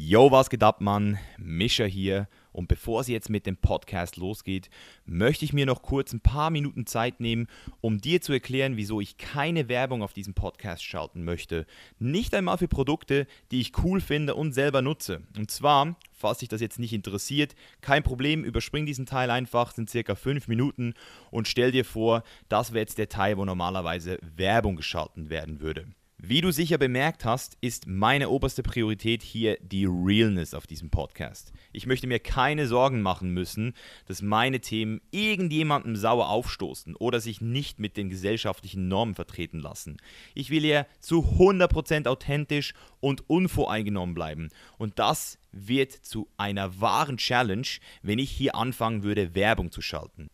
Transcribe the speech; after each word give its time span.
Yo, 0.00 0.30
was 0.30 0.48
geht 0.48 0.62
ab, 0.62 0.80
Mann? 0.80 1.18
Mischa 1.38 1.82
hier. 1.82 2.28
Und 2.52 2.68
bevor 2.68 3.00
es 3.00 3.08
jetzt 3.08 3.30
mit 3.30 3.46
dem 3.46 3.56
Podcast 3.56 4.16
losgeht, 4.16 4.70
möchte 5.06 5.44
ich 5.44 5.52
mir 5.52 5.66
noch 5.66 5.82
kurz 5.82 6.12
ein 6.12 6.20
paar 6.20 6.50
Minuten 6.50 6.86
Zeit 6.86 7.18
nehmen, 7.18 7.48
um 7.80 8.00
dir 8.00 8.20
zu 8.20 8.32
erklären, 8.32 8.76
wieso 8.76 9.00
ich 9.00 9.18
keine 9.18 9.68
Werbung 9.68 10.04
auf 10.04 10.12
diesem 10.12 10.34
Podcast 10.34 10.84
schalten 10.84 11.24
möchte. 11.24 11.66
Nicht 11.98 12.32
einmal 12.32 12.58
für 12.58 12.68
Produkte, 12.68 13.26
die 13.50 13.60
ich 13.60 13.72
cool 13.82 14.00
finde 14.00 14.36
und 14.36 14.52
selber 14.52 14.82
nutze. 14.82 15.22
Und 15.36 15.50
zwar, 15.50 15.96
falls 16.12 16.38
dich 16.38 16.48
das 16.48 16.60
jetzt 16.60 16.78
nicht 16.78 16.92
interessiert, 16.92 17.56
kein 17.80 18.04
Problem, 18.04 18.44
überspring 18.44 18.86
diesen 18.86 19.04
Teil 19.04 19.32
einfach, 19.32 19.72
sind 19.72 19.90
circa 19.90 20.14
fünf 20.14 20.46
Minuten 20.46 20.94
und 21.32 21.48
stell 21.48 21.72
dir 21.72 21.84
vor, 21.84 22.22
das 22.48 22.70
wäre 22.72 22.82
jetzt 22.82 22.98
der 22.98 23.08
Teil, 23.08 23.36
wo 23.36 23.44
normalerweise 23.44 24.20
Werbung 24.36 24.76
geschalten 24.76 25.28
werden 25.28 25.60
würde. 25.60 25.86
Wie 26.20 26.40
du 26.40 26.50
sicher 26.50 26.78
bemerkt 26.78 27.24
hast, 27.24 27.56
ist 27.60 27.86
meine 27.86 28.28
oberste 28.30 28.64
Priorität 28.64 29.22
hier 29.22 29.56
die 29.62 29.86
Realness 29.86 30.52
auf 30.52 30.66
diesem 30.66 30.90
Podcast. 30.90 31.52
Ich 31.72 31.86
möchte 31.86 32.08
mir 32.08 32.18
keine 32.18 32.66
Sorgen 32.66 33.02
machen 33.02 33.30
müssen, 33.30 33.72
dass 34.08 34.20
meine 34.20 34.58
Themen 34.58 35.00
irgendjemandem 35.12 35.94
sauer 35.94 36.28
aufstoßen 36.28 36.96
oder 36.96 37.20
sich 37.20 37.40
nicht 37.40 37.78
mit 37.78 37.96
den 37.96 38.10
gesellschaftlichen 38.10 38.88
Normen 38.88 39.14
vertreten 39.14 39.60
lassen. 39.60 39.98
Ich 40.34 40.50
will 40.50 40.62
hier 40.62 40.88
zu 40.98 41.20
100% 41.38 42.08
authentisch 42.08 42.74
und 42.98 43.30
unvoreingenommen 43.30 44.16
bleiben. 44.16 44.48
Und 44.76 44.98
das 44.98 45.38
wird 45.52 45.92
zu 45.92 46.28
einer 46.36 46.80
wahren 46.80 47.18
Challenge, 47.18 47.68
wenn 48.02 48.18
ich 48.18 48.32
hier 48.32 48.56
anfangen 48.56 49.04
würde, 49.04 49.36
Werbung 49.36 49.70
zu 49.70 49.82
schalten. 49.82 50.30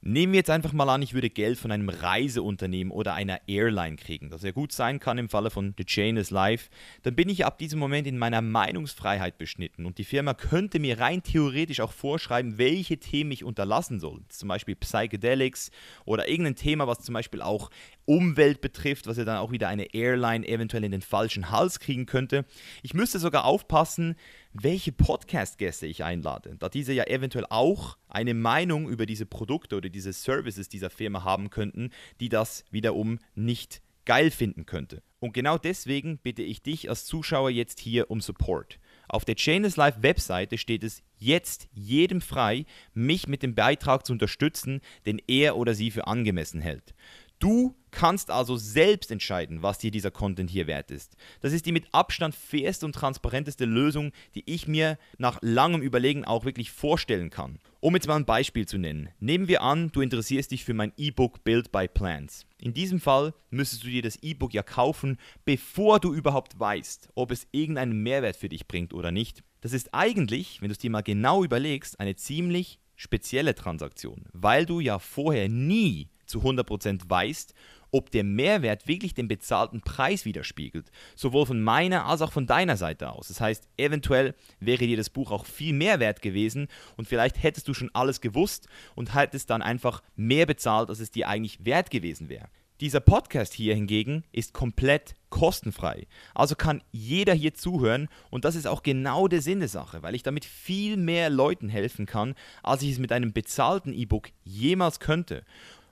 Nehmen 0.00 0.32
wir 0.32 0.38
jetzt 0.38 0.50
einfach 0.50 0.72
mal 0.72 0.88
an, 0.88 1.02
ich 1.02 1.12
würde 1.12 1.28
Geld 1.28 1.58
von 1.58 1.72
einem 1.72 1.88
Reiseunternehmen 1.88 2.92
oder 2.92 3.14
einer 3.14 3.40
Airline 3.48 3.96
kriegen, 3.96 4.30
das 4.30 4.44
ja 4.44 4.52
gut 4.52 4.70
sein 4.70 5.00
kann 5.00 5.18
im 5.18 5.28
Falle 5.28 5.50
von 5.50 5.74
The 5.76 5.84
Chain 5.84 6.16
is 6.16 6.30
Life, 6.30 6.70
dann 7.02 7.16
bin 7.16 7.28
ich 7.28 7.44
ab 7.44 7.58
diesem 7.58 7.80
Moment 7.80 8.06
in 8.06 8.16
meiner 8.16 8.40
Meinungsfreiheit 8.40 9.38
beschnitten 9.38 9.86
und 9.86 9.98
die 9.98 10.04
Firma 10.04 10.34
könnte 10.34 10.78
mir 10.78 11.00
rein 11.00 11.24
theoretisch 11.24 11.80
auch 11.80 11.90
vorschreiben, 11.90 12.58
welche 12.58 12.98
Themen 12.98 13.32
ich 13.32 13.42
unterlassen 13.42 13.98
soll. 13.98 14.20
Zum 14.28 14.48
Beispiel 14.48 14.76
Psychedelics 14.76 15.72
oder 16.04 16.28
irgendein 16.28 16.54
Thema, 16.54 16.86
was 16.86 17.00
zum 17.00 17.14
Beispiel 17.14 17.42
auch 17.42 17.68
Umwelt 18.04 18.60
betrifft, 18.60 19.06
was 19.08 19.16
ja 19.16 19.24
dann 19.24 19.38
auch 19.38 19.50
wieder 19.50 19.68
eine 19.68 19.94
Airline 19.94 20.46
eventuell 20.46 20.84
in 20.84 20.92
den 20.92 21.02
falschen 21.02 21.50
Hals 21.50 21.80
kriegen 21.80 22.06
könnte. 22.06 22.44
Ich 22.82 22.94
müsste 22.94 23.18
sogar 23.18 23.44
aufpassen, 23.44 24.14
welche 24.52 24.92
Podcast-Gäste 24.92 25.86
ich 25.86 26.04
einlade, 26.04 26.56
da 26.58 26.68
diese 26.68 26.92
ja 26.92 27.04
eventuell 27.04 27.46
auch 27.48 27.98
eine 28.08 28.34
Meinung 28.34 28.88
über 28.88 29.06
diese 29.06 29.26
Produkte 29.26 29.76
oder 29.76 29.88
diese 29.88 30.12
Services 30.12 30.68
dieser 30.68 30.90
Firma 30.90 31.24
haben 31.24 31.50
könnten, 31.50 31.90
die 32.20 32.28
das 32.28 32.64
wiederum 32.70 33.18
nicht 33.34 33.82
geil 34.04 34.30
finden 34.30 34.64
könnte. 34.64 35.02
Und 35.20 35.34
genau 35.34 35.58
deswegen 35.58 36.18
bitte 36.18 36.42
ich 36.42 36.62
dich 36.62 36.88
als 36.88 37.04
Zuschauer 37.04 37.50
jetzt 37.50 37.78
hier 37.78 38.10
um 38.10 38.20
Support. 38.20 38.78
Auf 39.08 39.24
der 39.24 39.34
Chainless 39.34 39.76
Live 39.76 40.02
Webseite 40.02 40.58
steht 40.58 40.84
es 40.84 41.02
jetzt 41.18 41.68
jedem 41.72 42.20
frei, 42.20 42.64
mich 42.94 43.26
mit 43.26 43.42
dem 43.42 43.54
Beitrag 43.54 44.06
zu 44.06 44.12
unterstützen, 44.12 44.80
den 45.06 45.20
er 45.26 45.56
oder 45.56 45.74
sie 45.74 45.90
für 45.90 46.06
angemessen 46.06 46.60
hält. 46.60 46.94
Du 47.38 47.76
kannst 47.92 48.30
also 48.30 48.56
selbst 48.56 49.10
entscheiden, 49.10 49.62
was 49.62 49.78
dir 49.78 49.90
dieser 49.90 50.10
Content 50.10 50.50
hier 50.50 50.66
wert 50.66 50.90
ist. 50.90 51.16
Das 51.40 51.52
ist 51.52 51.66
die 51.66 51.72
mit 51.72 51.86
Abstand 51.92 52.34
fairste 52.34 52.84
und 52.84 52.92
transparenteste 52.92 53.64
Lösung, 53.64 54.12
die 54.34 54.42
ich 54.46 54.66
mir 54.66 54.98
nach 55.18 55.38
langem 55.40 55.80
Überlegen 55.80 56.24
auch 56.24 56.44
wirklich 56.44 56.72
vorstellen 56.72 57.30
kann. 57.30 57.60
Um 57.80 57.94
jetzt 57.94 58.08
mal 58.08 58.16
ein 58.16 58.24
Beispiel 58.24 58.66
zu 58.66 58.76
nennen. 58.76 59.08
Nehmen 59.20 59.46
wir 59.46 59.62
an, 59.62 59.90
du 59.92 60.00
interessierst 60.00 60.50
dich 60.50 60.64
für 60.64 60.74
mein 60.74 60.92
E-Book 60.96 61.44
Build 61.44 61.70
by 61.70 61.86
Plans. 61.86 62.44
In 62.60 62.74
diesem 62.74 63.00
Fall 63.00 63.32
müsstest 63.50 63.84
du 63.84 63.88
dir 63.88 64.02
das 64.02 64.16
E-Book 64.16 64.52
ja 64.52 64.64
kaufen, 64.64 65.16
bevor 65.44 66.00
du 66.00 66.12
überhaupt 66.12 66.58
weißt, 66.58 67.10
ob 67.14 67.30
es 67.30 67.46
irgendeinen 67.52 68.02
Mehrwert 68.02 68.36
für 68.36 68.48
dich 68.48 68.66
bringt 68.66 68.92
oder 68.92 69.12
nicht. 69.12 69.44
Das 69.60 69.72
ist 69.72 69.94
eigentlich, 69.94 70.60
wenn 70.60 70.68
du 70.68 70.72
es 70.72 70.78
dir 70.78 70.90
mal 70.90 71.02
genau 71.02 71.44
überlegst, 71.44 72.00
eine 72.00 72.16
ziemlich 72.16 72.80
spezielle 72.96 73.54
Transaktion, 73.54 74.24
weil 74.32 74.66
du 74.66 74.80
ja 74.80 74.98
vorher 74.98 75.48
nie 75.48 76.08
zu 76.28 76.40
100% 76.40 77.08
weißt, 77.08 77.54
ob 77.90 78.10
der 78.10 78.24
Mehrwert 78.24 78.86
wirklich 78.86 79.14
den 79.14 79.28
bezahlten 79.28 79.80
Preis 79.80 80.24
widerspiegelt, 80.24 80.90
sowohl 81.14 81.46
von 81.46 81.62
meiner 81.62 82.06
als 82.06 82.22
auch 82.22 82.32
von 82.32 82.46
deiner 82.46 82.76
Seite 82.76 83.10
aus. 83.10 83.28
Das 83.28 83.40
heißt, 83.40 83.68
eventuell 83.76 84.34
wäre 84.60 84.86
dir 84.86 84.96
das 84.96 85.10
Buch 85.10 85.30
auch 85.30 85.46
viel 85.46 85.72
mehr 85.72 86.00
wert 86.00 86.22
gewesen 86.22 86.68
und 86.96 87.08
vielleicht 87.08 87.42
hättest 87.42 87.68
du 87.68 87.74
schon 87.74 87.90
alles 87.94 88.20
gewusst 88.20 88.68
und 88.94 89.14
hättest 89.14 89.50
dann 89.50 89.62
einfach 89.62 90.02
mehr 90.16 90.46
bezahlt, 90.46 90.90
als 90.90 91.00
es 91.00 91.10
dir 91.10 91.28
eigentlich 91.28 91.64
wert 91.64 91.90
gewesen 91.90 92.28
wäre. 92.28 92.48
Dieser 92.80 93.00
Podcast 93.00 93.54
hier 93.54 93.74
hingegen 93.74 94.22
ist 94.30 94.54
komplett 94.54 95.16
kostenfrei. 95.30 96.06
Also 96.32 96.54
kann 96.54 96.84
jeder 96.92 97.34
hier 97.34 97.52
zuhören 97.52 98.08
und 98.30 98.44
das 98.44 98.54
ist 98.54 98.68
auch 98.68 98.84
genau 98.84 99.26
der 99.26 99.42
Sinn 99.42 99.58
der 99.58 99.68
Sache, 99.68 100.04
weil 100.04 100.14
ich 100.14 100.22
damit 100.22 100.44
viel 100.44 100.96
mehr 100.96 101.28
Leuten 101.28 101.68
helfen 101.68 102.06
kann, 102.06 102.36
als 102.62 102.82
ich 102.82 102.92
es 102.92 102.98
mit 103.00 103.10
einem 103.10 103.32
bezahlten 103.32 103.92
E-Book 103.92 104.28
jemals 104.44 105.00
könnte. 105.00 105.44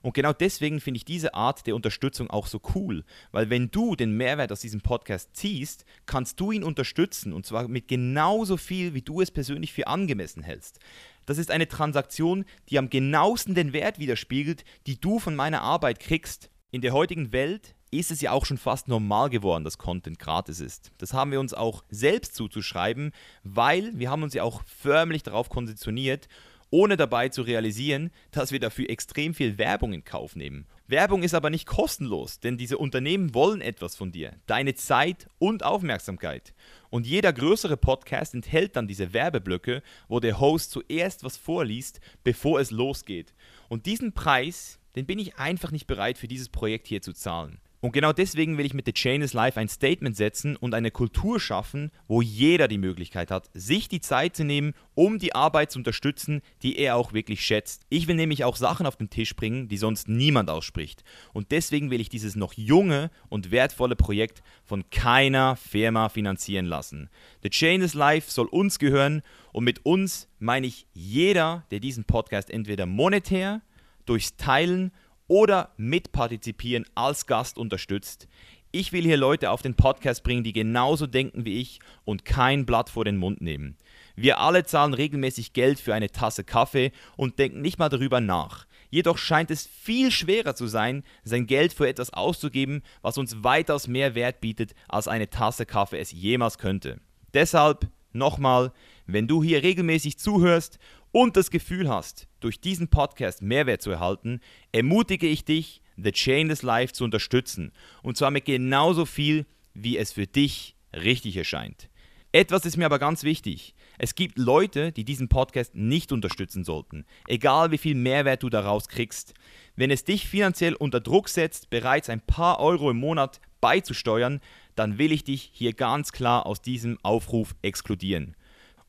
Und 0.07 0.13
genau 0.13 0.33
deswegen 0.33 0.81
finde 0.81 0.99
ich 0.99 1.05
diese 1.05 1.35
Art 1.35 1.67
der 1.67 1.75
Unterstützung 1.75 2.31
auch 2.31 2.47
so 2.47 2.61
cool, 2.77 3.03
weil 3.33 3.51
wenn 3.51 3.73
du 3.73 3.97
den 3.97 4.17
Mehrwert 4.17 4.53
aus 4.53 4.61
diesem 4.61 4.81
Podcast 4.81 5.35
ziehst, 5.35 5.85
kannst 6.07 6.39
du 6.39 6.53
ihn 6.53 6.63
unterstützen 6.63 7.33
und 7.33 7.45
zwar 7.45 7.67
mit 7.67 7.89
genauso 7.89 8.57
viel, 8.57 8.95
wie 8.95 9.03
du 9.03 9.21
es 9.21 9.33
persönlich 9.33 9.73
für 9.73 9.89
angemessen 9.89 10.45
hältst. 10.45 10.79
Das 11.27 11.39
ist 11.39 11.51
eine 11.51 11.67
Transaktion, 11.67 12.45
die 12.69 12.79
am 12.79 12.89
genauesten 12.89 13.57
den 13.57 13.73
Wert 13.73 13.99
widerspiegelt, 13.99 14.65
die 14.87 15.01
du 15.01 15.19
von 15.19 15.35
meiner 15.35 15.63
Arbeit 15.63 15.99
kriegst. 15.99 16.51
In 16.71 16.83
der 16.83 16.93
heutigen 16.93 17.33
Welt 17.33 17.75
ist 17.91 18.13
es 18.13 18.21
ja 18.21 18.31
auch 18.31 18.47
schon 18.47 18.59
fast 18.59 18.87
normal 18.87 19.29
geworden, 19.29 19.65
dass 19.65 19.77
Content 19.77 20.21
gratis 20.21 20.61
ist. 20.61 20.93
Das 20.99 21.15
haben 21.15 21.33
wir 21.33 21.41
uns 21.41 21.53
auch 21.53 21.83
selbst 21.91 22.37
zuzuschreiben, 22.37 23.11
weil 23.43 23.91
wir 23.99 24.09
haben 24.09 24.23
uns 24.23 24.35
ja 24.35 24.45
auch 24.45 24.63
förmlich 24.67 25.25
darauf 25.25 25.49
konditioniert 25.49 26.29
ohne 26.71 26.97
dabei 26.97 27.29
zu 27.29 27.43
realisieren, 27.43 28.11
dass 28.31 28.53
wir 28.53 28.61
dafür 28.61 28.91
extrem 28.91 29.35
viel 29.35 29.59
Werbung 29.59 29.93
in 29.93 30.05
Kauf 30.05 30.37
nehmen. 30.37 30.67
Werbung 30.89 31.23
ist 31.23 31.35
aber 31.35 31.51
nicht 31.51 31.67
kostenlos, 31.67 32.39
denn 32.39 32.57
diese 32.57 32.79
Unternehmen 32.79 33.35
wollen 33.35 33.61
etwas 33.61 33.97
von 33.97 34.13
dir, 34.13 34.35
deine 34.47 34.75
Zeit 34.75 35.29
und 35.39 35.65
Aufmerksamkeit. 35.65 36.55
Und 36.91 37.07
jeder 37.07 37.33
größere 37.33 37.77
Podcast 37.77 38.35
enthält 38.35 38.77
dann 38.77 38.87
diese 38.87 39.13
Werbeblöcke, 39.13 39.83
wo 40.09 40.21
der 40.21 40.39
Host 40.39 40.71
zuerst 40.71 41.25
was 41.25 41.37
vorliest, 41.37 42.01
bevor 42.23 42.61
es 42.61 42.71
losgeht. 42.71 43.35
Und 43.69 43.87
diesen 43.87 44.13
Preis, 44.13 44.79
den 44.95 45.07
bin 45.07 45.19
ich 45.19 45.37
einfach 45.37 45.73
nicht 45.73 45.87
bereit 45.87 46.19
für 46.19 46.29
dieses 46.29 46.49
Projekt 46.49 46.87
hier 46.87 47.03
zu 47.03 47.13
zahlen. 47.13 47.61
Und 47.87 47.93
genau 47.93 48.13
deswegen 48.13 48.59
will 48.59 48.67
ich 48.67 48.75
mit 48.75 48.85
The 48.87 48.93
Chain 48.93 49.23
is 49.23 49.33
Life 49.33 49.61
ein 49.61 49.69
Statement 49.69 50.17
setzen 50.17 50.57
und 50.57 50.75
eine 50.75 50.91
Kultur 50.91 51.39
schaffen, 51.39 51.93
wo 52.09 52.21
jeder 52.21 52.67
die 52.67 52.79
Möglichkeit 52.79 53.31
hat, 53.31 53.49
sich 53.55 53.89
die 53.89 54.01
Zeit 54.01 54.35
zu 54.35 54.43
nehmen, 54.43 54.75
um 54.97 55.21
die 55.21 55.37
Arbeit 55.37 55.71
zu 55.71 55.79
unterstützen, 55.79 56.43
die 56.65 56.79
er 56.81 56.97
auch 56.97 57.13
wirklich 57.13 57.43
schätzt. 57.43 57.87
Ich 57.89 58.09
will 58.09 58.17
nämlich 58.17 58.43
auch 58.43 58.57
Sachen 58.57 58.87
auf 58.87 58.97
den 58.97 59.09
Tisch 59.09 59.37
bringen, 59.37 59.69
die 59.69 59.77
sonst 59.77 60.09
niemand 60.09 60.51
ausspricht. 60.51 61.05
Und 61.33 61.53
deswegen 61.53 61.93
will 61.93 62.01
ich 62.01 62.09
dieses 62.09 62.35
noch 62.35 62.55
junge 62.55 63.13
und 63.29 63.53
wertvolle 63.53 63.95
Projekt 63.95 64.43
von 64.65 64.91
keiner 64.91 65.55
Firma 65.55 66.09
finanzieren 66.09 66.67
lassen. 66.67 67.09
The 67.45 67.51
Chain 67.51 67.83
is 67.83 67.95
Life 67.95 68.33
soll 68.33 68.47
uns 68.47 68.81
gehören 68.81 69.23
und 69.53 69.63
mit 69.63 69.87
uns 69.87 70.27
meine 70.41 70.67
ich 70.67 70.89
jeder, 70.93 71.65
der 71.71 71.79
diesen 71.79 72.03
Podcast 72.03 72.51
entweder 72.51 72.85
monetär, 72.85 73.63
durchs 74.07 74.37
Teilen 74.37 74.91
oder 75.29 75.73
mitpartizipieren 75.77 76.85
als 76.95 77.27
Gast 77.27 77.59
unterstützt. 77.59 78.29
Ich 78.73 78.93
will 78.93 79.05
hier 79.05 79.17
Leute 79.17 79.51
auf 79.51 79.63
den 79.63 79.75
Podcast 79.75 80.23
bringen, 80.23 80.45
die 80.45 80.53
genauso 80.53 81.07
denken 81.07 81.45
wie 81.45 81.61
ich 81.61 81.81
und 82.05 82.25
kein 82.25 82.67
Blatt 82.67 82.91
vor 82.91 83.05
den 83.05 83.17
Mund 83.17 83.41
nehmen. 83.41 83.77
Wir 84.17 84.39
alle 84.39 84.65
zahlen 84.65 84.93
regelmäßig 84.93 85.53
Geld 85.53 85.81
für 85.81 85.95
eine 85.95 86.11
Tasse 86.11 86.45
Kaffee 86.45 86.93
und 87.17 87.39
denken 87.39 87.63
nicht 87.63 87.79
mal 87.79 87.89
darüber 87.89 88.21
nach. 88.21 88.67
Jedoch 88.91 89.19
scheint 89.19 89.51
es 89.51 89.67
viel 89.67 90.11
schwerer 90.11 90.55
zu 90.55 90.67
sein, 90.67 91.05
sein 91.25 91.47
Geld 91.47 91.73
für 91.73 91.89
etwas 91.89 92.13
auszugeben, 92.13 92.83
was 93.03 93.19
uns 93.19 93.43
weitaus 93.43 93.89
mehr 93.89 94.15
Wert 94.15 94.41
bietet, 94.41 94.75
als 94.89 95.09
eine 95.09 95.31
Tasse 95.31 95.67
Kaffee 95.67 95.99
es 95.99 96.13
jemals 96.13 96.59
könnte. 96.59 97.01
Deshalb 97.35 97.89
nochmal, 98.13 98.73
wenn 99.07 99.29
du 99.29 99.43
hier 99.43 99.63
regelmäßig 99.63 100.19
zuhörst 100.19 100.79
und 101.13 101.37
das 101.37 101.51
Gefühl 101.51 101.89
hast, 101.89 102.29
durch 102.41 102.61
diesen 102.61 102.89
Podcast 102.89 103.43
Mehrwert 103.43 103.83
zu 103.83 103.91
erhalten, 103.91 104.41
ermutige 104.73 105.27
ich 105.27 105.45
dich, 105.45 105.83
The 105.97 106.13
Chainless 106.13 106.63
Life 106.63 106.93
zu 106.93 107.05
unterstützen. 107.05 107.73
Und 108.03 108.17
zwar 108.17 108.31
mit 108.31 108.45
genauso 108.45 109.07
viel, 109.07 109.47
wie 109.75 109.97
es 109.97 110.13
für 110.13 110.27
dich 110.27 110.77
richtig 110.93 111.37
erscheint. 111.37 111.89
Etwas 112.33 112.67
ist 112.67 112.77
mir 112.77 112.85
aber 112.85 112.99
ganz 112.99 113.23
wichtig. 113.23 113.75
Es 113.99 114.15
gibt 114.15 114.37
Leute, 114.37 114.93
die 114.93 115.05
diesen 115.05 115.29
Podcast 115.29 115.75
nicht 115.75 116.13
unterstützen 116.13 116.65
sollten, 116.65 117.07
egal 117.27 117.71
wie 117.71 117.79
viel 117.79 117.95
Mehrwert 117.95 118.43
du 118.43 118.51
daraus 118.51 118.89
kriegst. 118.89 119.33
Wenn 119.75 119.91
es 119.91 120.05
dich 120.05 120.29
finanziell 120.29 120.75
unter 120.75 121.01
Druck 121.01 121.31
setzt, 121.31 121.71
bereits 121.71 122.11
ein 122.11 122.21
paar 122.21 122.61
Euro 122.61 122.91
im 122.91 122.99
Monat 122.99 123.41
beizusteuern, 123.63 124.41
dann 124.75 124.99
will 124.99 125.13
ich 125.13 125.25
dich 125.25 125.51
hier 125.55 125.73
ganz 125.73 126.13
klar 126.13 126.45
aus 126.45 126.61
diesem 126.61 126.99
Aufruf 127.03 127.55
exkludieren. 127.63 128.37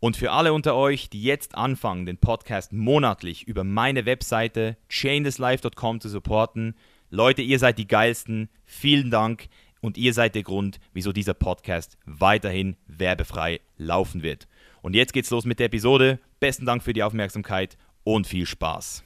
Und 0.08 0.16
für 0.16 0.32
alle 0.32 0.54
unter 0.54 0.74
euch, 0.74 1.10
die 1.10 1.22
jetzt 1.22 1.56
anfangen, 1.56 2.06
den 2.06 2.18
Podcast 2.18 2.72
monatlich 2.72 3.46
über 3.46 3.66
meine 3.66 4.06
Webseite 4.06 4.78
chainlesslife.com 4.88 6.00
zu 6.00 6.08
supporten, 6.08 6.76
Leute, 7.10 7.42
ihr 7.42 7.60
seid 7.60 7.78
die 7.78 7.90
geilsten. 7.90 8.48
Vielen 8.64 9.12
Dank. 9.12 9.50
und 9.82 9.98
ihr 9.98 10.14
seid 10.14 10.34
der 10.36 10.44
Grund, 10.44 10.80
wieso 10.94 11.12
dieser 11.12 11.34
Podcast 11.34 11.98
weiterhin 12.06 12.78
werbefrei 12.88 13.60
laufen 13.76 14.24
wird. 14.24 14.48
Und 14.82 14.96
jetzt 14.96 15.12
geht's 15.12 15.30
los 15.30 15.44
mit 15.44 15.60
der 15.60 15.66
Episode. 15.66 16.20
Besten 16.40 16.66
Dank 16.66 16.84
für 16.84 16.94
die 16.94 17.04
Aufmerksamkeit 17.04 17.78
und 18.06 18.28
viel 18.28 18.46
Spaß. 18.46 19.04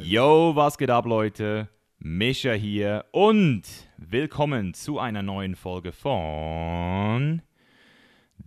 Yo, 0.00 0.56
was 0.56 0.76
geht 0.76 0.90
ab, 0.90 1.06
Leute? 1.06 1.68
Mischa 2.00 2.50
hier 2.50 3.04
und 3.12 3.62
willkommen 3.96 4.74
zu 4.74 4.98
einer 4.98 5.22
neuen 5.22 5.54
Folge 5.54 5.92
von 5.92 7.42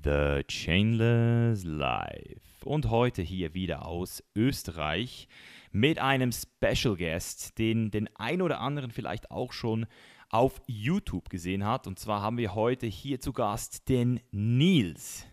The 0.03 0.44
Chainless 0.47 1.63
Life. 1.63 2.65
Und 2.65 2.89
heute 2.89 3.21
hier 3.21 3.53
wieder 3.53 3.86
aus 3.86 4.24
Österreich 4.36 5.27
mit 5.71 6.00
einem 6.00 6.31
Special 6.31 6.95
Guest, 6.95 7.57
den 7.57 7.91
den 7.91 8.09
ein 8.15 8.41
oder 8.41 8.59
anderen 8.62 8.91
vielleicht 8.91 9.31
auch 9.31 9.53
schon 9.53 9.86
auf 10.30 10.62
YouTube 10.68 11.30
gesehen 11.30 11.65
hat. 11.65 11.88
Und 11.88 12.00
zwar 12.00 12.21
haben 12.21 12.38
wir 12.38 12.56
heute 12.56 12.88
hier 12.88 13.19
zu 13.19 13.33
Gast 13.33 13.89
den 13.89 14.19
Nils. 14.31 15.29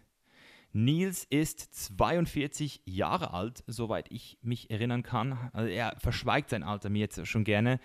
Nils 0.77 1.25
ist 1.25 1.75
42 1.75 2.83
Jahre 2.85 3.33
alt, 3.33 3.65
soweit 3.67 4.13
ich 4.13 4.37
mich 4.43 4.71
erinnern 4.71 5.03
kann. 5.03 5.51
Also 5.55 5.71
er 5.71 5.97
verschweigt 5.99 6.51
sein 6.51 6.63
Alter 6.63 6.91
mir 6.91 6.99
jetzt 6.99 7.27
schon 7.27 7.45
gerne, 7.45 7.81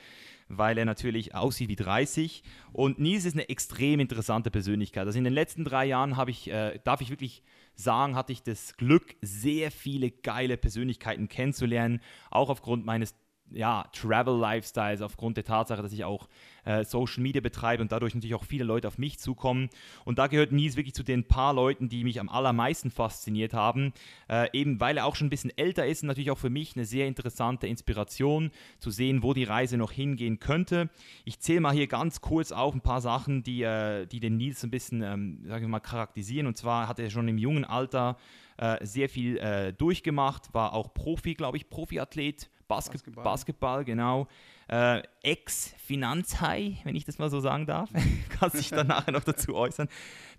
weil 0.49 0.77
er 0.77 0.83
natürlich 0.83 1.33
aussieht 1.33 1.69
wie 1.69 1.77
30. 1.77 2.43
Und 2.73 2.99
Nils 2.99 3.23
ist 3.23 3.35
eine 3.35 3.47
extrem 3.47 4.01
interessante 4.01 4.51
Persönlichkeit. 4.51 5.07
Also 5.07 5.17
in 5.17 5.23
den 5.23 5.31
letzten 5.31 5.63
drei 5.63 5.85
Jahren 5.85 6.17
habe 6.17 6.31
ich, 6.31 6.49
äh, 6.51 6.79
darf 6.83 6.99
ich 6.99 7.09
wirklich 7.09 7.43
sagen, 7.75 8.15
hatte 8.15 8.33
ich 8.33 8.43
das 8.43 8.75
Glück, 8.75 9.15
sehr 9.21 9.71
viele 9.71 10.11
geile 10.11 10.57
Persönlichkeiten 10.57 11.29
kennenzulernen, 11.29 12.01
auch 12.29 12.49
aufgrund 12.49 12.85
meines 12.85 13.15
ja, 13.53 13.85
Travel-Lifestyles, 13.93 15.01
aufgrund 15.01 15.37
der 15.37 15.43
Tatsache, 15.43 15.81
dass 15.81 15.93
ich 15.93 16.03
auch 16.03 16.27
äh, 16.63 16.83
Social 16.83 17.23
Media 17.23 17.41
betreibe 17.41 17.81
und 17.81 17.91
dadurch 17.91 18.13
natürlich 18.13 18.35
auch 18.35 18.43
viele 18.43 18.63
Leute 18.63 18.87
auf 18.87 18.97
mich 18.97 19.19
zukommen. 19.19 19.69
Und 20.05 20.19
da 20.19 20.27
gehört 20.27 20.51
Nils 20.51 20.75
wirklich 20.75 20.93
zu 20.93 21.03
den 21.03 21.27
paar 21.27 21.53
Leuten, 21.53 21.89
die 21.89 22.03
mich 22.03 22.19
am 22.19 22.29
allermeisten 22.29 22.91
fasziniert 22.91 23.53
haben. 23.53 23.93
Äh, 24.29 24.49
eben 24.53 24.79
weil 24.79 24.97
er 24.97 25.05
auch 25.05 25.15
schon 25.15 25.27
ein 25.27 25.31
bisschen 25.31 25.55
älter 25.57 25.85
ist 25.85 26.03
und 26.03 26.07
natürlich 26.07 26.31
auch 26.31 26.37
für 26.37 26.49
mich 26.49 26.75
eine 26.75 26.85
sehr 26.85 27.07
interessante 27.07 27.67
Inspiration 27.67 28.51
zu 28.79 28.91
sehen, 28.91 29.23
wo 29.23 29.33
die 29.33 29.43
Reise 29.43 29.77
noch 29.77 29.91
hingehen 29.91 30.39
könnte. 30.39 30.89
Ich 31.25 31.39
zähle 31.39 31.61
mal 31.61 31.73
hier 31.73 31.87
ganz 31.87 32.21
kurz 32.21 32.51
auf 32.51 32.73
ein 32.73 32.81
paar 32.81 33.01
Sachen, 33.01 33.43
die, 33.43 33.63
äh, 33.63 34.05
die 34.05 34.19
den 34.19 34.37
Nils 34.37 34.63
ein 34.63 34.71
bisschen, 34.71 35.01
ähm, 35.01 35.43
sagen 35.45 35.65
wir 35.65 35.69
mal, 35.69 35.79
charakterisieren. 35.79 36.47
Und 36.47 36.57
zwar 36.57 36.87
hat 36.87 36.99
er 36.99 37.09
schon 37.09 37.27
im 37.27 37.37
jungen 37.37 37.65
Alter 37.65 38.17
äh, 38.57 38.85
sehr 38.85 39.09
viel 39.09 39.37
äh, 39.37 39.73
durchgemacht, 39.73 40.53
war 40.53 40.73
auch 40.73 40.93
Profi, 40.93 41.33
glaube 41.33 41.57
ich, 41.57 41.69
Profiathlet, 41.69 42.49
Basket 42.75 42.93
Basketball. 42.93 43.23
Basketball, 43.23 43.85
genau. 43.85 44.27
Äh, 44.67 45.01
Ex-Finanzhai, 45.23 46.77
wenn 46.83 46.95
ich 46.95 47.05
das 47.05 47.19
mal 47.19 47.29
so 47.29 47.39
sagen 47.39 47.65
darf. 47.65 47.89
Kannst 48.39 48.57
dich 48.57 48.69
dann 48.69 48.87
nachher 48.87 49.11
noch 49.11 49.23
dazu 49.23 49.55
äußern. 49.55 49.89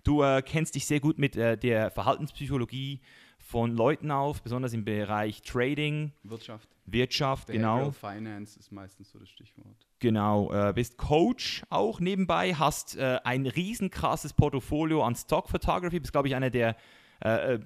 Du 0.03 0.23
äh, 0.23 0.41
kennst 0.41 0.75
dich 0.75 0.85
sehr 0.85 0.99
gut 0.99 1.19
mit 1.19 1.35
äh, 1.35 1.57
der 1.57 1.91
Verhaltenspsychologie 1.91 2.99
von 3.37 3.75
Leuten 3.75 4.09
auf, 4.09 4.41
besonders 4.41 4.73
im 4.73 4.83
Bereich 4.83 5.41
Trading. 5.41 6.11
Wirtschaft. 6.23 6.69
Wirtschaft, 6.85 7.47
genau. 7.47 7.91
Finance 7.91 8.59
ist 8.59 8.71
meistens 8.71 9.11
so 9.11 9.19
das 9.19 9.29
Stichwort. 9.29 9.87
Genau, 9.99 10.51
äh, 10.51 10.73
bist 10.73 10.97
Coach 10.97 11.63
auch 11.69 11.99
nebenbei, 11.99 12.55
hast 12.55 12.97
äh, 12.97 13.19
ein 13.23 13.45
riesenkrasses 13.45 14.33
Portfolio 14.33 15.03
an 15.03 15.15
Stock 15.15 15.49
Photography, 15.49 15.99
bist 15.99 16.11
glaube 16.11 16.27
ich 16.27 16.35
einer 16.35 16.49
der 16.49 16.75
äh, 17.23 17.55
äh 17.55 17.59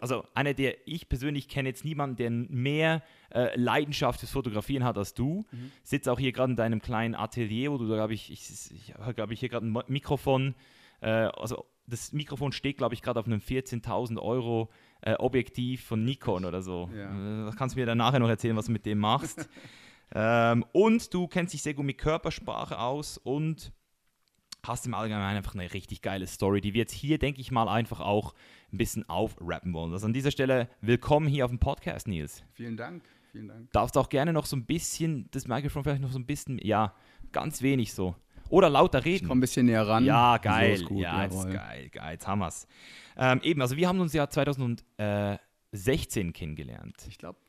also 0.00 0.24
einer 0.34 0.54
der 0.54 0.88
ich 0.88 1.08
persönlich 1.08 1.48
kenne 1.48 1.68
jetzt 1.68 1.84
niemanden, 1.84 2.16
der 2.16 2.30
mehr 2.30 3.02
äh, 3.32 3.58
Leidenschaft 3.58 4.20
fürs 4.20 4.32
Fotografieren 4.32 4.84
hat 4.84 4.96
als 4.96 5.14
du. 5.14 5.44
Mhm. 5.50 5.72
Sitzt 5.82 6.08
auch 6.08 6.18
hier 6.18 6.32
gerade 6.32 6.52
in 6.52 6.56
deinem 6.56 6.80
kleinen 6.80 7.14
Atelier, 7.14 7.72
wo 7.72 7.78
du, 7.78 7.86
glaube 7.86 8.14
ich, 8.14 8.30
ich, 8.30 8.50
ich 8.74 8.94
habe, 8.94 9.14
glaube 9.14 9.34
ich, 9.34 9.40
hier 9.40 9.48
gerade 9.48 9.66
ein 9.66 9.82
Mikrofon. 9.88 10.54
Äh, 11.00 11.08
also 11.08 11.66
das 11.86 12.12
Mikrofon 12.12 12.52
steht, 12.52 12.78
glaube 12.78 12.94
ich, 12.94 13.02
gerade 13.02 13.20
auf 13.20 13.26
einem 13.26 13.40
14.000 13.40 14.18
Euro 14.18 14.70
Objektiv 15.18 15.84
von 15.84 16.04
Nikon 16.04 16.44
oder 16.44 16.62
so. 16.62 16.90
Ja. 16.92 17.44
Das 17.44 17.54
kannst 17.54 17.76
du 17.76 17.80
mir 17.80 17.86
dann 17.86 17.98
nachher 17.98 18.18
noch 18.18 18.28
erzählen, 18.28 18.56
was 18.56 18.66
du 18.66 18.72
mit 18.72 18.86
dem 18.86 18.98
machst. 18.98 19.48
ähm, 20.14 20.64
und 20.72 21.14
du 21.14 21.28
kennst 21.28 21.54
dich 21.54 21.62
sehr 21.62 21.74
gut 21.74 21.84
mit 21.84 21.98
Körpersprache 21.98 22.76
aus 22.76 23.16
und 23.18 23.72
hast 24.66 24.86
im 24.86 24.94
Allgemeinen 24.94 25.36
einfach 25.36 25.54
eine 25.54 25.72
richtig 25.72 26.02
geile 26.02 26.26
Story, 26.26 26.60
die 26.60 26.74
wir 26.74 26.80
jetzt 26.80 26.92
hier, 26.92 27.18
denke 27.18 27.40
ich 27.40 27.50
mal, 27.50 27.68
einfach 27.68 28.00
auch 28.00 28.34
ein 28.76 28.78
bisschen 28.78 29.08
aufrappen 29.08 29.72
wollen. 29.72 29.92
Also 29.92 30.06
an 30.06 30.12
dieser 30.12 30.30
Stelle 30.30 30.68
willkommen 30.82 31.26
hier 31.26 31.46
auf 31.46 31.50
dem 31.50 31.58
Podcast, 31.58 32.06
Nils. 32.06 32.44
Vielen 32.52 32.76
Dank. 32.76 33.02
Vielen 33.32 33.48
Dank. 33.48 33.72
Darfst 33.72 33.96
auch 33.96 34.10
gerne 34.10 34.34
noch 34.34 34.44
so 34.44 34.54
ein 34.54 34.66
bisschen, 34.66 35.30
das 35.30 35.48
Mikrofon 35.48 35.82
vielleicht 35.82 36.02
noch 36.02 36.12
so 36.12 36.18
ein 36.18 36.26
bisschen, 36.26 36.58
ja, 36.62 36.92
ganz 37.32 37.62
wenig 37.62 37.94
so. 37.94 38.14
Oder 38.50 38.68
lauter 38.68 39.02
reden. 39.04 39.24
Ich 39.24 39.28
komm 39.28 39.38
ein 39.38 39.40
bisschen 39.40 39.64
näher 39.66 39.88
ran. 39.88 40.04
Ja, 40.04 40.36
geil. 40.36 40.76
So 40.76 40.94
ja, 40.94 41.24
jetzt 41.24 41.34
ist 41.34 41.50
geil, 41.50 41.88
geil. 41.88 42.12
Jetzt 42.12 42.28
haben 42.28 42.38
wir's. 42.38 42.68
Ähm, 43.16 43.40
eben, 43.42 43.60
also 43.62 43.76
wir 43.76 43.88
haben 43.88 43.98
uns 43.98 44.12
ja 44.12 44.28
2016 44.28 46.32
kennengelernt. 46.32 46.94
Ich 47.08 47.18
glaube, 47.18 47.40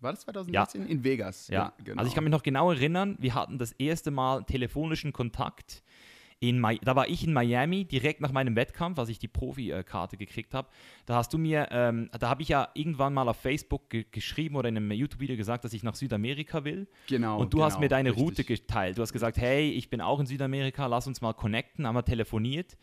war 0.00 0.12
das 0.12 0.20
2016? 0.20 0.82
Ja. 0.82 0.86
In 0.86 1.02
Vegas. 1.02 1.48
Ja, 1.48 1.54
ja 1.54 1.72
genau. 1.82 1.98
Also 1.98 2.08
ich 2.08 2.14
kann 2.14 2.22
mich 2.22 2.30
noch 2.30 2.44
genau 2.44 2.70
erinnern, 2.70 3.16
wir 3.18 3.34
hatten 3.34 3.58
das 3.58 3.72
erste 3.72 4.12
Mal 4.12 4.44
telefonischen 4.44 5.12
Kontakt 5.12 5.82
in, 6.40 6.64
da 6.82 6.94
war 6.94 7.08
ich 7.08 7.26
in 7.26 7.32
Miami 7.32 7.84
direkt 7.84 8.20
nach 8.20 8.30
meinem 8.30 8.54
Wettkampf, 8.54 8.98
als 8.98 9.08
ich 9.08 9.18
die 9.18 9.28
Profikarte 9.28 10.16
gekriegt 10.16 10.54
habe. 10.54 10.68
Da 11.04 11.16
hast 11.16 11.32
du 11.32 11.38
mir, 11.38 11.68
ähm, 11.72 12.10
da 12.18 12.28
habe 12.28 12.42
ich 12.42 12.48
ja 12.48 12.68
irgendwann 12.74 13.12
mal 13.12 13.28
auf 13.28 13.38
Facebook 13.38 13.90
ge 13.90 14.04
geschrieben 14.10 14.54
oder 14.56 14.68
in 14.68 14.76
einem 14.76 14.92
YouTube-Video 14.92 15.36
gesagt, 15.36 15.64
dass 15.64 15.72
ich 15.72 15.82
nach 15.82 15.94
Südamerika 15.94 16.64
will. 16.64 16.86
Genau. 17.08 17.40
Und 17.40 17.52
du 17.52 17.58
genau, 17.58 17.66
hast 17.66 17.80
mir 17.80 17.88
deine 17.88 18.10
richtig. 18.10 18.24
Route 18.24 18.44
geteilt. 18.44 18.98
Du 18.98 19.02
hast 19.02 19.12
gesagt, 19.12 19.38
hey, 19.38 19.70
ich 19.70 19.90
bin 19.90 20.00
auch 20.00 20.20
in 20.20 20.26
Südamerika, 20.26 20.86
lass 20.86 21.06
uns 21.06 21.20
mal 21.20 21.32
connecten, 21.32 21.86
haben 21.86 21.96
wir 21.96 22.04
telefoniert. 22.04 22.76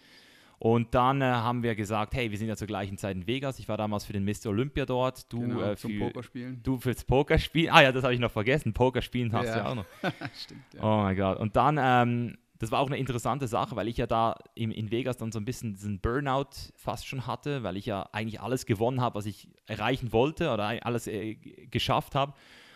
Und 0.57 0.95
dann 0.95 1.21
äh, 1.21 1.25
haben 1.25 1.63
wir 1.63 1.75
gesagt, 1.75 2.13
hey, 2.13 2.31
wir 2.31 2.37
sind 2.37 2.47
ja 2.47 2.55
zur 2.55 2.67
gleichen 2.67 2.97
Zeit 2.97 3.15
in 3.15 3.27
Vegas. 3.27 3.59
Ich 3.59 3.67
war 3.67 3.77
damals 3.77 4.05
für 4.05 4.13
den 4.13 4.23
Mr. 4.23 4.47
Olympia 4.47 4.85
dort. 4.85 5.31
Du 5.31 5.41
genau, 5.41 5.61
äh, 5.61 5.75
für, 5.75 5.89
Pokerspielen. 5.89 6.63
Du 6.63 6.77
fürs 6.77 7.03
Pokerspielen. 7.03 7.73
Ah 7.73 7.83
ja, 7.83 7.91
das 7.91 8.03
habe 8.03 8.13
ich 8.13 8.19
noch 8.19 8.31
vergessen. 8.31 8.73
Pokerspielen 8.73 9.33
hast 9.33 9.47
ja. 9.47 9.53
du 9.53 9.59
ja 9.59 9.65
auch 9.65 9.75
noch. 9.75 9.85
Stimmt, 10.33 10.63
ja. 10.73 10.81
Oh 10.81 11.03
mein 11.03 11.15
Gott. 11.17 11.39
Und 11.39 11.55
dann 11.55 11.77
ähm, 11.81 12.37
das 12.59 12.71
war 12.71 12.79
auch 12.79 12.87
eine 12.87 12.97
interessante 12.97 13.47
Sache, 13.47 13.75
weil 13.75 13.87
ich 13.87 13.97
ja 13.97 14.07
da 14.07 14.37
in, 14.53 14.71
in 14.71 14.91
Vegas 14.91 15.17
dann 15.17 15.31
so 15.31 15.39
ein 15.39 15.45
bisschen 15.45 15.73
diesen 15.73 15.99
Burnout 15.99 16.49
fast 16.75 17.07
schon 17.07 17.27
hatte, 17.27 17.63
weil 17.63 17.75
ich 17.75 17.85
ja 17.85 18.07
eigentlich 18.13 18.39
alles 18.39 18.65
gewonnen 18.65 19.01
habe, 19.01 19.15
was 19.15 19.25
ich 19.25 19.49
erreichen 19.65 20.13
wollte 20.13 20.51
oder 20.51 20.85
alles 20.85 21.07
äh, 21.07 21.35
geschafft 21.35 22.15
habe. 22.15 22.33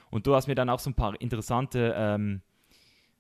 Und 0.10 0.28
du 0.28 0.36
hast 0.36 0.48
mir 0.48 0.56
dann 0.56 0.70
auch 0.70 0.80
so 0.80 0.90
ein 0.90 0.96
paar 0.96 1.20
interessante, 1.22 1.94
ähm, 1.96 2.42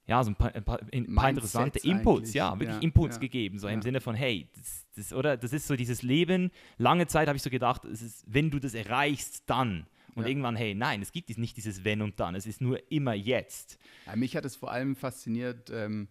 ja, 0.05 0.23
so 0.23 0.31
ein 0.31 0.35
paar, 0.35 0.53
ein 0.53 0.63
paar, 0.63 0.79
ein 0.91 1.15
paar 1.15 1.29
interessante 1.29 1.79
Impuls, 1.79 2.33
ja, 2.33 2.59
wirklich 2.59 2.77
ja, 2.77 2.81
Impuls 2.81 3.15
ja, 3.15 3.21
gegeben, 3.21 3.59
so 3.59 3.67
ja. 3.67 3.73
im 3.73 3.81
Sinne 3.81 4.01
von, 4.01 4.15
hey, 4.15 4.49
das, 4.55 4.87
das, 4.95 5.13
oder, 5.13 5.37
das 5.37 5.53
ist 5.53 5.67
so 5.67 5.75
dieses 5.75 6.01
Leben. 6.01 6.51
Lange 6.77 7.07
Zeit 7.07 7.27
habe 7.27 7.37
ich 7.37 7.43
so 7.43 7.49
gedacht, 7.49 7.85
es 7.85 8.01
ist, 8.01 8.25
wenn 8.27 8.49
du 8.49 8.59
das 8.59 8.73
erreichst, 8.73 9.43
dann. 9.45 9.85
Und 10.15 10.27
irgendwann, 10.27 10.57
hey, 10.57 10.75
nein, 10.75 11.01
es 11.01 11.13
gibt 11.13 11.37
nicht 11.37 11.55
dieses 11.55 11.85
Wenn 11.85 12.01
und 12.01 12.19
Dann, 12.19 12.35
es 12.35 12.45
ist 12.45 12.59
nur 12.59 12.91
immer 12.91 13.13
jetzt. 13.13 13.79
mich 14.15 14.35
hat 14.35 14.43
es 14.43 14.55
vor 14.55 14.71
allem 14.71 14.97
fasziniert, 14.97 15.69
ähm, 15.69 16.09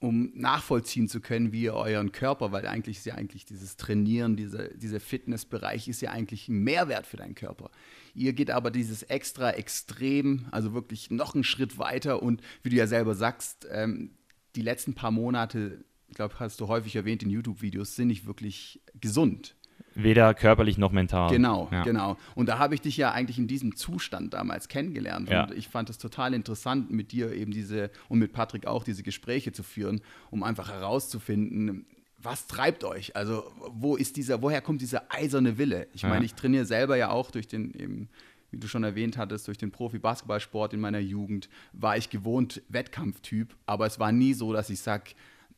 um 0.00 0.30
nachvollziehen 0.34 1.08
zu 1.08 1.20
können, 1.20 1.52
wie 1.52 1.62
ihr 1.62 1.74
euren 1.74 2.12
Körper, 2.12 2.52
weil 2.52 2.66
eigentlich 2.66 2.98
ist 2.98 3.06
ja 3.06 3.14
eigentlich 3.14 3.44
dieses 3.44 3.76
Trainieren, 3.76 4.36
dieser, 4.36 4.68
dieser 4.68 5.00
Fitnessbereich 5.00 5.88
ist 5.88 6.00
ja 6.00 6.10
eigentlich 6.10 6.48
ein 6.48 6.62
Mehrwert 6.62 7.06
für 7.06 7.16
deinen 7.16 7.34
Körper. 7.34 7.70
Ihr 8.14 8.32
geht 8.32 8.50
aber 8.50 8.70
dieses 8.70 9.02
extra 9.02 9.50
extrem, 9.50 10.46
also 10.52 10.72
wirklich 10.72 11.10
noch 11.10 11.34
einen 11.34 11.44
Schritt 11.44 11.78
weiter 11.78 12.22
und 12.22 12.42
wie 12.62 12.70
du 12.70 12.76
ja 12.76 12.86
selber 12.86 13.14
sagst, 13.14 13.66
ähm, 13.70 14.12
die 14.54 14.62
letzten 14.62 14.94
paar 14.94 15.10
Monate, 15.10 15.84
ich 16.08 16.14
glaube, 16.14 16.38
hast 16.38 16.60
du 16.60 16.68
häufig 16.68 16.94
erwähnt 16.94 17.22
in 17.22 17.30
YouTube-Videos, 17.30 17.96
sind 17.96 18.08
nicht 18.08 18.26
wirklich 18.26 18.80
gesund. 19.00 19.56
Weder 19.98 20.32
körperlich 20.32 20.78
noch 20.78 20.92
mental. 20.92 21.30
Genau, 21.30 21.68
ja. 21.72 21.82
genau. 21.82 22.16
Und 22.36 22.48
da 22.48 22.58
habe 22.58 22.74
ich 22.74 22.80
dich 22.80 22.96
ja 22.96 23.10
eigentlich 23.10 23.38
in 23.38 23.48
diesem 23.48 23.74
Zustand 23.74 24.32
damals 24.32 24.68
kennengelernt. 24.68 25.28
Ja. 25.28 25.44
Und 25.44 25.54
ich 25.54 25.68
fand 25.68 25.90
es 25.90 25.98
total 25.98 26.34
interessant, 26.34 26.90
mit 26.90 27.10
dir 27.10 27.32
eben 27.32 27.50
diese 27.50 27.90
und 28.08 28.20
mit 28.20 28.32
Patrick 28.32 28.66
auch 28.66 28.84
diese 28.84 29.02
Gespräche 29.02 29.52
zu 29.52 29.64
führen, 29.64 30.00
um 30.30 30.44
einfach 30.44 30.70
herauszufinden, 30.70 31.84
was 32.20 32.46
treibt 32.46 32.84
euch? 32.84 33.14
Also, 33.16 33.44
wo 33.72 33.96
ist 33.96 34.16
dieser, 34.16 34.42
woher 34.42 34.60
kommt 34.60 34.80
dieser 34.80 35.02
eiserne 35.08 35.58
Wille? 35.58 35.86
Ich 35.92 36.02
meine, 36.02 36.24
ich 36.24 36.34
trainiere 36.34 36.64
selber 36.64 36.96
ja 36.96 37.10
auch 37.10 37.30
durch 37.30 37.46
den 37.46 37.74
eben 37.74 38.08
wie 38.50 38.58
du 38.58 38.66
schon 38.66 38.84
erwähnt 38.84 39.18
hattest, 39.18 39.46
durch 39.46 39.58
den 39.58 39.70
Profi-Basketballsport 39.70 40.72
in 40.72 40.80
meiner 40.80 40.98
Jugend 40.98 41.48
war 41.72 41.96
ich 41.96 42.08
gewohnt 42.10 42.62
Wettkampftyp, 42.68 43.54
aber 43.66 43.86
es 43.86 43.98
war 43.98 44.12
nie 44.12 44.32
so, 44.32 44.52
dass 44.52 44.70
ich 44.70 44.80
sage, 44.80 45.10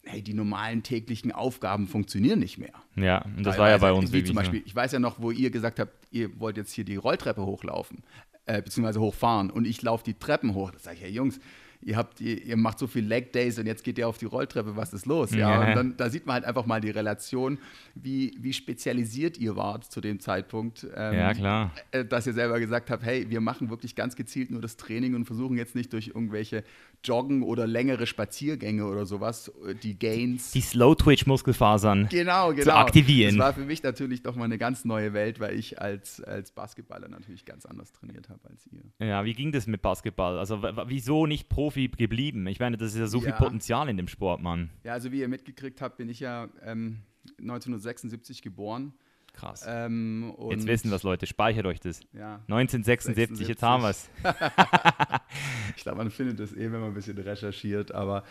hey, 0.05 0.23
die 0.23 0.35
normalen 0.35 0.83
täglichen 0.83 1.33
Aufgaben 1.33 1.87
funktionieren 1.87 2.39
nicht 2.39 2.59
mehr. 2.59 2.73
Ja, 2.97 3.23
und 3.23 3.45
das 3.45 3.57
Teilweise, 3.57 3.59
war 3.59 3.69
ja 3.71 3.79
bei 3.79 3.93
uns 3.93 4.13
wie 4.13 4.25
zum 4.25 4.37
Beispiel, 4.37 4.63
ich 4.65 4.75
weiß 4.75 4.93
ja 4.93 4.99
noch, 4.99 5.21
wo 5.21 5.31
ihr 5.31 5.51
gesagt 5.51 5.79
habt, 5.79 5.93
ihr 6.11 6.41
wollt 6.41 6.57
jetzt 6.57 6.73
hier 6.73 6.85
die 6.85 6.97
Rolltreppe 6.97 7.45
hochlaufen, 7.45 8.03
äh, 8.47 8.63
beziehungsweise 8.63 9.01
hochfahren 9.01 9.51
und 9.51 9.67
ich 9.67 9.83
laufe 9.83 10.05
die 10.05 10.15
Treppen 10.15 10.55
hoch. 10.55 10.71
Da 10.71 10.79
sage 10.79 10.97
ich, 10.97 11.03
hey 11.03 11.11
Jungs, 11.11 11.39
ihr 11.83 11.97
habt, 11.97 12.21
ihr, 12.21 12.43
ihr, 12.43 12.57
macht 12.57 12.79
so 12.79 12.87
viel 12.87 13.05
Leg 13.05 13.33
Days 13.33 13.59
und 13.59 13.67
jetzt 13.67 13.85
geht 13.85 13.99
ihr 13.99 14.09
auf 14.09 14.19
die 14.19 14.27
Rolltreppe, 14.27 14.77
was 14.77 14.93
ist 14.93 15.07
los? 15.07 15.31
Ja, 15.33 15.39
ja. 15.39 15.69
und 15.69 15.77
dann 15.77 15.97
da 15.97 16.11
sieht 16.11 16.27
man 16.27 16.35
halt 16.35 16.45
einfach 16.45 16.67
mal 16.67 16.81
die 16.81 16.91
Relation, 16.91 17.59
wie, 17.95 18.37
wie 18.39 18.53
spezialisiert 18.53 19.39
ihr 19.39 19.57
wart 19.57 19.85
zu 19.85 20.01
dem 20.01 20.21
Zeitpunkt. 20.21 20.87
Ähm, 20.95 21.15
ja, 21.15 21.35
klar. 21.35 21.73
Äh, 21.91 22.05
dass 22.05 22.27
ihr 22.27 22.33
selber 22.33 22.61
gesagt 22.61 22.91
habt, 22.91 23.03
hey, 23.03 23.31
wir 23.31 23.41
machen 23.41 23.71
wirklich 23.71 23.95
ganz 23.95 24.17
gezielt 24.17 24.51
nur 24.51 24.61
das 24.61 24.77
Training 24.77 25.15
und 25.15 25.25
versuchen 25.25 25.57
jetzt 25.57 25.75
nicht 25.75 25.93
durch 25.93 26.09
irgendwelche 26.09 26.65
Joggen 27.05 27.43
oder 27.43 27.67
längere 27.67 28.07
Spaziergänge 28.07 28.87
oder 28.87 29.07
sowas, 29.07 29.53
die 29.83 29.99
Gains. 29.99 30.53
Die 30.53 30.61
Slow-Twitch-Muskelfasern 30.61 32.09
genau, 32.11 32.51
genau. 32.51 32.63
zu 32.63 32.75
aktivieren. 32.75 33.39
Das 33.39 33.47
war 33.47 33.55
für 33.55 33.65
mich 33.65 33.83
natürlich 33.83 34.23
doch 34.23 34.37
mal 34.37 34.45
eine 34.45 34.59
ganz 34.59 34.85
neue 34.85 35.13
Welt, 35.13 35.41
weil 35.41 35.59
ich 35.59 35.81
als, 35.81 36.23
als 36.23 36.53
Basketballer 36.53 37.09
natürlich 37.09 37.45
ganz 37.45 37.67
anders 37.67 37.93
trainiert 37.93 38.29
habe 38.29 38.41
als 38.49 38.67
ihr. 38.67 39.07
Ja, 39.07 39.25
wie 39.25 39.33
ging 39.33 39.53
das 39.53 39.67
mit 39.67 39.83
Basketball? 39.83 40.39
Also 40.39 40.63
wieso 40.87 41.27
nicht 41.27 41.49
Profi 41.49 41.89
geblieben? 41.89 42.47
Ich 42.47 42.61
meine, 42.61 42.77
das 42.77 42.93
ist 42.93 42.99
ja 42.99 43.07
so 43.07 43.19
ja. 43.19 43.25
viel 43.25 43.33
Potenzial 43.35 43.89
in 43.89 43.97
dem 43.97 44.09
Sport, 44.09 44.43
Mann. 44.43 44.71
Ja, 44.85 44.93
also 44.93 45.13
wie 45.13 45.21
ihr 45.21 45.29
mitgekriegt 45.29 45.81
habt, 45.81 45.97
bin 45.97 46.09
ich 46.09 46.21
ja 46.21 46.49
ähm, 46.65 46.99
1976 47.39 48.43
geboren. 48.43 48.93
Krass. 49.41 49.65
Ähm, 49.67 50.35
jetzt 50.51 50.67
wissen 50.67 50.91
was, 50.91 51.03
Leute. 51.03 51.27
Speichert 51.27 51.65
euch 51.65 51.81
das. 51.81 52.01
Ja. 52.13 52.41
1976, 52.49 53.15
76. 53.15 53.49
jetzt 53.49 53.63
haben 53.63 53.83
wir 53.83 53.89
es. 53.89 54.11
ich 55.77 55.83
glaube, 55.83 55.99
man 55.99 56.11
findet 56.11 56.39
das 56.41 56.53
eh, 56.53 56.71
wenn 56.71 56.81
man 56.81 56.91
ein 56.91 56.95
bisschen 56.95 57.17
recherchiert, 57.17 57.93
aber 57.93 58.23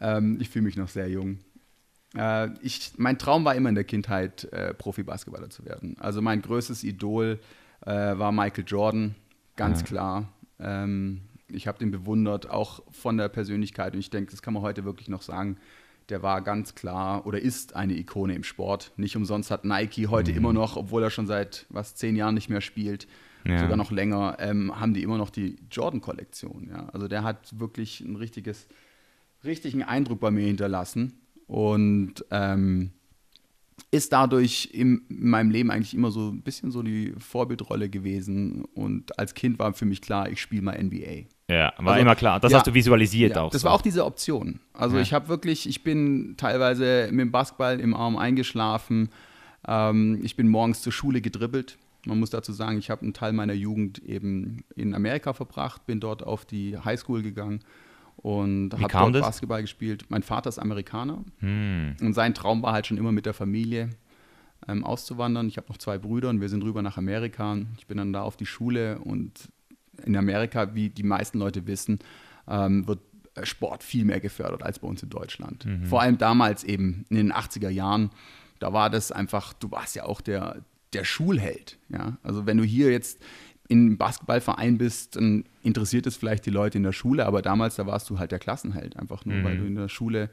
ähm, 0.00 0.38
ich 0.40 0.48
fühle 0.48 0.64
mich 0.64 0.76
noch 0.76 0.88
sehr 0.88 1.08
jung. 1.08 1.40
Äh, 2.16 2.50
ich, 2.60 2.92
mein 2.96 3.18
Traum 3.18 3.44
war 3.44 3.56
immer 3.56 3.70
in 3.70 3.74
der 3.74 3.82
Kindheit, 3.82 4.44
äh, 4.52 4.72
Profi-Basketballer 4.72 5.50
zu 5.50 5.64
werden. 5.64 5.96
Also 5.98 6.22
mein 6.22 6.42
größtes 6.42 6.84
Idol 6.84 7.40
äh, 7.84 7.90
war 7.90 8.30
Michael 8.30 8.64
Jordan, 8.64 9.16
ganz 9.56 9.80
ja. 9.80 9.86
klar. 9.86 10.28
Ähm, 10.60 11.22
ich 11.48 11.66
habe 11.66 11.78
den 11.78 11.90
bewundert, 11.90 12.48
auch 12.48 12.84
von 12.92 13.16
der 13.16 13.28
Persönlichkeit. 13.28 13.94
Und 13.94 13.98
ich 13.98 14.10
denke, 14.10 14.30
das 14.30 14.42
kann 14.42 14.54
man 14.54 14.62
heute 14.62 14.84
wirklich 14.84 15.08
noch 15.08 15.22
sagen 15.22 15.56
der 16.12 16.22
war 16.22 16.42
ganz 16.42 16.74
klar 16.74 17.26
oder 17.26 17.40
ist 17.40 17.74
eine 17.74 17.96
Ikone 17.96 18.34
im 18.34 18.44
Sport. 18.44 18.92
Nicht 18.96 19.16
umsonst 19.16 19.50
hat 19.50 19.64
Nike 19.64 20.08
heute 20.08 20.30
mhm. 20.30 20.36
immer 20.36 20.52
noch, 20.52 20.76
obwohl 20.76 21.02
er 21.02 21.08
schon 21.10 21.26
seit 21.26 21.66
was 21.70 21.94
zehn 21.94 22.16
Jahren 22.16 22.34
nicht 22.34 22.50
mehr 22.50 22.60
spielt, 22.60 23.08
ja. 23.46 23.58
sogar 23.58 23.78
noch 23.78 23.90
länger, 23.90 24.36
ähm, 24.38 24.78
haben 24.78 24.92
die 24.92 25.02
immer 25.02 25.16
noch 25.16 25.30
die 25.30 25.56
Jordan-Kollektion. 25.70 26.68
Ja? 26.70 26.86
Also 26.92 27.08
der 27.08 27.24
hat 27.24 27.58
wirklich 27.58 28.00
ein 28.00 28.16
richtiges, 28.16 28.68
richtigen 29.42 29.82
Eindruck 29.82 30.20
bei 30.20 30.30
mir 30.30 30.46
hinterlassen 30.46 31.14
und 31.46 32.24
ähm, 32.30 32.90
ist 33.90 34.12
dadurch 34.12 34.68
in 34.74 35.00
meinem 35.08 35.50
Leben 35.50 35.70
eigentlich 35.70 35.94
immer 35.94 36.10
so 36.10 36.28
ein 36.28 36.42
bisschen 36.42 36.70
so 36.70 36.82
die 36.82 37.14
Vorbildrolle 37.16 37.88
gewesen. 37.88 38.66
Und 38.74 39.18
als 39.18 39.32
Kind 39.32 39.58
war 39.58 39.72
für 39.72 39.86
mich 39.86 40.02
klar, 40.02 40.30
ich 40.30 40.42
spiele 40.42 40.60
mal 40.60 40.78
NBA. 40.78 41.24
Ja, 41.52 41.72
war 41.78 41.94
also, 41.94 42.02
immer 42.02 42.14
klar. 42.14 42.40
Das 42.40 42.52
ja, 42.52 42.58
hast 42.58 42.66
du 42.66 42.74
visualisiert 42.74 43.36
ja, 43.36 43.42
auch. 43.42 43.50
Das 43.50 43.62
so. 43.62 43.66
war 43.66 43.74
auch 43.74 43.82
diese 43.82 44.04
Option. 44.04 44.60
Also 44.72 44.96
ja. 44.96 45.02
ich 45.02 45.12
habe 45.12 45.28
wirklich, 45.28 45.68
ich 45.68 45.82
bin 45.82 46.34
teilweise 46.36 47.08
mit 47.10 47.20
dem 47.20 47.32
Basketball 47.32 47.78
im 47.80 47.94
Arm 47.94 48.16
eingeschlafen. 48.16 49.10
Ähm, 49.66 50.20
ich 50.22 50.36
bin 50.36 50.48
morgens 50.48 50.80
zur 50.82 50.92
Schule 50.92 51.20
gedribbelt. 51.20 51.78
Man 52.04 52.18
muss 52.18 52.30
dazu 52.30 52.52
sagen, 52.52 52.78
ich 52.78 52.90
habe 52.90 53.02
einen 53.02 53.14
Teil 53.14 53.32
meiner 53.32 53.52
Jugend 53.52 53.98
eben 53.98 54.64
in 54.74 54.94
Amerika 54.94 55.32
verbracht, 55.32 55.86
bin 55.86 56.00
dort 56.00 56.24
auf 56.24 56.44
die 56.44 56.76
Highschool 56.76 57.22
gegangen 57.22 57.60
und 58.16 58.70
habe 58.74 58.88
dort 58.88 59.14
das? 59.14 59.22
Basketball 59.22 59.60
gespielt. 59.62 60.06
Mein 60.08 60.22
Vater 60.22 60.48
ist 60.48 60.58
Amerikaner 60.58 61.24
hm. 61.38 61.96
und 62.00 62.14
sein 62.14 62.34
Traum 62.34 62.62
war 62.62 62.72
halt 62.72 62.86
schon 62.86 62.96
immer 62.96 63.12
mit 63.12 63.26
der 63.26 63.34
Familie 63.34 63.90
ähm, 64.66 64.84
auszuwandern. 64.84 65.46
Ich 65.48 65.56
habe 65.56 65.68
noch 65.68 65.78
zwei 65.78 65.98
Brüder 65.98 66.28
und 66.30 66.40
wir 66.40 66.48
sind 66.48 66.64
rüber 66.64 66.82
nach 66.82 66.98
Amerika. 66.98 67.56
Ich 67.78 67.86
bin 67.86 67.98
dann 67.98 68.12
da 68.12 68.22
auf 68.22 68.36
die 68.36 68.46
Schule 68.46 68.98
und 68.98 69.48
in 70.04 70.16
Amerika, 70.16 70.74
wie 70.74 70.88
die 70.90 71.02
meisten 71.02 71.38
Leute 71.38 71.66
wissen, 71.66 71.98
ähm, 72.48 72.86
wird 72.86 73.00
Sport 73.42 73.82
viel 73.82 74.04
mehr 74.04 74.20
gefördert 74.20 74.62
als 74.62 74.78
bei 74.78 74.88
uns 74.88 75.02
in 75.02 75.10
Deutschland. 75.10 75.64
Mhm. 75.64 75.86
Vor 75.86 76.02
allem 76.02 76.18
damals 76.18 76.64
eben 76.64 77.06
in 77.08 77.16
den 77.16 77.32
80er 77.32 77.70
Jahren, 77.70 78.10
da 78.58 78.72
war 78.72 78.90
das 78.90 79.10
einfach, 79.10 79.52
du 79.54 79.70
warst 79.70 79.96
ja 79.96 80.04
auch 80.04 80.20
der, 80.20 80.62
der 80.92 81.04
Schulheld. 81.04 81.78
Ja? 81.88 82.18
Also 82.22 82.46
wenn 82.46 82.58
du 82.58 82.64
hier 82.64 82.90
jetzt 82.90 83.20
in 83.68 83.96
Basketballverein 83.96 84.76
bist, 84.76 85.16
dann 85.16 85.44
interessiert 85.62 86.06
es 86.06 86.16
vielleicht 86.16 86.44
die 86.44 86.50
Leute 86.50 86.76
in 86.76 86.84
der 86.84 86.92
Schule, 86.92 87.24
aber 87.24 87.40
damals, 87.40 87.76
da 87.76 87.86
warst 87.86 88.10
du 88.10 88.18
halt 88.18 88.32
der 88.32 88.38
Klassenheld, 88.38 88.98
einfach 88.98 89.24
nur, 89.24 89.36
mhm. 89.36 89.44
weil 89.44 89.56
du 89.56 89.64
in 89.64 89.76
der 89.76 89.88
Schule 89.88 90.30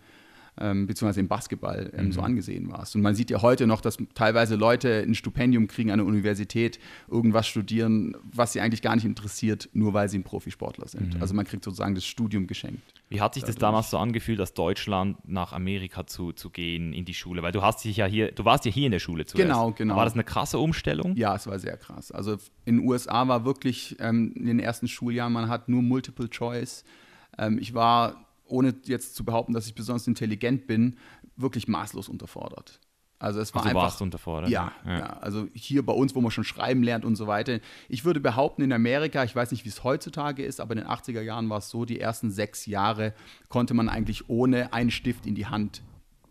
ähm, 0.60 0.88
beziehungsweise 0.88 1.20
im 1.22 1.28
Basketball 1.28 1.92
ähm, 1.96 2.08
mhm. 2.08 2.12
so 2.12 2.22
angesehen 2.22 2.72
warst. 2.72 2.96
Und 2.96 3.02
man 3.02 3.16
sieht 3.16 3.30
ja 3.30 3.42
heute 3.42 3.66
noch, 3.66 3.82
dass 3.82 3.98
teilweise 4.14 4.56
Leute 4.56 5.04
ein 5.08 5.16
Stipendium 5.16 5.68
kriegen 5.68 5.92
an 5.92 6.00
der 6.00 6.08
Universität, 6.08 6.80
irgendwas 7.08 7.48
studieren, 7.48 8.16
was 8.34 8.54
sie 8.54 8.62
eigentlich 8.62 8.82
gar 8.82 8.96
nicht 8.96 9.06
interessiert, 9.06 9.70
nur 9.74 9.94
weil 9.94 10.10
sie 10.10 10.20
ein 10.20 10.24
Profisportler 10.24 10.88
sind. 10.88 11.16
Mhm. 11.16 11.22
Also 11.22 11.34
man 11.34 11.46
kriegt 11.46 11.64
sozusagen 11.64 11.96
das 11.96 12.06
Studium 12.06 12.48
geschenkt. 12.48 12.82
Wie 13.10 13.22
hat 13.22 13.34
sich 13.34 13.44
das 13.44 13.56
damals 13.56 13.90
so 13.90 13.98
angefühlt, 13.98 14.40
aus 14.40 14.54
Deutschland 14.54 15.18
nach 15.28 15.52
Amerika 15.54 16.06
zu, 16.06 16.32
zu 16.32 16.50
gehen 16.52 16.94
in 16.94 17.06
die 17.06 17.16
Schule? 17.16 17.42
Weil 17.42 17.52
du 17.52 17.64
hast 17.64 17.84
dich 17.84 17.98
ja 17.98 18.06
hier, 18.06 18.32
du 18.32 18.46
warst 18.46 18.66
ja 18.66 18.72
hier 18.72 18.86
in 18.86 18.92
der 18.92 19.00
Schule 19.00 19.26
zuerst. 19.26 19.48
Genau, 19.48 19.72
genau. 19.72 19.96
War 19.96 20.06
das 20.06 20.14
eine 20.14 20.24
krasse 20.24 20.60
Umstellung? 20.60 21.16
Ja, 21.16 21.36
es 21.36 21.48
war 21.48 21.58
sehr 21.58 21.78
krass. 21.78 22.12
Also 22.12 22.38
in 22.66 22.78
den 22.78 22.88
USA 22.88 23.28
war 23.28 23.46
wirklich 23.46 23.96
ähm, 24.00 24.34
in 24.36 24.46
den 24.46 24.60
ersten 24.60 24.88
Schuljahren, 24.88 25.34
man 25.34 25.50
hat 25.50 25.70
nur 25.70 25.82
Multiple 25.82 26.30
Choice. 26.30 26.84
Ähm, 27.38 27.58
ich 27.60 27.74
war 27.74 28.29
ohne 28.50 28.76
jetzt 28.84 29.16
zu 29.16 29.24
behaupten, 29.24 29.54
dass 29.54 29.68
ich 29.68 29.76
besonders 29.76 30.08
intelligent 30.08 30.68
bin, 30.68 30.98
wirklich 31.36 31.68
maßlos 31.68 32.10
unterfordert. 32.10 32.80
Also 33.20 33.42
es 33.42 33.54
war 33.54 33.66
also 33.66 33.78
einfach. 33.78 34.02
Unterfordert. 34.02 34.50
Ja, 34.50 34.72
ja, 34.86 35.00
ja. 35.00 35.06
Also 35.20 35.48
hier 35.54 35.86
bei 35.86 35.92
uns, 35.92 36.16
wo 36.16 36.22
man 36.22 36.32
schon 36.32 36.46
schreiben 36.46 36.84
lernt 36.84 37.04
und 37.04 37.18
so 37.18 37.28
weiter. 37.28 37.60
Ich 37.90 38.06
würde 38.06 38.22
behaupten, 38.22 38.62
in 38.62 38.72
Amerika, 38.72 39.26
ich 39.26 39.36
weiß 39.36 39.52
nicht, 39.52 39.66
wie 39.66 39.70
es 39.70 39.84
heutzutage 39.84 40.44
ist, 40.44 40.62
aber 40.62 40.74
in 40.74 40.80
den 40.80 40.88
80er 40.88 41.22
Jahren 41.22 41.50
war 41.50 41.58
es 41.58 41.70
so, 41.70 41.84
die 41.84 42.00
ersten 42.00 42.32
sechs 42.32 42.66
Jahre 42.66 43.14
konnte 43.50 43.74
man 43.74 43.90
eigentlich 43.90 44.30
ohne 44.30 44.72
einen 44.72 44.90
Stift 44.90 45.26
in 45.26 45.36
die 45.36 45.48
Hand 45.48 45.82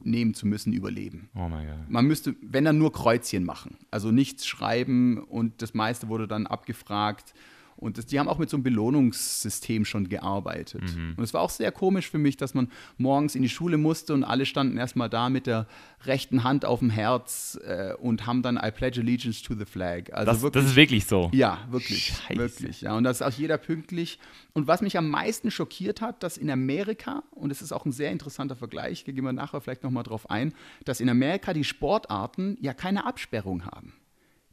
nehmen 0.01 0.33
zu 0.33 0.47
müssen, 0.47 0.73
überleben. 0.73 1.29
Oh 1.35 1.49
mein 1.49 1.67
Gott. 1.67 1.91
Man 1.91 2.07
müsste, 2.07 2.35
wenn 2.41 2.65
dann 2.65 2.79
nur 2.79 2.93
Kreuzchen 2.93 3.45
machen. 3.45 3.77
Also 3.91 4.11
nichts 4.11 4.47
schreiben 4.47 5.19
und 5.19 5.61
das 5.61 5.75
meiste 5.75 6.09
wurde 6.09 6.27
dann 6.27 6.47
abgefragt 6.47 7.35
und 7.79 7.97
das, 7.97 8.07
die 8.07 8.19
haben 8.19 8.29
auch 8.29 8.39
mit 8.39 8.51
so 8.51 8.57
einem 8.57 8.65
Belohnungssystem 8.65 9.85
schon 9.85 10.09
gearbeitet. 10.09 10.83
Mhm. 10.83 11.15
Und 11.17 11.23
es 11.23 11.33
war 11.33 11.43
auch 11.43 11.51
sehr 11.51 11.71
komisch 11.71 12.11
für 12.11 12.19
mich, 12.19 12.37
dass 12.37 12.53
man 12.53 12.69
morgens 12.97 13.37
in 13.37 13.43
die 13.43 13.49
Schule 13.49 13.79
musste 13.79 14.15
und 14.15 14.25
alle 14.25 14.47
standen 14.47 14.77
erstmal 14.77 15.09
da 15.09 15.29
mit 15.29 15.47
der 15.47 15.67
rechten 16.05 16.43
Hand 16.43 16.65
auf 16.65 16.81
dem 16.81 16.91
Herz 16.91 17.59
äh, 17.65 17.95
und 17.95 18.27
haben 18.27 18.43
dann 18.43 18.57
I 18.57 18.73
pledge 18.73 19.01
allegiance 19.01 19.45
to 19.45 19.55
the 19.55 19.65
flag. 19.65 20.13
Also 20.13 20.33
das, 20.33 20.43
wirklich, 20.43 20.63
das 20.63 20.71
ist 20.71 20.77
wirklich 20.77 21.07
so. 21.07 21.31
Ja, 21.33 21.59
wirklich. 21.71 22.07
Scheiße. 22.09 22.39
Wirklich. 22.39 22.81
Ja. 22.81 22.97
Und 22.97 23.05
das 23.05 23.21
ist 23.21 23.27
auch 23.27 23.39
jeder 23.39 23.59
pünktlich. 23.59 24.19
Und 24.55 24.67
was 24.67 24.81
mich 24.81 24.99
am 24.99 25.09
meisten 25.09 25.53
schockiert 25.53 26.01
hat, 26.01 26.25
dass 26.25 26.37
in 26.37 26.51
Amerika, 26.51 27.23
und 27.31 27.53
es 27.53 27.63
ist 27.63 27.71
auch 27.71 27.85
ein 27.85 27.93
sehr 27.93 28.11
interessanter 28.11 28.57
Vergleich, 28.57 29.05
da 29.05 29.13
gehen 29.13 29.25
wir 29.25 29.33
nachher 29.33 29.61
vielleicht 29.61 29.85
nochmal 29.85 30.03
drauf 30.03 30.29
ein, 30.31 30.53
dass 30.85 31.01
in 31.01 31.09
Amerika 31.09 31.53
die 31.53 31.63
Sportarten 31.63 32.59
ja 32.61 32.75
keine 32.75 33.07
Absperrung 33.07 33.65
haben. 33.67 33.93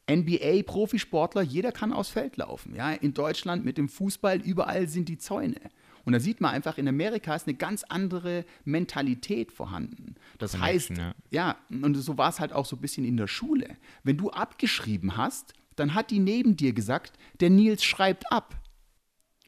NBA-Profisportler, 0.08 1.42
jeder 1.42 1.72
kann 1.72 1.92
aufs 1.92 2.10
Feld 2.10 2.36
laufen. 2.36 2.74
Ja? 2.74 2.92
In 2.92 3.14
Deutschland 3.14 3.64
mit 3.64 3.78
dem 3.78 3.88
Fußball, 3.88 4.40
überall 4.40 4.88
sind 4.88 5.08
die 5.08 5.18
Zäune. 5.18 5.60
Und 6.04 6.12
da 6.12 6.20
sieht 6.20 6.40
man 6.40 6.54
einfach, 6.54 6.78
in 6.78 6.86
Amerika 6.86 7.34
ist 7.34 7.48
eine 7.48 7.56
ganz 7.56 7.82
andere 7.82 8.44
Mentalität 8.64 9.50
vorhanden. 9.50 10.14
Das 10.38 10.52
Connection, 10.52 10.98
heißt, 10.98 11.16
ja. 11.30 11.56
ja, 11.70 11.82
und 11.82 11.96
so 11.96 12.16
war 12.16 12.28
es 12.28 12.38
halt 12.38 12.52
auch 12.52 12.64
so 12.64 12.76
ein 12.76 12.80
bisschen 12.80 13.04
in 13.04 13.16
der 13.16 13.26
Schule. 13.26 13.76
Wenn 14.04 14.16
du 14.16 14.30
abgeschrieben 14.30 15.16
hast, 15.16 15.52
dann 15.74 15.94
hat 15.94 16.12
die 16.12 16.20
neben 16.20 16.56
dir 16.56 16.72
gesagt, 16.72 17.18
der 17.40 17.50
Nils 17.50 17.82
schreibt 17.82 18.30
ab. 18.30 18.54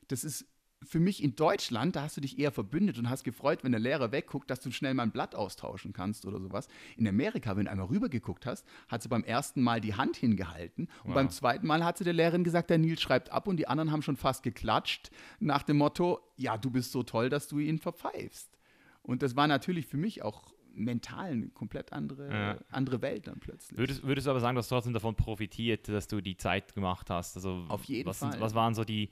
Das 0.09 0.25
ist 0.25 0.47
für 0.83 1.01
mich 1.01 1.23
in 1.23 1.35
Deutschland, 1.35 1.97
da 1.97 2.03
hast 2.03 2.17
du 2.17 2.21
dich 2.21 2.39
eher 2.39 2.53
verbündet 2.53 2.99
und 2.99 3.11
hast 3.11 3.25
gefreut, 3.25 3.65
wenn 3.65 3.73
der 3.73 3.81
Lehrer 3.81 4.13
wegguckt, 4.13 4.51
dass 4.51 4.61
du 4.61 4.71
schnell 4.71 4.95
mal 4.95 5.03
ein 5.03 5.11
Blatt 5.11 5.35
austauschen 5.35 5.93
kannst 5.93 6.25
oder 6.25 6.41
sowas. 6.41 6.69
In 6.97 7.07
Amerika, 7.09 7.57
wenn 7.57 7.65
du 7.65 7.71
einmal 7.71 7.87
rübergeguckt 7.87 8.47
hast, 8.47 8.67
hat 8.89 9.03
sie 9.03 9.09
beim 9.09 9.25
ersten 9.25 9.63
Mal 9.63 9.81
die 9.81 9.95
Hand 9.95 10.17
hingehalten 10.17 10.85
und 11.03 11.11
wow. 11.11 11.15
beim 11.15 11.31
zweiten 11.31 11.67
Mal 11.67 11.85
hat 11.85 11.99
sie 11.99 12.05
der 12.05 12.13
Lehrerin 12.13 12.45
gesagt, 12.45 12.71
der 12.71 12.79
Nils 12.79 13.01
schreibt 13.01 13.31
ab 13.31 13.49
und 13.49 13.57
die 13.57 13.67
anderen 13.67 13.91
haben 13.91 14.03
schon 14.03 14.17
fast 14.17 14.43
geklatscht 14.43 15.11
nach 15.41 15.63
dem 15.63 15.79
Motto, 15.79 16.21
ja, 16.37 16.57
du 16.57 16.71
bist 16.71 16.93
so 16.93 17.03
toll, 17.03 17.29
dass 17.29 17.49
du 17.49 17.59
ihn 17.59 17.79
verpfeifst. 17.79 18.59
Und 19.03 19.23
das 19.23 19.37
war 19.37 19.49
natürlich 19.49 19.87
für 19.87 19.97
mich 19.97 20.23
auch 20.23 20.53
mental 20.75 21.33
eine 21.33 21.49
komplett 21.49 21.93
andere, 21.93 22.31
ja. 22.31 22.59
andere 22.71 23.03
Welt 23.03 23.27
dann 23.27 23.41
plötzlich. 23.41 23.79
Würdest, 23.79 24.03
würdest 24.05 24.27
du 24.27 24.31
aber 24.31 24.41
sagen, 24.41 24.55
dass 24.55 24.69
du 24.69 24.75
trotzdem 24.75 24.93
davon 24.93 25.17
profitiert, 25.17 25.89
dass 25.89 26.07
du 26.09 26.21
die 26.21 26.37
Zeit 26.37 26.75
gemacht 26.75 27.11
hast? 27.11 27.37
Also, 27.37 27.65
Auf 27.69 27.85
jeden 27.85 28.09
was, 28.09 28.19
Fall. 28.19 28.41
was 28.41 28.55
waren 28.55 28.75
so 28.75 28.85
die, 28.85 29.11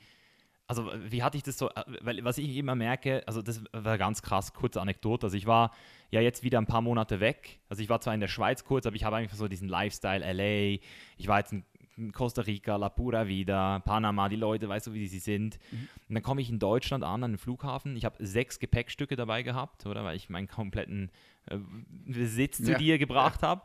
also 0.67 0.91
wie 0.99 1.23
hatte 1.23 1.37
ich 1.37 1.43
das 1.43 1.59
so, 1.59 1.69
äh, 1.71 1.85
weil 2.01 2.25
was 2.25 2.39
ich 2.39 2.57
immer 2.57 2.75
merke, 2.75 3.23
also 3.27 3.43
das 3.43 3.63
war 3.73 3.99
ganz 3.99 4.23
krass, 4.23 4.53
kurze 4.53 4.81
Anekdote, 4.81 5.27
also 5.27 5.37
ich 5.37 5.47
war 5.47 5.73
ja 6.11 6.21
jetzt 6.21 6.43
wieder 6.43 6.59
ein 6.59 6.67
paar 6.67 6.83
Monate 6.83 7.21
weg, 7.21 7.61
also 7.69 7.83
ich 7.83 7.89
war 7.89 8.01
zwar 8.01 8.15
in 8.15 8.21
der 8.21 8.29
Schweiz 8.29 8.65
kurz, 8.65 8.87
aber 8.87 8.97
ich 8.97 9.05
habe 9.05 9.17
einfach 9.17 9.37
so 9.37 9.49
diesen 9.49 9.69
Lifestyle, 9.69 10.21
LA, 10.21 10.81
ich 11.17 11.29
war 11.29 11.39
jetzt 11.39 11.53
in 11.53 11.65
Costa 12.13 12.43
Rica, 12.43 12.77
La 12.77 12.89
Pura 12.89 13.27
Vida, 13.27 13.81
Panama, 13.81 14.29
die 14.29 14.37
Leute, 14.37 14.69
weißt 14.69 14.89
du, 14.89 14.93
wie 14.93 15.07
sie 15.07 15.19
sind. 15.19 15.59
Mhm. 15.71 15.89
Und 16.09 16.15
dann 16.15 16.23
komme 16.23 16.43
ich 16.43 16.51
in 16.51 16.59
Deutschland 16.59 17.05
an, 17.05 17.25
an 17.25 17.33
den 17.33 17.39
Flughafen. 17.39 17.97
Ich 17.97 18.05
habe 18.05 18.25
sechs 18.25 18.59
Gepäckstücke 18.59 19.17
dabei 19.17 19.43
gehabt, 19.43 19.87
oder? 19.87 20.05
Weil 20.05 20.17
ich 20.17 20.29
meinen 20.29 20.47
kompletten 20.47 21.11
äh, 21.47 21.59
Besitz 22.07 22.59
zu 22.59 22.73
ja. 22.73 22.79
dir 22.79 22.99
gebracht 22.99 23.43
habe. 23.43 23.63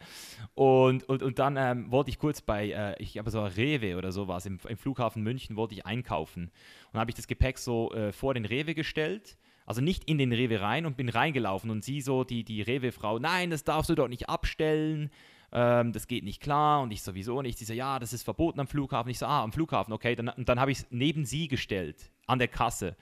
Und, 0.54 1.04
und, 1.10 1.24
und 1.24 1.40
dann 1.40 1.58
ähm, 1.58 1.92
wollte 1.92 2.10
ich 2.10 2.20
kurz 2.20 2.42
bei, 2.42 2.72
äh, 2.72 3.02
ich 3.02 3.18
habe 3.18 3.30
so 3.32 3.44
Rewe 3.44 3.98
oder 3.98 4.12
sowas, 4.12 4.46
im, 4.46 4.60
im 4.68 4.78
Flughafen 4.78 5.24
München 5.24 5.58
wollte 5.58 5.76
ich 5.76 5.86
einkaufen. 5.86 6.52
Und 6.94 7.00
habe 7.00 7.12
ich 7.12 7.16
das 7.16 7.28
Gepäck 7.28 7.58
so 7.58 7.92
äh, 7.94 8.14
vor 8.14 8.34
den 8.34 8.46
Rewe 8.46 8.76
gestellt 8.76 9.38
also 9.66 9.80
nicht 9.80 10.04
in 10.06 10.18
den 10.18 10.34
Rewe 10.34 10.60
rein 10.60 10.86
und 10.86 10.98
bin 10.98 11.08
reingelaufen 11.08 11.70
und 11.70 11.84
sie 11.84 12.02
so, 12.02 12.26
die, 12.26 12.44
die 12.44 12.62
Rewe-Frau, 12.62 13.20
nein, 13.20 13.52
das 13.52 13.64
darfst 13.64 13.90
du 13.90 13.96
dort 13.96 14.10
nicht 14.10 14.28
abstellen 14.28 15.10
ähm, 15.52 15.92
das 15.92 16.08
geht 16.08 16.24
nicht 16.24 16.42
klar 16.42 16.82
und 16.82 16.92
ich 16.92 17.02
sowieso 17.02 17.42
nicht. 17.42 17.58
Sie 17.58 17.66
so, 17.66 17.74
ja, 17.74 18.00
das 18.00 18.14
ist 18.14 18.24
verboten 18.24 18.60
am 18.60 18.68
Flughafen. 18.68 19.10
Ich 19.10 19.20
so, 19.20 19.26
ah, 19.26 19.44
am 19.44 19.52
Flughafen, 19.52 19.94
okay. 19.94 20.16
Dann, 20.16 20.32
dann 20.38 20.60
habe 20.60 20.72
ich 20.72 20.80
es 20.80 20.88
neben 20.90 21.26
sie 21.26 21.48
gestellt, 21.48 22.12
an 22.28 22.40
der 22.40 22.48
Kasse. 22.48 22.96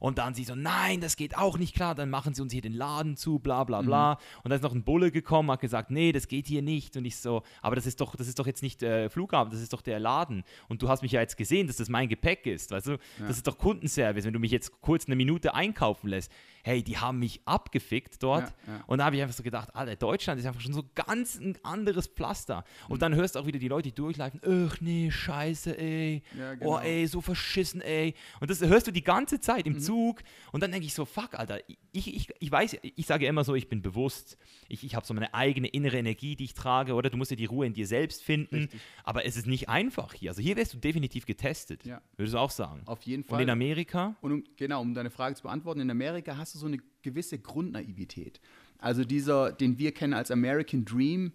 Und 0.00 0.16
dann 0.16 0.32
sie 0.32 0.44
so, 0.44 0.54
nein, 0.54 1.02
das 1.02 1.16
geht 1.16 1.36
auch 1.36 1.58
nicht 1.58 1.74
klar, 1.74 1.94
dann 1.94 2.08
machen 2.08 2.32
sie 2.32 2.40
uns 2.40 2.54
hier 2.54 2.62
den 2.62 2.72
Laden 2.72 3.16
zu, 3.16 3.38
bla 3.38 3.64
bla 3.64 3.82
bla. 3.82 4.14
Mhm. 4.14 4.40
Und 4.42 4.50
dann 4.50 4.56
ist 4.56 4.62
noch 4.62 4.74
ein 4.74 4.82
Bulle 4.82 5.10
gekommen, 5.10 5.50
hat 5.50 5.60
gesagt, 5.60 5.90
nee, 5.90 6.10
das 6.10 6.26
geht 6.26 6.46
hier 6.46 6.62
nicht. 6.62 6.96
Und 6.96 7.04
ich 7.04 7.16
so, 7.16 7.42
aber 7.60 7.76
das 7.76 7.86
ist 7.86 8.00
doch, 8.00 8.16
das 8.16 8.26
ist 8.26 8.38
doch 8.38 8.46
jetzt 8.46 8.62
nicht 8.62 8.80
der 8.80 9.04
äh, 9.04 9.10
Flughafen, 9.10 9.52
das 9.52 9.60
ist 9.60 9.74
doch 9.74 9.82
der 9.82 10.00
Laden. 10.00 10.42
Und 10.68 10.80
du 10.80 10.88
hast 10.88 11.02
mich 11.02 11.12
ja 11.12 11.20
jetzt 11.20 11.36
gesehen, 11.36 11.66
dass 11.66 11.76
das 11.76 11.90
mein 11.90 12.08
Gepäck 12.08 12.46
ist, 12.46 12.70
weißt 12.70 12.86
du? 12.86 12.92
Ja. 12.92 12.98
Das 13.28 13.36
ist 13.36 13.46
doch 13.46 13.58
Kundenservice, 13.58 14.24
wenn 14.24 14.32
du 14.32 14.40
mich 14.40 14.50
jetzt 14.50 14.80
kurz 14.80 15.04
eine 15.04 15.16
Minute 15.16 15.54
einkaufen 15.54 16.08
lässt 16.08 16.32
hey, 16.62 16.82
die 16.82 16.98
haben 16.98 17.18
mich 17.18 17.40
abgefickt 17.44 18.22
dort. 18.22 18.52
Ja, 18.66 18.74
ja. 18.74 18.84
Und 18.86 18.98
da 18.98 19.06
habe 19.06 19.16
ich 19.16 19.22
einfach 19.22 19.34
so 19.34 19.42
gedacht, 19.42 19.74
Alter, 19.74 19.96
Deutschland 19.96 20.40
ist 20.40 20.46
einfach 20.46 20.60
schon 20.60 20.72
so 20.72 20.84
ganz 20.94 21.38
ein 21.38 21.56
anderes 21.62 22.06
Pflaster. 22.06 22.64
Und 22.88 22.96
mhm. 22.96 23.00
dann 23.00 23.14
hörst 23.14 23.34
du 23.34 23.40
auch 23.40 23.46
wieder 23.46 23.58
die 23.58 23.68
Leute, 23.68 23.88
die 23.88 23.94
durchlaufen, 23.94 24.40
ach 24.44 24.80
nee, 24.80 25.10
scheiße, 25.10 25.78
ey. 25.78 26.22
Ja, 26.36 26.52
oh, 26.52 26.56
genau. 26.56 26.76
Oh, 26.76 26.78
ey, 26.78 27.06
so 27.06 27.20
verschissen, 27.20 27.80
ey. 27.80 28.14
Und 28.40 28.50
das 28.50 28.60
hörst 28.60 28.86
du 28.86 28.90
die 28.90 29.04
ganze 29.04 29.40
Zeit 29.40 29.66
im 29.66 29.74
mhm. 29.74 29.80
Zug. 29.80 30.22
Und 30.52 30.62
dann 30.62 30.70
denke 30.70 30.86
ich 30.86 30.94
so, 30.94 31.04
fuck, 31.04 31.34
Alter, 31.34 31.60
ich, 31.92 32.14
ich, 32.14 32.28
ich 32.38 32.52
weiß, 32.52 32.76
ich 32.82 33.06
sage 33.06 33.26
immer 33.26 33.44
so, 33.44 33.54
ich 33.54 33.68
bin 33.68 33.82
bewusst. 33.82 34.36
Ich, 34.68 34.84
ich 34.84 34.94
habe 34.94 35.06
so 35.06 35.14
meine 35.14 35.34
eigene 35.34 35.68
innere 35.68 35.98
Energie, 35.98 36.36
die 36.36 36.44
ich 36.44 36.54
trage, 36.54 36.94
oder? 36.94 37.10
Du 37.10 37.16
musst 37.16 37.30
ja 37.30 37.36
die 37.36 37.46
Ruhe 37.46 37.66
in 37.66 37.72
dir 37.72 37.86
selbst 37.86 38.22
finden. 38.22 38.56
Richtig. 38.56 38.80
Aber 39.04 39.24
es 39.24 39.36
ist 39.36 39.46
nicht 39.46 39.68
einfach 39.68 40.14
hier. 40.14 40.30
Also 40.30 40.42
hier 40.42 40.56
wirst 40.56 40.74
du 40.74 40.78
definitiv 40.78 41.26
getestet, 41.26 41.84
würdest 42.16 42.34
du 42.34 42.38
auch 42.38 42.50
sagen. 42.50 42.82
Auf 42.86 43.02
jeden 43.02 43.24
Fall. 43.24 43.36
Und 43.36 43.42
in 43.42 43.50
Amerika? 43.50 44.16
Und 44.20 44.32
um, 44.32 44.44
genau, 44.56 44.80
um 44.80 44.94
deine 44.94 45.10
Frage 45.10 45.34
zu 45.34 45.42
beantworten, 45.42 45.80
in 45.80 45.90
Amerika 45.90 46.36
hast 46.36 46.49
du 46.54 46.58
so 46.58 46.66
eine 46.66 46.78
gewisse 47.02 47.38
Grundnaivität. 47.38 48.40
Also 48.78 49.04
dieser, 49.04 49.52
den 49.52 49.78
wir 49.78 49.92
kennen 49.92 50.14
als 50.14 50.30
American 50.30 50.84
Dream, 50.84 51.32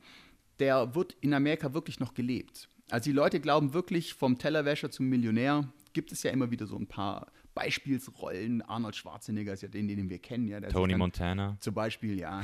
der 0.60 0.96
wird 0.96 1.16
in 1.22 1.34
Amerika 1.34 1.74
wirklich 1.74 2.00
noch 2.00 2.14
gelebt. 2.14 2.70
Also 2.90 3.10
die 3.10 3.16
Leute 3.16 3.40
glauben 3.40 3.74
wirklich, 3.74 4.14
vom 4.14 4.38
Tellerwäscher 4.38 4.92
zum 4.92 5.08
Millionär 5.08 5.72
gibt 5.94 6.12
es 6.12 6.24
ja 6.24 6.32
immer 6.32 6.52
wieder 6.52 6.68
so 6.68 6.78
ein 6.78 6.88
paar 6.88 7.32
Beispielsrollen. 7.56 8.62
Arnold 8.64 8.96
Schwarzenegger 8.96 9.54
ist 9.54 9.64
ja 9.64 9.70
den, 9.70 9.88
den 9.88 10.10
wir 10.10 10.20
kennen. 10.20 10.48
Ja, 10.48 10.60
Tony 10.62 10.96
Montana. 10.96 11.58
Zum 11.60 11.74
Beispiel, 11.74 12.20
ja. 12.20 12.42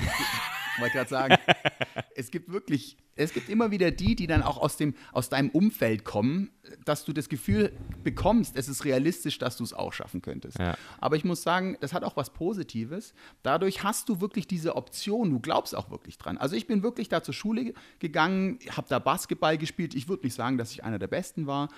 wollte 0.80 0.94
gerade 0.96 1.10
sagen, 1.10 1.38
es 2.16 2.32
gibt 2.32 2.52
wirklich, 2.52 2.98
es 3.16 3.34
gibt 3.34 3.50
immer 3.50 3.72
wieder 3.72 3.92
die, 3.92 4.16
die 4.16 4.28
dann 4.28 4.42
auch 4.42 4.58
aus, 4.58 4.78
dem, 4.78 4.96
aus 5.12 5.30
deinem 5.30 5.50
Umfeld 5.50 6.06
kommen, 6.06 6.50
dass 6.86 7.04
du 7.04 7.14
das 7.14 7.28
Gefühl 7.30 7.74
bekommst, 8.04 8.56
es 8.56 8.70
ist 8.70 8.86
realistisch, 8.86 9.38
dass 9.38 9.58
du 9.58 9.64
es 9.64 9.74
auch 9.74 9.94
schaffen 9.94 10.22
könntest. 10.22 10.60
Ja. 10.60 10.78
Aber 11.00 11.16
ich 11.16 11.26
muss 11.26 11.44
sagen, 11.44 11.78
das 11.82 11.94
hat 11.94 12.04
auch 12.04 12.16
was 12.16 12.32
Positives. 12.32 13.14
Dadurch 13.44 13.84
hast 13.84 14.10
du 14.10 14.22
wirklich 14.22 14.48
diese 14.48 14.76
Option, 14.76 15.30
du 15.32 15.40
glaubst 15.40 15.76
auch 15.76 15.90
wirklich 15.92 16.18
dran. 16.18 16.38
Also 16.38 16.56
ich 16.56 16.68
bin 16.68 16.84
wirklich 16.84 17.10
da 17.10 17.24
zur 17.24 17.34
Schule 17.34 17.74
gegangen, 18.00 18.60
habe 18.76 18.88
da 18.90 19.00
Basketball 19.00 19.58
gespielt. 19.58 19.94
Ich 19.96 20.08
würde 20.08 20.24
nicht 20.24 20.36
sagen, 20.36 20.58
dass 20.58 20.72
ich 20.72 20.84
einer 20.84 21.00
der 21.00 21.08
Besten 21.08 21.48
war. 21.48 21.70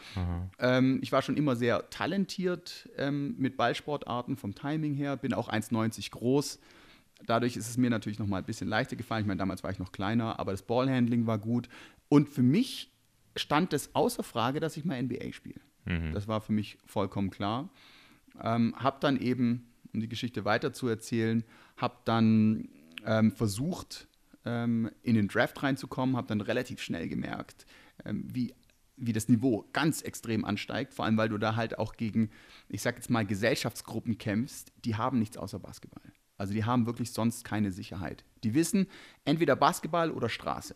Ähm, 0.59 0.99
ich 1.01 1.11
war 1.11 1.21
schon 1.21 1.37
immer 1.37 1.55
sehr 1.55 1.89
talentiert 1.89 2.89
ähm, 2.97 3.35
mit 3.37 3.57
Ballsportarten 3.57 4.37
vom 4.37 4.53
Timing 4.53 4.93
her, 4.93 5.17
bin 5.17 5.33
auch 5.33 5.49
1,90 5.49 6.11
groß. 6.11 6.59
Dadurch 7.25 7.55
ist 7.55 7.69
es 7.69 7.77
mir 7.77 7.89
natürlich 7.89 8.19
noch 8.19 8.27
mal 8.27 8.37
ein 8.37 8.45
bisschen 8.45 8.67
leichter 8.67 8.95
gefallen. 8.95 9.21
Ich 9.21 9.27
meine, 9.27 9.39
damals 9.39 9.63
war 9.63 9.71
ich 9.71 9.79
noch 9.79 9.91
kleiner, 9.91 10.39
aber 10.39 10.51
das 10.51 10.61
Ballhandling 10.61 11.25
war 11.25 11.39
gut. 11.39 11.69
Und 12.09 12.29
für 12.29 12.43
mich 12.43 12.91
stand 13.35 13.73
es 13.73 13.95
außer 13.95 14.23
Frage, 14.23 14.59
dass 14.59 14.77
ich 14.77 14.85
mal 14.85 15.01
NBA 15.01 15.31
spiele. 15.31 15.59
Mhm. 15.85 16.13
Das 16.13 16.27
war 16.27 16.41
für 16.41 16.53
mich 16.53 16.77
vollkommen 16.85 17.29
klar. 17.29 17.69
Ähm, 18.41 18.75
habe 18.77 18.97
dann 18.99 19.19
eben, 19.19 19.67
um 19.93 19.99
die 19.99 20.09
Geschichte 20.09 20.45
weiter 20.45 20.73
zu 20.73 20.87
erzählen, 20.87 21.43
habe 21.77 21.95
dann 22.05 22.69
ähm, 23.05 23.31
versucht, 23.31 24.07
ähm, 24.45 24.89
in 25.01 25.15
den 25.15 25.27
Draft 25.27 25.63
reinzukommen, 25.63 26.17
habe 26.17 26.27
dann 26.27 26.41
relativ 26.41 26.81
schnell 26.81 27.07
gemerkt, 27.07 27.65
ähm, 28.05 28.27
wie 28.31 28.53
wie 28.95 29.13
das 29.13 29.27
Niveau 29.27 29.65
ganz 29.73 30.01
extrem 30.01 30.45
ansteigt, 30.45 30.93
vor 30.93 31.05
allem 31.05 31.17
weil 31.17 31.29
du 31.29 31.37
da 31.37 31.55
halt 31.55 31.79
auch 31.79 31.93
gegen, 31.95 32.29
ich 32.69 32.81
sag 32.81 32.95
jetzt 32.95 33.09
mal, 33.09 33.25
Gesellschaftsgruppen 33.25 34.17
kämpfst, 34.17 34.71
die 34.85 34.95
haben 34.95 35.19
nichts 35.19 35.37
außer 35.37 35.59
Basketball. 35.59 36.03
Also 36.43 36.53
die 36.53 36.63
haben 36.65 36.85
wirklich 36.85 37.13
sonst 37.13 37.45
keine 37.45 37.71
Sicherheit. 37.71 38.25
Die 38.43 38.53
wissen 38.53 38.87
entweder 39.23 39.55
Basketball 39.55 40.11
oder 40.11 40.27
Straße. 40.27 40.75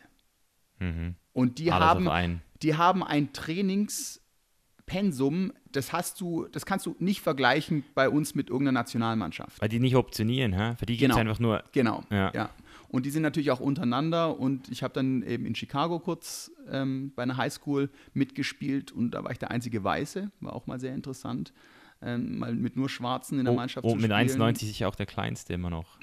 Mhm. 0.79 1.15
Und 1.33 1.59
die 1.59 1.73
haben, 1.73 2.39
die 2.61 2.75
haben 2.75 3.03
ein 3.03 3.33
Trainingspensum, 3.33 5.51
das 5.69 5.91
hast 5.91 6.21
du, 6.21 6.47
das 6.53 6.65
kannst 6.65 6.85
du 6.85 6.95
nicht 6.99 7.19
vergleichen 7.19 7.83
bei 7.95 8.07
uns 8.07 8.33
mit 8.33 8.47
irgendeiner 8.47 8.79
Nationalmannschaft. 8.79 9.61
Weil 9.61 9.67
die 9.67 9.81
nicht 9.81 9.97
optionieren, 9.97 10.53
hä? 10.53 10.75
Für 10.77 10.85
die 10.85 10.95
gibt 10.95 11.11
es 11.11 11.17
genau. 11.17 11.29
einfach 11.29 11.41
nur. 11.41 11.65
Genau. 11.73 12.05
Ja. 12.09 12.31
ja. 12.33 12.49
Und 12.87 13.05
die 13.05 13.09
sind 13.09 13.23
natürlich 13.23 13.51
auch 13.51 13.59
untereinander 13.59 14.39
und 14.39 14.71
ich 14.71 14.83
habe 14.83 14.93
dann 14.93 15.21
eben 15.23 15.45
in 15.45 15.53
Chicago 15.53 15.99
kurz 15.99 16.49
ähm, 16.71 17.11
bei 17.13 17.23
einer 17.23 17.35
Highschool 17.35 17.89
mitgespielt 18.13 18.93
und 18.93 19.11
da 19.11 19.25
war 19.25 19.31
ich 19.31 19.39
der 19.39 19.51
einzige 19.51 19.83
Weiße, 19.83 20.31
war 20.39 20.55
auch 20.55 20.65
mal 20.65 20.79
sehr 20.79 20.95
interessant 20.95 21.51
ähm, 22.01 22.39
mal 22.39 22.53
mit 22.53 22.75
nur 22.75 22.89
Schwarzen 22.89 23.39
in 23.39 23.45
der 23.45 23.53
oh, 23.53 23.57
Mannschaft 23.57 23.85
oh, 23.85 23.93
zu 23.93 23.99
spielen. 23.99 24.11
mit 24.11 24.31
1,90 24.31 24.65
sicher 24.65 24.87
auch 24.87 24.95
der 24.95 25.05
kleinste 25.05 25.53
immer 25.53 25.69
noch. 25.69 25.97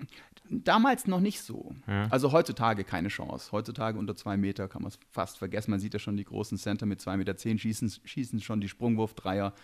Damals 0.51 1.07
noch 1.07 1.21
nicht 1.21 1.41
so. 1.41 1.75
Ja. 1.87 2.07
Also 2.11 2.33
heutzutage 2.33 2.85
keine 2.85 3.09
Chance. 3.09 3.51
Heutzutage 3.53 3.99
unter 3.99 4.15
zwei 4.15 4.37
Meter 4.37 4.69
kann 4.69 4.83
man 4.83 4.91
es 4.91 4.99
fast 5.11 5.39
vergessen. 5.39 5.71
Man 5.71 5.81
sieht 5.81 5.95
ja 5.95 5.99
schon 5.99 6.17
die 6.17 6.25
großen 6.25 6.59
Center 6.59 6.85
mit 6.85 7.01
zwei 7.01 7.17
Meter 7.17 7.37
zehn 7.37 7.59
schießen, 7.59 7.91
schießen 8.05 8.41
schon 8.41 8.61
die 8.61 8.69
Sprungwurf-Dreier. 8.69 9.55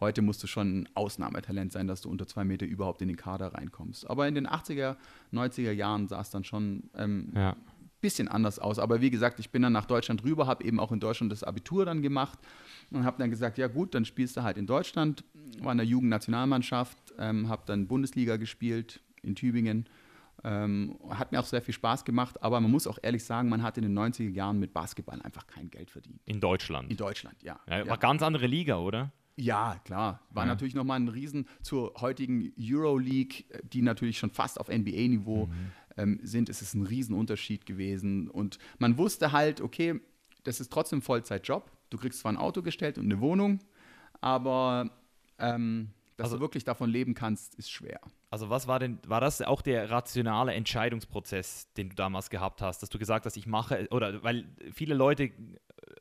Heute 0.00 0.22
musst 0.22 0.42
du 0.42 0.46
schon 0.46 0.80
ein 0.80 0.88
Ausnahmetalent 0.94 1.72
sein, 1.72 1.86
dass 1.86 2.00
du 2.00 2.08
unter 2.08 2.26
zwei 2.26 2.44
Meter 2.44 2.64
überhaupt 2.64 3.02
in 3.02 3.08
den 3.08 3.18
Kader 3.18 3.52
reinkommst. 3.52 4.08
Aber 4.08 4.26
in 4.26 4.34
den 4.34 4.46
80er, 4.46 4.96
90er 5.32 5.72
Jahren 5.72 6.08
sah 6.08 6.22
es 6.22 6.30
dann 6.30 6.44
schon 6.44 6.84
ähm, 6.96 7.32
ja. 7.34 7.54
Bisschen 8.00 8.28
anders 8.28 8.58
aus. 8.58 8.78
Aber 8.78 9.00
wie 9.00 9.10
gesagt, 9.10 9.38
ich 9.38 9.50
bin 9.50 9.62
dann 9.62 9.72
nach 9.72 9.86
Deutschland 9.86 10.24
rüber, 10.24 10.46
habe 10.46 10.64
eben 10.64 10.80
auch 10.80 10.92
in 10.92 11.00
Deutschland 11.00 11.30
das 11.32 11.44
Abitur 11.44 11.84
dann 11.84 12.02
gemacht 12.02 12.38
und 12.90 13.04
habe 13.04 13.18
dann 13.18 13.30
gesagt, 13.30 13.58
ja 13.58 13.68
gut, 13.68 13.94
dann 13.94 14.04
spielst 14.04 14.36
du 14.36 14.42
halt 14.42 14.56
in 14.56 14.66
Deutschland 14.66 15.24
war 15.58 15.72
in 15.72 15.78
der 15.78 15.86
Jugendnationalmannschaft, 15.86 16.96
ähm, 17.18 17.48
habe 17.48 17.62
dann 17.66 17.86
Bundesliga 17.86 18.36
gespielt 18.36 19.00
in 19.22 19.34
Tübingen. 19.34 19.88
Ähm, 20.42 20.98
hat 21.10 21.32
mir 21.32 21.40
auch 21.40 21.44
sehr 21.44 21.60
viel 21.60 21.74
Spaß 21.74 22.06
gemacht, 22.06 22.42
aber 22.42 22.60
man 22.60 22.70
muss 22.70 22.86
auch 22.86 22.98
ehrlich 23.02 23.24
sagen, 23.24 23.50
man 23.50 23.62
hat 23.62 23.76
in 23.76 23.82
den 23.82 23.98
90er 23.98 24.30
Jahren 24.30 24.58
mit 24.58 24.72
Basketball 24.72 25.20
einfach 25.20 25.46
kein 25.46 25.68
Geld 25.70 25.90
verdient. 25.90 26.18
In 26.24 26.40
Deutschland? 26.40 26.90
In 26.90 26.96
Deutschland, 26.96 27.42
ja. 27.42 27.60
ja 27.66 27.80
war 27.80 27.86
ja. 27.86 27.96
ganz 27.96 28.22
andere 28.22 28.46
Liga, 28.46 28.78
oder? 28.78 29.12
Ja, 29.36 29.78
klar. 29.84 30.20
War 30.30 30.44
ja. 30.44 30.48
natürlich 30.48 30.74
nochmal 30.74 30.98
ein 30.98 31.08
Riesen 31.08 31.46
zur 31.62 31.92
heutigen 32.00 32.52
Euroleague, 32.58 33.44
die 33.64 33.82
natürlich 33.82 34.18
schon 34.18 34.30
fast 34.30 34.58
auf 34.58 34.68
NBA-Niveau 34.68 35.46
mhm. 35.46 35.72
Ähm, 35.96 36.20
sind. 36.22 36.48
Es 36.48 36.62
ist 36.62 36.74
ein 36.74 36.86
Riesenunterschied 36.86 37.66
gewesen. 37.66 38.28
Und 38.28 38.58
man 38.78 38.98
wusste 38.98 39.32
halt, 39.32 39.60
okay, 39.60 40.00
das 40.44 40.60
ist 40.60 40.72
trotzdem 40.72 41.02
Vollzeitjob. 41.02 41.70
Du 41.90 41.98
kriegst 41.98 42.20
zwar 42.20 42.32
ein 42.32 42.36
Auto 42.36 42.62
gestellt 42.62 42.98
und 42.98 43.04
eine 43.04 43.20
Wohnung, 43.20 43.60
aber 44.20 44.90
ähm, 45.38 45.90
dass 46.16 46.26
also, 46.26 46.36
du 46.36 46.42
wirklich 46.42 46.64
davon 46.64 46.90
leben 46.90 47.14
kannst, 47.14 47.54
ist 47.54 47.70
schwer. 47.70 47.98
Also 48.30 48.50
was 48.50 48.68
war 48.68 48.78
denn, 48.78 48.98
war 49.06 49.20
das 49.20 49.40
auch 49.40 49.62
der 49.62 49.90
rationale 49.90 50.52
Entscheidungsprozess, 50.52 51.72
den 51.72 51.88
du 51.88 51.96
damals 51.96 52.28
gehabt 52.28 52.60
hast, 52.60 52.82
dass 52.82 52.90
du 52.90 52.98
gesagt 52.98 53.24
hast, 53.24 53.36
ich 53.36 53.46
mache, 53.46 53.88
oder 53.90 54.22
weil 54.22 54.44
viele 54.72 54.94
Leute 54.94 55.30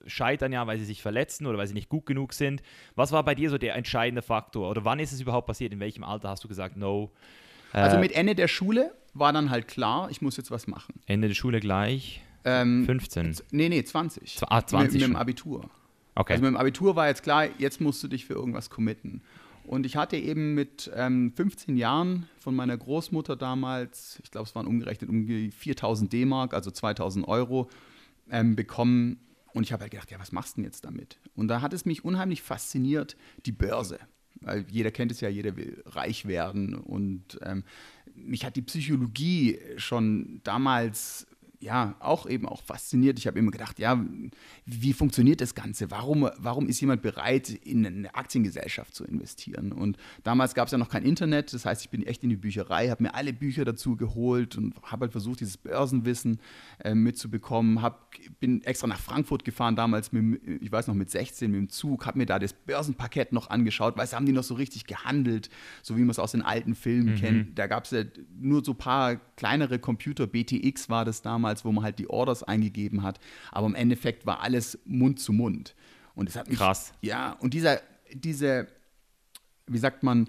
scheitern 0.05 0.51
ja, 0.51 0.67
weil 0.67 0.77
sie 0.77 0.85
sich 0.85 1.01
verletzen 1.01 1.47
oder 1.47 1.57
weil 1.57 1.67
sie 1.67 1.73
nicht 1.73 1.87
gut 1.87 2.05
genug 2.05 2.33
sind. 2.33 2.61
Was 2.95 3.11
war 3.13 3.23
bei 3.23 3.33
dir 3.33 3.49
so 3.49 3.57
der 3.57 3.75
entscheidende 3.75 4.21
Faktor? 4.21 4.69
Oder 4.69 4.83
wann 4.83 4.99
ist 4.99 5.13
es 5.13 5.21
überhaupt 5.21 5.47
passiert? 5.47 5.71
In 5.71 5.79
welchem 5.79 6.03
Alter 6.03 6.29
hast 6.29 6.43
du 6.43 6.47
gesagt, 6.47 6.75
no? 6.75 7.11
Also 7.71 7.97
äh, 7.97 7.99
mit 8.01 8.11
Ende 8.11 8.35
der 8.35 8.47
Schule 8.47 8.93
war 9.19 9.33
dann 9.33 9.49
halt 9.49 9.67
klar, 9.67 10.09
ich 10.09 10.21
muss 10.21 10.37
jetzt 10.37 10.51
was 10.51 10.67
machen. 10.67 10.95
Ende 11.05 11.27
der 11.27 11.35
Schule 11.35 11.59
gleich? 11.59 12.21
Ähm, 12.45 12.85
15? 12.85 13.35
Nee, 13.51 13.69
nee, 13.69 13.83
20. 13.83 14.39
Ah, 14.47 14.65
20 14.65 14.93
mit, 14.93 15.01
mit 15.01 15.09
dem 15.09 15.15
Abitur. 15.15 15.69
Okay. 16.15 16.33
Also 16.33 16.43
mit 16.43 16.53
dem 16.53 16.57
Abitur 16.57 16.95
war 16.95 17.07
jetzt 17.07 17.23
klar, 17.23 17.47
jetzt 17.57 17.81
musst 17.81 18.03
du 18.03 18.07
dich 18.07 18.25
für 18.25 18.33
irgendwas 18.33 18.69
committen. 18.69 19.21
Und 19.69 19.85
ich 19.85 19.95
hatte 19.95 20.17
eben 20.17 20.55
mit 20.55 20.89
ähm, 20.95 21.31
15 21.35 21.77
Jahren 21.77 22.27
von 22.39 22.55
meiner 22.55 22.75
Großmutter 22.75 23.35
damals, 23.35 24.19
ich 24.23 24.31
glaube, 24.31 24.47
es 24.47 24.55
waren 24.55 24.65
umgerechnet 24.65 25.09
um 25.09 25.27
4000 25.51 26.11
D-Mark, 26.11 26.55
also 26.55 26.71
2000 26.71 27.27
Euro, 27.27 27.69
ähm, 28.31 28.55
bekommen. 28.55 29.19
Und 29.53 29.63
ich 29.63 29.71
habe 29.71 29.83
halt 29.83 29.91
gedacht, 29.91 30.09
ja, 30.09 30.19
was 30.19 30.31
machst 30.31 30.53
du 30.53 30.61
denn 30.61 30.65
jetzt 30.65 30.85
damit? 30.85 31.19
Und 31.35 31.49
da 31.49 31.61
hat 31.61 31.73
es 31.73 31.85
mich 31.85 32.03
unheimlich 32.03 32.41
fasziniert, 32.41 33.15
die 33.45 33.51
Börse. 33.51 33.99
Weil 34.41 34.65
jeder 34.69 34.89
kennt 34.89 35.11
es 35.11 35.21
ja, 35.21 35.29
jeder 35.29 35.55
will 35.55 35.83
reich 35.85 36.25
werden. 36.25 36.73
Und 36.73 37.39
ähm, 37.43 37.63
mich 38.15 38.45
hat 38.45 38.55
die 38.55 38.61
Psychologie 38.61 39.59
schon 39.77 40.41
damals 40.43 41.27
ja, 41.61 41.95
auch 41.99 42.27
eben 42.27 42.47
auch 42.47 42.61
fasziniert. 42.61 43.19
Ich 43.19 43.27
habe 43.27 43.37
immer 43.39 43.51
gedacht, 43.51 43.79
ja, 43.79 43.99
wie 44.65 44.93
funktioniert 44.93 45.41
das 45.41 45.55
Ganze? 45.55 45.91
Warum, 45.91 46.29
warum 46.37 46.67
ist 46.67 46.79
jemand 46.79 47.01
bereit, 47.01 47.49
in 47.49 47.85
eine 47.85 48.15
Aktiengesellschaft 48.15 48.95
zu 48.95 49.03
investieren? 49.03 49.71
Und 49.71 49.97
damals 50.23 50.53
gab 50.53 50.67
es 50.67 50.71
ja 50.71 50.77
noch 50.77 50.89
kein 50.89 51.03
Internet, 51.03 51.53
das 51.53 51.65
heißt, 51.65 51.81
ich 51.81 51.89
bin 51.89 52.03
echt 52.03 52.23
in 52.23 52.29
die 52.29 52.37
Bücherei, 52.37 52.89
habe 52.89 53.03
mir 53.03 53.13
alle 53.13 53.33
Bücher 53.33 53.65
dazu 53.65 53.97
geholt 53.97 54.55
und 54.55 54.75
habe 54.83 55.05
halt 55.05 55.11
versucht, 55.11 55.41
dieses 55.41 55.57
Börsenwissen 55.57 56.39
äh, 56.83 56.95
mitzubekommen. 56.95 57.81
Hab, 57.81 58.11
bin 58.39 58.63
extra 58.63 58.87
nach 58.87 58.99
Frankfurt 58.99 59.43
gefahren, 59.43 59.75
damals, 59.75 60.11
mit, 60.11 60.41
ich 60.61 60.71
weiß 60.71 60.87
noch, 60.87 60.95
mit 60.95 61.09
16 61.09 61.51
mit 61.51 61.59
dem 61.59 61.69
Zug, 61.69 62.05
habe 62.05 62.17
mir 62.19 62.25
da 62.25 62.39
das 62.39 62.53
Börsenpaket 62.53 63.33
noch 63.33 63.49
angeschaut, 63.49 63.97
weil 63.97 64.09
haben 64.09 64.25
die 64.25 64.31
noch 64.31 64.43
so 64.43 64.55
richtig 64.55 64.85
gehandelt, 64.85 65.49
so 65.83 65.95
wie 65.95 66.01
man 66.01 66.09
es 66.09 66.19
aus 66.19 66.31
den 66.31 66.41
alten 66.41 66.73
Filmen 66.73 67.13
mhm. 67.13 67.15
kennt. 67.15 67.59
Da 67.59 67.67
gab 67.67 67.85
es 67.85 67.91
ja 67.91 68.03
nur 68.39 68.63
so 68.63 68.71
ein 68.71 68.77
paar 68.77 69.17
kleinere 69.35 69.77
Computer, 69.77 70.25
BTX 70.25 70.89
war 70.89 71.05
das 71.05 71.21
damals 71.21 71.48
damals, 71.49 71.65
wo 71.65 71.71
man 71.71 71.83
halt 71.83 71.99
die 71.99 72.09
Orders 72.09 72.43
eingegeben 72.43 73.03
hat. 73.03 73.19
Aber 73.51 73.67
im 73.67 73.75
Endeffekt 73.75 74.25
war 74.25 74.41
alles 74.41 74.79
Mund 74.85 75.19
zu 75.19 75.33
Mund. 75.33 75.75
Und 76.15 76.29
es 76.29 76.35
hat 76.35 76.47
mich, 76.47 76.57
Krass. 76.57 76.93
Ja, 77.01 77.33
und 77.39 77.53
dieser, 77.53 77.81
diese, 78.13 78.67
wie 79.67 79.77
sagt 79.77 80.03
man, 80.03 80.27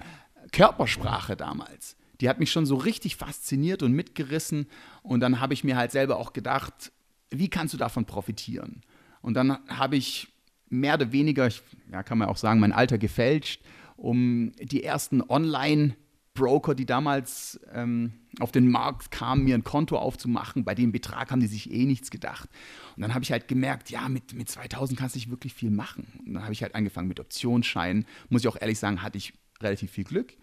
Körpersprache 0.52 1.37
damals, 1.37 1.96
die 2.20 2.28
hat 2.28 2.38
mich 2.38 2.50
schon 2.50 2.66
so 2.66 2.76
richtig 2.76 3.16
fasziniert 3.16 3.83
und 3.83 3.92
mitgerissen. 3.92 4.66
Und 5.02 5.20
dann 5.20 5.40
habe 5.40 5.54
ich 5.54 5.64
mir 5.64 5.76
halt 5.76 5.92
selber 5.92 6.16
auch 6.16 6.33
gedacht, 6.33 6.92
wie 7.30 7.48
kannst 7.48 7.74
du 7.74 7.78
davon 7.78 8.04
profitieren? 8.04 8.83
Und 9.22 9.35
dann 9.35 9.59
habe 9.68 9.96
ich 9.96 10.28
mehr 10.68 10.94
oder 10.94 11.12
weniger, 11.12 11.46
ich, 11.46 11.62
ja, 11.90 12.02
kann 12.02 12.18
man 12.18 12.28
auch 12.28 12.37
sagen, 12.37 12.61
mein 12.61 12.72
Alter 12.72 12.98
gefälscht, 12.98 13.62
um 13.96 14.52
die 14.61 14.83
ersten 14.83 15.22
Online- 15.22 15.94
Broker, 16.35 16.75
die 16.75 16.87
damals 16.87 17.61
ähm, 17.73 18.12
auf 18.38 18.53
den 18.53 18.71
Markt 18.71 19.11
kamen, 19.11 19.45
mir 19.45 19.55
ein 19.55 19.64
Konto 19.64 19.99
aufzumachen. 19.99 20.64
Bei 20.64 20.75
dem 20.75 20.93
Betrag 20.93 21.31
haben 21.31 21.40
die 21.40 21.47
sich 21.47 21.73
eh 21.73 21.85
nichts 21.85 22.11
gedacht. 22.11 22.49
Und 22.97 23.03
dann 23.03 23.14
habe 23.14 23.25
ich 23.25 23.33
halt 23.33 23.49
gemerkt, 23.49 23.90
ja, 23.90 24.09
mit, 24.09 24.33
mit 24.35 24.49
2000 24.49 24.99
kannst 24.99 25.14
du 25.14 25.19
nicht 25.19 25.31
wirklich 25.31 25.55
viel 25.55 25.71
machen. 25.71 26.07
Und 26.25 26.35
dann 26.35 26.45
habe 26.45 26.53
ich 26.53 26.62
halt 26.62 26.75
angefangen 26.75 27.09
mit 27.09 27.21
Optionsscheinen. 27.21 28.07
Muss 28.29 28.43
ich 28.43 28.49
auch 28.49 28.61
ehrlich 28.61 28.79
sagen, 28.79 29.03
hatte 29.03 29.19
ich 29.19 29.33
relativ 29.61 29.90
viel 29.90 30.05
Glück. 30.05 30.35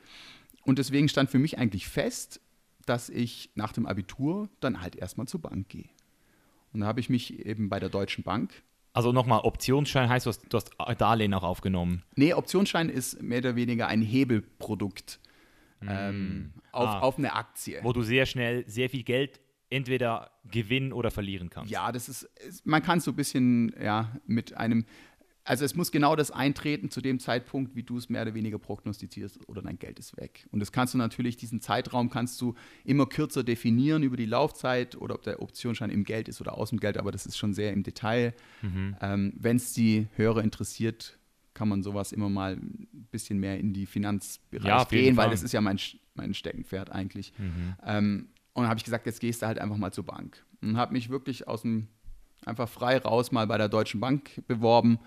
Und 0.63 0.79
deswegen 0.79 1.07
stand 1.07 1.29
für 1.29 1.39
mich 1.39 1.57
eigentlich 1.57 1.87
fest, 1.87 2.41
dass 2.85 3.09
ich 3.09 3.51
nach 3.55 3.71
dem 3.71 3.85
Abitur 3.85 4.49
dann 4.59 4.81
halt 4.81 4.95
erstmal 4.95 5.27
zur 5.27 5.41
Bank 5.41 5.69
gehe. 5.69 5.89
Und 6.73 6.81
da 6.81 6.87
habe 6.87 6.99
ich 6.99 7.09
mich 7.09 7.45
eben 7.45 7.69
bei 7.69 7.79
der 7.79 7.89
Deutschen 7.89 8.23
Bank 8.23 8.63
also 8.97 9.11
nochmal, 9.11 9.41
Optionsschein 9.41 10.09
heißt, 10.09 10.25
du 10.25 10.29
hast, 10.29 10.41
du 10.49 10.57
hast 10.57 10.71
Darlehen 10.99 11.31
auch 11.35 11.43
aufgenommen. 11.43 12.01
Nee, 12.15 12.33
Optionsschein 12.33 12.89
ist 12.89 13.21
mehr 13.21 13.37
oder 13.37 13.55
weniger 13.55 13.87
ein 13.87 14.01
Hebelprodukt 14.01 15.19
ähm, 15.81 16.37
mm. 16.37 16.53
auf, 16.71 16.87
ah, 16.87 16.99
auf 16.99 17.17
eine 17.17 17.33
Aktie. 17.33 17.79
Wo 17.83 17.93
du 17.93 18.01
sehr 18.01 18.25
schnell 18.25 18.67
sehr 18.67 18.89
viel 18.89 19.03
Geld 19.03 19.39
entweder 19.69 20.31
gewinnen 20.49 20.93
oder 20.93 21.11
verlieren 21.11 21.49
kannst. 21.49 21.71
Ja, 21.71 21.91
das 21.91 22.07
ist, 22.09 22.29
man 22.65 22.81
kann 22.81 22.99
so 22.99 23.11
ein 23.11 23.15
bisschen, 23.15 23.73
ja, 23.81 24.15
mit 24.25 24.55
einem, 24.55 24.85
also 25.43 25.65
es 25.65 25.75
muss 25.75 25.91
genau 25.91 26.15
das 26.15 26.31
eintreten 26.31 26.89
zu 26.89 27.01
dem 27.01 27.19
Zeitpunkt, 27.19 27.75
wie 27.75 27.83
du 27.83 27.97
es 27.97 28.09
mehr 28.09 28.21
oder 28.21 28.33
weniger 28.33 28.59
prognostizierst 28.59 29.47
oder 29.47 29.61
dein 29.61 29.79
Geld 29.79 29.99
ist 29.99 30.15
weg. 30.17 30.45
Und 30.51 30.59
das 30.59 30.71
kannst 30.71 30.93
du 30.93 30.97
natürlich, 30.97 31.37
diesen 31.37 31.61
Zeitraum 31.61 32.09
kannst 32.09 32.39
du 32.41 32.55
immer 32.83 33.05
kürzer 33.05 33.43
definieren 33.43 34.03
über 34.03 34.17
die 34.17 34.25
Laufzeit 34.25 34.95
oder 34.95 35.15
ob 35.15 35.23
der 35.23 35.41
Optionsschein 35.41 35.89
im 35.89 36.03
Geld 36.03 36.27
ist 36.27 36.41
oder 36.41 36.57
aus 36.57 36.69
dem 36.69 36.79
Geld, 36.79 36.97
aber 36.97 37.11
das 37.11 37.25
ist 37.25 37.37
schon 37.37 37.53
sehr 37.53 37.73
im 37.73 37.83
Detail. 37.83 38.33
Mhm. 38.61 38.95
Ähm, 39.01 39.33
Wenn 39.37 39.57
es 39.57 39.73
die 39.73 40.07
Hörer 40.15 40.43
interessiert, 40.43 41.16
kann 41.57 41.69
man 41.69 41.81
sowas 41.81 42.11
immer 42.11 42.29
mal 42.29 42.53
ein 42.53 43.07
bisschen 43.09 43.39
mehr 43.39 43.59
in 43.59 43.73
die 43.73 43.87
Finanzbereich 43.87 44.67
ja, 44.67 44.83
gehen, 44.83 45.17
weil 45.17 45.31
das 45.31 45.41
ist 45.41 45.53
ja 45.53 45.59
mein, 45.59 45.79
mein 46.13 46.35
Steckenpferd 46.35 46.91
eigentlich. 46.91 47.33
Mhm. 47.39 47.75
Ähm, 47.83 48.27
und 48.53 48.61
dann 48.63 48.69
habe 48.69 48.77
ich 48.77 48.83
gesagt, 48.83 49.07
jetzt 49.07 49.19
gehst 49.19 49.41
du 49.41 49.47
halt 49.47 49.57
einfach 49.57 49.77
mal 49.77 49.91
zur 49.91 50.05
Bank. 50.05 50.45
Und 50.61 50.77
habe 50.77 50.93
mich 50.93 51.09
wirklich 51.09 51.47
aus 51.47 51.63
dem, 51.63 51.87
einfach 52.45 52.69
frei 52.69 52.99
raus 52.99 53.31
mal 53.31 53.47
bei 53.47 53.57
der 53.57 53.69
Deutschen 53.69 53.99
Bank 53.99 54.43
beworben 54.47 54.99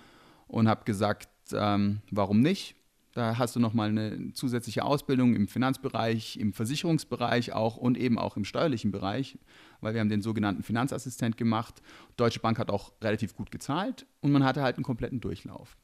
und 0.49 0.69
habe 0.69 0.85
gesagt, 0.85 1.29
ähm, 1.53 2.01
warum 2.11 2.41
nicht? 2.41 2.75
Da 3.13 3.39
hast 3.39 3.55
du 3.55 3.61
nochmal 3.61 3.91
eine 3.91 4.33
zusätzliche 4.33 4.85
Ausbildung 4.85 5.35
im 5.37 5.47
Finanzbereich, 5.47 6.37
im 6.37 6.53
Versicherungsbereich 6.53 7.53
auch 7.53 7.77
und 7.77 7.97
eben 7.97 8.19
auch 8.19 8.37
im 8.37 8.45
steuerlichen 8.45 8.91
Bereich, 8.91 9.39
weil 9.81 9.95
wir 9.95 10.01
haben 10.01 10.09
den 10.09 10.23
sogenannten 10.23 10.65
Finanzassistent 10.65 11.37
gemacht. 11.37 11.81
Deutsche 12.17 12.41
Bank 12.41 12.59
hat 12.59 12.71
auch 12.71 12.93
relativ 13.03 13.37
gut 13.37 13.53
gezahlt 13.53 14.07
und 14.21 14.33
man 14.33 14.45
hatte 14.45 14.63
halt 14.63 14.77
einen 14.77 14.85
kompletten 14.85 15.21
Durchlauf. 15.21 15.77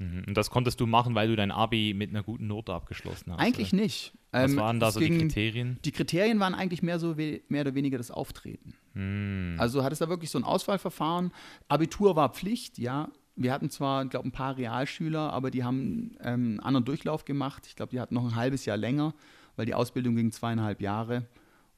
Mhm. 0.00 0.24
Und 0.28 0.36
das 0.36 0.50
konntest 0.50 0.80
du 0.80 0.86
machen, 0.86 1.14
weil 1.14 1.28
du 1.28 1.36
dein 1.36 1.50
Abi 1.50 1.94
mit 1.94 2.10
einer 2.10 2.22
guten 2.22 2.46
Note 2.46 2.72
abgeschlossen 2.72 3.32
hast? 3.32 3.38
Eigentlich 3.38 3.72
oder? 3.72 3.82
nicht. 3.82 4.14
Was 4.32 4.50
ähm, 4.50 4.56
waren 4.56 4.80
da 4.80 4.90
so 4.90 4.98
ging, 4.98 5.18
die 5.18 5.26
Kriterien? 5.26 5.78
Die 5.84 5.92
Kriterien 5.92 6.40
waren 6.40 6.54
eigentlich 6.54 6.82
mehr 6.82 6.98
so 6.98 7.14
mehr 7.16 7.60
oder 7.60 7.74
weniger 7.74 7.98
das 7.98 8.10
Auftreten. 8.10 8.74
Hm. 8.94 9.56
Also 9.58 9.84
hattest 9.84 10.00
da 10.00 10.08
wirklich 10.08 10.30
so 10.30 10.38
ein 10.38 10.44
Auswahlverfahren. 10.44 11.32
Abitur 11.68 12.16
war 12.16 12.30
Pflicht, 12.30 12.78
ja. 12.78 13.10
Wir 13.36 13.52
hatten 13.52 13.70
zwar, 13.70 14.06
glaube 14.06 14.28
ein 14.28 14.32
paar 14.32 14.56
Realschüler, 14.56 15.32
aber 15.32 15.50
die 15.50 15.64
haben 15.64 16.16
ähm, 16.20 16.24
einen 16.24 16.60
anderen 16.60 16.84
Durchlauf 16.84 17.24
gemacht. 17.24 17.66
Ich 17.66 17.76
glaube, 17.76 17.90
die 17.90 18.00
hatten 18.00 18.14
noch 18.14 18.24
ein 18.24 18.36
halbes 18.36 18.64
Jahr 18.64 18.76
länger, 18.76 19.14
weil 19.56 19.66
die 19.66 19.74
Ausbildung 19.74 20.16
ging 20.16 20.32
zweieinhalb 20.32 20.80
Jahre. 20.80 21.26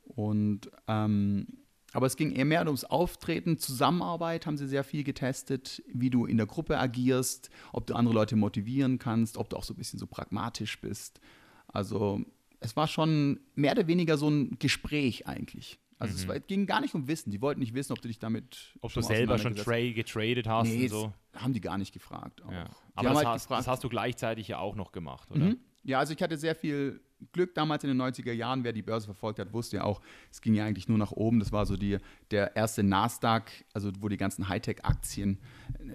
Und 0.04 0.70
ähm, 0.87 1.46
aber 1.92 2.07
es 2.07 2.16
ging 2.16 2.33
eher 2.33 2.44
mehr 2.44 2.64
ums 2.66 2.85
Auftreten, 2.85 3.59
Zusammenarbeit 3.59 4.46
haben 4.46 4.57
sie 4.57 4.66
sehr 4.66 4.85
viel 4.85 5.05
getestet, 5.05 5.83
wie 5.92 6.11
du 6.11 6.26
in 6.26 6.37
der 6.37 6.46
Gruppe 6.46 6.78
agierst, 6.78 7.50
ob 7.72 7.87
du 7.87 7.94
andere 7.94 8.14
Leute 8.14 8.37
motivieren 8.37 8.98
kannst, 8.98 9.37
ob 9.37 9.50
du 9.50 9.57
auch 9.57 9.64
so 9.64 9.74
ein 9.74 9.76
bisschen 9.76 9.98
so 9.98 10.07
pragmatisch 10.07 10.81
bist. 10.81 11.20
Also 11.68 12.20
es 12.61 12.76
war 12.76 12.87
schon 12.87 13.40
mehr 13.55 13.72
oder 13.72 13.87
weniger 13.87 14.16
so 14.16 14.28
ein 14.28 14.57
Gespräch 14.59 15.26
eigentlich. 15.26 15.78
Also 15.98 16.14
mhm. 16.14 16.18
es 16.18 16.28
war, 16.28 16.40
ging 16.40 16.66
gar 16.66 16.81
nicht 16.81 16.94
um 16.94 17.07
Wissen. 17.07 17.31
Die 17.31 17.40
wollten 17.40 17.61
nicht 17.61 17.74
wissen, 17.74 17.92
ob 17.92 18.02
du 18.02 18.09
dich 18.09 18.18
damit. 18.18 18.74
Ob 18.81 18.92
du 18.92 19.02
selber 19.02 19.38
schon 19.38 19.55
tra 19.55 19.78
getradet 19.92 20.48
hast 20.48 20.68
nee, 20.68 20.85
und 20.85 20.88
so. 20.88 21.12
Haben 21.35 21.52
die 21.52 21.61
gar 21.61 21.78
nicht 21.78 21.92
gefragt. 21.92 22.42
Ja. 22.50 22.68
Aber 22.94 23.11
das, 23.11 23.18
halt 23.18 23.26
hast, 23.28 23.42
gefragt, 23.44 23.61
das, 23.61 23.68
hast, 23.68 23.85
du 23.85 23.88
gleichzeitig 23.88 24.48
ja 24.48 24.59
auch 24.59 24.74
noch 24.74 24.90
gemacht, 24.92 25.31
oder? 25.31 25.44
Mhm. 25.44 25.59
Ja, 25.85 26.00
also 26.00 26.12
ich 26.12 26.22
hatte 26.22 26.37
sehr 26.38 26.55
viel 26.55 27.00
Glück 27.32 27.54
damals 27.54 27.85
in 27.85 27.88
den 27.88 28.00
90er 28.00 28.32
Jahren. 28.32 28.64
Wer 28.64 28.72
die 28.72 28.82
Börse 28.82 29.06
verfolgt 29.06 29.38
hat, 29.38 29.52
wusste 29.52 29.76
ja 29.76 29.85
auch, 29.85 30.00
es 30.30 30.40
ging 30.40 30.54
ja 30.54 30.64
eigentlich 30.64 30.88
nur 30.88 30.98
nach 30.98 31.12
oben. 31.12 31.38
Das 31.38 31.52
war 31.52 31.66
so 31.66 31.76
die, 31.76 31.98
der 32.30 32.56
erste 32.56 32.82
Nasdaq, 32.82 33.50
also 33.72 33.92
wo 34.00 34.08
die 34.08 34.16
ganzen 34.16 34.48
Hightech-Aktien 34.48 35.38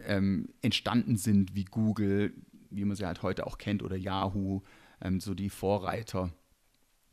ähm, 0.06 0.50
entstanden 0.62 1.18
sind, 1.18 1.56
wie 1.56 1.66
Google, 1.66 2.34
wie 2.70 2.86
man 2.86 2.96
sie 2.96 3.06
halt 3.06 3.24
heute 3.24 3.48
auch 3.48 3.58
kennt, 3.58 3.84
oder 3.84 3.96
Yahoo, 3.96 4.62
ähm, 5.02 5.20
so 5.20 5.34
die 5.34 5.50
Vorreiter, 5.50 6.32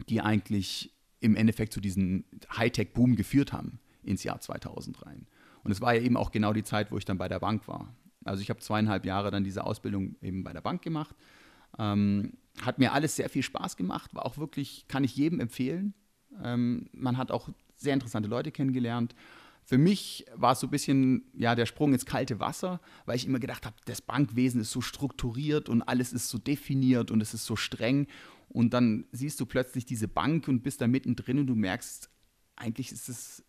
die 0.09 0.21
eigentlich 0.21 0.95
im 1.21 1.37
Endeffekt 1.37 1.73
zu 1.73 1.81
diesem 1.81 2.25
Hightech-Boom 2.57 3.17
geführt 3.17 3.53
haben 3.53 3.81
ins 4.03 4.25
Jahr 4.25 4.41
2000 4.41 5.07
rein. 5.07 5.27
Und 5.63 5.71
es 5.71 5.81
war 5.81 5.95
ja 5.95 6.03
eben 6.03 6.17
auch 6.17 6.31
genau 6.31 6.53
die 6.53 6.65
Zeit, 6.65 6.93
wo 6.93 6.99
ich 6.99 7.07
dann 7.07 7.17
bei 7.17 7.29
der 7.29 7.41
Bank 7.41 7.67
war. 7.67 7.95
Also 8.25 8.43
ich 8.43 8.51
habe 8.51 8.61
zweieinhalb 8.61 9.05
Jahre 9.07 9.31
dann 9.31 9.45
diese 9.45 9.65
Ausbildung 9.65 10.17
eben 10.21 10.45
bei 10.45 10.53
der 10.53 10.61
Bank 10.61 10.83
gemacht 10.83 11.15
ähm, 11.79 12.35
hat 12.63 12.79
mir 12.79 12.93
alles 12.93 13.17
sehr 13.17 13.29
viel 13.29 13.43
Spaß 13.43 13.77
gemacht, 13.77 14.15
war 14.15 14.27
auch 14.27 14.39
wirklich, 14.39 14.87
kann 14.89 15.05
ich 15.05 15.17
jedem 15.17 15.41
empfehlen. 15.41 15.95
Ähm, 16.43 16.89
man 16.93 17.17
hat 17.17 17.31
auch 17.31 17.49
sehr 17.77 17.95
interessante 17.95 18.29
Leute 18.29 18.53
kennengelernt. 18.53 19.15
Für 19.65 19.79
mich 19.79 20.27
war 20.35 20.53
es 20.53 20.61
so 20.61 20.67
ein 20.67 20.71
bisschen 20.71 21.25
ja, 21.33 21.55
der 21.55 21.67
Sprung 21.67 21.95
ins 21.95 22.05
kalte 22.05 22.39
Wasser, 22.39 22.81
weil 23.07 23.17
ich 23.17 23.27
immer 23.27 23.39
gedacht 23.39 23.65
habe, 23.65 23.77
das 23.87 24.03
Bankwesen 24.03 24.61
ist 24.61 24.71
so 24.71 24.83
strukturiert 24.83 25.69
und 25.69 25.83
alles 25.83 26.13
ist 26.13 26.29
so 26.29 26.39
definiert 26.39 27.11
und 27.11 27.23
es 27.23 27.33
ist 27.33 27.47
so 27.47 27.57
streng. 27.57 28.07
Und 28.49 28.75
dann 28.75 29.07
siehst 29.11 29.41
du 29.41 29.47
plötzlich 29.47 29.87
diese 29.87 30.07
Bank 30.07 30.49
und 30.49 30.63
bist 30.63 30.81
da 30.81 30.87
mittendrin 30.87 31.39
und 31.39 31.47
du 31.47 31.55
merkst, 31.55 32.11
eigentlich 32.57 32.93
ist 32.93 33.09
es 33.09 33.43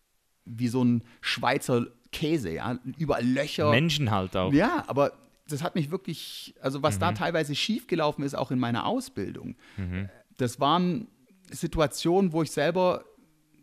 wie 0.46 0.68
so 0.68 0.82
ein 0.82 1.04
Schweizer 1.20 1.86
Käse, 2.12 2.50
ja, 2.50 2.78
überall 2.96 3.26
Löcher. 3.26 3.70
Menschen 3.70 4.10
halt 4.10 4.36
auch. 4.36 4.52
Ja, 4.52 4.84
aber 4.86 5.12
das 5.48 5.62
hat 5.62 5.74
mich 5.74 5.90
wirklich, 5.90 6.54
also 6.60 6.82
was 6.82 6.96
mhm. 6.96 7.00
da 7.00 7.12
teilweise 7.12 7.54
schiefgelaufen 7.54 8.24
ist, 8.24 8.34
auch 8.34 8.50
in 8.50 8.58
meiner 8.58 8.86
Ausbildung, 8.86 9.56
mhm. 9.76 10.08
das 10.36 10.60
waren 10.60 11.08
Situationen, 11.50 12.32
wo 12.32 12.42
ich 12.42 12.50
selber 12.50 13.04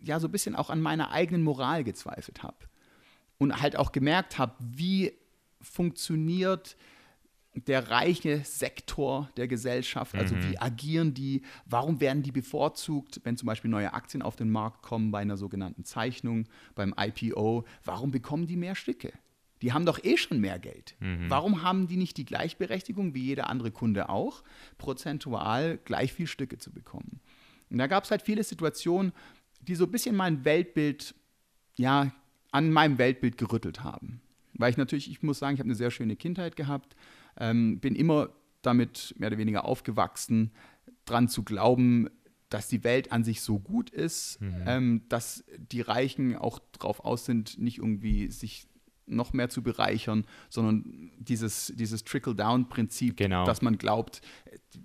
ja 0.02 0.20
so 0.20 0.28
ein 0.28 0.32
bisschen 0.32 0.56
auch 0.56 0.70
an 0.70 0.82
meiner 0.82 1.12
eigenen 1.12 1.44
Moral 1.44 1.84
gezweifelt 1.84 2.44
habe. 2.44 2.58
Und 3.38 3.62
halt 3.62 3.76
auch 3.76 3.92
gemerkt 3.92 4.38
habe, 4.38 4.54
wie 4.60 5.14
funktioniert 5.62 6.78
der 7.56 7.90
reiche 7.90 8.44
Sektor 8.44 9.30
der 9.38 9.48
Gesellschaft, 9.48 10.16
also 10.16 10.36
mhm. 10.36 10.44
wie 10.44 10.60
agieren 10.60 11.14
die, 11.14 11.44
warum 11.66 12.00
werden 12.00 12.24
die 12.24 12.32
bevorzugt, 12.32 13.22
wenn 13.24 13.38
zum 13.38 13.46
Beispiel 13.46 13.70
neue 13.70 13.94
Aktien 13.94 14.24
auf 14.24 14.36
den 14.36 14.50
Markt 14.50 14.82
kommen 14.82 15.12
bei 15.12 15.20
einer 15.20 15.38
sogenannten 15.38 15.84
Zeichnung, 15.84 16.48
beim 16.74 16.96
IPO, 16.98 17.66
warum 17.84 18.12
bekommen 18.12 18.48
die 18.48 18.58
mehr 18.58 18.76
Stücke? 18.76 19.14
Die 19.64 19.72
haben 19.72 19.86
doch 19.86 20.04
eh 20.04 20.18
schon 20.18 20.42
mehr 20.42 20.60
Geld. 20.60 20.96
Mhm. 21.00 21.30
Warum 21.30 21.64
haben 21.64 21.88
die 21.88 21.96
nicht 21.96 22.18
die 22.18 22.26
Gleichberechtigung, 22.26 23.14
wie 23.14 23.24
jeder 23.24 23.50
andere 23.50 23.72
Kunde 23.72 24.10
auch, 24.10 24.44
prozentual 24.78 25.80
gleich 25.86 26.12
viel 26.12 26.28
Stücke 26.28 26.58
zu 26.58 26.70
bekommen? 26.70 27.22
Und 27.70 27.78
da 27.78 27.88
gab 27.88 28.04
es 28.04 28.12
halt 28.12 28.22
viele 28.22 28.44
Situationen, 28.44 29.14
die 29.62 29.76
so 29.76 29.86
ein 29.86 29.92
bisschen 29.92 30.18
mein 30.18 30.44
Weltbild, 30.44 31.16
ja, 31.78 32.12
an 32.52 32.72
meinem 32.72 32.98
Weltbild 32.98 33.38
gerüttelt 33.38 33.84
haben. 33.84 34.22
Weil 34.54 34.70
ich 34.70 34.78
natürlich, 34.78 35.10
ich 35.10 35.24
muss 35.24 35.40
sagen, 35.40 35.54
ich 35.54 35.60
habe 35.62 35.68
eine 35.68 35.76
sehr 35.76 35.92
schöne 35.92 36.18
Kindheit 36.18 36.58
gehabt, 36.58 36.98
ähm, 37.38 37.80
bin 37.80 37.96
immer 37.96 38.30
damit 38.64 39.16
mehr 39.18 39.28
oder 39.30 39.38
weniger 39.38 39.64
aufgewachsen, 39.64 40.52
dran 41.06 41.30
zu 41.30 41.44
glauben, 41.44 42.10
dass 42.50 42.68
die 42.68 42.84
Welt 42.84 43.14
an 43.14 43.24
sich 43.24 43.40
so 43.42 43.60
gut 43.60 43.90
ist, 43.90 44.42
mhm. 44.42 44.64
ähm, 44.68 45.02
dass 45.08 45.46
die 45.58 45.82
Reichen 45.82 46.36
auch 46.36 46.60
darauf 46.74 47.00
aus 47.00 47.24
sind, 47.24 47.58
nicht 47.58 47.78
irgendwie 47.78 48.30
sich 48.30 48.68
noch 49.06 49.34
mehr 49.34 49.50
zu 49.50 49.62
bereichern, 49.62 50.26
sondern 50.50 51.12
dieses, 51.18 51.74
dieses 51.76 52.04
Trickle-Down-Prinzip, 52.04 53.18
genau. 53.18 53.46
dass 53.46 53.62
man 53.62 53.78
glaubt, 53.78 54.22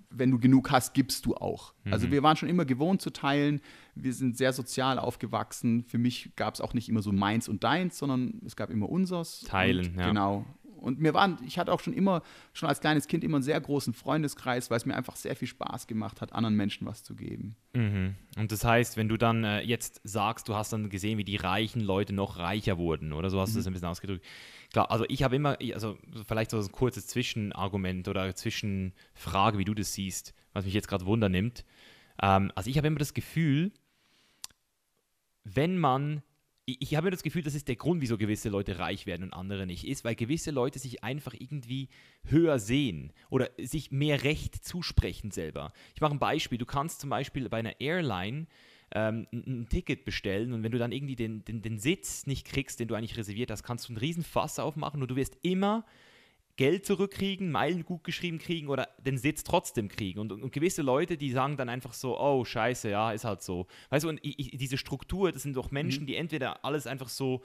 wenn 0.09 0.31
du 0.31 0.39
genug 0.39 0.71
hast, 0.71 0.93
gibst 0.93 1.25
du 1.25 1.35
auch. 1.35 1.73
Also 1.85 1.85
mhm. 1.85 1.93
Also 1.99 2.11
wir 2.11 2.23
waren 2.23 2.37
schon 2.37 2.47
immer 2.47 2.63
gewohnt 2.63 3.01
zu 3.01 3.09
teilen, 3.09 3.61
wir 3.95 4.13
sind 4.13 4.37
sehr 4.37 4.53
sozial 4.53 4.99
aufgewachsen. 4.99 5.83
Für 5.83 5.97
mich 5.97 6.31
gab 6.37 6.53
es 6.53 6.61
auch 6.61 6.73
nicht 6.73 6.87
immer 6.87 7.01
so 7.01 7.11
meins 7.11 7.49
und 7.49 7.63
deins, 7.63 7.97
sondern 7.97 8.41
es 8.45 8.55
gab 8.55 8.69
immer 8.69 8.89
unseres. 8.89 9.41
Teilen, 9.41 9.87
und, 9.87 9.97
ja. 9.97 10.07
Genau. 10.07 10.45
Und 10.79 10.99
mir 10.99 11.13
waren, 11.13 11.37
ich 11.45 11.59
hatte 11.59 11.71
auch 11.71 11.79
schon 11.79 11.93
immer, 11.93 12.21
schon 12.53 12.69
als 12.69 12.79
kleines 12.79 13.07
Kind 13.07 13.23
immer 13.23 13.37
einen 13.37 13.43
sehr 13.43 13.59
großen 13.59 13.93
Freundeskreis, 13.93 14.69
weil 14.69 14.77
es 14.77 14.85
mir 14.85 14.95
einfach 14.95 15.15
sehr 15.15 15.35
viel 15.35 15.47
Spaß 15.47 15.87
gemacht 15.87 16.21
hat, 16.21 16.33
anderen 16.33 16.55
Menschen 16.55 16.87
was 16.87 17.03
zu 17.03 17.15
geben. 17.15 17.55
Mhm. 17.73 18.15
Und 18.37 18.51
das 18.51 18.63
heißt, 18.63 18.97
wenn 18.97 19.09
du 19.09 19.17
dann 19.17 19.43
äh, 19.43 19.61
jetzt 19.61 20.01
sagst, 20.03 20.49
du 20.49 20.55
hast 20.55 20.73
dann 20.73 20.89
gesehen, 20.89 21.17
wie 21.17 21.23
die 21.23 21.35
reichen 21.35 21.81
Leute 21.81 22.13
noch 22.13 22.37
reicher 22.37 22.77
wurden, 22.77 23.13
oder 23.13 23.29
so 23.29 23.39
hast 23.39 23.49
mhm. 23.49 23.53
du 23.53 23.59
das 23.59 23.67
ein 23.67 23.73
bisschen 23.73 23.87
ausgedrückt. 23.87 24.25
Klar, 24.71 24.91
also 24.91 25.05
ich 25.07 25.23
habe 25.23 25.35
immer, 25.35 25.57
also 25.73 25.97
vielleicht 26.27 26.51
so 26.51 26.59
ein 26.59 26.71
kurzes 26.71 27.07
Zwischenargument 27.07 28.07
oder 28.07 28.35
Zwischenfrage, 28.35 29.57
wie 29.57 29.65
du 29.65 29.73
das 29.73 29.93
siehst. 29.93 30.33
was 30.53 30.65
mich 30.65 30.73
jetzt 30.73 30.87
gerade 30.87 31.05
Wunder 31.05 31.29
nimmt. 31.29 31.65
Ähm, 32.21 32.51
also 32.55 32.69
ich 32.69 32.77
habe 32.77 32.87
immer 32.87 32.99
das 32.99 33.13
Gefühl, 33.13 33.71
wenn 35.43 35.77
man 35.77 36.21
ich, 36.79 36.95
habe 36.95 37.11
das 37.11 37.23
Gefühl, 37.23 37.43
das 37.43 37.55
ist 37.55 37.67
der 37.67 37.75
Grund, 37.75 38.01
wieso 38.01 38.17
gewisse 38.17 38.49
Leute 38.49 38.79
reich 38.79 39.05
werden 39.05 39.23
und 39.23 39.33
andere 39.33 39.65
nicht, 39.65 39.87
ist, 39.87 40.03
weil 40.03 40.15
gewisse 40.15 40.51
Leute 40.51 40.79
sich 40.79 41.03
einfach 41.03 41.33
irgendwie 41.37 41.89
höher 42.25 42.59
sehen 42.59 43.13
oder 43.29 43.49
sich 43.57 43.91
mehr 43.91 44.23
Recht 44.23 44.63
zusprechen 44.63 45.31
selber. 45.31 45.73
Ich 45.95 46.01
mache 46.01 46.13
ein 46.13 46.19
Beispiel. 46.19 46.57
Du 46.57 46.65
kannst 46.65 47.01
zum 47.01 47.09
Beispiel 47.09 47.47
bei 47.49 47.57
einer 47.57 47.79
Airline 47.79 48.47
ähm, 48.91 49.27
ein, 49.31 49.43
ein, 49.47 49.69
Ticket 49.69 50.05
bestellen 50.05 50.53
und 50.53 50.63
wenn 50.63 50.71
du 50.71 50.77
dann 50.77 50.91
irgendwie 50.91 51.15
den, 51.15 51.45
den, 51.45 51.61
den 51.61 51.79
Sitz 51.79 52.25
nicht 52.25 52.45
kriegst, 52.45 52.79
den 52.79 52.87
du 52.87 52.95
eigentlich 52.95 53.17
reserviert 53.17 53.51
hast, 53.51 53.63
kannst 53.63 53.87
du 53.87 53.93
einen 53.93 53.97
riesen 53.97 54.23
Fass 54.23 54.59
aufmachen 54.59 55.01
und 55.01 55.09
du 55.09 55.15
wirst 55.15 55.37
immer 55.41 55.85
Geld 56.59 56.85
zurückkriegen, 56.85 57.51
Meilen 57.51 57.85
gut 57.85 58.03
geschrieben 58.03 58.37
kriegen 58.37 58.67
oder 58.67 58.89
den 58.97 59.17
Sitz 59.17 59.45
trotzdem 59.45 59.87
kriegen. 59.87 60.19
Und, 60.19 60.33
und, 60.33 60.51
gewisse 60.51 60.81
Leute, 60.81 61.15
die 61.15 61.31
sagen 61.31 61.55
dann 61.55 61.69
einfach 61.69 61.93
so, 61.93 62.19
oh, 62.19 62.43
scheiße, 62.43 62.89
ja, 62.89 63.13
ist 63.13 63.23
halt 63.23 63.41
so. 63.41 63.67
Weißt 63.91 64.03
du, 64.03 64.09
und 64.09 64.19
ich, 64.23 64.35
diese 64.57 64.77
Struktur, 64.77 65.31
das 65.31 65.43
sind 65.43 65.55
doch 65.55 65.71
Menschen, 65.71 66.03
mhm. 66.03 66.07
die 66.07 66.15
entweder 66.17 66.65
alles 66.65 66.85
einfach 66.85 67.07
so 67.07 67.41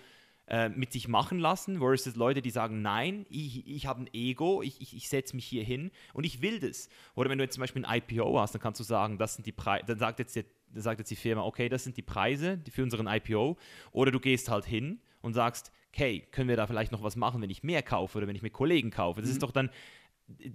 äh, 0.49 0.69
mit 0.69 0.91
sich 0.91 1.07
machen 1.07 1.39
lassen, 1.39 1.79
versus 1.79 2.17
Leute, 2.17 2.43
die 2.43 2.51
sagen, 2.51 2.83
nein, 2.83 3.25
ich, 3.31 3.65
ich 3.69 3.87
habe 3.87 4.03
ein 4.03 4.11
Ego, 4.13 4.63
ich, 4.63 4.81
ich, 4.81 4.97
ich 4.97 5.09
setze 5.09 5.37
mich 5.37 5.45
hier 5.45 5.63
hin 5.63 5.93
und 6.13 6.25
ich 6.25 6.43
will 6.43 6.59
das. 6.59 6.89
Oder 7.15 7.31
wenn 7.31 7.39
du 7.39 7.45
jetzt 7.45 7.55
zum 7.55 7.61
Beispiel 7.61 7.85
ein 7.85 8.03
IPO 8.03 8.41
hast, 8.41 8.53
dann 8.53 8.63
kannst 8.63 8.81
du 8.81 8.85
sagen, 8.85 9.17
das 9.17 9.37
sind 9.37 9.47
die 9.47 9.53
Preise, 9.53 9.85
dann 9.87 10.01
sagt 10.01 10.19
jetzt, 10.19 10.35
der, 10.35 10.45
sagt 10.75 10.99
jetzt 10.99 11.13
die 11.13 11.15
Firma, 11.15 11.45
okay, 11.45 11.69
das 11.69 11.85
sind 11.85 11.97
die 11.97 12.03
Preise 12.03 12.61
für 12.69 12.83
unseren 12.83 13.07
IPO. 13.07 13.57
Oder 13.93 14.11
du 14.11 14.19
gehst 14.19 14.51
halt 14.51 14.65
hin 14.65 14.99
und 15.23 15.35
sagst, 15.35 15.71
hey, 15.97 16.27
können 16.31 16.49
wir 16.49 16.57
da 16.57 16.67
vielleicht 16.67 16.93
noch 16.93 17.03
was 17.03 17.17
machen, 17.17 17.43
wenn 17.43 17.51
ich 17.51 17.63
mehr 17.63 17.83
kaufe 17.83 18.19
oder 18.19 18.27
wenn 18.27 18.37
ich 18.37 18.43
mit 18.43 18.53
Kollegen 18.53 18.91
kaufe? 18.91 19.21
Das 19.21 19.29
mhm. 19.29 19.35
ist 19.35 19.43
doch 19.43 19.53
dann, 19.53 19.71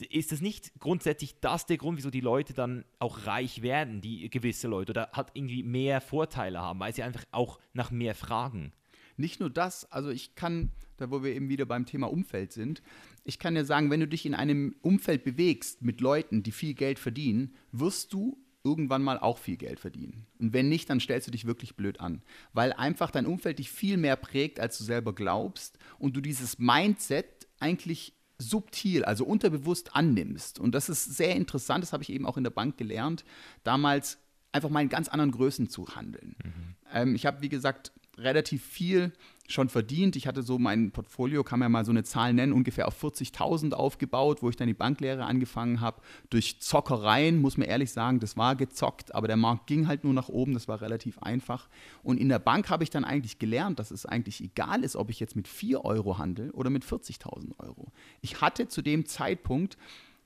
ist 0.10 0.32
das 0.32 0.41
nicht 0.41 0.71
grundsätzlich 0.80 1.39
das 1.39 1.65
der 1.65 1.78
Grund, 1.78 1.97
wieso 1.97 2.10
die 2.10 2.21
Leute 2.21 2.54
dann 2.54 2.86
auch 2.99 3.25
reich 3.25 3.62
werden, 3.62 4.02
die 4.02 4.30
gewisse 4.30 4.67
Leute, 4.67 4.91
oder 4.91 5.10
hat 5.13 5.32
irgendwie 5.34 5.63
mehr 5.63 6.02
Vorteile 6.02 6.60
haben, 6.60 6.80
weil 6.80 6.93
sie 6.93 7.04
einfach 7.04 7.25
auch 7.32 7.60
nach 7.73 7.91
mehr 7.91 8.15
fragen? 8.15 8.73
Nicht 9.17 9.39
nur 9.39 9.49
das, 9.49 9.91
also 9.91 10.10
ich 10.10 10.36
kann, 10.36 10.71
da 10.97 11.12
wo 11.12 11.23
wir 11.23 11.36
eben 11.36 11.49
wieder 11.49 11.65
beim 11.65 11.86
Thema 11.86 12.10
Umfeld 12.10 12.54
sind, 12.54 12.82
ich 13.25 13.38
kann 13.38 13.56
dir 13.56 13.65
sagen, 13.65 13.91
wenn 13.91 13.99
du 13.99 14.08
dich 14.08 14.25
in 14.25 14.34
einem 14.34 14.75
Umfeld 14.82 15.23
bewegst 15.23 15.82
mit 15.82 15.99
Leuten, 16.02 16.41
die 16.41 16.52
viel 16.52 16.73
Geld 16.73 16.99
verdienen, 16.99 17.54
wirst 17.71 18.13
du 18.13 18.38
irgendwann 18.63 19.04
mal 19.04 19.19
auch 19.19 19.38
viel 19.38 19.58
Geld 19.58 19.80
verdienen. 19.80 20.26
Und 20.39 20.54
wenn 20.54 20.69
nicht, 20.69 20.89
dann 20.89 21.00
stellst 21.00 21.28
du 21.28 21.32
dich 21.32 21.45
wirklich 21.45 21.76
blöd 21.76 22.00
an, 22.00 22.22
weil 22.54 22.74
einfach 22.74 23.12
dein 23.12 23.26
Umfeld 23.26 23.60
dich 23.60 23.72
viel 23.72 23.98
mehr 23.98 24.15
prägt, 24.15 24.60
als 24.60 24.78
du 24.78 24.84
selber 24.84 25.13
glaubst 25.13 25.78
und 25.98 26.15
du 26.15 26.22
dieses 26.22 26.60
Mindset 26.60 27.48
eigentlich 27.60 28.13
subtil, 28.38 29.04
also 29.04 29.26
unterbewusst 29.26 29.95
annimmst. 29.95 30.60
Und 30.60 30.74
das 30.74 30.89
ist 30.89 31.06
sehr 31.06 31.36
interessant, 31.36 31.84
das 31.84 31.93
habe 31.93 32.04
ich 32.04 32.10
eben 32.10 32.26
auch 32.26 32.38
in 32.38 32.43
der 32.43 32.52
Bank 32.52 32.78
gelernt, 32.78 33.26
damals 33.63 34.17
einfach 34.52 34.69
mal 34.69 34.82
in 34.82 34.89
ganz 34.89 35.10
anderen 35.10 35.32
Größen 35.32 35.69
zu 35.69 35.95
handeln. 35.95 36.36
Mhm. 36.43 36.76
Ähm, 36.91 37.15
ich 37.15 37.26
habe, 37.26 37.41
wie 37.41 37.50
gesagt, 37.50 37.91
relativ 38.19 38.63
viel 38.63 39.12
schon 39.51 39.69
verdient. 39.69 40.15
Ich 40.15 40.27
hatte 40.27 40.43
so 40.43 40.60
mein 40.60 40.91
Portfolio, 40.91 41.43
kann 41.43 41.60
man 41.60 41.65
ja 41.65 41.69
mal 41.69 41.86
so 41.86 41.91
eine 41.91 42.03
Zahl 42.03 42.34
nennen, 42.34 42.53
ungefähr 42.53 42.88
auf 42.88 43.03
40.000 43.03 43.73
aufgebaut, 43.73 44.41
wo 44.41 44.49
ich 44.49 44.55
dann 44.55 44.67
die 44.67 44.73
Banklehre 44.73 45.25
angefangen 45.25 45.82
habe. 45.82 46.01
Durch 46.29 46.60
Zockereien, 46.60 47.41
muss 47.41 47.58
man 47.58 47.67
ehrlich 47.67 47.91
sagen, 47.91 48.19
das 48.19 48.38
war 48.38 48.55
gezockt, 48.55 49.15
aber 49.15 49.27
der 49.27 49.38
Markt 49.38 49.67
ging 49.67 49.88
halt 49.88 50.03
nur 50.03 50.13
nach 50.13 50.29
oben, 50.29 50.53
das 50.53 50.67
war 50.67 50.82
relativ 50.82 51.19
einfach. 51.19 51.67
Und 52.03 52.19
in 52.19 52.29
der 52.29 52.39
Bank 52.39 52.69
habe 52.69 52.84
ich 52.84 52.89
dann 52.89 53.05
eigentlich 53.05 53.39
gelernt, 53.39 53.79
dass 53.79 53.91
es 53.91 54.05
eigentlich 54.05 54.41
egal 54.41 54.84
ist, 54.84 54.95
ob 54.95 55.10
ich 55.10 55.19
jetzt 55.19 55.36
mit 55.36 55.47
4 55.47 55.84
Euro 55.84 56.17
handle 56.17 56.51
oder 56.51 56.69
mit 56.69 56.86
40.000 56.86 57.60
Euro. 57.60 57.91
Ich 58.21 58.41
hatte 58.41 58.67
zu 58.67 58.82
dem 58.82 59.05
Zeitpunkt 59.05 59.77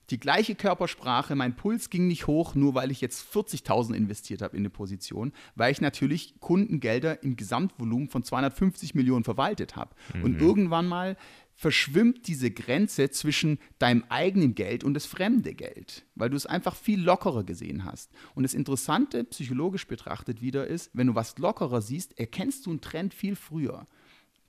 die 0.09 0.19
gleiche 0.19 0.55
Körpersprache, 0.55 1.35
mein 1.35 1.55
Puls 1.55 1.89
ging 1.89 2.07
nicht 2.07 2.27
hoch, 2.27 2.55
nur 2.55 2.75
weil 2.75 2.91
ich 2.91 3.01
jetzt 3.01 3.25
40.000 3.33 3.93
investiert 3.93 4.41
habe 4.41 4.55
in 4.57 4.61
eine 4.61 4.69
Position, 4.69 5.31
weil 5.55 5.71
ich 5.71 5.81
natürlich 5.81 6.39
Kundengelder 6.39 7.23
im 7.23 7.35
Gesamtvolumen 7.35 8.09
von 8.09 8.23
250 8.23 8.95
Millionen 8.95 9.23
verwaltet 9.23 9.75
habe. 9.75 9.95
Mhm. 10.13 10.23
Und 10.23 10.41
irgendwann 10.41 10.87
mal 10.87 11.17
verschwimmt 11.55 12.27
diese 12.27 12.51
Grenze 12.51 13.09
zwischen 13.11 13.59
deinem 13.79 14.03
eigenen 14.09 14.55
Geld 14.55 14.83
und 14.83 14.93
das 14.93 15.05
fremde 15.05 15.53
Geld, 15.53 16.03
weil 16.15 16.29
du 16.29 16.35
es 16.35 16.45
einfach 16.45 16.75
viel 16.75 17.01
lockerer 17.01 17.43
gesehen 17.43 17.85
hast. 17.85 18.11
Und 18.35 18.43
das 18.43 18.53
Interessante, 18.53 19.23
psychologisch 19.23 19.87
betrachtet 19.87 20.41
wieder, 20.41 20.67
ist, 20.67 20.89
wenn 20.93 21.07
du 21.07 21.15
was 21.15 21.37
lockerer 21.37 21.81
siehst, 21.81 22.19
erkennst 22.19 22.65
du 22.65 22.71
einen 22.71 22.81
Trend 22.81 23.13
viel 23.13 23.35
früher. 23.35 23.85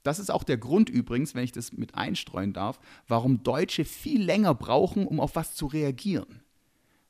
Das 0.04 0.20
ist 0.20 0.30
auch 0.30 0.44
der 0.44 0.58
Grund 0.58 0.88
übrigens, 0.88 1.34
wenn 1.34 1.42
ich 1.42 1.50
das 1.50 1.72
mit 1.72 1.96
einstreuen 1.96 2.52
darf, 2.52 2.78
warum 3.08 3.42
Deutsche 3.42 3.84
viel 3.84 4.22
länger 4.22 4.54
brauchen, 4.54 5.06
um 5.06 5.18
auf 5.18 5.34
was 5.34 5.54
zu 5.54 5.66
reagieren. 5.66 6.42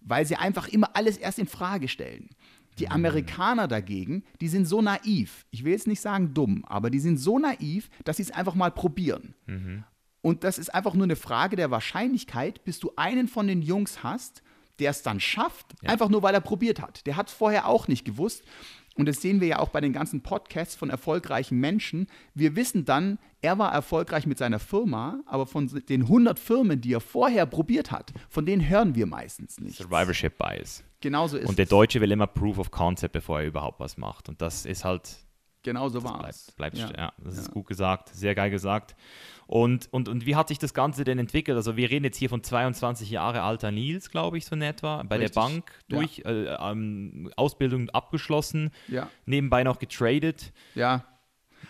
Weil 0.01 0.25
sie 0.25 0.37
einfach 0.37 0.69
immer 0.69 0.97
alles 0.97 1.19
erst 1.19 1.39
in 1.39 1.47
Frage 1.47 1.89
stellen. 1.89 2.31
Die 2.79 2.87
mhm. 2.87 2.93
Amerikaner 2.93 3.69
dagegen, 3.69 4.25
die 4.41 4.49
sind 4.49 4.67
so 4.67 4.81
naiv. 4.81 5.45
Ich 5.51 5.65
will 5.65 5.73
jetzt 5.73 5.87
nicht 5.87 6.01
sagen 6.01 6.35
dumm, 6.35 6.65
aber 6.67 6.89
die 6.89 7.01
sind 7.01 7.19
so 7.19 7.39
naiv, 7.39 7.91
dass 8.05 8.17
sie 8.17 8.23
es 8.23 8.31
einfach 8.31 8.55
mal 8.55 8.71
probieren. 8.71 9.35
Mhm. 9.47 9.85
Und 10.23 10.45
das 10.45 10.59
ist 10.59 10.73
einfach 10.73 10.95
nur 10.95 11.05
eine 11.05 11.17
Frage 11.17 11.57
der 11.57 11.71
Wahrscheinlichkeit, 11.71 12.65
bis 12.65 12.79
du 12.79 12.93
einen 12.97 13.29
von 13.29 13.47
den 13.47 13.61
Jungs 13.61 14.03
hast, 14.03 14.43
der 14.79 14.91
es 14.91 15.03
dann 15.03 15.21
schafft, 15.21 15.75
ja. 15.83 15.91
einfach 15.91 16.09
nur 16.09 16.23
weil 16.23 16.35
er 16.35 16.41
probiert 16.41 16.81
hat. 16.81 17.07
Der 17.07 17.17
hat 17.17 17.29
es 17.29 17.35
vorher 17.35 17.69
auch 17.69 17.89
nicht 17.89 18.05
gewusst. 18.05 18.43
Und 18.95 19.07
das 19.07 19.21
sehen 19.21 19.41
wir 19.41 19.49
ja 19.49 19.59
auch 19.59 19.71
bei 19.71 19.81
den 19.81 19.93
ganzen 19.93 20.23
Podcasts 20.23 20.77
von 20.77 20.89
erfolgreichen 20.89 21.59
Menschen. 21.59 22.07
Wir 22.35 22.57
wissen 22.57 22.85
dann, 22.85 23.19
er 23.43 23.59
war 23.59 23.73
erfolgreich 23.73 24.27
mit 24.27 24.39
seiner 24.39 24.59
Firma, 24.59 25.21
aber 25.27 25.47
von 25.47 25.67
den 25.89 26.03
100 26.03 26.39
Firmen, 26.39 26.81
die 26.81 26.95
er 26.95 27.01
vorher 27.01 27.47
probiert 27.47 27.91
hat, 27.91 28.13
von 28.29 28.47
denen 28.47 28.69
hören 28.69 28.95
wir 28.95 29.07
meistens 29.07 29.61
nicht. 29.61 29.77
Survivorship 29.77 30.39
Bias. 30.39 30.85
Genauso 31.01 31.37
ist 31.37 31.49
Und 31.49 31.59
der 31.59 31.67
Deutsche 31.67 32.01
will 32.01 32.13
immer 32.13 32.27
Proof 32.27 32.59
of 32.59 32.71
Concept, 32.71 33.13
bevor 33.13 33.41
er 33.41 33.47
überhaupt 33.47 33.81
was 33.81 33.97
macht. 33.99 34.29
Und 34.29 34.41
das 34.41 34.65
ist 34.65 34.85
halt. 34.85 35.17
Genau 35.65 35.89
so 35.89 36.05
war 36.05 36.29
es. 36.29 36.53
Bleibt, 36.53 36.77
bleibt 36.77 36.97
ja. 36.97 37.05
ja. 37.07 37.13
das 37.19 37.35
ja. 37.35 37.43
ist 37.43 37.51
gut 37.51 37.67
gesagt, 37.67 38.11
sehr 38.11 38.35
geil 38.37 38.51
gesagt. 38.51 38.95
Und, 39.47 39.93
und, 39.93 40.09
und 40.09 40.25
wie 40.25 40.37
hat 40.37 40.49
sich 40.49 40.59
das 40.59 40.73
Ganze 40.73 41.05
denn 41.05 41.19
entwickelt? 41.19 41.57
Also 41.57 41.77
wir 41.77 41.91
reden 41.91 42.05
jetzt 42.05 42.17
hier 42.17 42.29
von 42.29 42.43
22 42.43 43.11
Jahre 43.11 43.43
alter 43.43 43.73
Nils, 43.73 44.11
glaube 44.11 44.39
ich, 44.39 44.45
so 44.45 44.55
in 44.55 44.63
etwa, 44.63 45.03
bei 45.03 45.17
Richtig. 45.17 45.35
der 45.35 45.41
Bank 45.41 45.73
durch, 45.89 46.19
ja. 46.19 46.31
äh, 46.31 46.71
ähm, 46.73 47.31
Ausbildung 47.37 47.91
abgeschlossen, 47.91 48.71
ja. 48.89 49.11
nebenbei 49.27 49.65
noch 49.65 49.79
getradet. 49.79 50.53
Ja, 50.75 51.05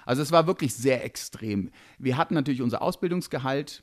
also 0.07 0.22
es 0.22 0.33
war 0.33 0.46
wirklich 0.46 0.74
sehr 0.74 1.04
extrem. 1.04 1.70
Wir 1.98 2.16
hatten 2.16 2.35
natürlich 2.35 2.62
unser 2.62 2.83
Ausbildungsgehalt, 2.83 3.83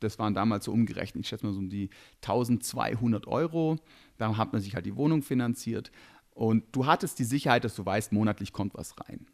das 0.00 0.18
waren 0.18 0.34
damals 0.34 0.64
so 0.64 0.72
umgerechnet, 0.72 1.24
ich 1.24 1.28
schätze 1.28 1.46
mal 1.46 1.52
so 1.52 1.60
um 1.60 1.70
die 1.70 1.90
1200 2.22 3.26
Euro. 3.26 3.78
Da 4.18 4.36
hat 4.36 4.52
man 4.52 4.60
sich 4.60 4.74
halt 4.74 4.86
die 4.86 4.96
Wohnung 4.96 5.22
finanziert. 5.22 5.90
Und 6.34 6.64
du 6.72 6.86
hattest 6.86 7.18
die 7.18 7.24
Sicherheit, 7.24 7.64
dass 7.64 7.74
du 7.76 7.84
weißt, 7.84 8.12
monatlich 8.12 8.52
kommt 8.52 8.74
was 8.74 8.94
rein. 9.00 9.26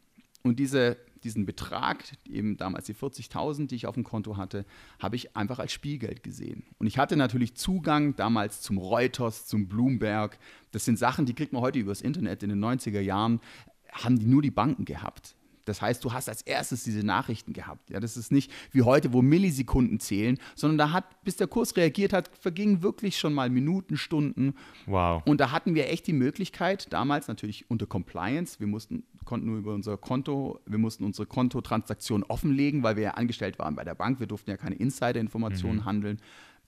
Und 0.43 0.59
diese 0.59 0.97
diesen 1.23 1.45
Betrag, 1.45 2.03
eben 2.27 2.57
damals 2.57 2.85
die 2.85 2.93
40.000, 2.93 3.67
die 3.67 3.75
ich 3.75 3.87
auf 3.87 3.95
dem 3.95 4.03
Konto 4.03 4.37
hatte, 4.37 4.65
habe 4.99 5.15
ich 5.15 5.35
einfach 5.35 5.59
als 5.59 5.71
Spielgeld 5.71 6.23
gesehen. 6.23 6.63
Und 6.77 6.87
ich 6.87 6.97
hatte 6.97 7.15
natürlich 7.15 7.55
Zugang 7.55 8.15
damals 8.15 8.61
zum 8.61 8.77
Reuters, 8.77 9.45
zum 9.45 9.67
Bloomberg. 9.67 10.39
Das 10.71 10.85
sind 10.85 10.97
Sachen, 10.97 11.25
die 11.25 11.33
kriegt 11.33 11.53
man 11.53 11.61
heute 11.61 11.79
übers 11.79 12.01
Internet. 12.01 12.43
In 12.43 12.49
den 12.49 12.63
90er 12.63 13.01
Jahren 13.01 13.41
haben 13.91 14.19
die 14.19 14.25
nur 14.25 14.41
die 14.41 14.51
Banken 14.51 14.85
gehabt. 14.85 15.35
Das 15.69 15.81
heißt, 15.81 16.03
du 16.03 16.11
hast 16.11 16.27
als 16.27 16.41
erstes 16.41 16.83
diese 16.83 17.05
Nachrichten 17.05 17.53
gehabt. 17.53 17.91
Ja, 17.91 17.99
das 17.99 18.17
ist 18.17 18.31
nicht 18.31 18.51
wie 18.71 18.81
heute, 18.81 19.13
wo 19.13 19.21
Millisekunden 19.21 19.99
zählen, 19.99 20.39
sondern 20.55 20.77
da 20.79 20.91
hat, 20.91 21.23
bis 21.23 21.37
der 21.37 21.45
Kurs 21.47 21.77
reagiert 21.77 22.11
hat, 22.11 22.31
vergingen 22.39 22.81
wirklich 22.81 23.19
schon 23.19 23.33
mal 23.33 23.51
Minuten, 23.51 23.95
Stunden. 23.95 24.55
Wow. 24.87 25.21
Und 25.25 25.39
da 25.39 25.51
hatten 25.51 25.75
wir 25.75 25.89
echt 25.89 26.07
die 26.07 26.13
Möglichkeit, 26.13 26.91
damals 26.91 27.27
natürlich 27.27 27.69
unter 27.69 27.85
Compliance, 27.85 28.59
wir 28.59 28.65
mussten, 28.65 29.03
konnten 29.25 29.45
nur 29.45 29.59
über 29.59 29.75
unser 29.75 29.95
Konto, 29.95 30.59
wir 30.65 30.79
mussten 30.79 31.03
unsere 31.03 31.27
Kontotransaktion 31.27 32.23
offenlegen, 32.23 32.81
weil 32.81 32.95
wir 32.95 33.03
ja 33.03 33.11
angestellt 33.11 33.59
waren 33.59 33.75
bei 33.75 33.83
der 33.83 33.95
Bank, 33.95 34.19
wir 34.19 34.27
durften 34.27 34.49
ja 34.49 34.57
keine 34.57 34.75
Insider-Informationen 34.75 35.81
mhm. 35.81 35.85
handeln, 35.85 36.17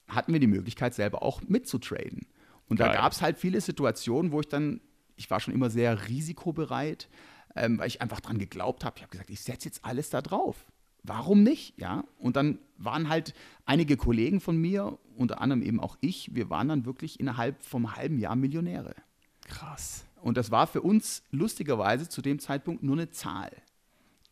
hatten 0.07 0.31
wir 0.31 0.39
die 0.39 0.47
Möglichkeit, 0.47 0.93
selber 0.93 1.23
auch 1.23 1.41
mitzutraden. 1.47 2.27
Und 2.67 2.77
Geil. 2.77 2.89
da 2.89 3.01
gab 3.01 3.11
es 3.11 3.23
halt 3.23 3.39
viele 3.39 3.59
Situationen, 3.61 4.31
wo 4.31 4.41
ich 4.41 4.47
dann, 4.47 4.79
ich 5.15 5.31
war 5.31 5.39
schon 5.39 5.55
immer 5.55 5.71
sehr 5.71 6.07
risikobereit, 6.07 7.09
ähm, 7.55 7.79
weil 7.79 7.87
ich 7.87 8.01
einfach 8.01 8.19
dran 8.19 8.37
geglaubt 8.37 8.85
habe. 8.85 8.97
Ich 8.97 9.03
habe 9.03 9.11
gesagt, 9.11 9.29
ich 9.29 9.41
setze 9.41 9.67
jetzt 9.67 9.83
alles 9.85 10.09
da 10.09 10.21
drauf. 10.21 10.65
Warum 11.03 11.43
nicht? 11.43 11.73
Ja. 11.77 12.03
Und 12.19 12.35
dann 12.35 12.59
waren 12.77 13.09
halt 13.09 13.33
einige 13.65 13.97
Kollegen 13.97 14.39
von 14.39 14.57
mir, 14.57 14.99
unter 15.17 15.41
anderem 15.41 15.63
eben 15.63 15.79
auch 15.79 15.97
ich, 16.01 16.35
wir 16.35 16.49
waren 16.49 16.67
dann 16.67 16.85
wirklich 16.85 17.19
innerhalb 17.19 17.63
vom 17.63 17.95
halben 17.95 18.19
Jahr 18.19 18.35
Millionäre. 18.35 18.95
Krass. 19.47 20.05
Und 20.21 20.37
das 20.37 20.51
war 20.51 20.67
für 20.67 20.81
uns 20.81 21.23
lustigerweise 21.31 22.07
zu 22.07 22.21
dem 22.21 22.39
Zeitpunkt 22.39 22.83
nur 22.83 22.95
eine 22.95 23.09
Zahl. 23.09 23.51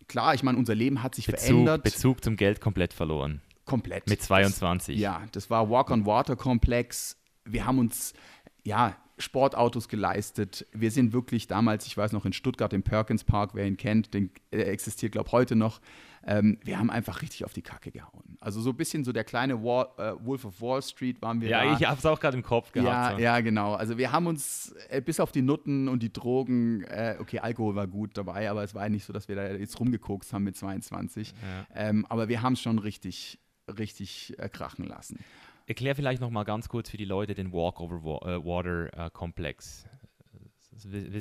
Klar, 0.07 0.33
ich 0.33 0.43
meine, 0.43 0.57
unser 0.57 0.75
Leben 0.75 1.03
hat 1.03 1.15
sich 1.15 1.25
Bezug, 1.25 1.39
verändert. 1.39 1.83
Bezug 1.83 2.23
zum 2.23 2.35
Geld 2.35 2.61
komplett 2.61 2.93
verloren. 2.93 3.41
Komplett. 3.65 4.07
Mit 4.07 4.21
22. 4.21 4.95
Das, 4.95 5.01
ja, 5.01 5.23
das 5.31 5.49
war 5.49 5.69
Walk-on-Water-Komplex. 5.69 7.17
Wir 7.45 7.65
haben 7.65 7.79
uns, 7.79 8.13
ja, 8.63 8.95
Sportautos 9.19 9.87
geleistet. 9.87 10.65
Wir 10.71 10.91
sind 10.91 11.13
wirklich 11.13 11.47
damals, 11.47 11.85
ich 11.85 11.97
weiß 11.97 12.13
noch, 12.13 12.25
in 12.25 12.33
Stuttgart 12.33 12.73
im 12.73 12.83
Perkins 12.83 13.23
Park, 13.23 13.51
wer 13.53 13.67
ihn 13.67 13.77
kennt, 13.77 14.13
den 14.13 14.31
äh, 14.51 14.61
existiert, 14.61 15.11
glaube 15.11 15.27
ich, 15.27 15.33
heute 15.33 15.55
noch. 15.55 15.81
Ähm, 16.25 16.57
wir 16.63 16.77
haben 16.77 16.89
einfach 16.89 17.21
richtig 17.21 17.45
auf 17.45 17.53
die 17.53 17.61
Kacke 17.61 17.91
gehauen. 17.91 18.37
Also 18.41 18.61
so 18.61 18.71
ein 18.71 18.75
bisschen 18.75 19.03
so 19.03 19.11
der 19.11 19.23
kleine 19.23 19.63
Wall, 19.63 19.87
äh, 19.97 20.13
Wolf 20.25 20.45
of 20.45 20.61
Wall 20.61 20.81
Street 20.81 21.21
waren 21.21 21.41
wir 21.41 21.49
ja, 21.49 21.63
da. 21.63 21.77
ich 21.77 21.85
habe 21.85 21.97
es 21.97 22.05
auch 22.05 22.19
gerade 22.19 22.37
im 22.37 22.43
Kopf 22.43 22.71
gehabt. 22.71 23.19
Ja, 23.19 23.35
ja, 23.37 23.41
genau. 23.41 23.73
Also 23.73 23.97
wir 23.97 24.11
haben 24.11 24.27
uns 24.27 24.75
äh, 24.89 25.01
bis 25.01 25.19
auf 25.19 25.31
die 25.31 25.41
Nutten 25.41 25.87
und 25.87 26.03
die 26.03 26.11
Drogen, 26.11 26.83
äh, 26.83 27.15
okay, 27.19 27.39
Alkohol 27.39 27.75
war 27.75 27.87
gut 27.87 28.17
dabei, 28.17 28.49
aber 28.49 28.63
es 28.63 28.75
war 28.75 28.83
ja 28.83 28.89
nicht 28.89 29.05
so, 29.05 29.13
dass 29.13 29.27
wir 29.27 29.35
da 29.35 29.51
jetzt 29.51 29.79
rumgekokst 29.79 30.33
haben 30.33 30.43
mit 30.43 30.57
22. 30.57 31.31
Ja. 31.31 31.67
Ähm, 31.75 32.05
aber 32.09 32.27
wir 32.27 32.41
haben 32.41 32.53
es 32.53 32.61
schon 32.61 32.79
richtig, 32.79 33.39
richtig 33.77 34.35
äh, 34.37 34.49
krachen 34.49 34.85
lassen. 34.85 35.19
Erklär 35.69 35.95
vielleicht 35.95 36.19
noch 36.19 36.31
mal 36.31 36.43
ganz 36.45 36.67
kurz 36.67 36.89
für 36.89 36.97
die 36.97 37.05
Leute 37.05 37.35
den 37.35 37.53
Walk-over-Water-Komplex. 37.53 39.85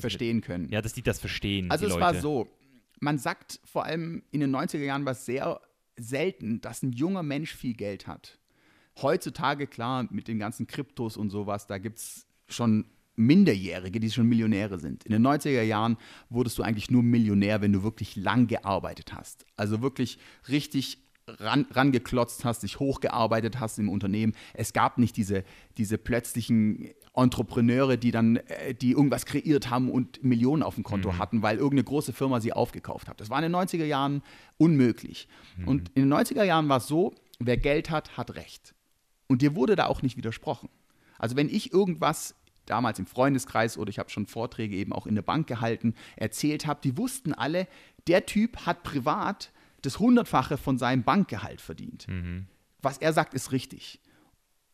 Verstehen 0.00 0.40
können. 0.40 0.70
Ja, 0.70 0.80
dass 0.80 0.94
die 0.94 1.02
das 1.02 1.20
verstehen. 1.20 1.70
Also 1.70 1.84
es 1.84 1.92
Leute. 1.92 2.00
war 2.00 2.14
so, 2.14 2.48
man 2.98 3.18
sagt 3.18 3.60
vor 3.64 3.84
allem 3.84 4.22
in 4.30 4.40
den 4.40 4.56
90er 4.56 4.84
Jahren 4.84 5.04
was 5.04 5.26
sehr 5.26 5.60
selten, 5.98 6.62
dass 6.62 6.82
ein 6.82 6.92
junger 6.92 7.22
Mensch 7.22 7.54
viel 7.54 7.74
Geld 7.74 8.06
hat. 8.06 8.38
Heutzutage, 9.02 9.66
klar, 9.66 10.08
mit 10.10 10.28
den 10.28 10.38
ganzen 10.38 10.66
Kryptos 10.66 11.18
und 11.18 11.28
sowas, 11.28 11.66
da 11.66 11.76
gibt 11.76 11.98
es 11.98 12.26
schon 12.48 12.86
Minderjährige, 13.16 14.00
die 14.00 14.10
schon 14.10 14.28
Millionäre 14.28 14.78
sind. 14.78 15.04
In 15.04 15.12
den 15.12 15.26
90er 15.26 15.60
Jahren 15.60 15.98
wurdest 16.30 16.56
du 16.56 16.62
eigentlich 16.62 16.90
nur 16.90 17.02
Millionär, 17.02 17.60
wenn 17.60 17.74
du 17.74 17.82
wirklich 17.82 18.16
lang 18.16 18.46
gearbeitet 18.46 19.12
hast. 19.12 19.44
Also 19.56 19.82
wirklich 19.82 20.18
richtig 20.48 21.04
ran, 21.38 21.66
rangeklotzt 21.70 22.44
hast, 22.44 22.62
dich 22.62 22.78
hochgearbeitet 22.78 23.60
hast 23.60 23.78
im 23.78 23.88
Unternehmen. 23.88 24.34
Es 24.54 24.72
gab 24.72 24.98
nicht 24.98 25.16
diese, 25.16 25.44
diese 25.76 25.98
plötzlichen 25.98 26.90
Entrepreneure, 27.14 27.96
die 27.96 28.10
dann, 28.10 28.36
äh, 28.36 28.74
die 28.74 28.92
irgendwas 28.92 29.26
kreiert 29.26 29.70
haben 29.70 29.90
und 29.90 30.22
Millionen 30.22 30.62
auf 30.62 30.76
dem 30.76 30.84
Konto 30.84 31.12
mhm. 31.12 31.18
hatten, 31.18 31.42
weil 31.42 31.56
irgendeine 31.56 31.84
große 31.84 32.12
Firma 32.12 32.40
sie 32.40 32.52
aufgekauft 32.52 33.08
hat. 33.08 33.20
Das 33.20 33.30
war 33.30 33.42
in 33.42 33.50
den 33.50 33.60
90er 33.60 33.84
Jahren 33.84 34.22
unmöglich. 34.56 35.28
Mhm. 35.56 35.68
Und 35.68 35.88
in 35.94 36.08
den 36.08 36.12
90er 36.12 36.44
Jahren 36.44 36.68
war 36.68 36.78
es 36.78 36.86
so, 36.86 37.14
wer 37.38 37.56
Geld 37.56 37.90
hat, 37.90 38.16
hat 38.16 38.34
Recht. 38.34 38.74
Und 39.26 39.42
dir 39.42 39.54
wurde 39.54 39.76
da 39.76 39.86
auch 39.86 40.02
nicht 40.02 40.16
widersprochen. 40.16 40.68
Also 41.18 41.36
wenn 41.36 41.48
ich 41.48 41.72
irgendwas 41.72 42.34
damals 42.66 42.98
im 42.98 43.06
Freundeskreis 43.06 43.78
oder 43.78 43.90
ich 43.90 43.98
habe 43.98 44.10
schon 44.10 44.26
Vorträge 44.26 44.76
eben 44.76 44.92
auch 44.92 45.06
in 45.06 45.14
der 45.14 45.22
Bank 45.22 45.46
gehalten, 45.46 45.94
erzählt 46.16 46.66
habe, 46.66 46.80
die 46.82 46.96
wussten 46.96 47.32
alle, 47.32 47.66
der 48.06 48.26
Typ 48.26 48.66
hat 48.66 48.82
privat 48.82 49.50
das 49.82 49.98
Hundertfache 49.98 50.56
von 50.56 50.78
seinem 50.78 51.02
Bankgehalt 51.02 51.60
verdient. 51.60 52.06
Mhm. 52.08 52.46
Was 52.80 52.98
er 52.98 53.12
sagt, 53.12 53.34
ist 53.34 53.52
richtig. 53.52 54.00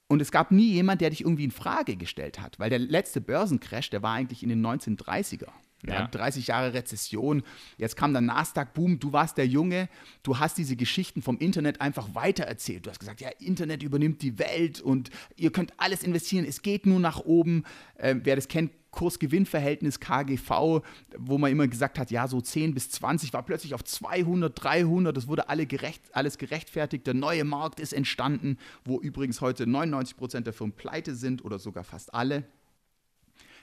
Und 0.07 0.21
es 0.21 0.31
gab 0.31 0.51
nie 0.51 0.73
jemand, 0.73 1.01
der 1.01 1.11
dich 1.11 1.23
irgendwie 1.23 1.45
in 1.45 1.51
Frage 1.51 1.97
gestellt 1.97 2.41
hat, 2.41 2.59
weil 2.59 2.71
der 2.71 2.79
letzte 2.79 3.21
Börsencrash, 3.21 3.91
der 3.91 4.03
war 4.03 4.15
eigentlich 4.15 4.43
in 4.43 4.51
den 4.51 4.65
1930er. 4.65 5.49
Ja. 5.87 6.07
30 6.07 6.47
Jahre 6.47 6.73
Rezession. 6.73 7.43
Jetzt 7.77 7.97
kam 7.97 8.13
der 8.13 8.23
Nasdaq-Boom. 8.23 8.99
Du 9.01 9.13
warst 9.13 9.37
der 9.37 9.47
Junge. 9.47 9.89
Du 10.23 10.39
hast 10.39 10.57
diese 10.57 10.77
Geschichten 10.77 11.23
vom 11.23 11.39
Internet 11.39 11.81
einfach 11.81 12.15
weitererzählt. 12.15 12.87
Du 12.87 12.91
hast 12.91 13.01
gesagt, 13.01 13.21
ja, 13.21 13.29
Internet 13.39 13.83
übernimmt 13.83 14.23
die 14.23 14.39
Welt 14.39 14.81
und 14.81 15.11
ihr 15.37 15.53
könnt 15.53 15.73
alles 15.77 16.03
investieren. 16.03 16.45
Es 16.47 16.63
geht 16.63 16.87
nur 16.87 17.01
nach 17.01 17.21
oben. 17.21 17.65
Äh, 17.97 18.17
wer 18.23 18.37
das 18.37 18.49
kennt, 18.49 18.71
Kurs-Gewinn-Verhältnis 18.95 19.99
KGV, 19.99 20.83
wo 21.19 21.39
man 21.39 21.51
immer 21.51 21.67
gesagt 21.67 21.99
hat, 21.99 22.13
ja, 22.13 22.29
so 22.29 22.41
10 22.41 22.75
bis 22.75 22.91
20 22.91 23.33
war 23.33 23.43
plötzlich 23.43 23.75
auf 23.75 23.83
200, 23.83 24.53
300. 24.63 25.17
Das 25.17 25.27
wurde 25.27 25.49
alle 25.49 25.67
gerecht, 25.67 26.03
alles 26.13 26.39
gerechtfertigt. 26.39 27.07
Der 27.07 27.15
neue 27.15 27.45
Markt 27.45 27.81
ist 27.81 27.93
entstanden, 27.93 28.57
wo 28.85 29.01
übrigens 29.01 29.41
heute 29.41 29.67
99 29.67 30.17
Prozent 30.17 30.47
der 30.47 30.55
Firmen 30.55 30.77
pleite 30.77 31.15
sind 31.17 31.45
oder 31.45 31.59
sogar 31.59 31.83
fast 31.83 32.15
alle. 32.15 32.45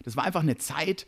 Das 0.03 0.15
war 0.15 0.25
einfach 0.25 0.41
eine 0.41 0.57
Zeit, 0.57 1.05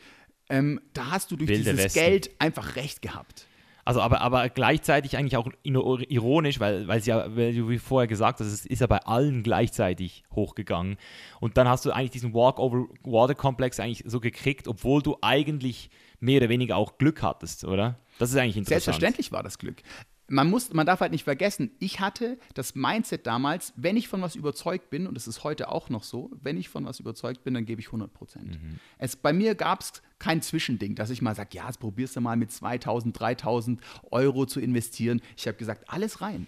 ähm, 0.50 0.82
da 0.94 1.12
hast 1.12 1.32
du 1.32 1.36
durch 1.36 1.50
Wilde 1.50 1.72
dieses 1.72 1.86
Westen. 1.86 2.00
Geld 2.00 2.30
einfach 2.40 2.76
recht 2.76 3.02
gehabt. 3.02 3.48
Also 3.86 4.00
aber, 4.00 4.22
aber 4.22 4.48
gleichzeitig 4.48 5.18
eigentlich 5.18 5.36
auch 5.36 5.50
ironisch, 5.64 6.60
weil, 6.62 6.88
weil, 6.88 7.02
ja, 7.02 7.36
weil 7.36 7.54
du 7.54 7.68
wie 7.68 7.80
vorher 7.80 8.08
gesagt 8.08 8.40
hast, 8.40 8.48
es 8.48 8.66
ist 8.66 8.80
ja 8.80 8.88
bei 8.88 9.00
allen 9.00 9.44
gleichzeitig 9.44 10.24
hochgegangen. 10.34 10.98
Und 11.42 11.58
dann 11.58 11.68
hast 11.68 11.86
du 11.86 11.92
eigentlich 11.92 12.12
diesen 12.12 12.34
Walk-over-Water-Komplex 12.34 13.82
eigentlich 13.82 14.04
so 14.06 14.22
gekriegt, 14.22 14.70
obwohl 14.70 15.02
du 15.02 15.18
eigentlich 15.22 15.90
mehr 16.22 16.38
oder 16.38 16.48
weniger 16.48 16.78
auch 16.78 16.98
Glück 16.98 17.22
hattest, 17.22 17.66
oder? 17.66 18.00
Das 18.20 18.30
ist 18.30 18.38
eigentlich 18.38 18.56
interessant. 18.56 18.84
Selbstverständlich 18.84 19.34
war 19.34 19.44
das 19.44 19.58
Glück 19.58 19.84
man, 20.28 20.50
muss, 20.50 20.74
man 20.74 20.86
darf 20.86 21.02
halt 21.02 21.12
nicht 21.12 21.24
vergessen, 21.24 21.72
ich 21.80 22.00
hatte 22.00 22.38
das 22.54 22.76
Mindset 22.76 23.28
damals, 23.28 23.74
wenn 23.76 23.98
ich 23.98 24.08
von 24.08 24.22
was 24.22 24.36
überzeugt 24.36 24.90
bin, 24.90 25.08
und 25.08 25.18
es 25.18 25.28
ist 25.28 25.44
heute 25.44 25.70
auch 25.70 25.90
noch 25.90 26.04
so, 26.04 26.32
wenn 26.42 26.58
ich 26.58 26.70
von 26.70 26.86
was 26.86 27.00
überzeugt 27.00 27.44
bin, 27.44 27.54
dann 27.54 27.66
gebe 27.66 27.82
ich 27.82 27.88
100 27.88 28.14
Prozent. 28.14 28.62
Mhm. 28.62 28.80
bei 29.22 29.34
mir 29.34 29.56
gab 29.56 29.82
es 29.82 30.02
kein 30.20 30.42
Zwischending, 30.42 30.96
dass 30.96 31.10
ich 31.10 31.22
mal 31.22 31.36
sage, 31.36 31.50
ja, 31.54 31.68
jetzt 31.68 31.80
probierst 31.80 32.16
du 32.16 32.22
mal 32.22 32.38
mit 32.38 32.52
2000, 32.52 33.20
3000 33.20 33.82
Euro 34.12 34.46
zu 34.46 34.60
investieren. 34.60 35.22
Ich 35.36 35.48
habe 35.48 35.58
gesagt, 35.58 35.90
alles 35.90 36.22
rein. 36.22 36.48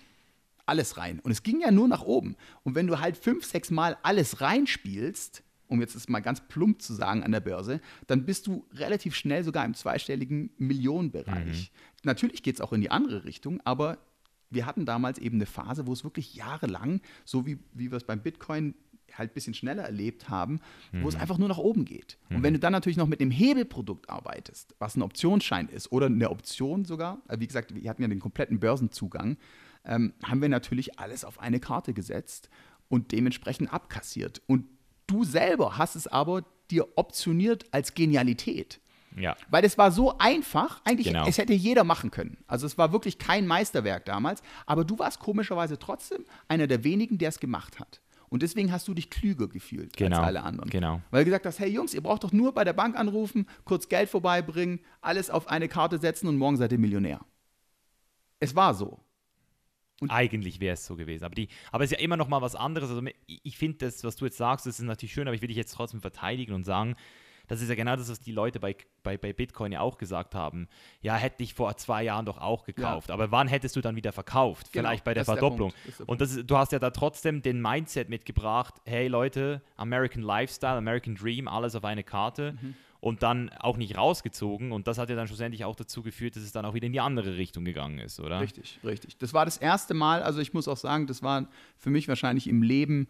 Alles 0.65 0.97
rein. 0.97 1.19
Und 1.19 1.31
es 1.31 1.43
ging 1.43 1.61
ja 1.61 1.69
nur 1.69 1.87
nach 1.87 2.01
oben. 2.01 2.37
Und 2.63 2.73
wenn 2.75 2.87
du 2.87 2.99
halt 2.99 3.17
fünf, 3.17 3.45
sechs 3.45 3.69
Mal 3.69 3.97
alles 4.01 4.41
reinspielst, 4.41 5.43
um 5.67 5.81
jetzt 5.81 5.95
das 5.95 6.09
mal 6.09 6.21
ganz 6.21 6.41
plump 6.41 6.81
zu 6.81 6.93
sagen 6.93 7.23
an 7.23 7.31
der 7.31 7.39
Börse, 7.39 7.81
dann 8.07 8.25
bist 8.25 8.47
du 8.47 8.65
relativ 8.73 9.15
schnell 9.15 9.43
sogar 9.43 9.65
im 9.65 9.73
zweistelligen 9.73 10.51
Millionenbereich. 10.57 11.71
Mhm. 11.71 11.94
Natürlich 12.05 12.43
geht 12.43 12.55
es 12.55 12.61
auch 12.61 12.73
in 12.73 12.81
die 12.81 12.91
andere 12.91 13.25
Richtung, 13.25 13.61
aber 13.63 13.97
wir 14.49 14.65
hatten 14.65 14.85
damals 14.85 15.17
eben 15.17 15.37
eine 15.37 15.45
Phase, 15.45 15.87
wo 15.87 15.93
es 15.93 16.03
wirklich 16.03 16.35
jahrelang, 16.35 17.01
so 17.25 17.45
wie, 17.45 17.59
wie 17.73 17.91
wir 17.91 17.97
es 17.97 18.03
beim 18.03 18.21
Bitcoin 18.21 18.75
halt 19.13 19.31
ein 19.31 19.33
bisschen 19.33 19.53
schneller 19.53 19.83
erlebt 19.83 20.29
haben, 20.29 20.59
mhm. 20.91 21.03
wo 21.03 21.09
es 21.09 21.15
mhm. 21.15 21.21
einfach 21.21 21.37
nur 21.37 21.47
nach 21.47 21.57
oben 21.57 21.85
geht. 21.85 22.17
Mhm. 22.29 22.37
Und 22.37 22.43
wenn 22.43 22.53
du 22.53 22.59
dann 22.59 22.73
natürlich 22.73 22.97
noch 22.97 23.07
mit 23.07 23.21
einem 23.21 23.31
Hebelprodukt 23.31 24.09
arbeitest, 24.09 24.75
was 24.79 24.95
ein 24.95 25.01
Optionsschein 25.01 25.69
ist 25.69 25.91
oder 25.91 26.07
eine 26.07 26.29
Option 26.29 26.85
sogar, 26.85 27.21
äh, 27.27 27.39
wie 27.39 27.47
gesagt, 27.47 27.73
wir 27.73 27.89
hatten 27.89 28.01
ja 28.01 28.07
den 28.07 28.19
kompletten 28.19 28.59
Börsenzugang, 28.59 29.37
ähm, 29.85 30.13
haben 30.23 30.41
wir 30.41 30.49
natürlich 30.49 30.99
alles 30.99 31.23
auf 31.23 31.39
eine 31.39 31.59
Karte 31.59 31.93
gesetzt 31.93 32.49
und 32.87 33.11
dementsprechend 33.11 33.71
abkassiert. 33.71 34.41
Und 34.47 34.65
Du 35.07 35.23
selber 35.23 35.77
hast 35.77 35.95
es 35.95 36.07
aber 36.07 36.43
dir 36.71 36.87
optioniert 36.97 37.65
als 37.71 37.93
Genialität. 37.93 38.79
Ja. 39.17 39.35
Weil 39.49 39.63
es 39.63 39.77
war 39.77 39.91
so 39.91 40.17
einfach, 40.17 40.81
eigentlich, 40.83 41.07
genau. 41.07 41.25
es 41.27 41.37
hätte 41.37 41.53
jeder 41.53 41.83
machen 41.83 42.11
können. 42.11 42.37
Also 42.47 42.65
es 42.65 42.77
war 42.77 42.91
wirklich 42.91 43.17
kein 43.17 43.47
Meisterwerk 43.47 44.05
damals, 44.05 44.43
aber 44.65 44.83
du 44.83 44.99
warst 44.99 45.19
komischerweise 45.19 45.79
trotzdem 45.79 46.25
einer 46.47 46.67
der 46.67 46.83
wenigen, 46.83 47.17
der 47.17 47.29
es 47.29 47.39
gemacht 47.39 47.79
hat. 47.79 48.01
Und 48.29 48.41
deswegen 48.41 48.71
hast 48.71 48.87
du 48.87 48.93
dich 48.93 49.09
klüger 49.09 49.47
gefühlt 49.47 49.95
genau. 49.95 50.17
als 50.17 50.27
alle 50.27 50.43
anderen. 50.43 50.69
Genau. 50.69 51.01
Weil 51.11 51.23
du 51.23 51.25
gesagt 51.25 51.45
hast, 51.45 51.59
hey 51.59 51.69
Jungs, 51.69 51.93
ihr 51.93 52.01
braucht 52.01 52.23
doch 52.23 52.31
nur 52.31 52.53
bei 52.53 52.63
der 52.63 52.73
Bank 52.73 52.97
anrufen, 52.97 53.47
kurz 53.63 53.87
Geld 53.87 54.09
vorbeibringen, 54.09 54.79
alles 55.01 55.29
auf 55.29 55.47
eine 55.47 55.67
Karte 55.67 55.99
setzen 55.99 56.27
und 56.27 56.37
morgen 56.37 56.57
seid 56.57 56.71
ihr 56.71 56.79
Millionär. 56.79 57.21
Es 58.39 58.55
war 58.55 58.73
so. 58.73 58.99
Und 60.01 60.11
Eigentlich 60.11 60.59
wäre 60.59 60.73
es 60.73 60.85
so 60.85 60.97
gewesen. 60.97 61.23
Aber, 61.23 61.35
die, 61.35 61.47
aber 61.71 61.85
es 61.85 61.91
ist 61.91 61.97
ja 61.97 62.03
immer 62.03 62.17
noch 62.17 62.27
mal 62.27 62.41
was 62.41 62.55
anderes. 62.55 62.89
Also 62.89 63.01
ich 63.27 63.57
finde 63.57 63.77
das, 63.85 64.03
was 64.03 64.17
du 64.17 64.25
jetzt 64.25 64.37
sagst, 64.37 64.65
das 64.65 64.79
ist 64.79 64.85
natürlich 64.85 65.13
schön, 65.13 65.27
aber 65.27 65.35
ich 65.35 65.41
will 65.41 65.47
dich 65.47 65.57
jetzt 65.57 65.73
trotzdem 65.73 66.01
verteidigen 66.01 66.53
und 66.53 66.65
sagen, 66.65 66.95
das 67.47 67.61
ist 67.61 67.69
ja 67.69 67.75
genau 67.75 67.95
das, 67.95 68.09
was 68.09 68.19
die 68.19 68.31
Leute 68.31 68.59
bei, 68.59 68.75
bei, 69.03 69.17
bei 69.17 69.33
Bitcoin 69.33 69.71
ja 69.71 69.81
auch 69.81 69.97
gesagt 69.97 70.35
haben. 70.35 70.67
Ja, 71.01 71.15
hätte 71.15 71.43
ich 71.43 71.53
vor 71.53 71.75
zwei 71.77 72.03
Jahren 72.03 72.25
doch 72.25 72.37
auch 72.37 72.63
gekauft. 72.63 73.09
Ja. 73.09 73.13
Aber 73.13 73.31
wann 73.31 73.47
hättest 73.47 73.75
du 73.75 73.81
dann 73.81 73.95
wieder 73.95 74.11
verkauft? 74.11 74.71
Genau, 74.71 74.89
Vielleicht 74.89 75.03
bei 75.03 75.13
der 75.13 75.25
Verdopplung. 75.25 75.73
Der 75.99 76.09
und 76.09 76.21
das 76.21 76.35
ist, 76.35 76.49
du 76.49 76.57
hast 76.57 76.71
ja 76.71 76.79
da 76.79 76.91
trotzdem 76.91 77.41
den 77.41 77.61
Mindset 77.61 78.09
mitgebracht, 78.09 78.75
hey 78.85 79.07
Leute, 79.07 79.61
American 79.77 80.23
Lifestyle, 80.23 80.77
American 80.77 81.15
Dream, 81.15 81.47
alles 81.47 81.75
auf 81.75 81.85
eine 81.85 82.03
Karte. 82.03 82.57
Mhm 82.61 82.75
und 83.05 83.21
dann 83.21 83.49
auch 83.59 83.77
nicht 83.77 83.99
rausgezogen. 83.99 84.71
Und 84.71 84.87
das 84.87 84.97
hat 84.97 85.11
ja 85.11 85.15
dann 85.15 85.27
schlussendlich 85.27 85.63
auch 85.63 85.75
dazu 85.75 86.01
geführt, 86.01 86.35
dass 86.35 86.41
es 86.41 86.51
dann 86.51 86.65
auch 86.65 86.73
wieder 86.73 86.87
in 86.87 86.91
die 86.91 86.99
andere 86.99 87.37
Richtung 87.37 87.63
gegangen 87.63 87.99
ist, 87.99 88.19
oder? 88.19 88.39
Richtig, 88.39 88.79
richtig. 88.83 89.19
Das 89.19 89.31
war 89.31 89.45
das 89.45 89.57
erste 89.57 89.93
Mal, 89.93 90.23
also 90.23 90.39
ich 90.39 90.55
muss 90.55 90.67
auch 90.67 90.77
sagen, 90.77 91.05
das 91.05 91.21
war 91.21 91.47
für 91.77 91.91
mich 91.91 92.07
wahrscheinlich 92.07 92.47
im 92.47 92.63
Leben 92.63 93.07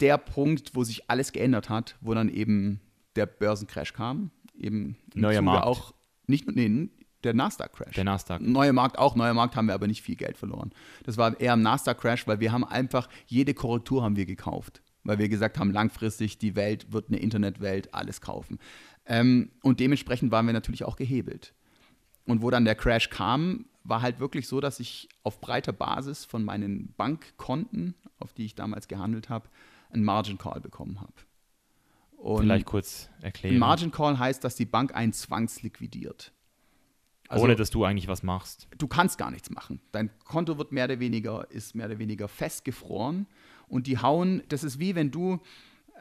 der 0.00 0.18
Punkt, 0.18 0.74
wo 0.74 0.82
sich 0.82 1.08
alles 1.08 1.30
geändert 1.30 1.68
hat, 1.68 1.96
wo 2.00 2.12
dann 2.12 2.28
eben 2.28 2.80
der 3.18 3.26
Börsencrash 3.26 3.92
kam. 3.92 4.30
Eben 4.56 4.96
Neuer 5.14 5.42
Markt. 5.42 5.66
auch 5.66 5.94
nicht 6.26 6.50
nee, 6.50 6.88
der 7.24 7.34
Nasdaq-Crash. 7.34 7.94
Der 7.94 8.04
Nasdaq. 8.04 8.40
Neuer 8.40 8.72
Markt 8.72 8.98
auch. 8.98 9.16
Neuer 9.16 9.34
Markt 9.34 9.56
haben 9.56 9.66
wir 9.66 9.74
aber 9.74 9.86
nicht 9.86 10.02
viel 10.02 10.16
Geld 10.16 10.36
verloren. 10.36 10.72
Das 11.04 11.16
war 11.16 11.38
eher 11.38 11.54
ein 11.54 11.62
Nasdaq-Crash, 11.62 12.26
weil 12.26 12.40
wir 12.40 12.52
haben 12.52 12.64
einfach, 12.64 13.08
jede 13.26 13.54
Korrektur 13.54 14.02
haben 14.02 14.16
wir 14.16 14.26
gekauft 14.26 14.82
weil 15.08 15.18
wir 15.18 15.30
gesagt 15.30 15.58
haben, 15.58 15.70
langfristig 15.70 16.36
die 16.36 16.54
Welt 16.54 16.92
wird 16.92 17.08
eine 17.08 17.18
Internetwelt, 17.18 17.94
alles 17.94 18.20
kaufen. 18.20 18.58
Ähm, 19.06 19.50
und 19.62 19.80
dementsprechend 19.80 20.30
waren 20.30 20.44
wir 20.44 20.52
natürlich 20.52 20.84
auch 20.84 20.96
gehebelt. 20.96 21.54
Und 22.26 22.42
wo 22.42 22.50
dann 22.50 22.66
der 22.66 22.74
Crash 22.74 23.08
kam, 23.08 23.64
war 23.84 24.02
halt 24.02 24.20
wirklich 24.20 24.46
so, 24.46 24.60
dass 24.60 24.80
ich 24.80 25.08
auf 25.22 25.40
breiter 25.40 25.72
Basis 25.72 26.26
von 26.26 26.44
meinen 26.44 26.92
Bankkonten, 26.98 27.94
auf 28.18 28.34
die 28.34 28.44
ich 28.44 28.54
damals 28.54 28.86
gehandelt 28.86 29.30
habe, 29.30 29.48
einen 29.90 30.04
Margin 30.04 30.36
Call 30.36 30.60
bekommen 30.60 31.00
habe. 31.00 31.14
Und 32.18 32.42
Vielleicht 32.42 32.66
kurz 32.66 33.08
erklären. 33.22 33.54
Ein 33.54 33.60
Margin 33.60 33.90
Call 33.90 34.18
heißt, 34.18 34.42
dass 34.42 34.56
die 34.56 34.66
Bank 34.66 34.94
einen 34.94 35.12
zwangsliquidiert. 35.12 36.32
Also, 37.28 37.44
Ohne 37.44 37.56
dass 37.56 37.70
du 37.70 37.84
eigentlich 37.84 38.08
was 38.08 38.22
machst. 38.22 38.66
Du 38.76 38.88
kannst 38.88 39.18
gar 39.18 39.30
nichts 39.30 39.50
machen. 39.50 39.80
Dein 39.92 40.10
Konto 40.24 40.58
wird 40.58 40.72
mehr 40.72 40.86
oder 40.86 40.98
weniger, 40.98 41.48
ist 41.50 41.74
mehr 41.74 41.86
oder 41.86 41.98
weniger 41.98 42.26
festgefroren 42.26 43.26
und 43.68 43.86
die 43.86 43.98
hauen, 43.98 44.42
das 44.48 44.64
ist 44.64 44.78
wie 44.78 44.94
wenn 44.94 45.10
du 45.10 45.38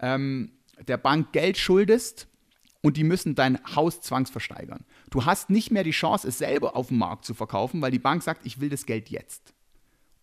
ähm, 0.01 0.51
der 0.88 0.97
Bank 0.97 1.34
Geld 1.34 1.57
schuldest 1.57 2.28
und 2.82 2.97
die 2.97 3.03
müssen 3.03 3.36
dein 3.36 3.59
Haus 3.76 4.01
zwangsversteigern. 4.01 4.86
Du 5.09 5.26
hast 5.26 5.49
nicht 5.49 5.72
mehr 5.72 5.84
die 5.84 5.91
Chance, 5.91 6.28
es 6.28 6.38
selber 6.38 6.76
auf 6.76 6.88
dem 6.88 6.97
Markt 6.97 7.26
zu 7.26 7.34
verkaufen, 7.34 7.82
weil 7.82 7.91
die 7.91 7.99
Bank 7.99 8.24
sagt, 8.24 8.45
ich 8.45 8.59
will 8.59 8.70
das 8.70 8.86
Geld 8.86 9.09
jetzt. 9.09 9.53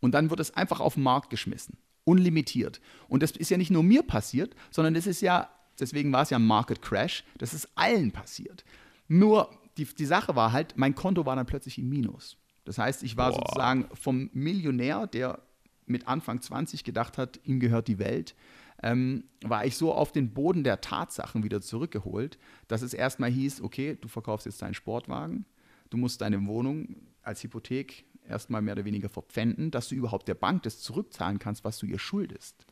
Und 0.00 0.12
dann 0.12 0.30
wird 0.30 0.40
es 0.40 0.54
einfach 0.54 0.80
auf 0.80 0.94
den 0.94 1.02
Markt 1.02 1.30
geschmissen. 1.30 1.76
Unlimitiert. 2.04 2.80
Und 3.08 3.22
das 3.22 3.32
ist 3.32 3.50
ja 3.50 3.56
nicht 3.56 3.70
nur 3.70 3.82
mir 3.82 4.02
passiert, 4.02 4.54
sondern 4.70 4.94
das 4.94 5.06
ist 5.06 5.20
ja, 5.20 5.50
deswegen 5.80 6.12
war 6.12 6.22
es 6.22 6.30
ja 6.30 6.38
ein 6.38 6.46
Market 6.46 6.82
Crash, 6.82 7.24
das 7.38 7.54
ist 7.54 7.68
allen 7.74 8.12
passiert. 8.12 8.64
Nur 9.08 9.50
die, 9.76 9.84
die 9.84 10.06
Sache 10.06 10.36
war 10.36 10.52
halt, 10.52 10.76
mein 10.76 10.94
Konto 10.94 11.26
war 11.26 11.36
dann 11.36 11.46
plötzlich 11.46 11.78
im 11.78 11.88
Minus. 11.88 12.36
Das 12.64 12.78
heißt, 12.78 13.02
ich 13.02 13.16
war 13.16 13.30
Boah. 13.30 13.40
sozusagen 13.40 13.88
vom 13.94 14.30
Millionär, 14.32 15.06
der 15.06 15.40
mit 15.86 16.08
Anfang 16.08 16.40
20 16.40 16.84
gedacht 16.84 17.18
hat, 17.18 17.40
ihm 17.44 17.60
gehört 17.60 17.88
die 17.88 17.98
Welt, 17.98 18.34
ähm, 18.82 19.24
war 19.42 19.64
ich 19.64 19.76
so 19.76 19.92
auf 19.92 20.12
den 20.12 20.32
Boden 20.32 20.64
der 20.64 20.80
Tatsachen 20.80 21.42
wieder 21.44 21.60
zurückgeholt, 21.60 22.38
dass 22.68 22.82
es 22.82 22.94
erstmal 22.94 23.30
hieß, 23.30 23.62
okay, 23.62 23.96
du 24.00 24.08
verkaufst 24.08 24.46
jetzt 24.46 24.62
deinen 24.62 24.74
Sportwagen, 24.74 25.44
du 25.90 25.96
musst 25.96 26.20
deine 26.20 26.44
Wohnung 26.46 26.96
als 27.22 27.42
Hypothek 27.42 28.04
erstmal 28.26 28.62
mehr 28.62 28.74
oder 28.74 28.84
weniger 28.84 29.08
verpfänden, 29.08 29.70
dass 29.70 29.88
du 29.88 29.94
überhaupt 29.94 30.28
der 30.28 30.34
Bank 30.34 30.62
das 30.62 30.80
zurückzahlen 30.80 31.38
kannst, 31.38 31.64
was 31.64 31.78
du 31.78 31.86
ihr 31.86 31.98
schuldest. 31.98 32.66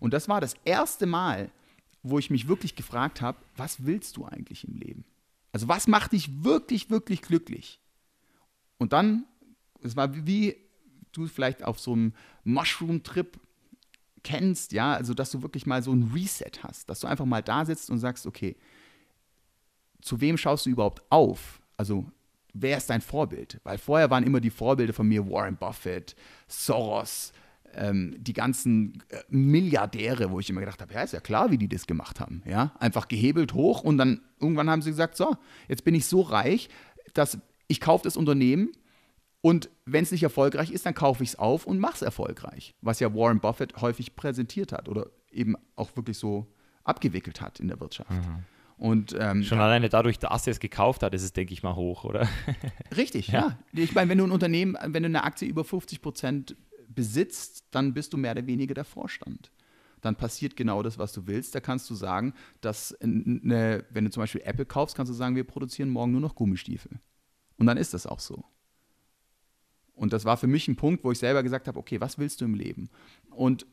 Und 0.00 0.14
das 0.14 0.28
war 0.28 0.40
das 0.40 0.54
erste 0.64 1.06
Mal, 1.06 1.50
wo 2.08 2.18
ich 2.18 2.30
mich 2.30 2.48
wirklich 2.48 2.76
gefragt 2.76 3.20
habe, 3.20 3.38
was 3.56 3.84
willst 3.84 4.16
du 4.16 4.24
eigentlich 4.24 4.66
im 4.66 4.74
Leben? 4.74 5.04
Also 5.52 5.68
was 5.68 5.86
macht 5.86 6.12
dich 6.12 6.44
wirklich, 6.44 6.90
wirklich 6.90 7.22
glücklich? 7.22 7.80
Und 8.78 8.92
dann, 8.92 9.24
es 9.82 9.96
war 9.96 10.26
wie 10.26 10.56
du 11.12 11.26
vielleicht 11.26 11.64
auf 11.64 11.80
so 11.80 11.92
einem 11.92 12.12
Mushroom-Trip 12.44 13.38
kennst, 14.22 14.72
ja, 14.72 14.92
also 14.92 15.14
dass 15.14 15.30
du 15.30 15.42
wirklich 15.42 15.66
mal 15.66 15.82
so 15.82 15.92
ein 15.92 16.10
Reset 16.14 16.62
hast, 16.62 16.90
dass 16.90 17.00
du 17.00 17.06
einfach 17.06 17.24
mal 17.24 17.42
da 17.42 17.64
sitzt 17.64 17.90
und 17.90 17.98
sagst, 17.98 18.26
okay, 18.26 18.56
zu 20.00 20.20
wem 20.20 20.36
schaust 20.36 20.66
du 20.66 20.70
überhaupt 20.70 21.02
auf? 21.10 21.60
Also 21.76 22.04
wer 22.52 22.76
ist 22.76 22.90
dein 22.90 23.00
Vorbild? 23.00 23.60
Weil 23.64 23.78
vorher 23.78 24.10
waren 24.10 24.24
immer 24.24 24.40
die 24.40 24.50
Vorbilder 24.50 24.92
von 24.92 25.08
mir 25.08 25.28
Warren 25.28 25.56
Buffett, 25.56 26.16
Soros, 26.48 27.32
ähm, 27.76 28.16
die 28.18 28.32
ganzen 28.32 29.02
äh, 29.08 29.18
Milliardäre, 29.28 30.30
wo 30.30 30.40
ich 30.40 30.50
immer 30.50 30.60
gedacht 30.60 30.80
habe, 30.80 30.94
ja, 30.94 31.02
ist 31.02 31.12
ja 31.12 31.20
klar, 31.20 31.50
wie 31.50 31.58
die 31.58 31.68
das 31.68 31.86
gemacht 31.86 32.20
haben. 32.20 32.42
Ja? 32.46 32.72
Einfach 32.78 33.08
gehebelt 33.08 33.54
hoch 33.54 33.82
und 33.82 33.98
dann 33.98 34.20
irgendwann 34.40 34.70
haben 34.70 34.82
sie 34.82 34.90
gesagt, 34.90 35.16
so, 35.16 35.36
jetzt 35.68 35.84
bin 35.84 35.94
ich 35.94 36.06
so 36.06 36.22
reich, 36.22 36.68
dass 37.14 37.38
ich 37.68 37.80
kaufe 37.80 38.04
das 38.04 38.16
Unternehmen 38.16 38.72
und 39.40 39.70
wenn 39.84 40.02
es 40.02 40.10
nicht 40.10 40.22
erfolgreich 40.22 40.70
ist, 40.70 40.86
dann 40.86 40.94
kaufe 40.94 41.22
ich 41.22 41.30
es 41.30 41.38
auf 41.38 41.66
und 41.66 41.78
mache 41.78 41.94
es 41.94 42.02
erfolgreich. 42.02 42.74
Was 42.80 43.00
ja 43.00 43.14
Warren 43.14 43.40
Buffett 43.40 43.80
häufig 43.80 44.16
präsentiert 44.16 44.72
hat 44.72 44.88
oder 44.88 45.06
eben 45.30 45.54
auch 45.76 45.94
wirklich 45.96 46.18
so 46.18 46.52
abgewickelt 46.84 47.40
hat 47.40 47.60
in 47.60 47.68
der 47.68 47.78
Wirtschaft. 47.80 48.10
Mhm. 48.10 48.44
Und, 48.78 49.16
ähm, 49.18 49.42
Schon 49.42 49.58
alleine 49.58 49.88
dadurch, 49.88 50.18
dass 50.18 50.46
er 50.46 50.50
es 50.50 50.60
gekauft 50.60 51.02
hat, 51.02 51.14
ist 51.14 51.22
es, 51.22 51.32
denke 51.32 51.54
ich 51.54 51.62
mal, 51.62 51.76
hoch, 51.76 52.04
oder? 52.04 52.28
Richtig, 52.96 53.28
ja. 53.28 53.56
ja. 53.72 53.82
Ich 53.82 53.94
meine, 53.94 54.10
wenn 54.10 54.18
du 54.18 54.24
ein 54.24 54.32
Unternehmen, 54.32 54.76
wenn 54.84 55.02
du 55.02 55.08
eine 55.08 55.24
Aktie 55.24 55.48
über 55.48 55.64
50 55.64 56.02
Prozent 56.02 56.56
besitzt, 56.96 57.64
dann 57.70 57.94
bist 57.94 58.12
du 58.12 58.16
mehr 58.16 58.32
oder 58.32 58.46
weniger 58.48 58.74
der 58.74 58.84
Vorstand. 58.84 59.52
Dann 60.00 60.16
passiert 60.16 60.56
genau 60.56 60.82
das, 60.82 60.98
was 60.98 61.12
du 61.12 61.26
willst. 61.28 61.54
Da 61.54 61.60
kannst 61.60 61.88
du 61.88 61.94
sagen, 61.94 62.34
dass, 62.60 62.92
eine, 63.00 63.84
wenn 63.90 64.04
du 64.04 64.10
zum 64.10 64.22
Beispiel 64.22 64.42
Apple 64.44 64.66
kaufst, 64.66 64.96
kannst 64.96 65.10
du 65.10 65.14
sagen, 65.14 65.36
wir 65.36 65.44
produzieren 65.44 65.90
morgen 65.90 66.12
nur 66.12 66.20
noch 66.20 66.34
Gummistiefel. 66.34 66.98
Und 67.56 67.66
dann 67.66 67.76
ist 67.76 67.94
das 67.94 68.06
auch 68.06 68.20
so. 68.20 68.44
Und 69.94 70.12
das 70.12 70.24
war 70.24 70.36
für 70.36 70.46
mich 70.46 70.68
ein 70.68 70.76
Punkt, 70.76 71.04
wo 71.04 71.12
ich 71.12 71.18
selber 71.18 71.42
gesagt 71.42 71.68
habe, 71.68 71.78
okay, 71.78 72.00
was 72.00 72.18
willst 72.18 72.40
du 72.40 72.44
im 72.44 72.54
Leben? 72.54 72.90
Und 73.30 73.66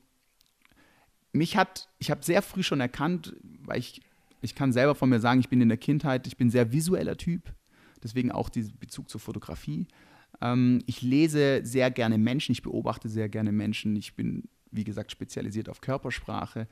mich 1.33 1.57
hat, 1.57 1.89
ich 1.97 2.11
habe 2.11 2.23
sehr 2.23 2.41
früh 2.41 2.63
schon 2.63 2.79
erkannt, 2.79 3.35
weil 3.41 3.79
ich, 3.79 4.01
ich 4.41 4.55
kann 4.55 4.71
selber 4.71 4.95
von 4.95 5.09
mir 5.09 5.19
sagen, 5.19 5.39
ich 5.39 5.49
bin 5.49 5.59
in 5.61 5.69
der 5.69 5.77
Kindheit, 5.77 6.27
ich 6.27 6.37
bin 6.37 6.49
sehr 6.49 6.71
visueller 6.71 7.17
Typ, 7.17 7.53
deswegen 8.01 8.31
auch 8.31 8.49
dieser 8.49 8.71
Bezug 8.73 9.09
zur 9.09 9.19
Fotografie. 9.19 9.87
Ähm, 10.41 10.81
ich 10.85 11.01
lese 11.01 11.61
sehr 11.63 11.91
gerne 11.91 12.17
Menschen, 12.17 12.51
ich 12.51 12.61
beobachte 12.61 13.09
sehr 13.09 13.29
gerne 13.29 13.51
Menschen, 13.51 13.95
ich 13.95 14.15
bin, 14.15 14.43
wie 14.71 14.83
gesagt, 14.83 15.11
spezialisiert 15.11 15.69
auf 15.69 15.81
Körpersprache. 15.81 16.67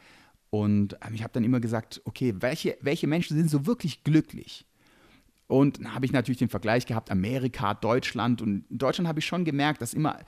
Und 0.49 0.97
ähm, 1.05 1.13
ich 1.13 1.23
habe 1.23 1.33
dann 1.33 1.43
immer 1.43 1.59
gesagt, 1.59 2.01
okay, 2.05 2.35
welche, 2.39 2.77
welche 2.81 3.07
Menschen 3.07 3.37
sind 3.37 3.49
so 3.49 3.65
wirklich 3.65 4.03
glücklich? 4.03 4.65
Und 5.47 5.79
dann 5.79 5.93
habe 5.93 6.05
ich 6.05 6.11
natürlich 6.13 6.39
den 6.39 6.49
Vergleich 6.49 6.85
gehabt, 6.85 7.11
Amerika, 7.11 7.73
Deutschland. 7.73 8.41
Und 8.41 8.65
in 8.69 8.77
Deutschland 8.77 9.07
habe 9.07 9.19
ich 9.19 9.25
schon 9.25 9.43
gemerkt, 9.43 9.81
dass, 9.81 9.93
immer, 9.93 10.19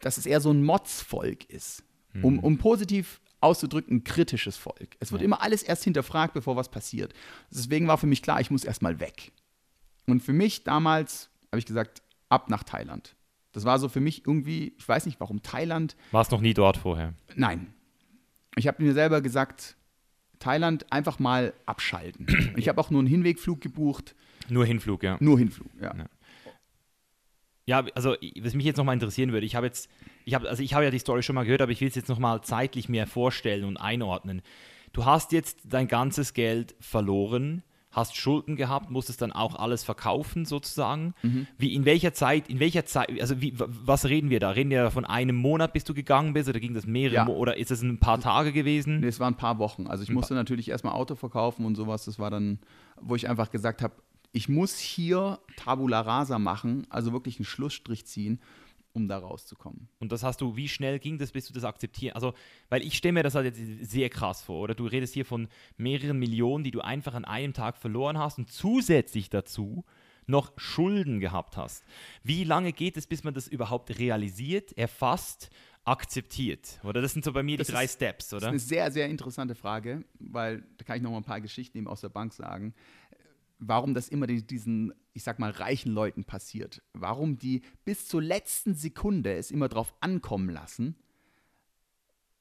dass 0.00 0.16
es 0.16 0.26
eher 0.26 0.40
so 0.40 0.50
ein 0.50 0.64
Motzvolk 0.64 1.44
ist. 1.50 1.84
Mhm. 2.12 2.24
Um, 2.24 2.38
um 2.38 2.58
positiv 2.58 3.20
auszudrücken, 3.40 3.98
ein 3.98 4.04
kritisches 4.04 4.56
Volk. 4.56 4.96
Es 5.00 5.12
wird 5.12 5.22
ja. 5.22 5.26
immer 5.26 5.42
alles 5.42 5.62
erst 5.62 5.84
hinterfragt, 5.84 6.34
bevor 6.34 6.56
was 6.56 6.70
passiert. 6.70 7.14
Deswegen 7.50 7.88
war 7.88 7.98
für 7.98 8.06
mich 8.06 8.22
klar, 8.22 8.40
ich 8.40 8.50
muss 8.50 8.64
erstmal 8.64 9.00
weg. 9.00 9.32
Und 10.06 10.22
für 10.22 10.32
mich 10.32 10.64
damals 10.64 11.30
habe 11.50 11.58
ich 11.58 11.66
gesagt, 11.66 12.02
ab 12.30 12.48
nach 12.48 12.64
Thailand. 12.64 13.14
Das 13.52 13.64
war 13.64 13.78
so 13.78 13.88
für 13.88 14.00
mich 14.00 14.26
irgendwie, 14.26 14.74
ich 14.78 14.88
weiß 14.88 15.06
nicht 15.06 15.20
warum, 15.20 15.42
Thailand. 15.42 15.96
Warst 16.12 16.30
noch 16.30 16.40
nie 16.40 16.54
dort 16.54 16.76
vorher? 16.76 17.14
Nein. 17.34 17.74
Ich 18.56 18.66
habe 18.66 18.82
mir 18.82 18.94
selber 18.94 19.20
gesagt, 19.20 19.76
Thailand 20.38 20.90
einfach 20.92 21.18
mal 21.18 21.52
abschalten. 21.66 22.26
ich 22.56 22.68
habe 22.68 22.80
auch 22.80 22.90
nur 22.90 23.00
einen 23.00 23.08
Hinwegflug 23.08 23.60
gebucht. 23.60 24.14
Nur 24.48 24.64
Hinflug, 24.64 25.02
ja. 25.02 25.16
Nur 25.20 25.38
Hinflug, 25.38 25.70
ja. 25.80 25.94
ja. 25.96 26.06
Ja, 27.66 27.84
also 27.94 28.16
was 28.40 28.54
mich 28.54 28.64
jetzt 28.64 28.78
nochmal 28.78 28.94
interessieren 28.94 29.32
würde, 29.32 29.46
ich 29.46 29.54
habe 29.54 29.66
jetzt, 29.66 29.88
ich 30.24 30.34
habe, 30.34 30.48
also 30.48 30.60
ich 30.60 30.74
habe 30.74 30.84
ja 30.84 30.90
die 30.90 30.98
Story 30.98 31.22
schon 31.22 31.36
mal 31.36 31.44
gehört, 31.44 31.62
aber 31.62 31.70
ich 31.70 31.80
will 31.80 31.86
es 31.86 31.94
jetzt 31.94 32.08
nochmal 32.08 32.42
zeitlich 32.42 32.88
mehr 32.88 33.06
vorstellen 33.06 33.64
und 33.64 33.76
einordnen. 33.76 34.42
Du 34.92 35.04
hast 35.04 35.30
jetzt 35.30 35.60
dein 35.64 35.86
ganzes 35.86 36.34
Geld 36.34 36.74
verloren, 36.80 37.62
hast 37.92 38.16
Schulden 38.16 38.56
gehabt, 38.56 38.90
musstest 38.90 39.20
dann 39.20 39.32
auch 39.32 39.56
alles 39.56 39.82
verkaufen 39.82 40.44
sozusagen. 40.44 41.14
Mhm. 41.22 41.46
Wie 41.58 41.74
in 41.74 41.84
welcher 41.84 42.12
Zeit, 42.12 42.48
in 42.48 42.60
welcher 42.60 42.86
Zeit, 42.86 43.20
also 43.20 43.40
wie, 43.40 43.54
was 43.56 44.04
reden 44.04 44.30
wir 44.30 44.38
da? 44.38 44.50
Reden 44.50 44.70
wir 44.70 44.90
von 44.90 45.04
einem 45.04 45.36
Monat, 45.36 45.72
bis 45.72 45.84
du 45.84 45.94
gegangen 45.94 46.32
bist, 46.32 46.48
oder 46.48 46.60
ging 46.60 46.74
das 46.74 46.86
mehrere 46.86 47.14
ja. 47.14 47.26
oder 47.28 47.56
ist 47.56 47.70
es 47.70 47.82
ein 47.82 47.98
paar 47.98 48.20
Tage 48.20 48.52
gewesen? 48.52 49.00
Nee, 49.00 49.08
es 49.08 49.18
waren 49.18 49.34
ein 49.34 49.38
paar 49.38 49.58
Wochen. 49.58 49.86
Also 49.86 50.04
ich 50.04 50.10
musste 50.10 50.34
natürlich 50.34 50.70
erstmal 50.70 50.94
Auto 50.94 51.16
verkaufen 51.16 51.64
und 51.64 51.74
sowas. 51.74 52.04
Das 52.04 52.18
war 52.18 52.30
dann, 52.30 52.60
wo 53.00 53.16
ich 53.16 53.28
einfach 53.28 53.50
gesagt 53.50 53.82
habe, 53.82 53.94
ich 54.32 54.48
muss 54.48 54.78
hier 54.78 55.40
Tabula 55.56 56.00
Rasa 56.00 56.38
machen, 56.38 56.86
also 56.90 57.12
wirklich 57.12 57.38
einen 57.38 57.46
Schlussstrich 57.46 58.06
ziehen, 58.06 58.40
um 58.92 59.08
da 59.08 59.18
rauszukommen. 59.18 59.88
Und 59.98 60.12
das 60.12 60.22
hast 60.22 60.40
du, 60.40 60.56
wie 60.56 60.68
schnell 60.68 60.98
ging 60.98 61.18
das, 61.18 61.32
bis 61.32 61.46
du 61.46 61.52
das 61.52 61.64
akzeptieren? 61.64 62.14
Also, 62.14 62.34
weil 62.68 62.82
ich 62.82 62.96
stelle 62.96 63.12
mir 63.12 63.22
das 63.22 63.34
halt 63.34 63.46
jetzt 63.46 63.90
sehr 63.90 64.08
krass 64.10 64.42
vor, 64.42 64.60
oder? 64.60 64.74
Du 64.74 64.86
redest 64.86 65.14
hier 65.14 65.24
von 65.24 65.48
mehreren 65.76 66.18
Millionen, 66.18 66.64
die 66.64 66.70
du 66.70 66.80
einfach 66.80 67.14
an 67.14 67.24
einem 67.24 67.52
Tag 67.52 67.76
verloren 67.76 68.18
hast 68.18 68.38
und 68.38 68.50
zusätzlich 68.50 69.30
dazu 69.30 69.84
noch 70.26 70.52
Schulden 70.56 71.20
gehabt 71.20 71.56
hast. 71.56 71.84
Wie 72.22 72.44
lange 72.44 72.72
geht 72.72 72.96
es, 72.96 73.06
bis 73.06 73.24
man 73.24 73.34
das 73.34 73.48
überhaupt 73.48 73.98
realisiert, 73.98 74.76
erfasst, 74.78 75.50
akzeptiert? 75.84 76.78
Oder 76.84 77.02
das 77.02 77.12
sind 77.12 77.24
so 77.24 77.32
bei 77.32 77.42
mir 77.42 77.58
das 77.58 77.66
die 77.66 77.72
drei 77.72 77.84
ist, 77.84 77.94
Steps, 77.94 78.32
oder? 78.32 78.52
Das 78.52 78.62
ist 78.62 78.70
eine 78.72 78.82
sehr, 78.82 78.92
sehr 78.92 79.08
interessante 79.08 79.54
Frage, 79.54 80.04
weil 80.18 80.62
da 80.76 80.84
kann 80.84 80.96
ich 80.96 81.02
noch 81.02 81.10
mal 81.10 81.18
ein 81.18 81.24
paar 81.24 81.40
Geschichten 81.40 81.78
eben 81.78 81.88
aus 81.88 82.00
der 82.00 82.10
Bank 82.10 82.32
sagen 82.32 82.74
warum 83.60 83.94
das 83.94 84.08
immer 84.08 84.26
diesen, 84.26 84.92
ich 85.12 85.22
sag 85.22 85.38
mal, 85.38 85.50
reichen 85.50 85.92
Leuten 85.92 86.24
passiert. 86.24 86.82
Warum 86.92 87.38
die 87.38 87.62
bis 87.84 88.08
zur 88.08 88.22
letzten 88.22 88.74
Sekunde 88.74 89.34
es 89.34 89.50
immer 89.50 89.68
darauf 89.68 89.94
ankommen 90.00 90.48
lassen, 90.48 90.96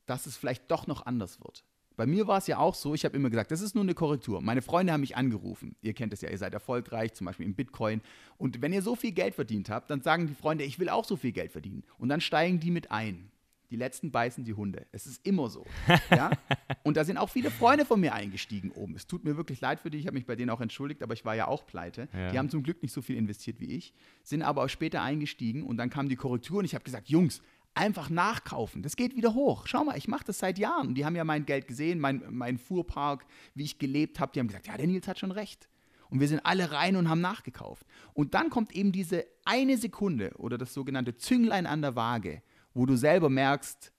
dass 0.05 0.25
es 0.25 0.37
vielleicht 0.37 0.71
doch 0.71 0.87
noch 0.87 1.05
anders 1.05 1.39
wird. 1.41 1.63
Bei 1.95 2.05
mir 2.05 2.27
war 2.27 2.37
es 2.37 2.47
ja 2.47 2.57
auch 2.57 2.75
so, 2.75 2.93
ich 2.93 3.03
habe 3.03 3.17
immer 3.17 3.29
gesagt, 3.29 3.51
das 3.51 3.59
ist 3.59 3.75
nur 3.75 3.83
eine 3.83 3.93
Korrektur. 3.93 4.41
Meine 4.41 4.61
Freunde 4.61 4.93
haben 4.93 5.01
mich 5.01 5.17
angerufen. 5.17 5.75
Ihr 5.81 5.93
kennt 5.93 6.13
es 6.13 6.21
ja, 6.21 6.29
ihr 6.29 6.37
seid 6.37 6.53
erfolgreich, 6.53 7.13
zum 7.13 7.25
Beispiel 7.25 7.45
im 7.45 7.55
Bitcoin. 7.55 8.01
Und 8.37 8.61
wenn 8.61 8.71
ihr 8.71 8.81
so 8.81 8.95
viel 8.95 9.11
Geld 9.11 9.35
verdient 9.35 9.69
habt, 9.69 9.89
dann 9.89 10.01
sagen 10.01 10.25
die 10.25 10.33
Freunde, 10.33 10.63
ich 10.63 10.79
will 10.79 10.87
auch 10.87 11.03
so 11.03 11.17
viel 11.17 11.33
Geld 11.33 11.51
verdienen. 11.51 11.83
Und 11.97 12.07
dann 12.07 12.21
steigen 12.21 12.61
die 12.61 12.71
mit 12.71 12.89
ein. 12.89 13.29
Die 13.71 13.75
letzten 13.75 14.11
beißen 14.11 14.43
die 14.43 14.53
Hunde. 14.53 14.87
Es 14.91 15.05
ist 15.05 15.25
immer 15.25 15.49
so. 15.49 15.65
Ja? 16.09 16.31
Und 16.83 16.97
da 16.97 17.03
sind 17.03 17.17
auch 17.17 17.29
viele 17.29 17.51
Freunde 17.51 17.85
von 17.85 17.99
mir 17.99 18.13
eingestiegen 18.13 18.71
oben. 18.71 18.95
Es 18.95 19.05
tut 19.05 19.23
mir 19.23 19.37
wirklich 19.37 19.61
leid 19.61 19.79
für 19.79 19.89
dich. 19.89 20.01
Ich 20.01 20.07
habe 20.07 20.15
mich 20.15 20.25
bei 20.25 20.35
denen 20.35 20.49
auch 20.49 20.59
entschuldigt, 20.59 21.03
aber 21.03 21.13
ich 21.13 21.23
war 21.23 21.35
ja 21.35 21.47
auch 21.47 21.65
pleite. 21.65 22.09
Ja. 22.13 22.31
Die 22.31 22.39
haben 22.39 22.49
zum 22.49 22.63
Glück 22.63 22.81
nicht 22.81 22.93
so 22.93 23.01
viel 23.01 23.15
investiert 23.15 23.59
wie 23.59 23.67
ich, 23.67 23.93
sind 24.23 24.41
aber 24.41 24.63
auch 24.63 24.69
später 24.69 25.01
eingestiegen 25.01 25.63
und 25.63 25.77
dann 25.77 25.89
kam 25.89 26.09
die 26.09 26.15
Korrektur 26.15 26.59
und 26.59 26.65
ich 26.65 26.73
habe 26.73 26.83
gesagt, 26.83 27.09
Jungs, 27.09 27.41
einfach 27.75 28.09
nachkaufen. 28.09 28.81
Das 28.81 28.95
geht 28.95 29.15
wieder 29.15 29.33
hoch. 29.33 29.67
Schau 29.67 29.83
mal, 29.83 29.97
ich 29.97 30.07
mache 30.07 30.25
das 30.25 30.39
seit 30.39 30.57
Jahren. 30.57 30.87
Und 30.89 30.95
die 30.95 31.05
haben 31.05 31.15
ja 31.15 31.23
mein 31.23 31.45
Geld 31.45 31.67
gesehen, 31.67 31.99
mein, 31.99 32.23
mein 32.29 32.57
Fuhrpark, 32.57 33.25
wie 33.55 33.63
ich 33.63 33.79
gelebt 33.79 34.19
habe. 34.19 34.31
Die 34.33 34.39
haben 34.39 34.47
gesagt, 34.47 34.67
ja, 34.67 34.77
der 34.77 34.87
Nils 34.87 35.07
hat 35.07 35.19
schon 35.19 35.31
recht. 35.31 35.69
Und 36.09 36.19
wir 36.19 36.27
sind 36.27 36.45
alle 36.45 36.71
rein 36.71 36.95
und 36.95 37.07
haben 37.07 37.21
nachgekauft. 37.21 37.85
Und 38.13 38.33
dann 38.33 38.49
kommt 38.49 38.75
eben 38.75 38.91
diese 38.91 39.25
eine 39.45 39.77
Sekunde 39.77 40.31
oder 40.37 40.57
das 40.57 40.73
sogenannte 40.73 41.15
Zünglein 41.15 41.67
an 41.67 41.81
der 41.81 41.95
Waage, 41.95 42.41
wo 42.73 42.85
du 42.85 42.95
selber 42.95 43.29
merkst, 43.29 43.91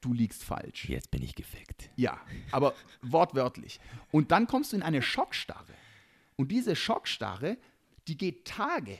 du 0.00 0.12
liegst 0.12 0.42
falsch. 0.44 0.88
Jetzt 0.88 1.10
bin 1.10 1.22
ich 1.22 1.34
gefickt. 1.34 1.90
Ja, 1.96 2.18
aber 2.50 2.74
wortwörtlich. 3.02 3.80
Und 4.10 4.30
dann 4.30 4.46
kommst 4.46 4.72
du 4.72 4.76
in 4.76 4.82
eine 4.82 5.02
Schockstarre. 5.02 5.74
Und 6.36 6.50
diese 6.50 6.74
Schockstarre, 6.74 7.58
die 8.08 8.16
geht 8.16 8.46
Tage. 8.46 8.98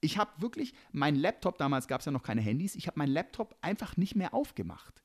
Ich 0.00 0.18
habe 0.18 0.30
wirklich 0.38 0.74
meinen 0.92 1.16
Laptop, 1.16 1.56
damals 1.56 1.88
gab 1.88 2.00
es 2.00 2.04
ja 2.04 2.12
noch 2.12 2.22
keine 2.22 2.42
Handys, 2.42 2.74
ich 2.74 2.86
habe 2.86 2.98
meinen 2.98 3.12
Laptop 3.12 3.56
einfach 3.62 3.96
nicht 3.96 4.16
mehr 4.16 4.34
aufgemacht. 4.34 5.02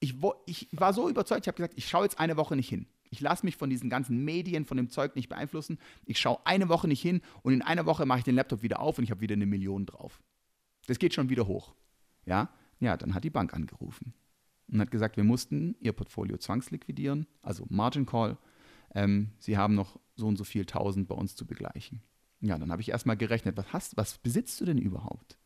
Ich, 0.00 0.16
ich 0.46 0.68
war 0.72 0.92
so 0.92 1.08
überzeugt, 1.08 1.42
ich 1.44 1.48
habe 1.48 1.56
gesagt, 1.56 1.74
ich 1.76 1.88
schaue 1.88 2.02
jetzt 2.02 2.18
eine 2.18 2.36
Woche 2.36 2.56
nicht 2.56 2.68
hin. 2.68 2.86
Ich 3.10 3.20
lasse 3.20 3.46
mich 3.46 3.56
von 3.56 3.70
diesen 3.70 3.88
ganzen 3.88 4.24
Medien, 4.24 4.64
von 4.64 4.76
dem 4.76 4.90
Zeug 4.90 5.14
nicht 5.14 5.28
beeinflussen. 5.28 5.78
Ich 6.04 6.18
schaue 6.18 6.44
eine 6.44 6.68
Woche 6.68 6.88
nicht 6.88 7.00
hin 7.00 7.22
und 7.42 7.52
in 7.52 7.62
einer 7.62 7.86
Woche 7.86 8.04
mache 8.04 8.18
ich 8.18 8.24
den 8.24 8.34
Laptop 8.34 8.62
wieder 8.62 8.80
auf 8.80 8.98
und 8.98 9.04
ich 9.04 9.12
habe 9.12 9.20
wieder 9.20 9.34
eine 9.34 9.46
Million 9.46 9.86
drauf. 9.86 10.20
Das 10.86 10.98
geht 10.98 11.14
schon 11.14 11.28
wieder 11.28 11.46
hoch. 11.46 11.74
Ja, 12.26 12.50
ja, 12.80 12.96
dann 12.96 13.14
hat 13.14 13.24
die 13.24 13.30
Bank 13.30 13.54
angerufen 13.54 14.14
und 14.70 14.80
hat 14.80 14.90
gesagt, 14.90 15.16
wir 15.16 15.24
mussten 15.24 15.76
ihr 15.80 15.92
Portfolio 15.92 16.36
zwangsliquidieren, 16.36 17.26
also 17.42 17.66
Margin 17.68 18.06
Call. 18.06 18.38
Ähm, 18.94 19.30
sie 19.38 19.56
haben 19.56 19.74
noch 19.74 19.98
so 20.16 20.26
und 20.26 20.36
so 20.36 20.44
viel 20.44 20.64
tausend 20.64 21.08
bei 21.08 21.14
uns 21.14 21.36
zu 21.36 21.46
begleichen. 21.46 22.02
Ja, 22.40 22.58
dann 22.58 22.70
habe 22.70 22.82
ich 22.82 22.90
erstmal 22.90 23.16
gerechnet, 23.16 23.56
was 23.56 23.72
hast, 23.72 23.96
was 23.96 24.18
besitzt 24.18 24.60
du 24.60 24.64
denn 24.64 24.78
überhaupt? 24.78 25.38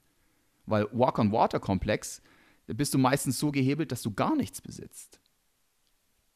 Weil 0.67 0.87
Walk-on-Water-Komplex, 0.93 2.23
da 2.67 2.75
bist 2.75 2.93
du 2.93 2.99
meistens 2.99 3.39
so 3.39 3.51
gehebelt, 3.51 3.93
dass 3.93 4.03
du 4.03 4.13
gar 4.13 4.37
nichts 4.37 4.61
besitzt. 4.61 5.21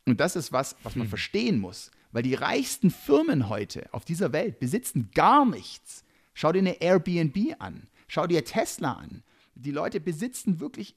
Und 0.06 0.20
das 0.20 0.36
ist 0.36 0.52
was, 0.52 0.76
was 0.82 0.96
man 0.96 1.04
hm. 1.04 1.10
verstehen 1.10 1.58
muss, 1.58 1.90
weil 2.12 2.22
die 2.22 2.34
reichsten 2.34 2.90
Firmen 2.90 3.48
heute 3.48 3.92
auf 3.92 4.04
dieser 4.04 4.32
Welt 4.32 4.58
besitzen 4.58 5.10
gar 5.14 5.44
nichts. 5.44 6.04
Schau 6.34 6.52
dir 6.52 6.60
eine 6.60 6.80
Airbnb 6.80 7.56
an, 7.58 7.88
schau 8.12 8.26
dir 8.26 8.44
Tesla 8.44 8.92
an. 8.92 9.22
Die 9.54 9.70
Leute 9.70 9.98
besitzen 9.98 10.60
wirklich 10.60 10.96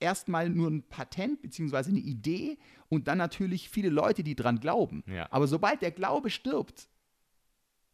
erstmal 0.00 0.50
nur 0.50 0.68
ein 0.68 0.82
Patent 0.82 1.40
bzw. 1.40 1.88
eine 1.88 1.98
Idee 1.98 2.58
und 2.90 3.08
dann 3.08 3.18
natürlich 3.18 3.70
viele 3.70 3.88
Leute, 3.88 4.22
die 4.22 4.36
dran 4.36 4.60
glauben. 4.60 5.02
Ja. 5.06 5.28
Aber 5.30 5.46
sobald 5.46 5.80
der 5.80 5.92
Glaube 5.92 6.28
stirbt, 6.28 6.90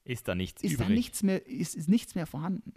ist 0.04 0.26
da 0.26 0.34
nichts 0.34 0.62
ist 0.62 0.72
übrig. 0.72 0.88
Da 0.88 0.92
nichts 0.92 1.22
mehr, 1.22 1.46
ist, 1.46 1.76
ist 1.76 1.88
nichts 1.88 2.16
mehr 2.16 2.26
vorhanden. 2.26 2.72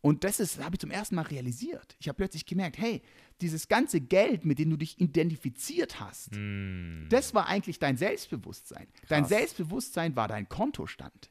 Und 0.00 0.22
das 0.24 0.38
ist, 0.38 0.62
habe 0.62 0.76
ich 0.76 0.80
zum 0.80 0.90
ersten 0.90 1.16
Mal 1.16 1.22
realisiert. 1.22 1.96
Ich 1.98 2.08
habe 2.08 2.16
plötzlich 2.16 2.46
gemerkt, 2.46 2.78
hey, 2.78 3.02
dieses 3.40 3.68
ganze 3.68 4.00
Geld, 4.00 4.44
mit 4.44 4.58
dem 4.58 4.70
du 4.70 4.76
dich 4.76 5.00
identifiziert 5.00 5.98
hast, 5.98 6.30
mm. 6.32 7.08
das 7.08 7.34
war 7.34 7.48
eigentlich 7.48 7.78
dein 7.78 7.96
Selbstbewusstsein. 7.96 8.86
Krass. 8.92 9.08
Dein 9.08 9.24
Selbstbewusstsein 9.24 10.14
war 10.14 10.28
dein 10.28 10.48
Kontostand. 10.48 11.30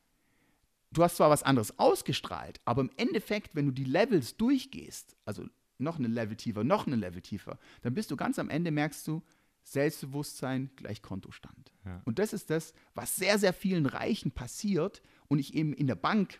Du 0.92 1.04
hast 1.04 1.18
zwar 1.18 1.30
was 1.30 1.44
anderes 1.44 1.78
ausgestrahlt, 1.78 2.60
aber 2.66 2.82
im 2.82 2.92
Endeffekt, 2.98 3.56
wenn 3.56 3.66
du 3.66 3.72
die 3.72 3.84
Levels 3.84 4.38
durchgehst, 4.38 5.16
also 5.26 5.46
noch 5.78 6.00
eine 6.00 6.08
Level 6.08 6.36
tiefer, 6.36 6.64
noch 6.64 6.88
eine 6.88 6.96
Level 6.96 7.22
tiefer, 7.22 7.60
dann 7.82 7.94
bist 7.94 8.12
du 8.12 8.18
ganz 8.18 8.40
am 8.40 8.50
Ende, 8.50 8.72
merkst 8.72 9.08
du, 9.08 9.22
Selbstbewusstsein 9.62 10.72
gleich 10.76 11.02
Kontostand. 11.02 11.74
Ja. 11.86 12.02
Und 12.06 12.18
das 12.18 12.34
ist 12.34 12.50
das, 12.50 12.74
was 12.96 13.16
sehr, 13.16 13.38
sehr 13.38 13.54
vielen 13.54 13.86
Reichen 13.86 14.32
passiert 14.32 15.02
und 15.28 15.38
ich 15.38 15.54
eben 15.54 15.74
in 15.74 15.86
der 15.86 15.96
Bank 15.96 16.40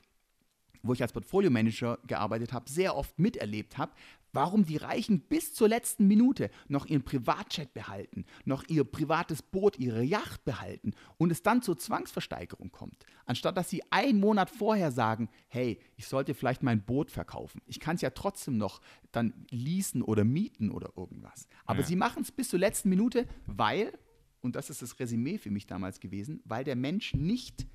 wo 0.82 0.94
ich 0.94 1.02
als 1.02 1.14
Portfolio-Manager 1.14 2.00
gearbeitet 2.08 2.54
habe, 2.54 2.70
sehr 2.70 2.96
oft 2.96 3.18
miterlebt 3.20 3.78
habe, 3.78 3.92
warum 4.34 4.66
die 4.66 4.78
Reichen 4.78 5.22
bis 5.22 5.54
zur 5.54 5.70
letzten 5.70 6.08
Minute 6.08 6.50
noch 6.68 6.86
ihren 6.86 7.04
Privatchat 7.04 7.74
behalten, 7.74 8.26
noch 8.46 8.64
ihr 8.68 8.84
privates 8.84 9.42
Boot, 9.42 9.78
ihre 9.80 10.04
Yacht 10.04 10.46
behalten 10.46 10.94
und 11.18 11.32
es 11.32 11.44
dann 11.44 11.62
zur 11.62 11.78
Zwangsversteigerung 11.78 12.72
kommt. 12.72 13.06
Anstatt 13.26 13.58
dass 13.58 13.70
sie 13.70 13.84
einen 13.92 14.20
Monat 14.20 14.50
vorher 14.50 14.92
sagen, 14.92 15.30
hey, 15.48 15.80
ich 15.96 16.08
sollte 16.08 16.34
vielleicht 16.34 16.64
mein 16.64 16.84
Boot 16.84 17.12
verkaufen. 17.12 17.62
Ich 17.66 17.80
kann 17.80 17.96
es 17.96 18.02
ja 18.02 18.10
trotzdem 18.12 18.58
noch 18.58 18.82
dann 19.12 19.34
leasen 19.50 20.02
oder 20.02 20.24
mieten 20.24 20.72
oder 20.72 20.94
irgendwas. 20.96 21.48
Aber 21.66 21.82
ja. 21.82 21.86
sie 21.86 21.96
machen 21.96 22.24
es 22.24 22.32
bis 22.32 22.50
zur 22.50 22.60
letzten 22.60 22.90
Minute, 22.90 23.28
weil, 23.46 23.98
und 24.42 24.56
das 24.56 24.70
ist 24.70 24.82
das 24.82 25.00
Resümee 25.00 25.38
für 25.38 25.52
mich 25.52 25.68
damals 25.68 26.00
gewesen, 26.00 26.42
weil 26.46 26.64
der 26.64 26.76
Mensch 26.76 27.14
nicht 27.14 27.68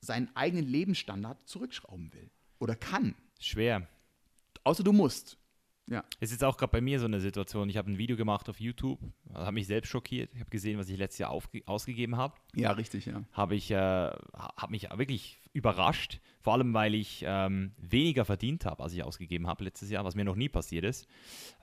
seinen 0.00 0.34
eigenen 0.36 0.66
Lebensstandard 0.66 1.48
zurückschrauben 1.48 2.12
will 2.12 2.30
oder 2.58 2.76
kann. 2.76 3.14
Schwer. 3.40 3.88
Außer 4.64 4.82
du 4.82 4.92
musst. 4.92 5.37
Ja. 5.90 6.04
Es 6.20 6.32
ist 6.32 6.44
auch 6.44 6.56
gerade 6.56 6.72
bei 6.72 6.80
mir 6.80 7.00
so 7.00 7.06
eine 7.06 7.20
Situation. 7.20 7.68
Ich 7.68 7.76
habe 7.76 7.90
ein 7.90 7.98
Video 7.98 8.16
gemacht 8.16 8.48
auf 8.48 8.60
YouTube, 8.60 9.00
habe 9.32 9.52
mich 9.52 9.66
selbst 9.66 9.88
schockiert. 9.88 10.30
Ich 10.34 10.40
habe 10.40 10.50
gesehen, 10.50 10.78
was 10.78 10.88
ich 10.88 10.98
letztes 10.98 11.18
Jahr 11.18 11.30
ausgegeben 11.66 12.16
habe. 12.16 12.34
Ja, 12.54 12.72
richtig, 12.72 13.06
ja. 13.06 13.22
Habe 13.32 13.54
ich, 13.54 13.70
äh, 13.70 13.76
habe 13.76 14.70
mich 14.70 14.88
wirklich 14.94 15.40
überrascht, 15.52 16.20
vor 16.40 16.52
allem 16.52 16.74
weil 16.74 16.94
ich 16.94 17.24
ähm, 17.26 17.72
weniger 17.78 18.24
verdient 18.24 18.66
habe, 18.66 18.82
als 18.82 18.92
ich 18.92 19.02
ausgegeben 19.02 19.46
habe 19.46 19.64
letztes 19.64 19.90
Jahr, 19.90 20.04
was 20.04 20.14
mir 20.14 20.24
noch 20.24 20.36
nie 20.36 20.48
passiert 20.48 20.84
ist. 20.84 21.06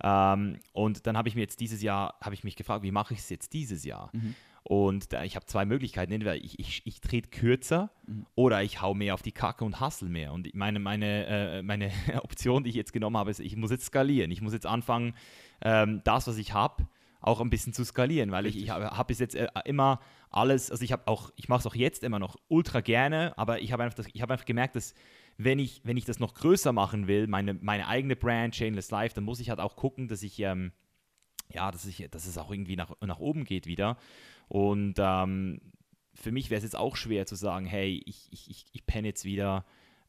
Ähm, 0.01 0.57
und 0.73 1.05
dann 1.05 1.17
habe 1.17 1.29
ich 1.29 1.35
mir 1.35 1.41
jetzt 1.41 1.59
dieses 1.59 1.81
Jahr, 1.81 2.17
habe 2.21 2.33
ich 2.33 2.43
mich 2.43 2.55
gefragt, 2.55 2.83
wie 2.83 2.91
mache 2.91 3.13
ich 3.13 3.19
es 3.19 3.29
jetzt 3.29 3.53
dieses 3.53 3.85
Jahr? 3.85 4.09
Mhm. 4.13 4.35
Und 4.67 5.13
da, 5.13 5.23
ich 5.23 5.35
habe 5.35 5.45
zwei 5.45 5.63
Möglichkeiten. 5.63 6.11
Entweder 6.11 6.35
ich, 6.35 6.59
ich, 6.59 6.81
ich 6.85 6.99
trete 6.99 7.29
kürzer 7.29 7.91
mhm. 8.07 8.25
oder 8.33 8.63
ich 8.63 8.81
hau 8.81 8.95
mehr 8.95 9.13
auf 9.13 9.21
die 9.21 9.31
Kacke 9.31 9.63
und 9.63 9.79
hustle 9.79 10.09
mehr. 10.09 10.33
Und 10.33 10.53
meine, 10.55 10.79
meine, 10.79 11.25
äh, 11.27 11.61
meine 11.61 11.91
Option, 12.23 12.63
die 12.63 12.71
ich 12.71 12.75
jetzt 12.75 12.91
genommen 12.91 13.15
habe, 13.15 13.29
ist, 13.29 13.39
ich 13.39 13.55
muss 13.55 13.69
jetzt 13.69 13.85
skalieren. 13.85 14.31
Ich 14.31 14.41
muss 14.41 14.53
jetzt 14.53 14.65
anfangen, 14.65 15.13
ähm, 15.61 16.01
das, 16.03 16.25
was 16.25 16.37
ich 16.37 16.53
habe, 16.53 16.87
auch 17.21 17.41
ein 17.41 17.51
bisschen 17.51 17.73
zu 17.73 17.83
skalieren, 17.83 18.31
weil 18.31 18.45
Richtig. 18.45 18.63
ich, 18.63 18.67
ich 18.67 18.73
habe 18.73 18.85
hab 18.85 19.07
bis 19.07 19.19
jetzt 19.19 19.35
äh, 19.35 19.47
immer 19.65 19.99
alles, 20.31 20.71
also 20.71 20.83
ich 20.83 20.91
habe 20.91 21.07
auch, 21.07 21.31
ich 21.35 21.47
mache 21.47 21.59
es 21.59 21.67
auch 21.67 21.75
jetzt 21.75 22.03
immer 22.03 22.19
noch 22.19 22.35
ultra 22.47 22.81
gerne, 22.81 23.37
aber 23.37 23.61
ich 23.61 23.71
habe 23.71 23.83
einfach, 23.83 24.03
hab 24.03 24.31
einfach 24.31 24.45
gemerkt, 24.45 24.75
dass 24.75 24.95
wenn 25.37 25.59
ich, 25.59 25.81
wenn 25.83 25.97
ich 25.97 26.05
das 26.05 26.19
noch 26.19 26.33
größer 26.33 26.71
machen 26.71 27.07
will, 27.07 27.27
meine, 27.27 27.53
meine 27.53 27.87
eigene 27.87 28.15
Brand, 28.15 28.55
Chainless 28.55 28.89
Life, 28.89 29.13
dann 29.13 29.23
muss 29.23 29.39
ich 29.39 29.49
halt 29.49 29.59
auch 29.59 29.75
gucken, 29.75 30.07
dass 30.07 30.23
ich, 30.23 30.39
ähm, 30.39 30.71
ja, 31.53 31.71
dass, 31.71 31.85
ich, 31.85 32.07
dass 32.09 32.25
es 32.25 32.37
auch 32.37 32.51
irgendwie 32.51 32.75
nach, 32.75 32.91
nach 33.01 33.19
oben 33.19 33.43
geht 33.43 33.67
wieder. 33.67 33.97
Und 34.47 34.95
ähm, 34.99 35.61
für 36.13 36.31
mich 36.31 36.49
wäre 36.49 36.57
es 36.57 36.63
jetzt 36.63 36.77
auch 36.77 36.95
schwer 36.95 37.25
zu 37.25 37.35
sagen, 37.35 37.65
hey, 37.65 38.01
ich, 38.05 38.27
ich, 38.31 38.65
ich 38.71 38.85
penne 38.85 39.07
jetzt 39.07 39.25
wieder 39.25 39.65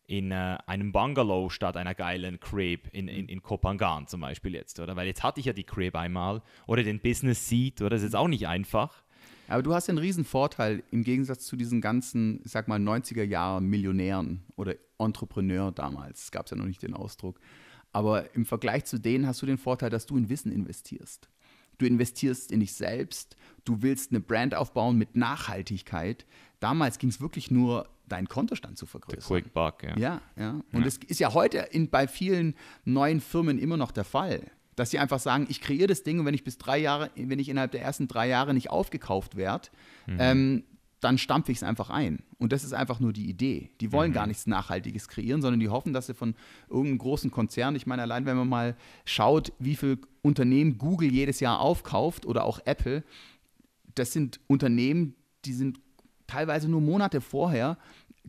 in 0.06 0.30
äh, 0.30 0.58
einem 0.66 0.92
Bungalow 0.92 1.50
statt 1.50 1.76
einer 1.76 1.94
geilen 1.94 2.38
Crib 2.38 2.88
in, 2.92 3.08
in, 3.08 3.28
in 3.28 3.42
Kopangan 3.42 4.06
zum 4.06 4.20
Beispiel 4.20 4.54
jetzt, 4.54 4.78
oder? 4.78 4.94
Weil 4.96 5.06
jetzt 5.06 5.22
hatte 5.22 5.40
ich 5.40 5.46
ja 5.46 5.52
die 5.52 5.64
Crib 5.64 5.96
einmal 5.96 6.42
oder 6.66 6.82
den 6.82 7.00
Business 7.00 7.48
Seat, 7.48 7.80
oder? 7.80 7.90
Das 7.90 8.02
ist 8.02 8.08
jetzt 8.08 8.16
auch 8.16 8.28
nicht 8.28 8.46
einfach. 8.46 9.02
Aber 9.48 9.62
du 9.62 9.74
hast 9.74 9.88
einen 9.88 9.98
riesen 9.98 10.24
Vorteil 10.24 10.82
im 10.90 11.04
Gegensatz 11.04 11.46
zu 11.46 11.56
diesen 11.56 11.80
ganzen, 11.80 12.40
ich 12.44 12.50
sag 12.50 12.66
mal, 12.68 12.80
90er 12.80 13.22
Jahre 13.22 13.62
Millionären 13.62 14.44
oder 14.56 14.74
Entrepreneur 14.98 15.70
damals. 15.72 16.24
Es 16.24 16.30
gab 16.30 16.50
ja 16.50 16.56
noch 16.56 16.66
nicht 16.66 16.82
den 16.82 16.94
Ausdruck. 16.94 17.38
Aber 17.92 18.34
im 18.34 18.44
Vergleich 18.44 18.84
zu 18.84 18.98
denen 18.98 19.26
hast 19.26 19.42
du 19.42 19.46
den 19.46 19.58
Vorteil, 19.58 19.90
dass 19.90 20.06
du 20.06 20.16
in 20.16 20.28
Wissen 20.28 20.52
investierst. 20.52 21.28
Du 21.78 21.86
investierst 21.86 22.50
in 22.52 22.60
dich 22.60 22.74
selbst, 22.74 23.36
du 23.64 23.82
willst 23.82 24.10
eine 24.10 24.20
Brand 24.20 24.54
aufbauen 24.54 24.96
mit 24.96 25.16
Nachhaltigkeit. 25.16 26.26
Damals 26.60 26.98
ging 26.98 27.10
es 27.10 27.20
wirklich 27.20 27.50
nur, 27.50 27.88
deinen 28.08 28.28
Kontostand 28.28 28.78
zu 28.78 28.86
vergrößern. 28.86 29.20
The 29.20 29.26
quick 29.26 29.52
buck, 29.52 29.82
ja. 29.82 29.96
Ja, 29.98 30.22
ja. 30.36 30.50
Und 30.72 30.78
ja. 30.78 30.84
das 30.84 30.98
ist 30.98 31.20
ja 31.20 31.34
heute 31.34 31.58
in, 31.58 31.90
bei 31.90 32.06
vielen 32.06 32.54
neuen 32.84 33.20
Firmen 33.20 33.58
immer 33.58 33.76
noch 33.76 33.90
der 33.90 34.04
Fall. 34.04 34.50
Dass 34.76 34.90
sie 34.90 34.98
einfach 34.98 35.18
sagen, 35.18 35.46
ich 35.48 35.60
kreiere 35.60 35.86
das 35.86 36.02
Ding 36.02 36.20
und 36.20 36.26
wenn 36.26 36.34
ich 36.34 36.44
bis 36.44 36.58
drei 36.58 36.78
Jahre, 36.78 37.10
wenn 37.16 37.38
ich 37.38 37.48
innerhalb 37.48 37.72
der 37.72 37.82
ersten 37.82 38.08
drei 38.08 38.28
Jahre 38.28 38.52
nicht 38.52 38.70
aufgekauft 38.70 39.36
werde, 39.36 39.68
mhm. 40.06 40.16
ähm, 40.20 40.64
dann 41.06 41.18
stampfe 41.18 41.52
ich 41.52 41.58
es 41.58 41.62
einfach 41.62 41.88
ein. 41.88 42.18
Und 42.38 42.52
das 42.52 42.64
ist 42.64 42.72
einfach 42.72 42.98
nur 42.98 43.12
die 43.12 43.30
Idee. 43.30 43.70
Die 43.80 43.92
wollen 43.92 44.10
mhm. 44.10 44.14
gar 44.14 44.26
nichts 44.26 44.48
Nachhaltiges 44.48 45.06
kreieren, 45.06 45.40
sondern 45.40 45.60
die 45.60 45.68
hoffen, 45.68 45.92
dass 45.92 46.08
sie 46.08 46.14
von 46.14 46.34
irgendeinem 46.68 46.98
großen 46.98 47.30
Konzern, 47.30 47.76
ich 47.76 47.86
meine, 47.86 48.02
allein 48.02 48.26
wenn 48.26 48.36
man 48.36 48.48
mal 48.48 48.76
schaut, 49.04 49.52
wie 49.60 49.76
viele 49.76 49.98
Unternehmen 50.22 50.78
Google 50.78 51.12
jedes 51.12 51.38
Jahr 51.38 51.60
aufkauft 51.60 52.26
oder 52.26 52.42
auch 52.42 52.58
Apple, 52.64 53.04
das 53.94 54.12
sind 54.12 54.40
Unternehmen, 54.48 55.14
die 55.44 55.52
sind 55.52 55.78
teilweise 56.26 56.68
nur 56.68 56.80
Monate 56.80 57.20
vorher 57.20 57.78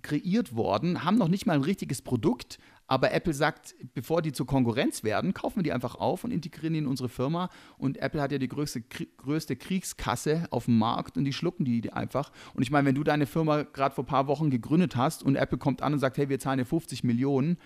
kreiert 0.03 0.55
worden, 0.55 1.03
haben 1.03 1.17
noch 1.17 1.29
nicht 1.29 1.47
mal 1.47 1.53
ein 1.53 1.63
richtiges 1.63 2.03
Produkt, 2.03 2.59
aber 2.87 3.11
Apple 3.11 3.33
sagt, 3.33 3.75
bevor 3.93 4.21
die 4.21 4.31
zur 4.31 4.45
Konkurrenz 4.45 5.03
werden, 5.03 5.33
kaufen 5.33 5.57
wir 5.57 5.63
die 5.63 5.73
einfach 5.73 5.95
auf 5.95 6.23
und 6.23 6.31
integrieren 6.31 6.73
die 6.73 6.79
in 6.79 6.87
unsere 6.87 7.09
Firma. 7.09 7.49
Und 7.77 7.97
Apple 7.97 8.21
hat 8.21 8.31
ja 8.31 8.37
die 8.37 8.47
größte, 8.47 8.81
größte 8.81 9.57
Kriegskasse 9.57 10.47
auf 10.51 10.65
dem 10.65 10.77
Markt 10.77 11.17
und 11.17 11.25
die 11.25 11.33
schlucken 11.33 11.65
die 11.65 11.91
einfach. 11.91 12.31
Und 12.53 12.63
ich 12.63 12.71
meine, 12.71 12.87
wenn 12.87 12.95
du 12.95 13.03
deine 13.03 13.25
Firma 13.25 13.63
gerade 13.63 13.93
vor 13.93 14.05
ein 14.05 14.07
paar 14.07 14.27
Wochen 14.27 14.49
gegründet 14.49 14.95
hast 14.95 15.21
und 15.21 15.35
Apple 15.35 15.57
kommt 15.57 15.81
an 15.81 15.93
und 15.93 15.99
sagt, 15.99 16.17
hey, 16.17 16.29
wir 16.29 16.39
zahlen 16.39 16.59
dir 16.59 16.65
50 16.65 17.03
Millionen, 17.03 17.57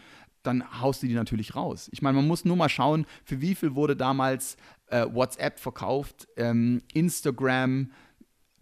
dann 0.43 0.81
haust 0.81 1.03
du 1.03 1.07
die 1.07 1.13
natürlich 1.13 1.55
raus. 1.55 1.89
Ich 1.93 2.01
meine, 2.01 2.15
man 2.15 2.27
muss 2.27 2.45
nur 2.45 2.55
mal 2.55 2.69
schauen, 2.69 3.05
für 3.23 3.41
wie 3.41 3.53
viel 3.53 3.75
wurde 3.75 3.95
damals 3.95 4.57
äh, 4.87 5.05
WhatsApp 5.07 5.59
verkauft, 5.59 6.27
ähm, 6.35 6.81
Instagram, 6.93 7.91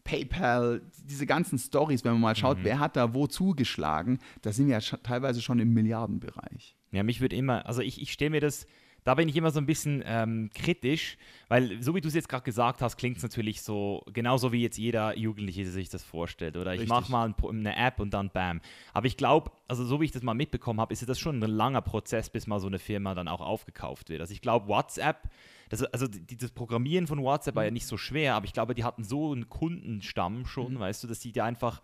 PayPal, 0.10 0.82
diese 1.03 1.26
ganzen 1.28 1.60
Stories, 1.60 2.03
wenn 2.03 2.14
man 2.14 2.22
mal 2.22 2.36
schaut, 2.36 2.60
mhm. 2.60 2.64
wer 2.64 2.80
hat 2.80 2.95
da 2.95 3.14
wo 3.14 3.28
zugeschlagen, 3.28 4.18
da 4.41 4.51
sind 4.51 4.68
wir 4.68 4.80
ja 4.80 4.97
teilweise 5.03 5.41
schon 5.41 5.60
im 5.60 5.74
Milliardenbereich. 5.74 6.76
Ja, 6.91 7.03
mich 7.03 7.22
würde 7.22 7.36
immer, 7.36 7.68
also 7.68 7.82
ich, 7.82 8.01
ich 8.01 8.12
stelle 8.12 8.32
mir 8.32 8.41
das, 8.41 8.66
da 9.04 9.16
bin 9.16 9.30
ich 9.30 9.36
immer 9.36 9.52
so 9.52 9.60
ein 9.60 9.66
bisschen 9.66 10.04
ähm, 10.06 10.50
kritisch, 10.54 11.18
weil 11.47 11.82
so 11.82 11.95
wie 11.95 12.02
du 12.02 12.08
es 12.08 12.14
jetzt 12.14 12.30
gerade 12.30 12.43
gesagt 12.43 12.82
hast, 12.82 12.97
klingt 12.97 13.18
es 13.18 13.24
natürlich 13.24 13.62
so, 13.62 14.04
genauso 14.14 14.52
wie 14.52 14.62
jetzt 14.62 14.78
jeder 14.78 15.18
Jugendliche 15.18 15.66
sich 15.66 15.89
das 15.89 16.04
vorstellt. 16.04 16.58
Oder 16.58 16.76
ich 16.76 16.88
mache 16.88 17.12
mal 17.12 17.34
eine 17.47 17.76
App 17.76 18.00
und 18.00 18.14
dann 18.14 18.30
bam. 18.30 18.62
Aber 18.93 19.08
ich 19.08 19.18
glaube, 19.18 19.52
also 19.68 19.86
so 19.86 20.02
wie 20.02 20.06
ich 20.06 20.12
das 20.12 20.24
mal 20.24 20.34
mitbekommen 20.34 20.80
habe, 20.80 20.93
ist 20.93 21.08
das 21.08 21.20
schon 21.20 21.43
ein 21.43 21.50
langer 21.50 21.82
Prozess, 21.82 22.30
bis 22.30 22.47
mal 22.47 22.60
so 22.60 22.68
eine 22.68 22.80
Firma 22.80 23.16
dann 23.16 23.28
auch 23.28 23.41
aufgekauft 23.41 24.10
wird. 24.10 24.22
Also 24.22 24.34
ich 24.34 24.41
glaube, 24.41 24.68
WhatsApp 24.68 25.30
das, 25.70 25.84
also 25.84 26.08
dieses 26.08 26.52
Programmieren 26.52 27.08
von 27.08 27.22
WhatsApp 27.22 27.56
war 27.56 27.64
ja 27.64 27.70
mhm. 27.70 27.76
nicht 27.76 27.86
so 27.86 27.95
schwer, 27.95 28.36
aber 28.36 28.45
ich 28.45 28.54
glaube, 28.54 28.74
die 28.74 28.84
hatten 28.84 29.04
so 29.04 29.32
einen 29.32 29.50
Kundenstamm 29.50 30.45
schon, 30.45 30.74
mhm. 30.74 30.80
weißt 30.80 31.04
du, 31.04 31.08
dass 31.08 31.20
die 31.20 31.32
da 31.32 31.45
einfach, 31.45 31.82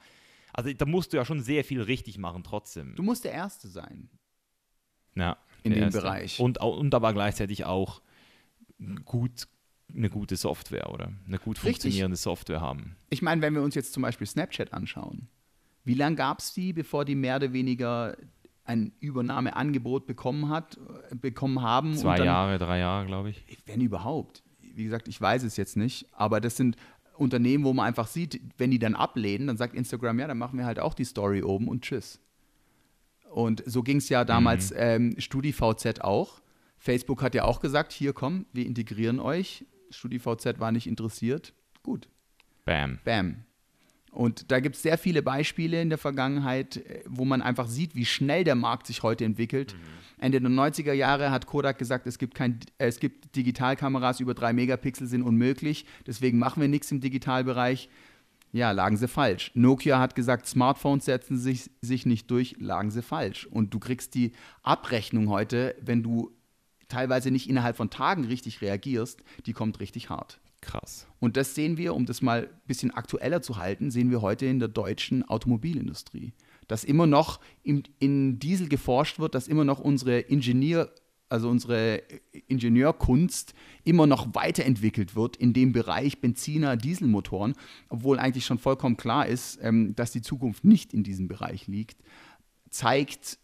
also 0.53 0.74
da 0.74 0.86
musst 0.86 1.13
du 1.13 1.18
ja 1.18 1.26
schon 1.26 1.41
sehr 1.41 1.63
viel 1.63 1.82
richtig 1.82 2.18
machen 2.18 2.43
trotzdem. 2.43 2.95
Du 2.95 3.03
musst 3.03 3.24
der 3.24 3.32
Erste 3.32 3.68
sein. 3.68 4.09
Ja. 5.13 5.38
In 5.66 5.74
dem 5.74 5.84
Erste. 5.84 6.01
Bereich. 6.01 6.39
Und, 6.39 6.59
und 6.59 6.93
aber 6.93 7.13
gleichzeitig 7.13 7.66
auch 7.66 8.01
gut 9.03 9.47
eine 9.93 10.09
gute 10.09 10.36
Software 10.36 10.91
oder 10.91 11.11
eine 11.26 11.38
gut 11.38 11.57
funktionierende 11.57 12.13
Richtig. 12.13 12.24
Software 12.24 12.61
haben. 12.61 12.95
Ich 13.09 13.22
meine, 13.22 13.41
wenn 13.41 13.53
wir 13.53 13.61
uns 13.61 13.76
jetzt 13.76 13.93
zum 13.93 14.03
Beispiel 14.03 14.28
Snapchat 14.28 14.74
anschauen, 14.74 15.28
wie 15.84 15.93
lange 15.93 16.16
gab 16.16 16.39
es 16.39 16.53
die, 16.53 16.74
bevor 16.74 17.05
die 17.05 17.16
mehr 17.16 17.38
oder 17.38 17.53
weniger 17.53 18.18
ein 18.63 18.93
Übernahmeangebot 18.99 20.07
bekommen 20.07 20.49
hat, 20.49 20.78
äh, 21.11 21.16
bekommen 21.16 21.61
haben? 21.61 21.95
Zwei 21.95 22.18
dann, 22.18 22.26
Jahre, 22.26 22.57
drei 22.57 22.80
Jahre, 22.80 23.05
glaube 23.05 23.30
ich. 23.30 23.45
Wenn 23.66 23.82
überhaupt. 23.82 24.43
Wie 24.59 24.84
gesagt, 24.84 25.07
ich 25.07 25.22
weiß 25.22 25.43
es 25.43 25.55
jetzt 25.55 25.78
nicht, 25.78 26.07
aber 26.11 26.41
das 26.41 26.57
sind 26.57 26.76
Unternehmen, 27.16 27.63
wo 27.63 27.74
man 27.74 27.86
einfach 27.86 28.07
sieht, 28.07 28.41
wenn 28.57 28.72
die 28.72 28.80
dann 28.80 28.95
ablehnen, 28.95 29.47
dann 29.47 29.57
sagt 29.57 29.76
Instagram, 29.76 30.20
ja, 30.20 30.28
dann 30.28 30.38
machen 30.38 30.57
wir 30.57 30.66
halt 30.66 30.80
auch 30.80 30.93
die 30.93 31.05
Story 31.05 31.43
oben 31.43 31.68
und 31.68 31.84
tschüss. 31.84 32.20
Und 33.36 33.63
so 33.65 33.83
ging 33.83 33.97
es 33.97 34.07
ja 34.07 34.23
damals 34.23 34.71
mhm. 34.71 34.77
ähm, 34.79 35.15
StudiVZ 35.17 35.99
auch. 35.99 36.41
Facebook 36.77 37.21
hat 37.21 37.36
ja 37.36 37.43
auch 37.43 37.59
gesagt, 37.59 37.91
hier 37.91 38.13
komm, 38.13 38.45
wir 38.53 38.65
integrieren 38.65 39.19
euch. 39.19 39.65
StudiVZ 39.89 40.59
war 40.59 40.71
nicht 40.71 40.88
interessiert. 40.88 41.51
Gut. 41.83 42.07
Bam. 42.63 42.99
Bam. 43.03 43.43
Und 44.11 44.51
da 44.51 44.61
gibt 44.61 44.77
es 44.77 44.83
sehr 44.83 44.97
viele 44.97 45.21
Beispiele 45.21 45.81
in 45.81 45.89
der 45.89 45.97
Vergangenheit, 45.97 46.77
äh, 46.77 47.03
wo 47.07 47.25
man 47.25 47.41
einfach 47.41 47.67
sieht, 47.67 47.93
wie 47.93 48.05
schnell 48.05 48.45
der 48.45 48.55
Markt 48.55 48.88
sich 48.88 49.03
heute 49.03 49.25
entwickelt. 49.25 49.73
Mhm. 49.73 50.23
Ende 50.23 50.39
der 50.39 50.49
90er 50.49 50.93
Jahre 50.93 51.29
hat 51.29 51.45
Kodak 51.45 51.77
gesagt, 51.77 52.07
es 52.07 52.17
gibt, 52.17 52.36
kein, 52.36 52.61
es 52.77 53.01
gibt 53.01 53.36
Digitalkameras 53.36 54.21
über 54.21 54.33
drei 54.33 54.53
Megapixel 54.53 55.07
sind 55.07 55.23
unmöglich, 55.23 55.86
deswegen 56.07 56.39
machen 56.39 56.61
wir 56.61 56.69
nichts 56.69 56.89
im 56.89 57.01
Digitalbereich. 57.01 57.89
Ja, 58.56 58.72
lagen 58.72 58.95
sie 58.95 59.10
falsch. 59.10 59.51
Nokia 59.53 59.99
hat 59.99 60.16
gesagt, 60.16 60.47
Smartphones 60.47 61.03
setzen 61.03 61.38
sich, 61.38 61.70
sich 61.82 62.06
nicht 62.06 62.32
durch, 62.32 62.56
lagen 62.58 62.89
sie 62.89 63.01
falsch. 63.01 63.45
Und 63.47 63.74
du 63.74 63.80
kriegst 63.80 64.16
die 64.16 64.32
Abrechnung 64.64 65.28
heute, 65.28 65.76
wenn 65.82 66.03
du 66.03 66.32
teilweise 66.88 67.32
nicht 67.32 67.49
innerhalb 67.49 67.76
von 67.76 67.89
Tagen 67.89 68.24
richtig 68.24 68.62
reagierst, 68.62 69.26
die 69.45 69.51
kommt 69.51 69.82
richtig 69.82 70.10
hart. 70.10 70.39
Krass. 70.62 71.06
Und 71.20 71.36
das 71.36 71.53
sehen 71.53 71.76
wir, 71.76 71.93
um 71.95 72.06
das 72.06 72.22
mal 72.22 72.43
ein 72.43 72.62
bisschen 72.66 72.91
aktueller 72.91 73.41
zu 73.41 73.58
halten, 73.58 73.91
sehen 73.91 74.10
wir 74.10 74.22
heute 74.22 74.45
in 74.45 74.60
der 74.60 74.70
deutschen 74.70 75.28
Automobilindustrie. 75.28 76.32
Dass 76.70 76.86
immer 76.86 77.08
noch 77.08 77.41
in, 77.62 77.84
in 77.99 78.39
Diesel 78.39 78.70
geforscht 78.70 79.20
wird, 79.20 79.36
dass 79.36 79.49
immer 79.49 79.66
noch 79.66 79.82
unsere 79.82 80.20
Ingenieur, 80.20 80.95
also 81.30 81.49
unsere 81.49 82.03
Ingenieurkunst 82.47 83.53
immer 83.84 84.07
noch 84.07 84.34
weiterentwickelt 84.34 85.15
wird 85.15 85.36
in 85.38 85.53
dem 85.53 85.71
Bereich 85.71 86.21
Benziner, 86.21 86.78
Dieselmotoren, 86.78 87.55
obwohl 87.89 88.19
eigentlich 88.19 88.45
schon 88.45 88.59
vollkommen 88.59 88.97
klar 88.97 89.26
ist, 89.26 89.59
ähm, 89.61 89.95
dass 89.95 90.11
die 90.11 90.21
Zukunft 90.21 90.63
nicht 90.63 90.93
in 90.93 91.03
diesem 91.03 91.28
Bereich 91.28 91.67
liegt, 91.67 92.03
zeigt, 92.69 93.39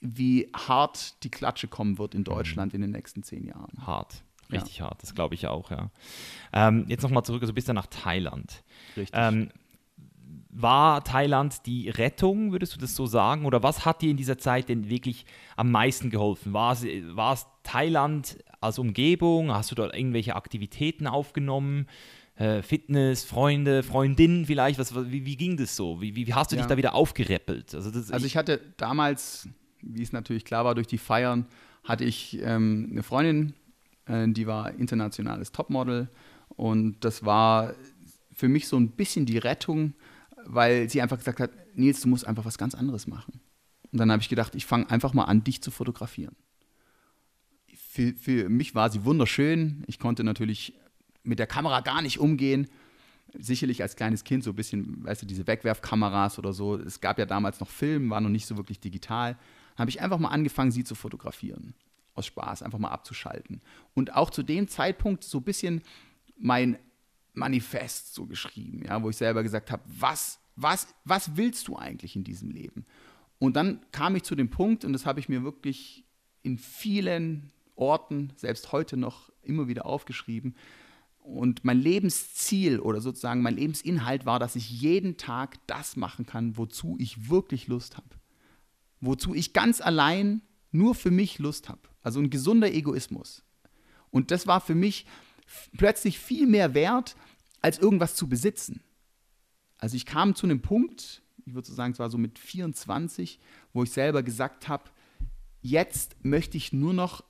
wie 0.00 0.50
hart 0.54 1.22
die 1.24 1.30
Klatsche 1.30 1.68
kommen 1.68 1.98
wird 1.98 2.14
in 2.14 2.20
mhm. 2.20 2.24
Deutschland 2.24 2.72
mhm. 2.72 2.76
in 2.76 2.82
den 2.82 2.90
nächsten 2.92 3.22
zehn 3.22 3.46
Jahren. 3.46 3.86
Hart. 3.86 4.22
Richtig 4.52 4.78
ja. 4.78 4.86
hart, 4.86 5.02
das 5.02 5.14
glaube 5.14 5.34
ich 5.34 5.46
auch, 5.46 5.70
ja. 5.70 5.90
Ähm, 6.52 6.84
jetzt 6.88 7.02
nochmal 7.02 7.24
zurück, 7.24 7.42
also 7.42 7.54
bist 7.54 7.68
du 7.68 7.72
nach 7.72 7.86
Thailand. 7.86 8.62
Richtig. 8.96 9.10
Ähm, 9.14 9.48
war 10.54 11.02
Thailand 11.02 11.66
die 11.66 11.90
Rettung, 11.90 12.52
würdest 12.52 12.76
du 12.76 12.80
das 12.80 12.94
so 12.94 13.06
sagen? 13.06 13.44
Oder 13.44 13.62
was 13.62 13.84
hat 13.84 14.02
dir 14.02 14.10
in 14.10 14.16
dieser 14.16 14.38
Zeit 14.38 14.68
denn 14.68 14.88
wirklich 14.88 15.26
am 15.56 15.70
meisten 15.72 16.10
geholfen? 16.10 16.52
War 16.52 16.72
es, 16.72 16.86
war 17.16 17.34
es 17.34 17.46
Thailand 17.64 18.38
als 18.60 18.78
Umgebung? 18.78 19.52
Hast 19.52 19.72
du 19.72 19.74
dort 19.74 19.94
irgendwelche 19.94 20.36
Aktivitäten 20.36 21.08
aufgenommen? 21.08 21.86
Äh, 22.36 22.62
Fitness, 22.62 23.24
Freunde, 23.24 23.82
Freundinnen 23.82 24.46
vielleicht? 24.46 24.78
Was, 24.78 24.94
wie, 24.94 25.26
wie 25.26 25.36
ging 25.36 25.56
das 25.56 25.74
so? 25.74 26.00
Wie, 26.00 26.14
wie 26.14 26.32
hast 26.32 26.52
du 26.52 26.56
ja. 26.56 26.62
dich 26.62 26.68
da 26.68 26.76
wieder 26.76 26.94
aufgereppelt? 26.94 27.74
Also, 27.74 27.90
das, 27.90 28.12
also 28.12 28.24
ich, 28.24 28.32
ich 28.32 28.36
hatte 28.36 28.60
damals, 28.76 29.48
wie 29.82 30.02
es 30.02 30.12
natürlich 30.12 30.44
klar 30.44 30.64
war 30.64 30.76
durch 30.76 30.86
die 30.86 30.98
Feiern, 30.98 31.46
hatte 31.82 32.04
ich 32.04 32.40
ähm, 32.42 32.88
eine 32.92 33.02
Freundin, 33.02 33.54
äh, 34.06 34.28
die 34.28 34.46
war 34.46 34.72
internationales 34.72 35.50
Topmodel 35.50 36.08
und 36.50 37.04
das 37.04 37.24
war 37.24 37.74
für 38.32 38.48
mich 38.48 38.68
so 38.68 38.76
ein 38.76 38.90
bisschen 38.90 39.26
die 39.26 39.38
Rettung, 39.38 39.94
weil 40.46 40.88
sie 40.88 41.02
einfach 41.02 41.18
gesagt 41.18 41.40
hat, 41.40 41.50
Nils, 41.76 42.00
du 42.00 42.08
musst 42.08 42.26
einfach 42.26 42.44
was 42.44 42.58
ganz 42.58 42.74
anderes 42.74 43.06
machen. 43.06 43.40
Und 43.92 43.98
dann 43.98 44.10
habe 44.10 44.22
ich 44.22 44.28
gedacht, 44.28 44.54
ich 44.54 44.66
fange 44.66 44.90
einfach 44.90 45.14
mal 45.14 45.24
an, 45.24 45.44
dich 45.44 45.62
zu 45.62 45.70
fotografieren. 45.70 46.36
Für, 47.74 48.12
für 48.14 48.48
mich 48.48 48.74
war 48.74 48.90
sie 48.90 49.04
wunderschön. 49.04 49.84
Ich 49.86 49.98
konnte 49.98 50.24
natürlich 50.24 50.74
mit 51.22 51.38
der 51.38 51.46
Kamera 51.46 51.80
gar 51.80 52.02
nicht 52.02 52.18
umgehen. 52.18 52.68
Sicherlich 53.36 53.82
als 53.82 53.96
kleines 53.96 54.24
Kind 54.24 54.44
so 54.44 54.50
ein 54.50 54.56
bisschen, 54.56 55.04
weißt 55.04 55.22
du, 55.22 55.26
diese 55.26 55.46
Wegwerfkameras 55.46 56.38
oder 56.38 56.52
so. 56.52 56.76
Es 56.76 57.00
gab 57.00 57.18
ja 57.18 57.26
damals 57.26 57.60
noch 57.60 57.68
Film, 57.68 58.10
war 58.10 58.20
noch 58.20 58.30
nicht 58.30 58.46
so 58.46 58.56
wirklich 58.56 58.80
digital. 58.80 59.38
Habe 59.76 59.90
ich 59.90 60.00
einfach 60.00 60.18
mal 60.18 60.28
angefangen, 60.28 60.70
sie 60.70 60.84
zu 60.84 60.94
fotografieren 60.94 61.74
aus 62.14 62.26
Spaß, 62.26 62.62
einfach 62.62 62.78
mal 62.78 62.90
abzuschalten. 62.90 63.60
Und 63.94 64.14
auch 64.14 64.30
zu 64.30 64.42
dem 64.42 64.68
Zeitpunkt 64.68 65.24
so 65.24 65.38
ein 65.38 65.44
bisschen 65.44 65.82
mein 66.36 66.78
Manifest 67.34 68.14
so 68.14 68.26
geschrieben, 68.26 68.82
ja, 68.86 69.02
wo 69.02 69.10
ich 69.10 69.16
selber 69.16 69.42
gesagt 69.42 69.70
habe, 69.70 69.82
was, 69.86 70.38
was, 70.56 70.94
was 71.04 71.36
willst 71.36 71.68
du 71.68 71.76
eigentlich 71.76 72.16
in 72.16 72.24
diesem 72.24 72.50
Leben? 72.50 72.86
Und 73.38 73.56
dann 73.56 73.80
kam 73.92 74.16
ich 74.16 74.22
zu 74.22 74.34
dem 74.34 74.50
Punkt, 74.50 74.84
und 74.84 74.92
das 74.92 75.04
habe 75.04 75.20
ich 75.20 75.28
mir 75.28 75.42
wirklich 75.42 76.04
in 76.42 76.58
vielen 76.58 77.50
Orten, 77.76 78.32
selbst 78.36 78.72
heute 78.72 78.96
noch, 78.96 79.32
immer 79.42 79.68
wieder 79.68 79.84
aufgeschrieben. 79.84 80.54
Und 81.18 81.64
mein 81.64 81.80
Lebensziel 81.80 82.80
oder 82.80 83.00
sozusagen 83.00 83.42
mein 83.42 83.56
Lebensinhalt 83.56 84.26
war, 84.26 84.38
dass 84.38 84.56
ich 84.56 84.70
jeden 84.70 85.16
Tag 85.16 85.56
das 85.66 85.96
machen 85.96 86.26
kann, 86.26 86.56
wozu 86.56 86.96
ich 86.98 87.28
wirklich 87.30 87.66
Lust 87.66 87.96
habe. 87.96 88.08
Wozu 89.00 89.34
ich 89.34 89.52
ganz 89.52 89.80
allein 89.80 90.42
nur 90.70 90.94
für 90.94 91.10
mich 91.10 91.38
Lust 91.38 91.68
habe. 91.68 91.80
Also 92.02 92.20
ein 92.20 92.30
gesunder 92.30 92.72
Egoismus. 92.72 93.42
Und 94.10 94.30
das 94.30 94.46
war 94.46 94.60
für 94.60 94.74
mich 94.74 95.06
plötzlich 95.76 96.18
viel 96.18 96.46
mehr 96.46 96.74
wert, 96.74 97.16
als 97.60 97.78
irgendwas 97.78 98.14
zu 98.14 98.28
besitzen. 98.28 98.82
Also 99.78 99.96
ich 99.96 100.06
kam 100.06 100.34
zu 100.34 100.46
einem 100.46 100.60
Punkt, 100.60 101.22
ich 101.46 101.54
würde 101.54 101.66
so 101.66 101.74
sagen, 101.74 101.92
es 101.92 101.98
war 101.98 102.10
so 102.10 102.18
mit 102.18 102.38
24, 102.38 103.38
wo 103.72 103.82
ich 103.82 103.90
selber 103.90 104.22
gesagt 104.22 104.68
habe, 104.68 104.90
jetzt 105.60 106.16
möchte 106.22 106.56
ich 106.56 106.72
nur 106.72 106.92
noch 106.92 107.24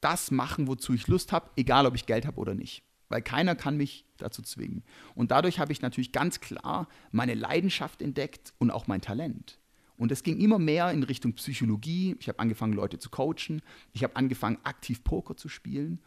das 0.00 0.30
machen, 0.30 0.66
wozu 0.66 0.94
ich 0.94 1.08
Lust 1.08 1.32
habe, 1.32 1.50
egal 1.56 1.86
ob 1.86 1.94
ich 1.94 2.06
Geld 2.06 2.26
habe 2.26 2.40
oder 2.40 2.54
nicht. 2.54 2.82
Weil 3.08 3.22
keiner 3.22 3.56
kann 3.56 3.76
mich 3.76 4.06
dazu 4.18 4.40
zwingen. 4.40 4.84
Und 5.14 5.30
dadurch 5.30 5.58
habe 5.58 5.72
ich 5.72 5.82
natürlich 5.82 6.12
ganz 6.12 6.40
klar 6.40 6.88
meine 7.10 7.34
Leidenschaft 7.34 8.02
entdeckt 8.02 8.54
und 8.58 8.70
auch 8.70 8.86
mein 8.86 9.00
Talent. 9.00 9.58
Und 9.96 10.12
es 10.12 10.22
ging 10.22 10.38
immer 10.40 10.58
mehr 10.58 10.90
in 10.92 11.02
Richtung 11.02 11.34
Psychologie. 11.34 12.16
Ich 12.20 12.28
habe 12.28 12.38
angefangen, 12.38 12.72
Leute 12.72 12.98
zu 12.98 13.10
coachen. 13.10 13.60
Ich 13.92 14.02
habe 14.04 14.16
angefangen, 14.16 14.58
aktiv 14.62 15.04
Poker 15.04 15.36
zu 15.36 15.48
spielen, 15.48 16.00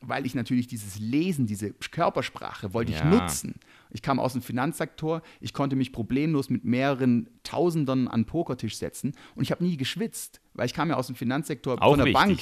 weil 0.00 0.26
ich 0.26 0.34
natürlich 0.34 0.66
dieses 0.66 0.98
Lesen, 0.98 1.46
diese 1.46 1.72
Körpersprache 1.72 2.72
wollte 2.72 2.92
ja. 2.92 2.98
ich 2.98 3.04
nutzen. 3.04 3.54
Ich 3.90 4.02
kam 4.02 4.20
aus 4.20 4.32
dem 4.32 4.42
Finanzsektor. 4.42 5.22
Ich 5.40 5.52
konnte 5.52 5.76
mich 5.76 5.92
problemlos 5.92 6.50
mit 6.50 6.64
mehreren 6.64 7.28
Tausendern 7.42 8.06
an 8.06 8.24
Pokertisch 8.24 8.76
setzen. 8.76 9.12
Und 9.34 9.42
ich 9.42 9.50
habe 9.50 9.64
nie 9.64 9.76
geschwitzt, 9.76 10.40
weil 10.54 10.66
ich 10.66 10.74
kam 10.74 10.90
ja 10.90 10.96
aus 10.96 11.06
dem 11.06 11.16
Finanzsektor 11.16 11.82
Auch 11.82 11.96
von 11.96 12.04
der 12.04 12.12
Bank 12.12 12.38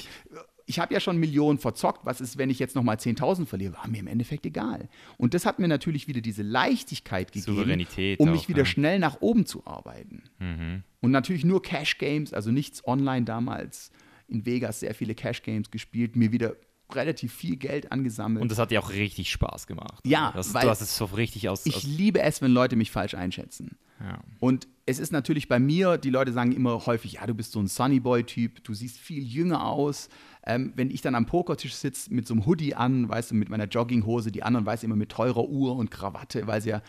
ich 0.66 0.78
habe 0.80 0.92
ja 0.92 1.00
schon 1.00 1.16
Millionen 1.18 1.58
verzockt, 1.58 2.04
was 2.04 2.20
ist, 2.20 2.38
wenn 2.38 2.50
ich 2.50 2.58
jetzt 2.58 2.74
nochmal 2.74 2.96
10.000 2.96 3.46
verliere? 3.46 3.74
War 3.74 3.88
mir 3.88 4.00
im 4.00 4.08
Endeffekt 4.08 4.44
egal. 4.44 4.88
Und 5.16 5.32
das 5.32 5.46
hat 5.46 5.58
mir 5.58 5.68
natürlich 5.68 6.08
wieder 6.08 6.20
diese 6.20 6.42
Leichtigkeit 6.42 7.32
gegeben, 7.32 7.86
um 8.18 8.30
mich 8.30 8.42
auch, 8.42 8.48
wieder 8.48 8.58
ja. 8.58 8.64
schnell 8.64 8.98
nach 8.98 9.20
oben 9.20 9.46
zu 9.46 9.64
arbeiten. 9.64 10.24
Mhm. 10.40 10.82
Und 11.00 11.12
natürlich 11.12 11.44
nur 11.44 11.62
Cash 11.62 11.98
Games, 11.98 12.32
also 12.32 12.50
nichts 12.50 12.86
online 12.86 13.24
damals. 13.24 13.92
In 14.28 14.44
Vegas 14.44 14.80
sehr 14.80 14.94
viele 14.94 15.14
Cash 15.14 15.42
Games 15.42 15.70
gespielt, 15.70 16.16
mir 16.16 16.32
wieder 16.32 16.56
relativ 16.94 17.32
viel 17.32 17.56
Geld 17.56 17.92
angesammelt. 17.92 18.42
Und 18.42 18.50
das 18.50 18.58
hat 18.58 18.70
dir 18.70 18.80
auch 18.80 18.90
richtig 18.90 19.30
Spaß 19.30 19.66
gemacht. 19.66 20.00
Ja, 20.04 20.32
das, 20.34 20.54
weil 20.54 20.62
du 20.62 20.70
hast 20.70 20.80
es 20.80 20.96
so 20.96 21.06
richtig 21.06 21.48
aus. 21.48 21.66
Ich 21.66 21.76
aus 21.76 21.82
liebe 21.84 22.22
es, 22.22 22.42
wenn 22.42 22.52
Leute 22.52 22.76
mich 22.76 22.90
falsch 22.90 23.14
einschätzen. 23.14 23.76
Ja. 24.00 24.20
Und 24.40 24.68
es 24.84 24.98
ist 24.98 25.10
natürlich 25.10 25.48
bei 25.48 25.58
mir, 25.58 25.96
die 25.98 26.10
Leute 26.10 26.32
sagen 26.32 26.52
immer 26.52 26.86
häufig, 26.86 27.14
ja, 27.14 27.26
du 27.26 27.34
bist 27.34 27.52
so 27.52 27.60
ein 27.60 27.66
Sunnyboy-Typ, 27.66 28.62
du 28.62 28.74
siehst 28.74 28.98
viel 28.98 29.22
jünger 29.22 29.64
aus. 29.64 30.08
Ähm, 30.48 30.72
wenn 30.76 30.90
ich 30.90 31.00
dann 31.00 31.16
am 31.16 31.26
Pokertisch 31.26 31.74
sitze 31.74 32.14
mit 32.14 32.28
so 32.28 32.34
einem 32.34 32.46
Hoodie 32.46 32.74
an, 32.74 33.08
weißt 33.08 33.32
du, 33.32 33.34
mit 33.34 33.48
meiner 33.48 33.64
Jogginghose, 33.64 34.30
die 34.30 34.44
anderen 34.44 34.64
weiß 34.64 34.84
immer 34.84 34.94
mit 34.94 35.10
teurer 35.10 35.48
Uhr 35.48 35.74
und 35.74 35.90
Krawatte, 35.90 36.46
weil 36.46 36.60
sie 36.60 36.68
ja 36.70 36.82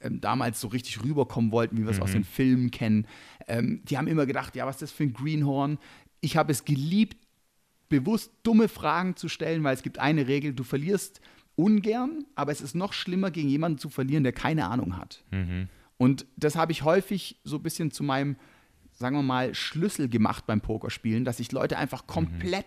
ähm, 0.00 0.20
damals 0.20 0.60
so 0.60 0.68
richtig 0.68 1.04
rüberkommen 1.04 1.52
wollten, 1.52 1.76
wie 1.76 1.84
wir 1.84 1.90
es 1.90 1.98
mhm. 1.98 2.02
aus 2.02 2.12
den 2.12 2.24
Filmen 2.24 2.72
kennen. 2.72 3.06
Ähm, 3.46 3.82
die 3.84 3.96
haben 3.96 4.08
immer 4.08 4.26
gedacht, 4.26 4.56
ja, 4.56 4.66
was 4.66 4.76
ist 4.76 4.82
das 4.82 4.92
für 4.92 5.04
ein 5.04 5.12
Greenhorn? 5.12 5.78
Ich 6.20 6.36
habe 6.36 6.50
es 6.50 6.64
geliebt, 6.64 7.25
bewusst 7.88 8.32
dumme 8.42 8.68
Fragen 8.68 9.16
zu 9.16 9.28
stellen, 9.28 9.64
weil 9.64 9.74
es 9.74 9.82
gibt 9.82 9.98
eine 9.98 10.26
Regel, 10.26 10.54
du 10.54 10.64
verlierst 10.64 11.20
ungern, 11.56 12.24
aber 12.34 12.52
es 12.52 12.60
ist 12.60 12.74
noch 12.74 12.92
schlimmer, 12.92 13.30
gegen 13.30 13.48
jemanden 13.48 13.78
zu 13.78 13.88
verlieren, 13.88 14.24
der 14.24 14.32
keine 14.32 14.66
Ahnung 14.66 14.96
hat. 14.96 15.24
Mhm. 15.30 15.68
Und 15.98 16.26
das 16.36 16.56
habe 16.56 16.72
ich 16.72 16.82
häufig 16.82 17.40
so 17.44 17.56
ein 17.56 17.62
bisschen 17.62 17.90
zu 17.90 18.02
meinem, 18.02 18.36
sagen 18.92 19.16
wir 19.16 19.22
mal, 19.22 19.54
Schlüssel 19.54 20.08
gemacht 20.08 20.46
beim 20.46 20.60
Pokerspielen, 20.60 21.24
dass 21.24 21.40
ich 21.40 21.52
Leute 21.52 21.78
einfach 21.78 22.02
mhm. 22.02 22.06
komplett 22.06 22.66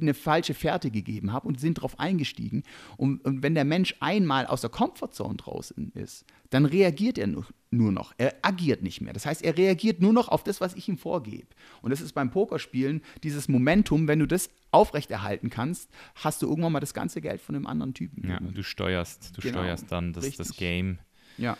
eine 0.00 0.14
falsche 0.14 0.54
Fährte 0.54 0.90
gegeben 0.90 1.32
habe 1.32 1.48
und 1.48 1.60
sind 1.60 1.78
darauf 1.78 1.98
eingestiegen. 1.98 2.62
Und, 2.96 3.24
und, 3.24 3.42
wenn 3.42 3.54
der 3.54 3.64
Mensch 3.64 3.94
einmal 4.00 4.46
aus 4.46 4.60
der 4.60 4.70
Comfortzone 4.70 5.36
draußen 5.36 5.92
ist, 5.92 6.24
dann 6.50 6.66
reagiert 6.66 7.18
er 7.18 7.26
nur, 7.26 7.46
nur, 7.70 7.92
noch. 7.92 8.12
Er 8.18 8.34
agiert 8.42 8.82
nicht 8.82 9.00
mehr. 9.00 9.12
Das 9.12 9.26
heißt, 9.26 9.42
er 9.42 9.56
reagiert 9.56 10.00
nur 10.00 10.12
noch 10.12 10.28
auf 10.28 10.44
das, 10.44 10.60
was 10.60 10.74
ich 10.74 10.88
ihm 10.88 10.98
vorgebe. 10.98 11.46
Und 11.82 11.90
das 11.90 12.00
ist 12.00 12.12
beim 12.12 12.30
Pokerspielen 12.30 13.02
dieses 13.22 13.48
Momentum, 13.48 14.06
wenn 14.06 14.18
du 14.18 14.26
das 14.26 14.50
aufrechterhalten 14.70 15.50
kannst, 15.50 15.90
hast 16.14 16.42
du 16.42 16.48
irgendwann 16.48 16.72
mal 16.72 16.80
das 16.80 16.94
ganze 16.94 17.20
Geld 17.20 17.40
von 17.40 17.54
einem 17.54 17.66
anderen 17.66 17.94
Typen. 17.94 18.28
Ja, 18.28 18.38
du 18.38 18.62
steuerst, 18.62 19.36
du 19.36 19.40
genau, 19.40 19.60
steuerst 19.60 19.90
dann 19.90 20.12
das, 20.12 20.36
das 20.36 20.56
Game. 20.56 20.98
Ja. 21.38 21.56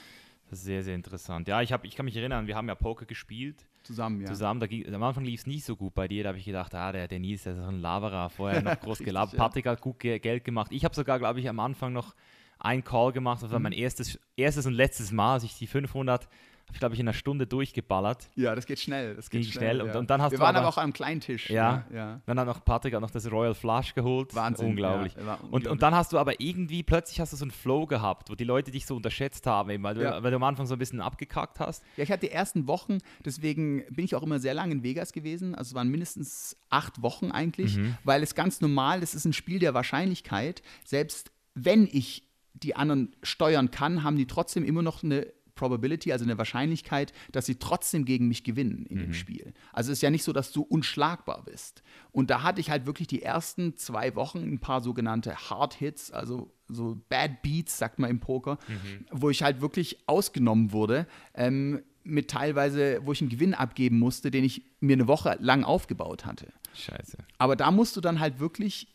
Sehr, 0.51 0.83
sehr 0.83 0.95
interessant. 0.95 1.49
Ja, 1.49 1.61
ich, 1.61 1.73
hab, 1.73 1.85
ich 1.85 1.97
kann 1.97 2.05
mich 2.05 2.17
erinnern, 2.17 2.47
wir 2.47 2.57
haben 2.57 2.69
ja 2.69 2.75
Poker 2.75 3.05
gespielt. 3.05 3.67
Zusammen, 3.83 4.21
ja. 4.21 4.27
Zusammen. 4.27 4.61
Da, 4.61 4.95
am 4.95 5.03
Anfang 5.03 5.25
lief 5.25 5.41
es 5.41 5.47
nicht 5.47 5.65
so 5.65 5.77
gut 5.77 5.95
bei 5.95 6.09
dir. 6.09 6.25
Da 6.25 6.29
habe 6.29 6.39
ich 6.39 6.45
gedacht, 6.45 6.75
ah, 6.75 6.93
der, 6.93 7.09
der 7.09 7.19
Nils, 7.19 7.45
der 7.45 7.55
ist 7.55 7.59
so 7.59 7.67
ein 7.67 7.81
Laverer. 7.81 8.31
Vorher 8.31 8.63
noch 8.63 8.81
groß 8.81 8.99
gelabert. 8.99 9.35
Ja. 9.35 9.39
Patrick 9.39 9.67
hat 9.67 9.81
gut 9.81 9.99
Geld 9.99 10.45
gemacht. 10.45 10.73
Ich 10.73 10.85
habe 10.85 10.95
sogar, 10.95 11.19
glaube 11.19 11.41
ich, 11.41 11.49
am 11.49 11.61
Anfang 11.61 11.93
noch 11.93 12.15
einen 12.59 12.85
Call 12.85 13.13
gemacht. 13.13 13.43
Das 13.43 13.51
war 13.51 13.59
mhm. 13.59 13.65
mein 13.65 13.73
erstes, 13.73 14.19
erstes 14.37 14.67
und 14.67 14.75
letztes 14.75 15.13
Mal, 15.13 15.35
als 15.35 15.45
ich 15.45 15.57
die 15.57 15.67
500 15.67 16.29
habe 16.67 16.75
ich, 16.75 16.81
glaube 16.81 16.95
ich, 16.95 17.01
in 17.01 17.09
einer 17.09 17.15
Stunde 17.15 17.47
durchgeballert. 17.47 18.29
Ja, 18.35 18.55
das 18.55 18.67
geht 18.67 18.81
schnell. 18.81 19.15
Das 19.15 19.31
geht 19.31 19.43
Ging 19.43 19.51
schnell. 19.53 19.77
schnell 19.77 19.83
und, 19.83 19.97
und, 19.97 20.11
dann 20.11 20.21
hast 20.21 20.33
Wir 20.33 20.39
du 20.39 20.45
waren 20.45 20.57
aber, 20.57 20.69
auch 20.69 20.79
am 20.79 20.93
kleinen 20.93 21.21
Tisch. 21.21 21.49
Ja, 21.49 21.85
ja. 21.93 22.21
Dann 22.27 22.41
hat 22.41 22.47
noch 22.47 22.65
Patrick 22.65 22.95
hat 22.95 23.01
noch 23.01 23.11
das 23.11 23.31
Royal 23.31 23.55
Flush 23.55 23.95
geholt. 23.95 24.35
Wahnsinn. 24.35 24.71
Unglaublich. 24.71 25.15
Ja, 25.15 25.21
unglaublich. 25.21 25.53
Und, 25.53 25.67
und 25.69 25.83
dann 25.83 25.95
hast 25.95 26.13
du 26.13 26.19
aber 26.19 26.41
irgendwie, 26.41 26.83
plötzlich 26.83 27.21
hast 27.21 27.33
du 27.33 27.37
so 27.37 27.45
einen 27.45 27.53
Flow 27.53 27.87
gehabt, 27.87 28.31
wo 28.31 28.35
die 28.35 28.45
Leute 28.45 28.73
dich 28.73 28.85
so 28.85 28.97
unterschätzt 28.97 29.47
haben, 29.47 29.71
eben, 29.71 29.83
weil, 29.85 29.95
du, 29.95 30.03
ja. 30.03 30.23
weil 30.23 30.31
du 30.31 30.37
am 30.37 30.43
Anfang 30.43 30.67
so 30.67 30.75
ein 30.75 30.79
bisschen 30.79 31.01
abgekackt 31.01 31.61
hast. 31.61 31.85
Ja, 31.97 32.03
ich 32.03 32.11
hatte 32.11 32.27
die 32.27 32.33
ersten 32.33 32.67
Wochen, 32.67 32.99
deswegen 33.25 33.85
bin 33.91 34.05
ich 34.05 34.15
auch 34.17 34.23
immer 34.23 34.41
sehr 34.41 34.55
lange 34.55 34.73
in 34.73 34.83
Vegas 34.83 35.13
gewesen. 35.13 35.55
Also 35.55 35.71
es 35.71 35.75
waren 35.75 35.89
mindestens 35.89 36.57
acht 36.69 37.01
Wochen 37.01 37.31
eigentlich, 37.31 37.77
mhm. 37.77 37.97
weil 38.03 38.23
es 38.23 38.35
ganz 38.35 38.61
normal, 38.61 39.03
es 39.03 39.15
ist 39.15 39.25
ein 39.25 39.33
Spiel 39.33 39.61
der 39.61 39.75
Wahrscheinlichkeit. 39.75 40.63
Selbst 40.85 41.31
wenn 41.55 41.87
ich 41.91 42.25
die 42.55 42.75
anderen 42.75 43.15
steuern 43.23 43.71
kann, 43.71 44.03
haben 44.03 44.17
die 44.17 44.27
trotzdem 44.27 44.65
immer 44.65 44.83
noch 44.83 45.03
eine 45.03 45.27
Probability, 45.57 46.13
also 46.13 46.25
eine 46.25 46.39
Wahrscheinlichkeit, 46.39 47.13
dass 47.33 47.47
sie 47.47 47.57
trotzdem 47.57 48.05
gegen 48.05 48.29
mich 48.29 48.45
gewinnen 48.45 48.87
in 48.87 48.99
mhm. 48.99 49.03
dem 49.03 49.15
Spiel. 49.15 49.53
Also 49.73 49.91
es 49.91 49.99
ist 49.99 50.03
ja 50.03 50.11
nicht 50.11 50.23
so, 50.23 50.33
dass 50.33 50.53
du 50.53 50.63
unschlagbar 50.63 51.43
bist. 51.45 51.83
Und 52.13 52.31
da 52.31 52.45
hatte 52.45 52.61
ich 52.61 52.71
halt 52.71 52.87
wirklich 52.87 53.09
die 53.09 53.23
ersten 53.23 53.77
zwei 53.77 54.15
Wochen 54.15 54.39
ein 54.39 54.61
paar 54.61 54.81
sogenannte 54.81 55.35
Hard 55.35 55.75
Hits, 55.75 56.13
also 56.13 56.53
so 56.69 57.03
Bad 57.09 57.43
Beats, 57.43 57.79
sagt 57.79 57.99
man 57.99 58.11
im 58.11 58.21
Poker, 58.21 58.59
mhm. 58.69 59.07
wo 59.11 59.31
ich 59.31 59.43
halt 59.43 59.61
wirklich 59.61 59.99
ausgenommen 60.07 60.73
wurde. 60.73 61.07
Ähm, 61.35 61.83
mit 62.05 62.31
teilweise, 62.31 63.01
wo 63.03 63.11
ich 63.11 63.21
einen 63.21 63.31
Gewinn 63.31 63.53
abgeben 63.53 63.99
musste, 63.99 64.31
den 64.31 64.45
ich 64.45 64.63
mir 64.79 64.93
eine 64.93 65.09
Woche 65.09 65.37
lang 65.41 65.65
aufgebaut 65.65 66.25
hatte. 66.25 66.53
Scheiße. 66.73 67.19
Aber 67.39 67.57
da 67.57 67.73
musst 67.73 67.97
du 67.97 68.01
dann 68.01 68.21
halt 68.21 68.39
wirklich 68.39 68.95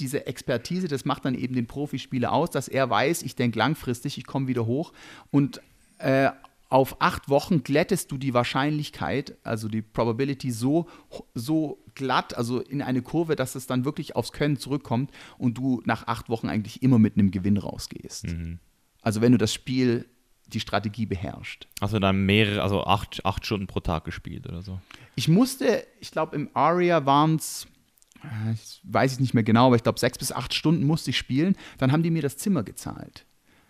diese 0.00 0.26
Expertise, 0.26 0.88
das 0.88 1.04
macht 1.04 1.24
dann 1.24 1.34
eben 1.34 1.54
den 1.54 1.66
Profispieler 1.66 2.32
aus, 2.32 2.50
dass 2.50 2.68
er 2.68 2.88
weiß, 2.90 3.22
ich 3.22 3.36
denke 3.36 3.58
langfristig, 3.58 4.18
ich 4.18 4.26
komme 4.26 4.48
wieder 4.48 4.66
hoch 4.66 4.92
und 5.30 5.60
äh, 5.98 6.30
auf 6.68 7.00
acht 7.00 7.28
Wochen 7.28 7.62
glättest 7.62 8.10
du 8.10 8.18
die 8.18 8.34
Wahrscheinlichkeit, 8.34 9.36
also 9.44 9.68
die 9.68 9.82
Probability 9.82 10.50
so, 10.50 10.88
so 11.34 11.78
glatt, 11.94 12.36
also 12.36 12.60
in 12.60 12.82
eine 12.82 13.00
Kurve, 13.02 13.36
dass 13.36 13.54
es 13.54 13.66
dann 13.66 13.84
wirklich 13.84 14.16
aufs 14.16 14.32
Können 14.32 14.56
zurückkommt 14.56 15.12
und 15.38 15.56
du 15.56 15.82
nach 15.84 16.08
acht 16.08 16.28
Wochen 16.28 16.48
eigentlich 16.48 16.82
immer 16.82 16.98
mit 16.98 17.16
einem 17.16 17.30
Gewinn 17.30 17.58
rausgehst. 17.58 18.26
Mhm. 18.26 18.58
Also 19.02 19.20
wenn 19.20 19.32
du 19.32 19.38
das 19.38 19.52
Spiel, 19.52 20.08
die 20.46 20.60
Strategie 20.60 21.06
beherrscht. 21.06 21.68
Also 21.80 21.98
dann 21.98 22.26
mehrere, 22.26 22.62
also 22.62 22.84
acht, 22.84 23.24
acht 23.24 23.46
Stunden 23.46 23.66
pro 23.66 23.80
Tag 23.80 24.04
gespielt 24.04 24.46
oder 24.48 24.62
so? 24.62 24.80
Ich 25.14 25.28
musste, 25.28 25.86
ich 26.00 26.10
glaube 26.10 26.34
im 26.36 26.50
Aria 26.54 27.06
waren 27.06 27.36
es, 27.36 27.66
äh, 28.22 28.54
weiß 28.82 29.12
ich 29.12 29.20
nicht 29.20 29.34
mehr 29.34 29.42
genau, 29.42 29.68
aber 29.68 29.76
ich 29.76 29.82
glaube 29.82 29.98
sechs 30.00 30.18
bis 30.18 30.32
acht 30.32 30.54
Stunden 30.54 30.84
musste 30.84 31.10
ich 31.10 31.18
spielen. 31.18 31.56
Dann 31.78 31.92
haben 31.92 32.02
die 32.02 32.10
mir 32.10 32.22
das 32.22 32.36
Zimmer 32.36 32.62
gezahlt. 32.62 33.24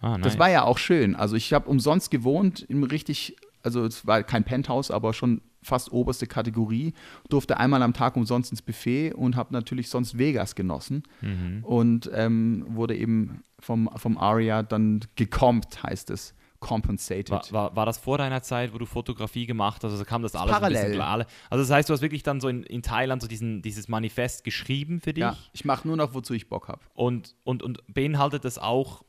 Ah, 0.04 0.18
nice. 0.18 0.24
Das 0.24 0.38
war 0.38 0.50
ja 0.50 0.64
auch 0.64 0.76
schön. 0.76 1.16
Also 1.16 1.34
ich 1.34 1.54
habe 1.54 1.68
umsonst 1.70 2.10
gewohnt, 2.10 2.60
im 2.68 2.84
richtig, 2.84 3.36
also 3.62 3.86
es 3.86 4.06
war 4.06 4.22
kein 4.22 4.44
Penthouse, 4.44 4.90
aber 4.90 5.14
schon 5.14 5.40
fast 5.62 5.92
oberste 5.92 6.26
Kategorie. 6.26 6.92
Durfte 7.30 7.56
einmal 7.56 7.82
am 7.82 7.94
Tag 7.94 8.14
umsonst 8.16 8.50
ins 8.50 8.60
Buffet 8.60 9.14
und 9.14 9.34
habe 9.34 9.54
natürlich 9.54 9.88
sonst 9.88 10.18
Vegas 10.18 10.54
genossen. 10.54 11.04
Mhm. 11.22 11.64
Und 11.64 12.10
ähm, 12.12 12.66
wurde 12.68 12.94
eben 12.96 13.42
vom, 13.58 13.88
vom 13.96 14.18
Aria 14.18 14.62
dann 14.62 15.00
gecompt, 15.16 15.82
heißt 15.82 16.10
es. 16.10 16.34
Compensated. 16.60 17.30
War, 17.30 17.52
war, 17.52 17.76
war, 17.76 17.86
das 17.86 17.98
vor 17.98 18.18
deiner 18.18 18.42
Zeit, 18.42 18.74
wo 18.74 18.78
du 18.78 18.86
Fotografie 18.86 19.46
gemacht 19.46 19.84
hast? 19.84 19.92
Also 19.92 20.04
kam 20.04 20.22
das 20.22 20.34
alles 20.34 20.52
Parallel. 20.52 20.76
ein 20.76 20.82
bisschen 20.82 20.96
klar? 20.96 21.26
Also 21.50 21.62
das 21.62 21.70
heißt, 21.70 21.88
du 21.88 21.94
hast 21.94 22.02
wirklich 22.02 22.22
dann 22.22 22.40
so 22.40 22.48
in, 22.48 22.62
in 22.62 22.82
Thailand 22.82 23.22
so 23.22 23.28
diesen, 23.28 23.60
dieses 23.62 23.88
Manifest 23.88 24.44
geschrieben 24.44 25.00
für 25.00 25.14
dich? 25.14 25.22
Ja, 25.22 25.36
ich 25.52 25.64
mache 25.64 25.86
nur 25.86 25.96
noch, 25.96 26.14
wozu 26.14 26.32
ich 26.34 26.48
Bock 26.48 26.68
habe. 26.68 26.80
Und, 26.94 27.36
und, 27.44 27.62
und 27.62 27.82
beinhaltet 27.92 28.44
das 28.44 28.58
auch 28.58 29.02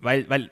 weil, 0.00 0.28
weil 0.28 0.50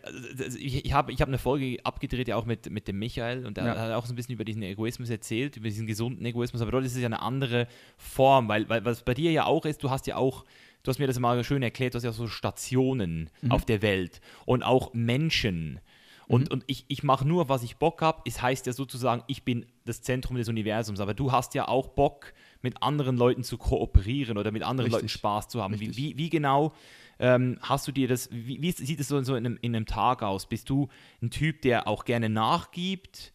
ich, 0.58 0.84
ich 0.84 0.92
habe 0.92 1.12
ich 1.12 1.20
hab 1.20 1.28
eine 1.28 1.38
Folge 1.38 1.78
abgedreht, 1.82 2.28
ja 2.28 2.36
auch 2.36 2.44
mit, 2.44 2.70
mit 2.70 2.86
dem 2.86 2.98
Michael, 2.98 3.46
und 3.46 3.56
der 3.56 3.64
ja. 3.64 3.76
hat 3.76 3.92
auch 3.92 4.06
so 4.06 4.12
ein 4.12 4.16
bisschen 4.16 4.34
über 4.34 4.44
diesen 4.44 4.62
Egoismus 4.62 5.10
erzählt, 5.10 5.56
über 5.56 5.68
diesen 5.68 5.86
gesunden 5.86 6.24
Egoismus, 6.24 6.60
aber 6.60 6.70
dort 6.70 6.84
ist 6.84 6.94
es 6.94 7.00
ja 7.00 7.06
eine 7.06 7.22
andere 7.22 7.66
Form, 7.96 8.48
weil, 8.48 8.68
weil 8.68 8.84
was 8.84 9.02
bei 9.02 9.14
dir 9.14 9.32
ja 9.32 9.46
auch 9.46 9.64
ist, 9.64 9.82
du 9.82 9.90
hast 9.90 10.06
ja 10.06 10.16
auch, 10.16 10.44
du 10.82 10.90
hast 10.90 10.98
mir 10.98 11.06
das 11.06 11.18
mal 11.18 11.42
schön 11.44 11.62
erklärt, 11.62 11.94
du 11.94 11.96
hast 11.96 12.04
ja 12.04 12.12
so 12.12 12.28
Stationen 12.28 13.30
mhm. 13.40 13.50
auf 13.52 13.64
der 13.64 13.82
Welt 13.82 14.20
und 14.44 14.62
auch 14.62 14.92
Menschen. 14.92 15.80
Und, 16.26 16.50
mhm. 16.50 16.52
und 16.52 16.64
ich, 16.66 16.84
ich 16.88 17.02
mache 17.02 17.26
nur, 17.26 17.48
was 17.48 17.62
ich 17.62 17.78
Bock 17.78 18.02
habe. 18.02 18.20
Es 18.26 18.42
heißt 18.42 18.66
ja 18.66 18.74
sozusagen, 18.74 19.24
ich 19.26 19.44
bin 19.44 19.64
das 19.86 20.02
Zentrum 20.02 20.36
des 20.36 20.48
Universums. 20.48 21.00
Aber 21.00 21.14
du 21.14 21.32
hast 21.32 21.54
ja 21.54 21.66
auch 21.66 21.88
Bock, 21.88 22.34
mit 22.62 22.82
anderen 22.82 23.16
Leuten 23.16 23.44
zu 23.44 23.58
kooperieren 23.58 24.38
oder 24.38 24.50
mit 24.50 24.62
anderen 24.62 24.86
Richtig. 24.86 25.02
Leuten 25.02 25.08
Spaß 25.08 25.48
zu 25.48 25.62
haben. 25.62 25.78
Wie, 25.80 25.96
wie, 25.96 26.16
wie, 26.16 26.28
genau 26.28 26.72
ähm, 27.18 27.58
hast 27.60 27.86
du 27.88 27.92
dir 27.92 28.08
das, 28.08 28.28
wie, 28.32 28.60
wie 28.62 28.72
sieht 28.72 29.00
es 29.00 29.08
so, 29.08 29.20
so 29.22 29.34
in, 29.34 29.46
einem, 29.46 29.58
in 29.60 29.74
einem 29.74 29.86
Tag 29.86 30.22
aus? 30.22 30.46
Bist 30.46 30.70
du 30.70 30.88
ein 31.22 31.30
Typ, 31.30 31.62
der 31.62 31.86
auch 31.86 32.04
gerne 32.04 32.28
nachgibt? 32.28 33.32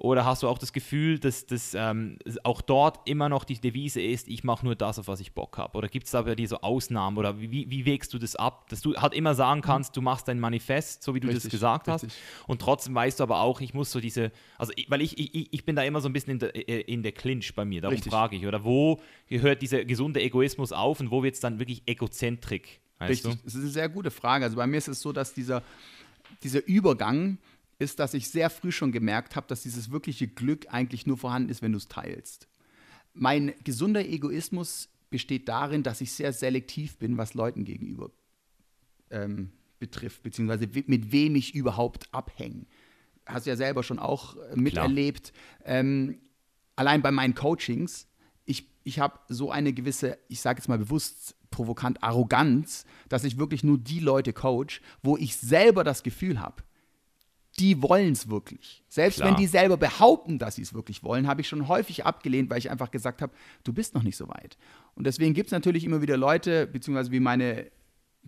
Oder 0.00 0.24
hast 0.24 0.44
du 0.44 0.48
auch 0.48 0.58
das 0.58 0.72
Gefühl, 0.72 1.18
dass 1.18 1.46
das 1.46 1.74
ähm, 1.74 2.18
auch 2.44 2.60
dort 2.60 3.08
immer 3.08 3.28
noch 3.28 3.42
die 3.42 3.60
Devise 3.60 4.00
ist, 4.00 4.28
ich 4.28 4.44
mache 4.44 4.64
nur 4.64 4.76
das, 4.76 5.00
auf 5.00 5.08
was 5.08 5.18
ich 5.18 5.32
Bock 5.32 5.58
habe? 5.58 5.76
Oder 5.76 5.88
gibt 5.88 6.06
es 6.06 6.12
da 6.12 6.22
bei 6.22 6.36
dir 6.36 6.46
so 6.46 6.60
Ausnahmen? 6.60 7.18
Oder 7.18 7.40
wie, 7.40 7.68
wie 7.68 7.84
wägst 7.84 8.14
du 8.14 8.18
das 8.18 8.36
ab? 8.36 8.68
Dass 8.68 8.80
du 8.80 8.94
halt 8.94 9.12
immer 9.12 9.34
sagen 9.34 9.60
kannst, 9.60 9.96
du 9.96 10.00
machst 10.00 10.28
dein 10.28 10.38
Manifest, 10.38 11.02
so 11.02 11.16
wie 11.16 11.20
du 11.20 11.26
richtig, 11.26 11.44
das 11.44 11.50
gesagt 11.50 11.88
richtig. 11.88 12.10
hast. 12.10 12.48
Und 12.48 12.60
trotzdem 12.60 12.94
weißt 12.94 13.18
du 13.18 13.24
aber 13.24 13.40
auch, 13.40 13.60
ich 13.60 13.74
muss 13.74 13.90
so 13.90 13.98
diese, 13.98 14.30
also 14.56 14.72
weil 14.86 15.02
ich, 15.02 15.18
ich, 15.18 15.52
ich 15.52 15.64
bin 15.64 15.74
da 15.74 15.82
immer 15.82 16.00
so 16.00 16.08
ein 16.08 16.12
bisschen 16.12 16.34
in 16.34 16.38
der, 16.38 16.54
äh, 16.68 16.80
in 16.82 17.02
der 17.02 17.10
Clinch 17.10 17.52
bei 17.56 17.64
mir, 17.64 17.80
darum 17.80 17.94
richtig. 17.94 18.12
frage 18.12 18.36
ich. 18.36 18.46
Oder 18.46 18.62
wo 18.62 19.00
gehört 19.26 19.62
dieser 19.62 19.84
gesunde 19.84 20.22
Egoismus 20.22 20.70
auf 20.70 21.00
und 21.00 21.10
wo 21.10 21.24
wird 21.24 21.34
es 21.34 21.40
dann 21.40 21.58
wirklich 21.58 21.82
Egozentrik? 21.86 22.80
Richtig, 23.00 23.32
du? 23.32 23.38
das 23.44 23.54
ist 23.54 23.60
eine 23.60 23.70
sehr 23.70 23.88
gute 23.88 24.12
Frage. 24.12 24.44
Also 24.44 24.56
bei 24.56 24.66
mir 24.68 24.76
ist 24.76 24.86
es 24.86 25.00
so, 25.00 25.12
dass 25.12 25.34
dieser, 25.34 25.64
dieser 26.44 26.64
Übergang 26.66 27.38
ist, 27.78 27.98
dass 27.98 28.14
ich 28.14 28.28
sehr 28.30 28.50
früh 28.50 28.72
schon 28.72 28.92
gemerkt 28.92 29.36
habe, 29.36 29.46
dass 29.46 29.62
dieses 29.62 29.90
wirkliche 29.90 30.26
Glück 30.26 30.66
eigentlich 30.68 31.06
nur 31.06 31.16
vorhanden 31.16 31.50
ist, 31.50 31.62
wenn 31.62 31.72
du 31.72 31.78
es 31.78 31.88
teilst. 31.88 32.48
Mein 33.14 33.54
gesunder 33.64 34.06
Egoismus 34.06 34.88
besteht 35.10 35.48
darin, 35.48 35.82
dass 35.82 36.00
ich 36.00 36.12
sehr 36.12 36.32
selektiv 36.32 36.98
bin, 36.98 37.16
was 37.16 37.34
Leuten 37.34 37.64
gegenüber 37.64 38.10
ähm, 39.10 39.52
betrifft, 39.78 40.22
beziehungsweise 40.22 40.68
mit 40.86 41.12
wem 41.12 41.36
ich 41.36 41.54
überhaupt 41.54 42.12
abhänge. 42.12 42.66
Hast 43.26 43.46
du 43.46 43.50
ja 43.50 43.56
selber 43.56 43.82
schon 43.82 43.98
auch 43.98 44.36
äh, 44.36 44.56
miterlebt. 44.56 45.32
Ähm, 45.64 46.20
allein 46.76 47.02
bei 47.02 47.10
meinen 47.10 47.34
Coachings, 47.34 48.06
ich, 48.44 48.66
ich 48.84 48.98
habe 48.98 49.18
so 49.28 49.50
eine 49.50 49.72
gewisse, 49.72 50.18
ich 50.28 50.40
sage 50.40 50.58
jetzt 50.58 50.68
mal 50.68 50.78
bewusst 50.78 51.36
provokant 51.50 52.02
Arroganz, 52.02 52.84
dass 53.08 53.24
ich 53.24 53.38
wirklich 53.38 53.64
nur 53.64 53.78
die 53.78 54.00
Leute 54.00 54.32
coach, 54.32 54.80
wo 55.02 55.16
ich 55.16 55.36
selber 55.36 55.84
das 55.84 56.02
Gefühl 56.02 56.40
habe, 56.40 56.62
die 57.58 57.82
wollen 57.82 58.12
es 58.12 58.28
wirklich. 58.28 58.82
Selbst 58.88 59.16
Klar. 59.16 59.30
wenn 59.30 59.36
die 59.36 59.46
selber 59.46 59.76
behaupten, 59.76 60.38
dass 60.38 60.56
sie 60.56 60.62
es 60.62 60.74
wirklich 60.74 61.02
wollen, 61.02 61.26
habe 61.26 61.40
ich 61.40 61.48
schon 61.48 61.68
häufig 61.68 62.06
abgelehnt, 62.06 62.50
weil 62.50 62.58
ich 62.58 62.70
einfach 62.70 62.90
gesagt 62.90 63.22
habe, 63.22 63.32
du 63.64 63.72
bist 63.72 63.94
noch 63.94 64.02
nicht 64.02 64.16
so 64.16 64.28
weit. 64.28 64.56
Und 64.94 65.06
deswegen 65.06 65.34
gibt 65.34 65.48
es 65.48 65.52
natürlich 65.52 65.84
immer 65.84 66.02
wieder 66.02 66.16
Leute, 66.16 66.66
beziehungsweise 66.66 67.10
wie 67.10 67.20
meine 67.20 67.70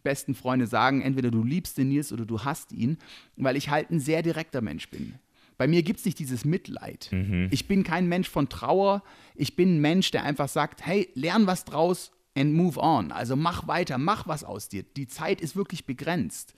besten 0.03 0.35
Freunde 0.35 0.67
sagen, 0.67 1.03
entweder 1.03 1.31
du 1.31 1.45
liebst 1.45 1.79
den 1.79 1.89
Nils 1.89 2.13
oder 2.13 2.25
du 2.25 2.45
hast 2.45 2.73
ihn, 2.73 2.99
weil 3.37 3.57
ich 3.57 3.71
halt 3.71 3.91
ein 3.91 4.01
sehr 4.01 4.23
direkter 4.23 4.61
Mensch 4.61 4.89
bin. 4.89 5.15
Bei 5.59 5.67
mir 5.67 5.83
gibt 5.83 5.99
es 5.99 6.07
nicht 6.07 6.19
dieses 6.19 6.47
Mitleid. 6.47 7.09
Mhm. 7.13 7.49
Ich 7.51 7.69
bin 7.69 7.85
kein 7.85 8.09
Mensch 8.09 8.31
von 8.31 8.49
Trauer. 8.49 9.03
Ich 9.35 9.57
bin 9.57 9.77
ein 9.77 9.81
Mensch, 9.81 10.11
der 10.11 10.25
einfach 10.25 10.49
sagt, 10.49 10.87
hey, 10.87 11.11
lern 11.15 11.47
was 11.47 11.67
draus 11.67 12.13
and 12.35 12.55
move 12.55 12.79
on. 12.81 13.13
Also 13.13 13.37
mach 13.37 13.69
weiter, 13.69 13.99
mach 13.99 14.27
was 14.27 14.43
aus 14.43 14.71
dir. 14.71 14.83
Die 14.83 15.07
Zeit 15.07 15.43
ist 15.43 15.57
wirklich 15.57 15.85
begrenzt. 15.85 16.55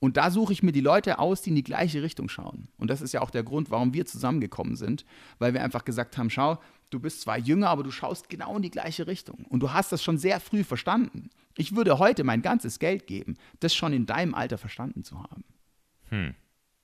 Und 0.00 0.16
da 0.16 0.30
suche 0.30 0.52
ich 0.52 0.62
mir 0.62 0.72
die 0.72 0.80
Leute 0.80 1.18
aus, 1.18 1.42
die 1.42 1.50
in 1.50 1.56
die 1.56 1.62
gleiche 1.62 2.02
Richtung 2.02 2.28
schauen. 2.28 2.68
Und 2.76 2.90
das 2.90 3.00
ist 3.00 3.12
ja 3.12 3.22
auch 3.22 3.30
der 3.30 3.42
Grund, 3.42 3.70
warum 3.70 3.94
wir 3.94 4.04
zusammengekommen 4.04 4.76
sind, 4.76 5.04
weil 5.38 5.54
wir 5.54 5.62
einfach 5.62 5.84
gesagt 5.84 6.18
haben, 6.18 6.30
schau, 6.30 6.58
du 6.90 7.00
bist 7.00 7.22
zwar 7.22 7.38
jünger, 7.38 7.70
aber 7.70 7.82
du 7.82 7.90
schaust 7.90 8.28
genau 8.28 8.56
in 8.56 8.62
die 8.62 8.70
gleiche 8.70 9.06
Richtung. 9.06 9.46
Und 9.48 9.60
du 9.60 9.72
hast 9.72 9.92
das 9.92 10.02
schon 10.02 10.18
sehr 10.18 10.40
früh 10.40 10.64
verstanden. 10.64 11.30
Ich 11.56 11.74
würde 11.74 11.98
heute 11.98 12.24
mein 12.24 12.42
ganzes 12.42 12.78
Geld 12.78 13.06
geben, 13.06 13.36
das 13.60 13.74
schon 13.74 13.92
in 13.92 14.06
deinem 14.06 14.34
Alter 14.34 14.58
verstanden 14.58 15.04
zu 15.04 15.22
haben. 15.22 15.44
Hm. 16.10 16.34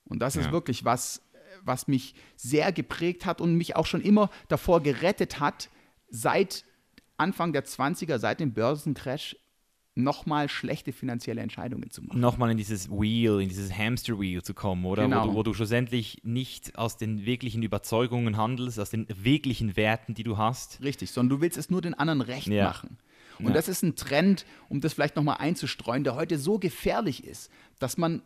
Und 0.05 0.19
das 0.19 0.35
ja. 0.35 0.41
ist 0.41 0.51
wirklich 0.51 0.83
was, 0.85 1.21
was 1.63 1.87
mich 1.87 2.15
sehr 2.35 2.71
geprägt 2.71 3.25
hat 3.25 3.41
und 3.41 3.55
mich 3.55 3.75
auch 3.75 3.85
schon 3.85 4.01
immer 4.01 4.29
davor 4.47 4.81
gerettet 4.81 5.39
hat, 5.39 5.69
seit 6.09 6.65
Anfang 7.17 7.53
der 7.53 7.65
20er, 7.65 8.17
seit 8.17 8.39
dem 8.39 8.53
Börsencrash, 8.53 9.35
nochmal 9.95 10.47
schlechte 10.49 10.93
finanzielle 10.93 11.41
Entscheidungen 11.41 11.91
zu 11.91 12.01
machen. 12.01 12.19
Nochmal 12.19 12.51
in 12.51 12.57
dieses 12.57 12.89
Wheel, 12.89 13.41
in 13.41 13.49
dieses 13.49 13.77
Hamster-Wheel 13.77 14.41
zu 14.41 14.53
kommen, 14.53 14.85
oder? 14.85 15.03
Genau. 15.03 15.23
Wo, 15.23 15.27
du, 15.27 15.35
wo 15.35 15.43
du 15.43 15.53
schlussendlich 15.53 16.21
nicht 16.23 16.77
aus 16.77 16.97
den 16.97 17.25
wirklichen 17.25 17.61
Überzeugungen 17.61 18.37
handelst, 18.37 18.79
aus 18.79 18.89
den 18.89 19.05
wirklichen 19.09 19.75
Werten, 19.75 20.13
die 20.13 20.23
du 20.23 20.37
hast. 20.37 20.81
Richtig, 20.81 21.11
sondern 21.11 21.37
du 21.37 21.41
willst 21.41 21.57
es 21.57 21.69
nur 21.69 21.81
den 21.81 21.93
anderen 21.93 22.21
recht 22.21 22.47
ja. 22.47 22.65
machen. 22.65 22.97
Und 23.39 23.47
ja. 23.47 23.53
das 23.53 23.67
ist 23.67 23.83
ein 23.83 23.95
Trend, 23.95 24.45
um 24.69 24.81
das 24.81 24.93
vielleicht 24.93 25.15
nochmal 25.15 25.37
einzustreuen, 25.39 26.03
der 26.03 26.15
heute 26.15 26.37
so 26.37 26.59
gefährlich 26.59 27.23
ist, 27.23 27.49
dass 27.79 27.97
man 27.97 28.21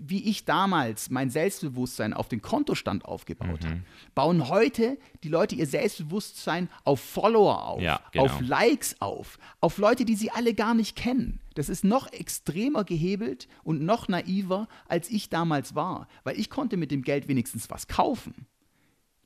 wie 0.00 0.28
ich 0.28 0.44
damals 0.44 1.10
mein 1.10 1.30
Selbstbewusstsein 1.30 2.12
auf 2.12 2.28
den 2.28 2.42
Kontostand 2.42 3.04
aufgebaut 3.04 3.62
mhm. 3.62 3.68
habe, 3.68 3.82
bauen 4.14 4.48
heute 4.48 4.98
die 5.22 5.28
Leute 5.28 5.54
ihr 5.54 5.66
Selbstbewusstsein 5.66 6.68
auf 6.84 7.00
Follower 7.00 7.66
auf, 7.66 7.82
ja, 7.82 8.00
genau. 8.12 8.24
auf 8.24 8.40
Likes 8.40 9.00
auf, 9.00 9.38
auf 9.60 9.78
Leute, 9.78 10.04
die 10.04 10.14
sie 10.14 10.30
alle 10.30 10.54
gar 10.54 10.74
nicht 10.74 10.96
kennen. 10.96 11.40
Das 11.54 11.68
ist 11.68 11.84
noch 11.84 12.12
extremer 12.12 12.84
gehebelt 12.84 13.48
und 13.64 13.82
noch 13.82 14.08
naiver, 14.08 14.68
als 14.86 15.10
ich 15.10 15.28
damals 15.28 15.74
war, 15.74 16.08
weil 16.24 16.38
ich 16.38 16.50
konnte 16.50 16.76
mit 16.76 16.90
dem 16.90 17.02
Geld 17.02 17.28
wenigstens 17.28 17.68
was 17.70 17.88
kaufen. 17.88 18.46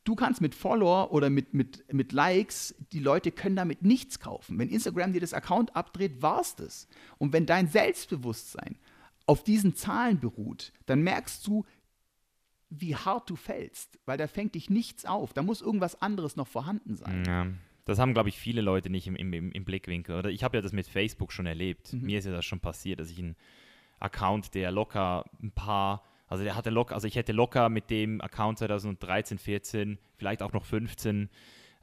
Du 0.05 0.16
kannst 0.16 0.41
mit 0.41 0.55
Follower 0.55 1.12
oder 1.12 1.31
mit, 1.31 1.55
mit, 1.55 1.93
mit 1.93 2.11
Likes, 2.11 2.75
die 2.93 2.99
Leute 2.99 3.31
können 3.31 3.55
damit 3.55 3.83
nichts 3.83 4.18
kaufen. 4.18 4.59
Wenn 4.59 4.68
Instagram 4.68 5.12
dir 5.12 5.20
das 5.20 5.33
Account 5.33 5.77
abdreht, 5.77 6.23
war 6.23 6.41
es 6.41 6.57
das. 6.57 6.89
Und 7.18 7.33
wenn 7.33 7.47
dein 7.47 7.68
Selbstbewusstsein 7.68 8.79
auf 9.27 9.45
diesen 9.45 9.75
Zahlen 9.75 10.20
beruht, 10.20 10.73
dann 10.87 11.03
merkst 11.03 11.47
du, 11.47 11.64
wie 12.70 12.97
hart 12.97 13.29
du 13.29 13.37
fällst, 13.37 13.99
weil 14.07 14.16
da 14.16 14.27
fängt 14.27 14.55
dich 14.55 14.70
nichts 14.70 15.05
auf. 15.05 15.33
Da 15.33 15.43
muss 15.43 15.61
irgendwas 15.61 16.01
anderes 16.01 16.37
noch 16.37 16.49
vorhanden 16.49 16.97
sein. 16.97 17.25
Ja, 17.27 17.47
das 17.85 17.99
haben, 17.99 18.14
glaube 18.14 18.29
ich, 18.29 18.39
viele 18.39 18.62
Leute 18.62 18.89
nicht 18.89 19.07
im, 19.07 19.16
im, 19.16 19.53
im 19.53 19.64
Blickwinkel. 19.64 20.16
Oder 20.16 20.31
ich 20.31 20.43
habe 20.43 20.57
ja 20.57 20.62
das 20.62 20.73
mit 20.73 20.87
Facebook 20.87 21.33
schon 21.33 21.47
erlebt. 21.47 21.93
Mhm. 21.93 22.03
Mir 22.03 22.18
ist 22.18 22.25
ja 22.25 22.33
das 22.33 22.45
schon 22.45 22.61
passiert, 22.61 23.01
dass 23.01 23.11
ich 23.11 23.18
einen 23.18 23.37
Account, 24.01 24.55
der 24.55 24.70
locker 24.70 25.25
ein 25.43 25.53
paar, 25.53 26.03
also 26.29 26.45
der 26.45 26.57
hatte 26.57 26.70
locker, 26.70 26.95
also 26.95 27.07
ich 27.07 27.16
hätte 27.16 27.33
locker 27.33 27.68
mit 27.68 27.91
dem 27.91 28.20
Account 28.20 28.59
2013, 28.59 29.39
14, 29.39 29.99
vielleicht 30.16 30.43
auch 30.43 30.53
noch 30.53 30.64
15 30.64 31.29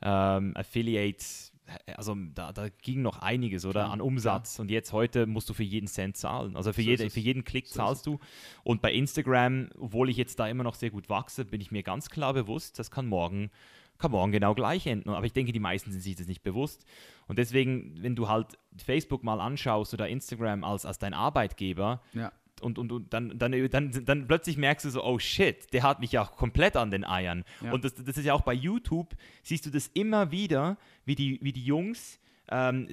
ähm, 0.01 0.57
Affiliates 0.57 1.48
also 1.95 2.15
da, 2.33 2.51
da 2.51 2.69
ging 2.69 3.01
noch 3.01 3.19
einiges, 3.19 3.65
oder? 3.65 3.81
Klar, 3.81 3.91
an 3.91 4.01
Umsatz. 4.01 4.55
Klar. 4.55 4.63
Und 4.63 4.71
jetzt 4.71 4.93
heute 4.93 5.25
musst 5.27 5.49
du 5.49 5.53
für 5.53 5.63
jeden 5.63 5.87
Cent 5.87 6.17
zahlen. 6.17 6.55
Also 6.55 6.73
für, 6.73 6.81
so 6.81 6.89
jede, 6.89 7.09
für 7.09 7.19
jeden 7.19 7.43
Klick 7.43 7.67
so 7.67 7.75
zahlst 7.75 8.05
du. 8.05 8.19
Und 8.63 8.81
bei 8.81 8.93
Instagram, 8.93 9.69
obwohl 9.77 10.09
ich 10.09 10.17
jetzt 10.17 10.39
da 10.39 10.47
immer 10.47 10.63
noch 10.63 10.75
sehr 10.75 10.89
gut 10.89 11.09
wachse, 11.09 11.45
bin 11.45 11.61
ich 11.61 11.71
mir 11.71 11.83
ganz 11.83 12.09
klar 12.09 12.33
bewusst, 12.33 12.79
das 12.79 12.91
kann 12.91 13.07
morgen, 13.07 13.51
kann 13.97 14.11
morgen 14.11 14.31
genau 14.31 14.55
gleich 14.55 14.87
enden. 14.87 15.09
Aber 15.09 15.25
ich 15.25 15.33
denke, 15.33 15.51
die 15.51 15.59
meisten 15.59 15.91
sind 15.91 16.01
sich 16.01 16.15
das 16.15 16.27
nicht 16.27 16.43
bewusst. 16.43 16.85
Und 17.27 17.37
deswegen, 17.37 17.95
wenn 18.01 18.15
du 18.15 18.27
halt 18.27 18.57
Facebook 18.77 19.23
mal 19.23 19.39
anschaust 19.39 19.93
oder 19.93 20.07
Instagram 20.07 20.63
als, 20.63 20.85
als 20.85 20.99
dein 20.99 21.13
Arbeitgeber, 21.13 22.01
ja 22.13 22.31
und, 22.61 22.77
und, 22.77 22.91
und 22.91 23.13
dann, 23.13 23.37
dann, 23.37 23.69
dann, 23.69 24.05
dann 24.05 24.27
plötzlich 24.27 24.57
merkst 24.57 24.85
du 24.85 24.89
so, 24.89 25.03
oh 25.03 25.19
shit, 25.19 25.71
der 25.73 25.83
hat 25.83 25.99
mich 25.99 26.11
ja 26.11 26.21
auch 26.21 26.35
komplett 26.35 26.75
an 26.75 26.91
den 26.91 27.05
Eiern. 27.05 27.43
Ja. 27.61 27.71
Und 27.71 27.83
das, 27.83 27.95
das 27.95 28.17
ist 28.17 28.25
ja 28.25 28.33
auch 28.33 28.41
bei 28.41 28.53
YouTube, 28.53 29.15
siehst 29.43 29.65
du 29.65 29.69
das 29.69 29.87
immer 29.93 30.31
wieder, 30.31 30.77
wie 31.05 31.15
die, 31.15 31.39
wie 31.41 31.53
die 31.53 31.63
Jungs 31.63 32.19
ähm, 32.51 32.87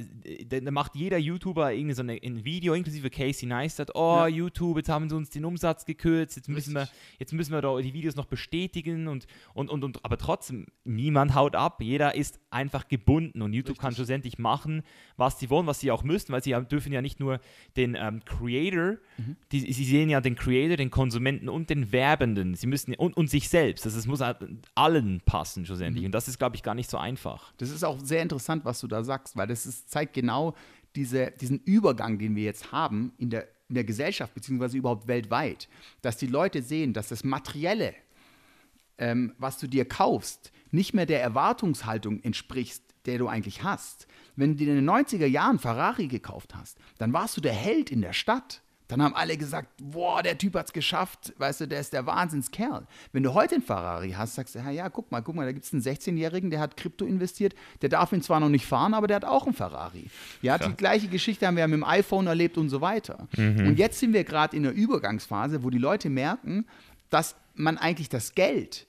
da, 0.49 0.71
macht 0.71 0.95
jeder 0.95 1.19
YouTuber 1.19 1.73
irgendwie 1.73 1.95
so 1.95 2.03
eine, 2.03 2.19
ein 2.23 2.45
Video, 2.45 2.75
inklusive 2.75 3.09
Casey 3.09 3.47
Neistat, 3.47 3.91
oh, 3.95 4.17
ja. 4.19 4.27
YouTube, 4.27 4.77
jetzt 4.77 4.89
haben 4.89 5.09
sie 5.09 5.17
uns 5.17 5.31
den 5.31 5.45
Umsatz 5.45 5.85
gekürzt, 5.85 6.37
jetzt 6.37 6.49
müssen 6.49 6.75
wir, 6.75 6.89
jetzt 7.19 7.33
müssen 7.33 7.53
wir 7.53 7.63
da 7.63 7.79
die 7.81 7.95
Videos 7.95 8.17
noch 8.17 8.27
bestätigen 8.27 9.09
und, 9.09 9.27
und, 9.55 9.71
und, 9.71 9.85
und 9.85 10.05
aber 10.05 10.19
trotzdem, 10.19 10.67
niemand 10.85 11.35
haut 11.35 11.57
ab, 11.57 11.81
jeder 11.81 12.15
ist 12.15 12.39
einfach 12.51 12.89
gebunden 12.89 13.41
und 13.41 13.53
YouTube 13.53 13.73
Richtig. 13.73 13.83
kann 13.83 13.95
schlussendlich 13.95 14.39
machen, 14.39 14.83
was 15.17 15.39
sie 15.39 15.49
wollen, 15.49 15.67
was 15.67 15.81
sie 15.81 15.91
auch 15.91 16.03
müssen, 16.03 16.33
weil 16.33 16.43
sie 16.43 16.55
dürfen 16.71 16.93
ja 16.93 17.01
nicht 17.01 17.19
nur 17.19 17.41
den 17.77 17.97
ähm, 17.99 18.25
Creator, 18.25 18.99
mhm. 19.17 19.37
die, 19.53 19.73
sie 19.73 19.85
sehen 19.85 20.11
ja 20.11 20.21
den 20.21 20.37
Creator, 20.37 20.77
den 20.77 20.91
Konsumenten 20.91 21.49
und 21.49 21.71
den 21.71 21.93
Werbenden, 21.93 22.55
sie 22.55 22.67
müssen 22.67 22.95
und, 22.95 23.17
und 23.17 23.31
sich 23.31 23.49
selbst, 23.49 23.87
also 23.87 23.99
es 23.99 24.07
muss 24.07 24.21
halt 24.21 24.39
allen 24.75 25.23
passen 25.25 25.65
schlussendlich 25.65 26.03
mhm. 26.03 26.07
und 26.07 26.13
das 26.13 26.29
ist, 26.29 26.39
glaube 26.39 26.57
ich, 26.57 26.63
gar 26.63 26.75
nicht 26.75 26.91
so 26.91 26.99
einfach. 26.99 27.53
Das 27.57 27.71
ist 27.71 27.85
auch 27.85 27.99
sehr 28.01 28.21
interessant, 28.21 28.67
was 28.67 28.81
du 28.81 28.87
da 28.87 29.03
sagst, 29.03 29.37
weil 29.37 29.46
weil 29.47 29.55
das 29.55 29.65
ist, 29.65 29.91
zeigt 29.91 30.15
genau 30.15 30.55
diese, 30.97 31.31
diesen 31.31 31.61
Übergang, 31.61 32.19
den 32.19 32.35
wir 32.35 32.43
jetzt 32.43 32.73
haben 32.73 33.13
in 33.17 33.31
der, 33.31 33.47
in 33.69 33.77
der 33.77 33.85
Gesellschaft, 33.85 34.35
beziehungsweise 34.35 34.77
überhaupt 34.77 35.07
weltweit, 35.07 35.69
dass 36.03 36.17
die 36.17 36.27
Leute 36.27 36.63
sehen, 36.63 36.93
dass 36.93 37.09
das 37.09 37.23
Materielle, 37.23 37.95
ähm, 38.99 39.35
was 39.39 39.59
du 39.59 39.69
dir 39.69 39.85
kaufst, 39.85 40.53
nicht 40.73 40.95
mehr 40.95 41.07
der 41.07 41.23
Erwartungshaltung 41.23 42.21
entspricht, 42.25 42.83
der 43.05 43.19
du 43.19 43.29
eigentlich 43.29 43.63
hast. 43.63 44.09
Wenn 44.35 44.53
du 44.53 44.57
dir 44.57 44.69
in 44.69 44.85
den 44.85 44.91
90er 44.91 45.27
Jahren 45.27 45.61
Ferrari 45.61 46.09
gekauft 46.09 46.57
hast, 46.57 46.79
dann 46.99 47.13
warst 47.13 47.37
du 47.37 47.41
der 47.41 47.53
Held 47.53 47.93
in 47.93 48.01
der 48.01 48.13
Stadt. 48.13 48.63
Dann 48.89 49.03
haben 49.03 49.15
alle 49.15 49.37
gesagt, 49.37 49.69
boah, 49.83 50.23
der 50.23 50.39
Typ 50.39 50.55
hat's 50.55 50.73
geschafft, 50.73 51.35
weißt 51.39 51.63
du, 51.63 51.69
der 51.69 51.81
ist 51.81 51.93
der 51.93 52.07
Wahnsinnskerl. 52.07 52.87
Wenn 53.13 53.23
du 53.25 53.35
heute 53.35 53.57
einen 53.57 53.65
Ferrari 53.65 54.13
hast, 54.13 54.37
sagst 54.37 54.55
du, 54.55 54.61
ja, 54.61 54.71
ja, 54.71 54.89
guck 54.89 55.11
mal, 55.11 55.23
guck 55.23 55.35
mal, 55.35 55.45
da 55.45 55.53
gibt 55.53 55.65
es 55.65 55.73
einen 55.73 55.83
16-Jährigen, 55.83 56.51
der 56.51 56.61
hat 56.61 56.77
Krypto 56.77 57.05
investiert, 57.05 57.55
der 57.83 57.89
darf 57.89 58.13
ihn 58.13 58.23
zwar 58.23 58.39
noch 58.39 58.49
nicht 58.49 58.67
fahren, 58.67 58.95
aber 58.95 59.09
der 59.09 59.17
hat 59.17 59.25
auch 59.25 59.45
einen 59.45 59.55
Ferrari. 59.55 60.09
Ja, 60.41 60.57
Klar. 60.57 60.71
die 60.71 60.77
gleiche 60.77 61.09
Geschichte 61.09 61.47
haben 61.47 61.57
wir 61.57 61.63
ja 61.63 61.69
mit 61.69 61.79
dem 61.79 61.85
iPhone 61.85 62.27
erlebt 62.29 62.59
und 62.59 62.69
so 62.69 62.81
weiter. 62.81 63.27
Mhm. 63.37 63.67
Und 63.67 63.79
jetzt 63.79 63.99
sind 63.99 64.13
wir 64.13 64.23
gerade 64.23 64.57
in 64.57 64.63
der 64.63 64.73
Übergangsphase, 64.73 65.65
wo 65.65 65.71
die 65.71 65.79
Leute 65.79 66.09
merken, 66.09 66.67
dass 67.11 67.35
man 67.55 67.79
eigentlich 67.79 68.09
das 68.09 68.35
Geld 68.35 68.87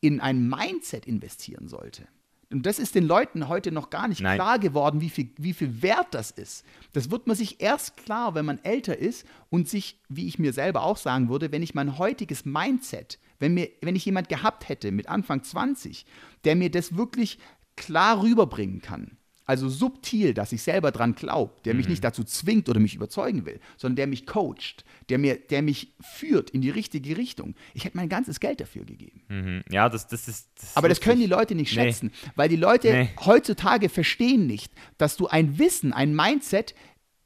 in 0.00 0.20
ein 0.20 0.48
Mindset 0.48 1.06
investieren 1.06 1.68
sollte. 1.68 2.06
Und 2.52 2.64
das 2.64 2.78
ist 2.78 2.94
den 2.94 3.04
Leuten 3.04 3.48
heute 3.48 3.72
noch 3.72 3.90
gar 3.90 4.06
nicht 4.06 4.20
Nein. 4.20 4.36
klar 4.36 4.58
geworden, 4.58 5.00
wie 5.00 5.10
viel, 5.10 5.30
wie 5.36 5.52
viel 5.52 5.82
wert 5.82 6.08
das 6.12 6.30
ist. 6.30 6.64
Das 6.92 7.10
wird 7.10 7.26
man 7.26 7.34
sich 7.34 7.60
erst 7.60 7.96
klar, 7.96 8.34
wenn 8.34 8.44
man 8.44 8.62
älter 8.62 8.96
ist 8.96 9.26
und 9.50 9.68
sich, 9.68 10.00
wie 10.08 10.28
ich 10.28 10.38
mir 10.38 10.52
selber 10.52 10.84
auch 10.84 10.96
sagen 10.96 11.28
würde, 11.28 11.50
wenn 11.50 11.62
ich 11.62 11.74
mein 11.74 11.98
heutiges 11.98 12.44
Mindset, 12.44 13.18
wenn, 13.40 13.54
mir, 13.54 13.68
wenn 13.82 13.96
ich 13.96 14.04
jemand 14.04 14.28
gehabt 14.28 14.68
hätte 14.68 14.92
mit 14.92 15.08
Anfang 15.08 15.42
20, 15.42 16.06
der 16.44 16.54
mir 16.54 16.70
das 16.70 16.96
wirklich 16.96 17.38
klar 17.74 18.22
rüberbringen 18.22 18.80
kann, 18.80 19.15
also 19.46 19.68
subtil, 19.68 20.34
dass 20.34 20.52
ich 20.52 20.62
selber 20.62 20.90
dran 20.90 21.14
glaube, 21.14 21.54
der 21.64 21.72
mhm. 21.72 21.78
mich 21.78 21.88
nicht 21.88 22.02
dazu 22.02 22.24
zwingt 22.24 22.68
oder 22.68 22.80
mich 22.80 22.96
überzeugen 22.96 23.46
will, 23.46 23.60
sondern 23.76 23.96
der 23.96 24.06
mich 24.08 24.26
coacht, 24.26 24.84
der, 25.08 25.18
mir, 25.18 25.36
der 25.36 25.62
mich 25.62 25.94
führt 26.00 26.50
in 26.50 26.60
die 26.60 26.70
richtige 26.70 27.16
Richtung. 27.16 27.54
Ich 27.72 27.84
hätte 27.84 27.96
mein 27.96 28.08
ganzes 28.08 28.40
Geld 28.40 28.60
dafür 28.60 28.84
gegeben. 28.84 29.22
Mhm. 29.28 29.62
Ja, 29.70 29.88
das, 29.88 30.08
das 30.08 30.26
ist. 30.26 30.48
Das 30.60 30.76
Aber 30.76 30.88
das 30.88 31.00
können 31.00 31.20
die 31.20 31.26
Leute 31.26 31.54
nicht 31.54 31.72
schätzen, 31.72 32.10
nee. 32.12 32.30
weil 32.34 32.48
die 32.48 32.56
Leute 32.56 32.92
nee. 32.92 33.08
heutzutage 33.24 33.88
verstehen 33.88 34.46
nicht, 34.46 34.72
dass 34.98 35.16
du 35.16 35.28
ein 35.28 35.58
Wissen, 35.58 35.92
ein 35.92 36.14
Mindset, 36.14 36.74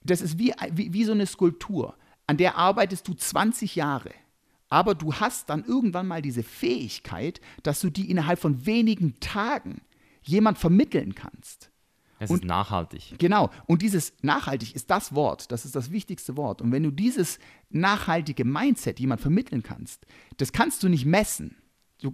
das 0.03 0.21
ist 0.21 0.39
wie, 0.39 0.53
wie, 0.73 0.93
wie 0.93 1.05
so 1.05 1.13
eine 1.13 1.27
Skulptur. 1.27 1.97
An 2.27 2.37
der 2.37 2.57
arbeitest 2.57 3.09
du 3.09 3.15
20 3.15 3.77
Jahre. 3.77 4.11
Aber 4.69 4.95
du 4.95 5.15
hast 5.15 5.51
dann 5.51 5.65
irgendwann 5.65 6.07
mal 6.07 6.23
diese 6.23 6.45
Fähigkeit, 6.45 7.41
dass 7.65 7.81
du 7.81 7.91
die 7.91 8.09
innerhalb 8.09 8.39
von 8.39 8.67
wenigen 8.67 9.19
Tagen 9.19 9.81
jemand 10.23 10.59
vermitteln 10.59 11.15
kannst. 11.17 11.70
Es 12.21 12.31
und, 12.31 12.43
ist 12.43 12.45
nachhaltig. 12.45 13.17
Genau. 13.19 13.51
Und 13.67 13.83
dieses 13.83 14.13
nachhaltig 14.23 14.77
ist 14.77 14.91
das 14.91 15.15
Wort, 15.15 15.51
das 15.51 15.65
ist 15.65 15.75
das 15.75 15.91
wichtigste 15.91 16.37
Wort. 16.37 16.63
Und 16.63 16.71
wenn 16.71 16.85
du 16.85 16.93
dieses 16.93 17.41
nachhaltige 17.71 18.45
Mindset 18.45 19.01
jemand 19.01 19.21
vermitteln 19.21 19.63
kannst, 19.63 20.07
das 20.37 20.53
kannst 20.53 20.83
du 20.83 20.89
nicht 20.89 21.07
messen 21.07 21.57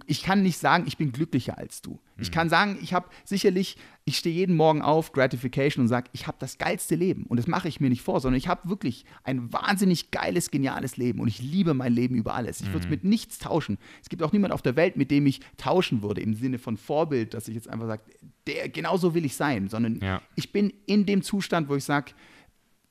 ich 0.05 0.23
kann 0.23 0.43
nicht 0.43 0.57
sagen, 0.57 0.85
ich 0.87 0.97
bin 0.97 1.11
glücklicher 1.11 1.57
als 1.57 1.81
du. 1.81 1.99
Ich 2.19 2.29
mhm. 2.29 2.33
kann 2.33 2.49
sagen, 2.49 2.77
ich 2.81 2.93
habe 2.93 3.07
sicherlich, 3.23 3.77
ich 4.05 4.17
stehe 4.17 4.35
jeden 4.35 4.55
Morgen 4.55 4.81
auf, 4.81 5.11
Gratification 5.11 5.83
und 5.83 5.87
sage, 5.87 6.09
ich 6.13 6.27
habe 6.27 6.37
das 6.39 6.57
geilste 6.57 6.95
Leben. 6.95 7.23
Und 7.23 7.37
das 7.37 7.47
mache 7.47 7.67
ich 7.67 7.79
mir 7.79 7.89
nicht 7.89 8.01
vor, 8.01 8.19
sondern 8.19 8.37
ich 8.37 8.47
habe 8.47 8.69
wirklich 8.69 9.05
ein 9.23 9.51
wahnsinnig 9.51 10.11
geiles, 10.11 10.51
geniales 10.51 10.97
Leben. 10.97 11.19
Und 11.19 11.27
ich 11.27 11.41
liebe 11.41 11.73
mein 11.73 11.93
Leben 11.93 12.15
über 12.15 12.35
alles. 12.35 12.61
Ich 12.61 12.67
würde 12.67 12.79
es 12.79 12.85
mhm. 12.85 12.91
mit 12.91 13.03
nichts 13.03 13.37
tauschen. 13.39 13.77
Es 14.01 14.09
gibt 14.09 14.23
auch 14.23 14.31
niemanden 14.31 14.53
auf 14.53 14.61
der 14.61 14.75
Welt, 14.75 14.97
mit 14.97 15.11
dem 15.11 15.25
ich 15.25 15.41
tauschen 15.57 16.01
würde, 16.01 16.21
im 16.21 16.33
Sinne 16.33 16.59
von 16.59 16.77
Vorbild, 16.77 17.33
dass 17.33 17.47
ich 17.47 17.55
jetzt 17.55 17.69
einfach 17.69 17.87
sage, 17.87 18.03
der, 18.47 18.69
genauso 18.69 19.13
will 19.13 19.25
ich 19.25 19.35
sein. 19.35 19.67
Sondern 19.67 19.99
ja. 20.01 20.21
ich 20.35 20.51
bin 20.51 20.73
in 20.85 21.05
dem 21.05 21.21
Zustand, 21.21 21.69
wo 21.69 21.75
ich 21.75 21.83
sage, 21.83 22.13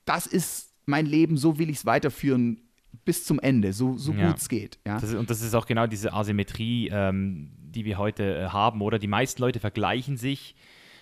das 0.05 0.27
ist 0.27 0.73
mein 0.85 1.05
Leben, 1.05 1.37
so 1.37 1.59
will 1.59 1.69
ich 1.69 1.77
es 1.77 1.85
weiterführen 1.85 2.61
bis 3.05 3.25
zum 3.25 3.39
Ende, 3.39 3.73
so, 3.73 3.97
so 3.97 4.11
ja. 4.13 4.27
gut 4.27 4.37
es 4.37 4.49
geht. 4.49 4.79
Ja? 4.85 4.99
Das 4.99 5.09
ist, 5.09 5.15
und 5.15 5.29
das 5.29 5.41
ist 5.41 5.53
auch 5.53 5.65
genau 5.65 5.87
diese 5.87 6.13
Asymmetrie, 6.13 6.89
ähm, 6.91 7.51
die 7.77 7.85
wir 7.85 7.97
heute 7.97 8.37
äh, 8.37 8.47
haben, 8.49 8.81
oder? 8.81 8.97
Die 8.97 9.07
meisten 9.07 9.41
Leute 9.41 9.59
vergleichen 9.59 10.17
sich 10.17 10.55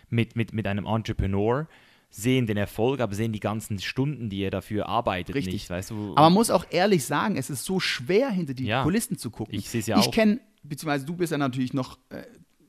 mit, 0.10 0.36
mit, 0.36 0.54
mit 0.54 0.68
einem 0.68 0.86
Entrepreneur, 0.86 1.68
sehen 2.10 2.48
den 2.48 2.58
Erfolg, 2.58 3.00
aber 3.00 3.16
sehen 3.16 3.32
die 3.32 3.40
ganzen 3.40 3.80
Stunden, 3.80 4.30
die 4.30 4.42
er 4.42 4.52
dafür 4.52 4.88
arbeitet, 4.88 5.36
Richtig. 5.36 5.54
nicht. 5.54 5.70
Weißt 5.70 5.92
du? 5.92 6.12
Aber 6.12 6.24
man 6.24 6.34
muss 6.34 6.50
auch 6.50 6.66
ehrlich 6.70 7.06
sagen, 7.06 7.38
es 7.38 7.50
ist 7.50 7.64
so 7.66 7.80
schwer, 7.80 8.30
hinter 8.30 8.54
die 8.54 8.66
ja. 8.66 8.84
Kulissen 8.84 9.18
zu 9.18 9.32
gucken. 9.32 9.56
Ich 9.56 9.70
sehe 9.70 9.80
es 9.80 9.88
ja 9.88 9.96
auch. 9.96 10.06
Ich 10.06 10.12
kenne, 10.12 10.40
beziehungsweise 10.64 11.06
du 11.06 11.16
bist 11.16 11.32
ja 11.32 11.38
natürlich 11.38 11.74
noch, 11.74 11.98
äh, 12.10 12.24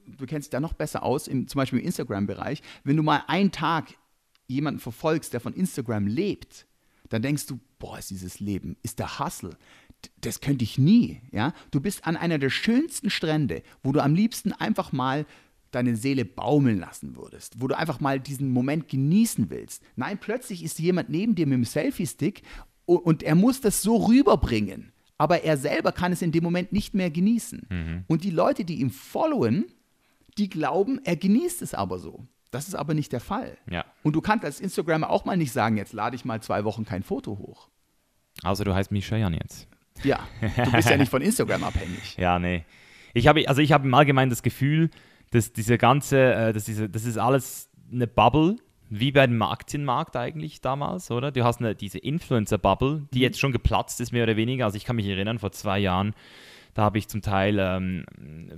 du 0.07 0.25
kennst 0.27 0.47
dich 0.47 0.51
da 0.51 0.61
noch 0.61 0.73
besser 0.73 1.03
aus, 1.03 1.29
im, 1.29 1.49
zum 1.49 1.59
Beispiel 1.59 1.81
im 1.81 1.85
Instagram-Bereich. 1.85 2.63
Wenn 2.85 2.97
du 2.97 3.03
mal 3.03 3.25
einen 3.27 3.51
Tag 3.51 3.95
jemanden 4.47 4.81
verfolgst, 4.81 5.33
der 5.33 5.41
von 5.41 5.53
Instagram 5.53 6.07
lebt, 6.07 6.67
dann 7.09 7.23
denkst 7.23 7.47
du, 7.47 7.59
boah, 7.79 7.99
ist 7.99 8.11
dieses 8.11 8.41
Leben, 8.41 8.77
ist 8.83 8.99
der 8.99 9.19
Hustle. 9.19 9.57
Das 10.21 10.41
könnte 10.41 10.65
ich 10.65 10.79
nie, 10.79 11.21
ja. 11.33 11.53
Du 11.71 11.81
bist 11.81 12.07
an 12.07 12.17
einer 12.17 12.39
der 12.39 12.51
schönsten 12.51 13.11
Strände, 13.11 13.63
wo 13.83 13.93
du 13.93 14.01
am 14.01 14.15
liebsten 14.15 14.53
einfach 14.53 14.93
mal 14.93 15.27
deine 15.71 15.97
Seele 15.97 16.25
baumeln 16.25 16.79
lassen 16.79 17.17
würdest, 17.17 17.61
wo 17.61 17.69
du 17.69 17.77
einfach 17.77 18.01
mal 18.01 18.21
diesen 18.21 18.51
Moment 18.51 18.89
genießen 18.89 19.51
willst. 19.51 19.83
Nein, 19.97 20.19
plötzlich 20.19 20.63
ist 20.63 20.79
jemand 20.79 21.11
neben 21.11 21.35
dir 21.35 21.47
mit 21.47 21.59
dem 21.59 21.65
Selfie-Stick 21.65 22.43
und, 22.85 22.99
und 22.99 23.23
er 23.23 23.35
muss 23.35 23.61
das 23.61 23.83
so 23.83 23.97
rüberbringen. 23.97 24.93
Aber 25.19 25.45
er 25.45 25.57
selber 25.57 25.93
kann 25.93 26.13
es 26.13 26.23
in 26.23 26.33
dem 26.33 26.45
Moment 26.45 26.73
nicht 26.73 26.95
mehr 26.95 27.11
genießen. 27.11 27.67
Mhm. 27.69 28.05
Und 28.07 28.25
die 28.25 28.31
Leute, 28.31 28.65
die 28.65 28.81
ihm 28.81 28.91
followen, 28.91 29.67
die 30.39 30.49
glauben, 30.49 31.01
er 31.05 31.17
genießt 31.17 31.63
es 31.63 31.75
aber 31.75 31.99
so. 31.99 32.27
Das 32.51 32.69
ist 32.69 32.75
aber 32.75 32.95
nicht 32.95 33.13
der 33.13 33.21
Fall. 33.21 33.57
Ja. 33.71 33.85
Und 34.03 34.15
du 34.15 34.21
kannst 34.21 34.45
als 34.45 34.61
Instagrammer 34.61 35.11
auch 35.11 35.25
mal 35.25 35.37
nicht 35.37 35.53
sagen, 35.53 35.77
jetzt 35.77 35.93
lade 35.93 36.17
ich 36.17 36.25
mal 36.25 36.43
zwei 36.43 36.65
Wochen 36.65 36.85
kein 36.85 37.03
Foto 37.03 37.39
hoch. 37.39 37.69
Also 38.43 38.65
du 38.65 38.75
heißt 38.75 38.93
Misha 38.93 39.17
Jan 39.17 39.35
jetzt. 39.35 39.69
Ja, 40.05 40.21
du 40.41 40.73
bist 40.73 40.91
ja 40.91 40.97
nicht 40.97 41.11
von 41.11 41.23
Instagram 41.23 41.65
abhängig. 41.65 42.17
Ja, 42.17 42.39
nee. 42.39 42.65
Ich 43.15 43.27
habe 43.27 43.49
also 43.49 43.63
ich 43.63 43.73
habe 43.73 43.87
im 43.87 43.95
Allgemeinen 43.95 44.31
das 44.31 44.43
Gefühl, 44.43 44.91
dass 45.31 45.53
diese 45.53 45.79
ganze, 45.79 46.35
äh, 46.35 46.53
dass 46.53 46.65
diese, 46.65 46.89
das 46.89 47.05
ist 47.05 47.19
alles 47.19 47.71
eine 47.91 48.07
Bubble, 48.07 48.57
wie 48.89 49.11
bei 49.11 49.27
dem 49.27 49.43
Aktienmarkt 49.43 50.17
eigentlich 50.17 50.61
damals, 50.61 51.11
oder? 51.11 51.33
Du 51.33 51.45
hast 51.45 51.61
eine, 51.61 51.75
diese 51.75 51.99
Influencer-Bubble, 51.99 53.07
die 53.13 53.19
mhm. 53.19 53.23
jetzt 53.23 53.41
schon 53.41 53.53
geplatzt 53.53 54.01
ist, 54.01 54.13
mehr 54.13 54.23
oder 54.23 54.37
weniger. 54.37 54.65
Also 54.67 54.77
ich 54.77 54.85
kann 54.85 54.97
mich 54.97 55.07
erinnern, 55.07 55.39
vor 55.39 55.53
zwei 55.53 55.79
Jahren 55.79 56.15
da 56.77 56.83
habe 56.83 56.99
ich 56.99 57.09
zum 57.09 57.23
Teil 57.23 57.59
ähm, 57.59 58.05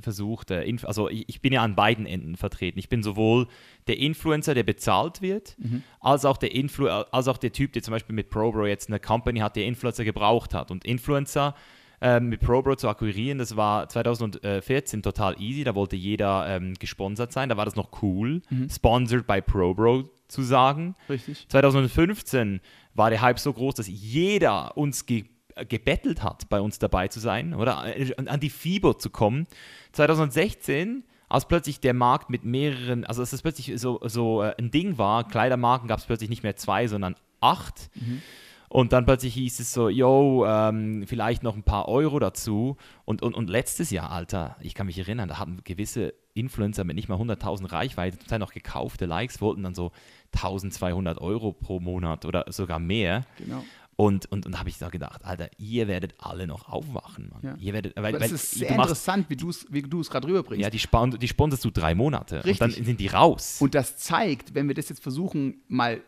versucht, 0.01 0.51
äh, 0.51 0.77
also 0.83 1.09
ich, 1.09 1.29
ich, 1.29 1.41
bin 1.41 1.53
ja 1.53 1.63
an 1.63 1.77
beiden 1.77 2.05
Enden 2.05 2.37
vertreten. 2.37 2.77
Ich 2.81 2.89
bin 2.89 3.05
sowohl 3.05 3.47
der 3.87 3.97
Influencer, 3.99 4.55
der 4.55 4.65
bezahlt 4.65 5.23
wird, 5.23 5.55
mhm. 5.57 5.85
als, 6.01 6.25
auch 6.25 6.37
der 6.37 6.53
Influ 6.53 6.89
als 6.89 7.29
auch 7.29 7.39
der 7.39 7.53
Typ, 7.53 7.75
der 7.75 7.83
zum 7.85 7.93
Beispiel 7.93 8.17
mit 8.17 8.29
ProBro 8.29 8.67
jetzt 8.67 8.89
eine 8.89 8.99
Company 8.99 9.39
hat, 9.39 9.55
der 9.55 9.67
Influencer 9.67 10.03
gebraucht 10.05 10.53
hat. 10.53 10.73
Und 10.73 10.85
Influencer 10.85 11.55
äh, 12.01 12.19
mit 12.19 12.41
ProBro 12.41 12.75
zu 12.75 12.89
akquirieren, 12.89 13.39
das 13.39 13.55
war 13.55 13.89
2014 13.89 15.01
total 15.01 15.41
easy. 15.41 15.63
Da 15.63 15.77
wollte 15.77 15.95
jeder 15.95 16.45
ähm, 16.49 16.75
gesponsert 16.75 17.31
sein. 17.31 17.49
Da 17.49 17.57
war 17.57 17.67
das 17.67 17.77
noch 17.77 18.03
cool, 18.03 18.43
mhm. 18.51 18.69
sponsored 18.69 19.29
by 19.29 19.41
ProBro 19.41 20.11
zu 20.27 20.43
sagen. 20.43 20.97
Richtig. 21.09 21.47
2015 21.49 22.61
war 22.95 23.11
der 23.11 23.21
Hype 23.21 23.39
so 23.39 23.53
groß, 23.53 23.77
dass 23.77 23.87
jeder 23.87 24.77
uns 24.77 25.07
ge 25.07 25.27
gebettelt 25.65 26.23
hat, 26.23 26.49
bei 26.49 26.61
uns 26.61 26.79
dabei 26.79 27.09
zu 27.09 27.21
sein 27.21 27.55
oder 27.55 27.85
an 28.17 28.41
die 28.41 28.51
Fieber 28.51 28.99
zu 28.99 29.11
kommen. 29.11 29.47
2016 29.93 31.05
als 31.29 31.47
plötzlich 31.47 31.81
der 31.81 31.95
Markt 31.95 32.31
mit 32.31 32.45
mehreren, 32.45 33.05
also 33.05 33.23
dass 33.23 33.33
es 33.33 33.43
plötzlich 33.43 33.79
so, 33.79 34.01
so 34.05 34.43
äh, 34.43 34.55
ein 34.59 34.71
Ding 34.71 34.99
war, 34.99 35.29
Kleidermarken 35.29 35.89
gab 35.89 35.99
es 35.99 36.07
plötzlich 36.07 36.31
nicht 36.31 36.43
mehr 36.43 36.57
zwei, 36.57 36.87
sondern 36.87 37.17
acht. 37.41 37.91
Mhm. 37.95 38.23
Und 38.71 38.93
dann 38.93 39.07
plötzlich 39.07 39.33
hieß 39.35 39.61
es 39.61 39.73
so, 39.73 39.89
yo, 39.89 40.45
ähm, 40.47 41.05
vielleicht 41.07 41.43
noch 41.43 41.57
ein 41.57 41.63
paar 41.63 41.89
Euro 41.89 42.19
dazu. 42.19 42.77
Und, 43.07 43.23
und, 43.23 43.35
und 43.35 43.49
letztes 43.49 43.91
Jahr, 43.91 44.11
Alter, 44.11 44.57
ich 44.61 44.75
kann 44.75 44.87
mich 44.87 44.99
erinnern, 44.99 45.29
da 45.29 45.39
hatten 45.39 45.63
gewisse 45.65 46.13
Influencer 46.35 46.85
mit 46.85 46.95
nicht 46.95 47.09
mal 47.09 47.19
100.000 47.19 47.73
Reichweite, 47.73 48.19
zum 48.19 48.29
Teil 48.29 48.39
noch 48.39 48.53
gekaufte 48.53 49.07
Likes, 49.07 49.41
wollten 49.41 49.63
dann 49.63 49.75
so 49.75 49.91
1200 50.35 51.19
Euro 51.19 51.53
pro 51.53 51.81
Monat 51.81 52.27
oder 52.27 52.45
sogar 52.49 52.79
mehr. 52.79 53.25
Genau. 53.39 53.65
Und, 54.01 54.31
und, 54.31 54.47
und 54.47 54.57
habe 54.61 54.69
ich 54.69 54.79
da 54.79 54.91
gedacht, 54.91 55.25
Alter, 55.25 55.51
ihr 55.59 55.89
werdet 55.89 56.15
alle 56.19 56.47
noch 56.47 56.69
aufwachen, 56.69 57.31
Mann. 57.31 57.41
Ja. 57.43 57.57
Ihr 57.59 57.73
werdet, 57.73 57.97
weil, 57.97 58.13
das 58.13 58.31
ist 58.31 58.53
sehr 58.53 58.71
machst, 58.77 58.91
interessant, 58.91 59.29
wie 59.29 59.35
du 59.35 59.51
es 59.51 59.67
wie 59.71 59.83
gerade 59.83 60.29
rüberbringst. 60.29 60.63
Ja, 60.63 60.71
die, 60.71 60.79
spon 60.79 61.19
die 61.19 61.27
sponsorst 61.27 61.65
du 61.65 61.71
drei 61.73 61.97
Monate 61.97 62.45
Richtig. 62.45 62.61
und 62.61 62.77
dann 62.77 62.85
sind 62.85 63.01
die 63.01 63.09
raus. 63.09 63.57
Und 63.59 63.75
das 63.75 63.97
zeigt, 63.97 64.55
wenn 64.55 64.69
wir 64.69 64.77
das 64.77 64.89
jetzt 64.89 65.03
versuchen, 65.03 65.63
mal 65.67 66.01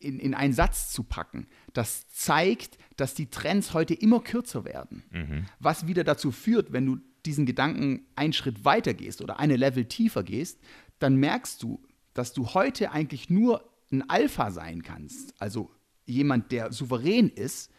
in, 0.00 0.18
in 0.18 0.34
einen 0.34 0.52
Satz 0.52 0.92
zu 0.92 1.02
packen, 1.02 1.46
das 1.72 2.10
zeigt, 2.10 2.76
dass 2.96 3.14
die 3.14 3.30
Trends 3.30 3.72
heute 3.72 3.94
immer 3.94 4.20
kürzer 4.20 4.66
werden. 4.66 5.02
Mhm. 5.10 5.46
Was 5.60 5.86
wieder 5.86 6.04
dazu 6.04 6.32
führt, 6.32 6.72
wenn 6.74 6.84
du 6.84 6.98
diesen 7.24 7.46
Gedanken 7.46 8.04
einen 8.16 8.34
Schritt 8.34 8.66
weiter 8.66 8.92
gehst 8.92 9.22
oder 9.22 9.40
eine 9.40 9.56
Level 9.56 9.86
tiefer 9.86 10.24
gehst, 10.24 10.60
dann 10.98 11.16
merkst 11.16 11.62
du, 11.62 11.82
dass 12.12 12.34
du 12.34 12.52
heute 12.52 12.92
eigentlich 12.92 13.30
nur 13.30 13.64
ein 13.90 14.10
Alpha 14.10 14.50
sein 14.50 14.82
kannst. 14.82 15.40
Also 15.40 15.70
jemand, 16.10 16.52
der 16.52 16.72
souverän 16.72 17.28
ist, 17.28 17.70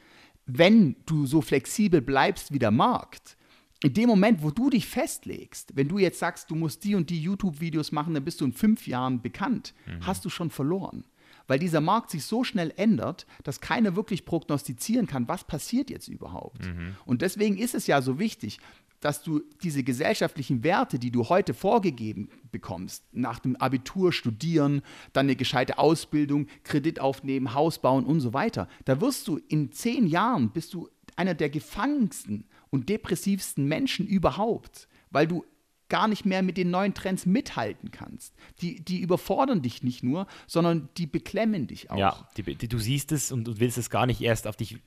wenn 0.46 0.96
du 1.06 1.26
so 1.26 1.42
flexibel 1.42 2.02
bleibst 2.02 2.52
wie 2.52 2.60
der 2.60 2.72
Markt. 2.72 3.38
In 3.84 3.94
dem 3.94 4.08
Moment, 4.08 4.44
wo 4.44 4.52
du 4.52 4.70
dich 4.70 4.86
festlegst, 4.86 5.76
wenn 5.76 5.88
du 5.88 5.98
jetzt 5.98 6.20
sagst, 6.20 6.52
du 6.52 6.56
musst 6.56 6.84
die 6.84 6.94
und 6.94 7.10
die 7.10 7.22
YouTube-Videos 7.22 7.92
machen, 7.92 8.14
dann 8.14 8.24
bist 8.24 8.42
du 8.42 8.46
in 8.46 8.54
fünf 8.54 8.86
Jahren 8.86 9.22
bekannt, 9.22 9.74
mhm. 9.88 10.06
hast 10.06 10.24
du 10.24 10.30
schon 10.30 10.52
verloren. 10.52 11.06
Weil 11.48 11.58
dieser 11.58 11.82
Markt 11.82 12.12
sich 12.12 12.24
so 12.24 12.44
schnell 12.44 12.72
ändert, 12.78 13.26
dass 13.44 13.60
keiner 13.60 13.96
wirklich 13.96 14.26
prognostizieren 14.26 15.08
kann, 15.08 15.28
was 15.28 15.44
passiert 15.46 15.90
jetzt 15.90 16.08
überhaupt. 16.08 16.68
Mhm. 16.68 16.96
Und 17.06 17.24
deswegen 17.24 17.58
ist 17.58 17.74
es 17.74 17.88
ja 17.88 18.02
so 18.02 18.20
wichtig, 18.20 18.60
dass 19.02 19.22
du 19.24 19.42
diese 19.62 19.84
gesellschaftlichen 19.84 20.64
Werte, 20.64 21.00
die 21.00 21.12
du 21.12 21.28
heute 21.28 21.54
vorgegeben 21.54 22.30
bekommst, 22.52 23.04
nach 23.12 23.40
dem 23.40 23.56
Abitur 23.58 24.14
studieren, 24.14 24.82
dann 25.12 25.26
eine 25.26 25.36
gescheite 25.36 25.78
Ausbildung, 25.78 26.48
Kredit 26.64 27.00
aufnehmen, 27.02 27.54
Haus 27.54 27.80
bauen 27.80 28.06
und 28.06 28.22
so 28.22 28.34
weiter, 28.34 28.68
da 28.86 29.02
wirst 29.02 29.28
du 29.28 29.38
in 29.50 29.72
zehn 29.72 30.08
Jahren, 30.08 30.52
bist 30.52 30.74
du 30.74 30.88
einer 31.16 31.34
der 31.34 31.50
gefangensten 31.50 32.46
und 32.70 32.90
depressivsten 32.90 33.66
Menschen 33.66 34.08
überhaupt, 34.08 34.88
weil 35.10 35.28
du 35.28 35.44
gar 35.90 36.08
nicht 36.08 36.26
mehr 36.26 36.42
mit 36.42 36.56
den 36.56 36.72
neuen 36.72 36.94
Trends 36.94 37.26
mithalten 37.26 37.92
kannst. 37.92 38.34
Die, 38.62 38.82
die 38.84 39.02
überfordern 39.02 39.62
dich 39.62 39.84
nicht 39.84 40.04
nur, 40.04 40.26
sondern 40.48 40.88
die 40.98 41.06
beklemmen 41.06 41.68
dich 41.68 41.92
auch. 41.92 41.98
Ja, 41.98 42.30
die, 42.38 42.56
die, 42.56 42.70
du 42.70 42.80
siehst 42.80 43.12
es 43.12 43.32
und 43.34 43.44
du 43.44 43.60
willst 43.60 43.78
es 43.78 43.90
gar 43.90 44.06
nicht 44.06 44.22
erst 44.22 44.48
auf 44.48 44.56
dich 44.56 44.78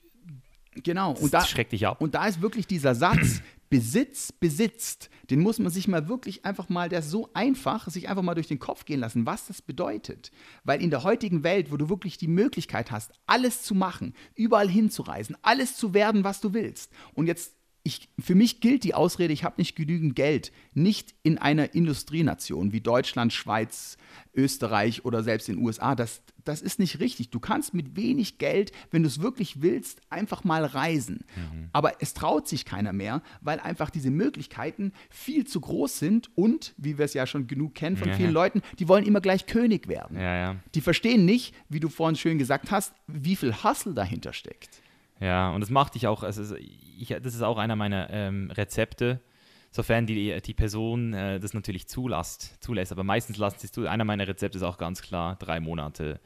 Genau. 0.83 1.13
und 1.13 1.33
da, 1.33 1.45
schreckt 1.45 1.73
dich 1.73 1.87
ab. 1.87 2.01
Und 2.01 2.15
da 2.15 2.27
ist 2.27 2.41
wirklich 2.41 2.67
dieser 2.67 2.95
Satz, 2.95 3.43
Besitz 3.71 4.33
besitzt, 4.33 5.11
den 5.31 5.41
muss 5.41 5.59
man 5.59 5.73
sich 5.73 5.89
mal 5.89 6.09
wirklich 6.09 6.45
einfach 6.45 6.69
mal, 6.69 6.89
der 6.89 7.01
ist 7.01 7.11
so 7.11 7.31
einfach, 7.35 7.89
sich 7.89 8.09
einfach 8.09 8.23
mal 8.23 8.35
durch 8.35 8.49
den 8.49 8.59
Kopf 8.59 8.85
gehen 8.85 9.01
lassen, 9.01 9.27
was 9.27 9.47
das 9.47 9.63
bedeutet. 9.63 10.31
Weil 10.65 10.83
in 10.83 10.91
der 10.91 11.03
heutigen 11.03 11.43
Welt, 11.43 11.73
wo 11.73 11.77
du 11.77 11.89
wirklich 11.89 12.19
die 12.19 12.29
Möglichkeit 12.29 12.91
hast, 12.91 13.13
alles 13.27 13.63
zu 13.63 13.75
machen, 13.75 14.15
überall 14.35 14.69
hinzureisen, 14.69 15.37
alles 15.43 15.77
zu 15.77 15.95
werden, 15.95 16.25
was 16.25 16.41
du 16.41 16.53
willst. 16.53 16.93
Und 17.15 17.27
jetzt 17.27 17.55
ich, 17.87 18.09
für 18.19 18.35
mich 18.35 18.61
gilt 18.61 18.83
die 18.83 18.95
Ausrede, 18.95 19.35
ich 19.35 19.45
habe 19.45 19.57
nicht 19.59 19.77
genügend 19.77 20.17
Geld, 20.17 20.53
nicht 20.73 21.15
in 21.23 21.37
einer 21.37 21.75
Industrienation 21.75 22.73
wie 22.73 22.81
Deutschland, 22.81 23.31
Schweiz, 23.31 23.99
Österreich 24.35 25.05
oder 25.05 25.23
selbst 25.23 25.51
in 25.51 25.57
den 25.57 25.65
USA. 25.65 25.95
Das, 25.95 26.23
das 26.45 26.63
ist 26.63 26.79
nicht 26.79 26.99
richtig. 26.99 27.29
Du 27.29 27.41
kannst 27.41 27.75
mit 27.75 27.95
wenig 27.95 28.39
Geld, 28.39 28.73
wenn 28.91 29.03
du 29.03 29.09
es 29.09 29.21
wirklich 29.21 29.61
willst, 29.61 30.01
einfach 30.09 30.45
mal 30.45 30.65
reisen. 30.65 31.27
Mhm. 31.37 31.69
Aber 31.75 32.01
es 32.01 32.15
traut 32.15 32.49
sich 32.49 32.65
keiner 32.65 32.95
mehr, 32.95 33.23
weil 33.43 33.61
einfach 33.61 33.91
diese 33.91 34.11
Möglichkeiten 34.11 34.95
viel 35.11 35.47
zu 35.47 35.61
groß 35.61 35.99
sind 35.99 36.31
und, 36.37 36.75
wie 36.79 36.97
wir 36.97 37.05
es 37.05 37.13
ja 37.13 37.27
schon 37.27 37.47
genug 37.47 37.75
kennen 37.75 37.99
von 37.99 38.09
ja, 38.09 38.15
vielen 38.15 38.31
ja. 38.31 38.35
Leuten, 38.35 38.63
die 38.79 38.89
wollen 38.89 39.05
immer 39.05 39.21
gleich 39.21 39.45
König 39.45 39.89
werden. 39.89 40.19
Ja, 40.19 40.57
die 40.75 40.81
verstehen 40.81 41.27
nicht, 41.27 41.55
wie 41.69 41.81
du 41.81 41.91
vorhin 41.91 42.17
schön 42.17 42.39
gesagt 42.39 42.71
hast, 42.71 42.95
wie 43.07 43.37
viel 43.37 43.63
Hustle 43.63 43.93
dahinter 43.93 44.33
steckt. 44.33 44.81
Ja, 45.21 45.51
und 45.51 45.61
das 45.61 45.71
macht 45.71 45.95
dich 45.95 46.07
auch, 46.07 46.23
also 46.23 46.57
ich, 46.57 47.09
das 47.09 47.35
ist 47.35 47.43
auch 47.43 47.59
einer 47.59 47.77
meiner 47.77 48.11
ähm, 48.11 48.51
Rezepte, 48.51 49.21
sofern 49.71 50.07
die, 50.07 50.41
die 50.41 50.55
Person 50.55 51.13
äh, 51.15 51.41
das 51.41 51.55
natürlich 51.55 51.89
zulässt, 51.89 52.63
zulässt. 52.63 52.93
Aber 52.93 53.05
meistens 53.05 53.37
lassen 53.37 53.59
sie 53.59 53.67
es 53.67 53.73
zu. 53.73 53.87
Einer 53.87 54.05
meiner 54.05 54.27
Rezepte 54.27 54.59
ist 54.59 54.65
auch 54.65 54.79
ganz 54.79 55.03
klar, 55.03 55.37
drei 55.37 55.61
Monate 55.61 56.21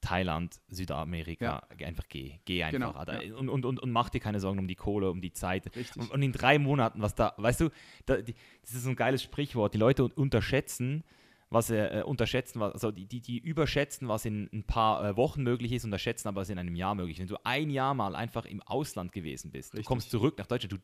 Thailand, 0.00 0.60
Südamerika, 0.68 1.62
ja. 1.78 1.86
einfach 1.86 2.04
geh, 2.08 2.38
geh 2.44 2.62
einfach. 2.62 3.04
Genau, 3.04 3.20
ja. 3.20 3.36
und, 3.36 3.48
und, 3.48 3.64
und, 3.64 3.80
und 3.80 3.90
mach 3.90 4.10
dir 4.10 4.20
keine 4.20 4.40
Sorgen 4.40 4.58
um 4.58 4.68
die 4.68 4.76
Kohle, 4.76 5.10
um 5.10 5.20
die 5.20 5.32
Zeit. 5.32 5.70
Und, 5.96 6.10
und, 6.10 6.22
in 6.22 6.32
drei 6.32 6.58
Monaten, 6.58 7.02
was 7.02 7.14
da, 7.14 7.34
weißt 7.36 7.62
du, 7.62 7.70
da, 8.06 8.16
die, 8.16 8.34
das 8.62 8.74
ist 8.74 8.84
so 8.84 8.90
ein 8.90 8.96
geiles 8.96 9.22
Sprichwort, 9.22 9.74
die 9.74 9.78
Leute 9.78 10.04
unterschätzen, 10.04 11.02
was 11.50 11.70
äh, 11.70 12.02
unterschätzen, 12.04 12.60
was, 12.60 12.74
also 12.74 12.90
die, 12.90 13.06
die, 13.06 13.20
die 13.20 13.38
überschätzen, 13.38 14.08
was 14.08 14.24
in 14.24 14.48
ein 14.52 14.64
paar 14.64 15.04
äh, 15.04 15.16
Wochen 15.16 15.42
möglich 15.42 15.72
ist, 15.72 15.84
unterschätzen 15.84 16.28
aber, 16.28 16.42
was 16.42 16.50
in 16.50 16.58
einem 16.58 16.74
Jahr 16.74 16.94
möglich 16.94 17.16
ist. 17.16 17.20
Wenn 17.20 17.28
du 17.28 17.44
ein 17.44 17.70
Jahr 17.70 17.94
mal 17.94 18.14
einfach 18.14 18.44
im 18.44 18.62
Ausland 18.62 19.12
gewesen 19.12 19.50
bist, 19.50 19.72
Richtig. 19.72 19.86
du 19.86 19.88
kommst 19.88 20.10
zurück 20.10 20.36
nach 20.38 20.46
Deutschland, 20.46 20.72
du, 20.72 20.78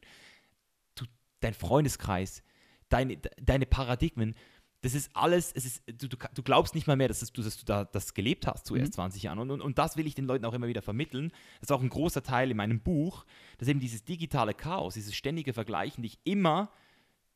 du, 0.95 1.05
dein 1.41 1.55
Freundeskreis, 1.55 2.43
deine, 2.89 3.19
deine 3.43 3.67
Paradigmen, 3.67 4.35
das 4.81 4.95
ist 4.95 5.11
alles, 5.15 5.51
es 5.55 5.65
ist, 5.65 5.83
du, 5.87 6.09
du, 6.09 6.17
du 6.35 6.43
glaubst 6.43 6.75
nicht 6.75 6.87
mal 6.87 6.97
mehr, 6.97 7.09
dass, 7.09 7.21
du, 7.21 7.43
dass 7.43 7.57
du 7.57 7.65
da 7.65 7.85
das 7.85 8.13
gelebt 8.13 8.47
hast, 8.47 8.67
zuerst 8.67 8.93
mhm. 8.93 8.97
20 8.97 9.23
Jahren. 9.23 9.39
Und, 9.39 9.51
und, 9.51 9.63
und 9.63 9.79
das 9.79 9.97
will 9.97 10.07
ich 10.07 10.15
den 10.15 10.27
Leuten 10.27 10.45
auch 10.45 10.53
immer 10.53 10.67
wieder 10.67 10.83
vermitteln. 10.83 11.31
Das 11.61 11.71
ist 11.71 11.73
auch 11.73 11.81
ein 11.81 11.89
großer 11.89 12.23
Teil 12.23 12.51
in 12.51 12.57
meinem 12.59 12.81
Buch, 12.81 13.25
dass 13.57 13.69
eben 13.69 13.81
dieses 13.81 14.05
digitale 14.05 14.53
Chaos, 14.53 14.93
dieses 14.93 15.15
ständige 15.15 15.55
Vergleichen 15.55 16.03
dich 16.03 16.19
immer 16.25 16.71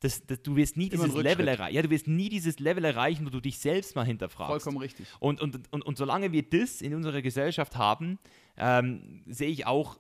das, 0.01 0.25
das, 0.27 0.43
du 0.43 0.55
wirst 0.57 0.77
nie 0.77 0.89
dieses 0.89 1.15
Level 1.15 1.49
erreichen. 1.49 1.75
Ja, 1.75 1.83
du 1.83 1.91
wirst 1.91 2.07
nie 2.07 2.29
dieses 2.29 2.59
Level 2.61 2.85
erreichen, 2.85 3.27
wo 3.27 3.31
du 3.31 3.41
dich 3.41 3.59
selbst 3.59 3.97
mal 3.97 4.05
hinterfragst. 4.05 4.51
Vollkommen 4.51 4.79
richtig. 4.79 5.07
Und, 5.19 5.41
und, 5.41 5.73
und, 5.73 5.85
und 5.85 5.99
solange 5.99 6.33
wir 6.33 6.43
das 6.43 6.81
in 6.83 6.95
unserer 6.95 7.21
Gesellschaft 7.21 7.77
haben, 7.77 8.19
ähm, 8.57 9.23
sehe 9.27 9.49
ich 9.49 9.67
auch 9.67 9.99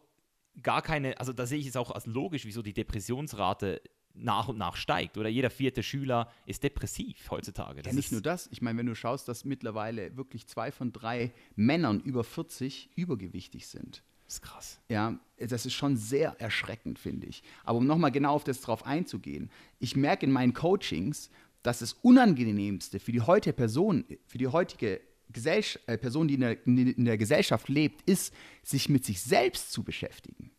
gar 0.62 0.82
keine, 0.82 1.18
also 1.18 1.32
da 1.32 1.46
sehe 1.46 1.58
ich 1.58 1.66
es 1.66 1.76
auch 1.76 1.90
als 1.90 2.06
logisch, 2.06 2.44
wieso 2.44 2.62
die 2.62 2.72
Depressionsrate 2.72 3.80
nach 4.14 4.48
und 4.48 4.58
nach 4.58 4.76
steigt. 4.76 5.18
Oder 5.18 5.28
jeder 5.28 5.50
vierte 5.50 5.82
Schüler 5.82 6.30
ist 6.46 6.62
depressiv 6.62 7.30
heutzutage. 7.30 7.82
Das 7.82 7.92
ja, 7.92 7.96
nicht 7.96 8.12
nur 8.12 8.20
das. 8.20 8.48
Ich 8.52 8.62
meine, 8.62 8.78
wenn 8.78 8.86
du 8.86 8.94
schaust, 8.94 9.28
dass 9.28 9.44
mittlerweile 9.44 10.16
wirklich 10.16 10.46
zwei 10.46 10.70
von 10.70 10.92
drei 10.92 11.32
Männern 11.56 12.00
über 12.00 12.24
40 12.24 12.90
übergewichtig 12.96 13.66
sind. 13.68 14.02
Das 14.28 14.34
ist 14.34 14.42
krass. 14.42 14.78
Ja, 14.90 15.18
das 15.38 15.64
ist 15.64 15.72
schon 15.72 15.96
sehr 15.96 16.38
erschreckend, 16.38 16.98
finde 16.98 17.26
ich. 17.26 17.42
Aber 17.64 17.78
um 17.78 17.86
nochmal 17.86 18.12
genau 18.12 18.34
auf 18.34 18.44
das 18.44 18.60
drauf 18.60 18.84
einzugehen, 18.84 19.50
ich 19.78 19.96
merke 19.96 20.26
in 20.26 20.32
meinen 20.32 20.52
Coachings, 20.52 21.30
dass 21.62 21.78
das 21.78 21.94
Unangenehmste 21.94 23.00
für 23.00 23.10
die 23.10 23.22
heutige 23.22 23.54
Person, 23.54 24.04
für 24.26 24.36
die 24.36 24.48
heutige 24.48 25.00
Gesellschaft, 25.30 25.88
äh, 25.88 25.96
Person, 25.96 26.28
die 26.28 26.34
in 26.34 26.40
der, 26.40 26.66
in 26.66 27.04
der 27.06 27.16
Gesellschaft 27.16 27.70
lebt, 27.70 28.02
ist, 28.08 28.34
sich 28.62 28.90
mit 28.90 29.06
sich 29.06 29.22
selbst 29.22 29.72
zu 29.72 29.82
beschäftigen. 29.82 30.50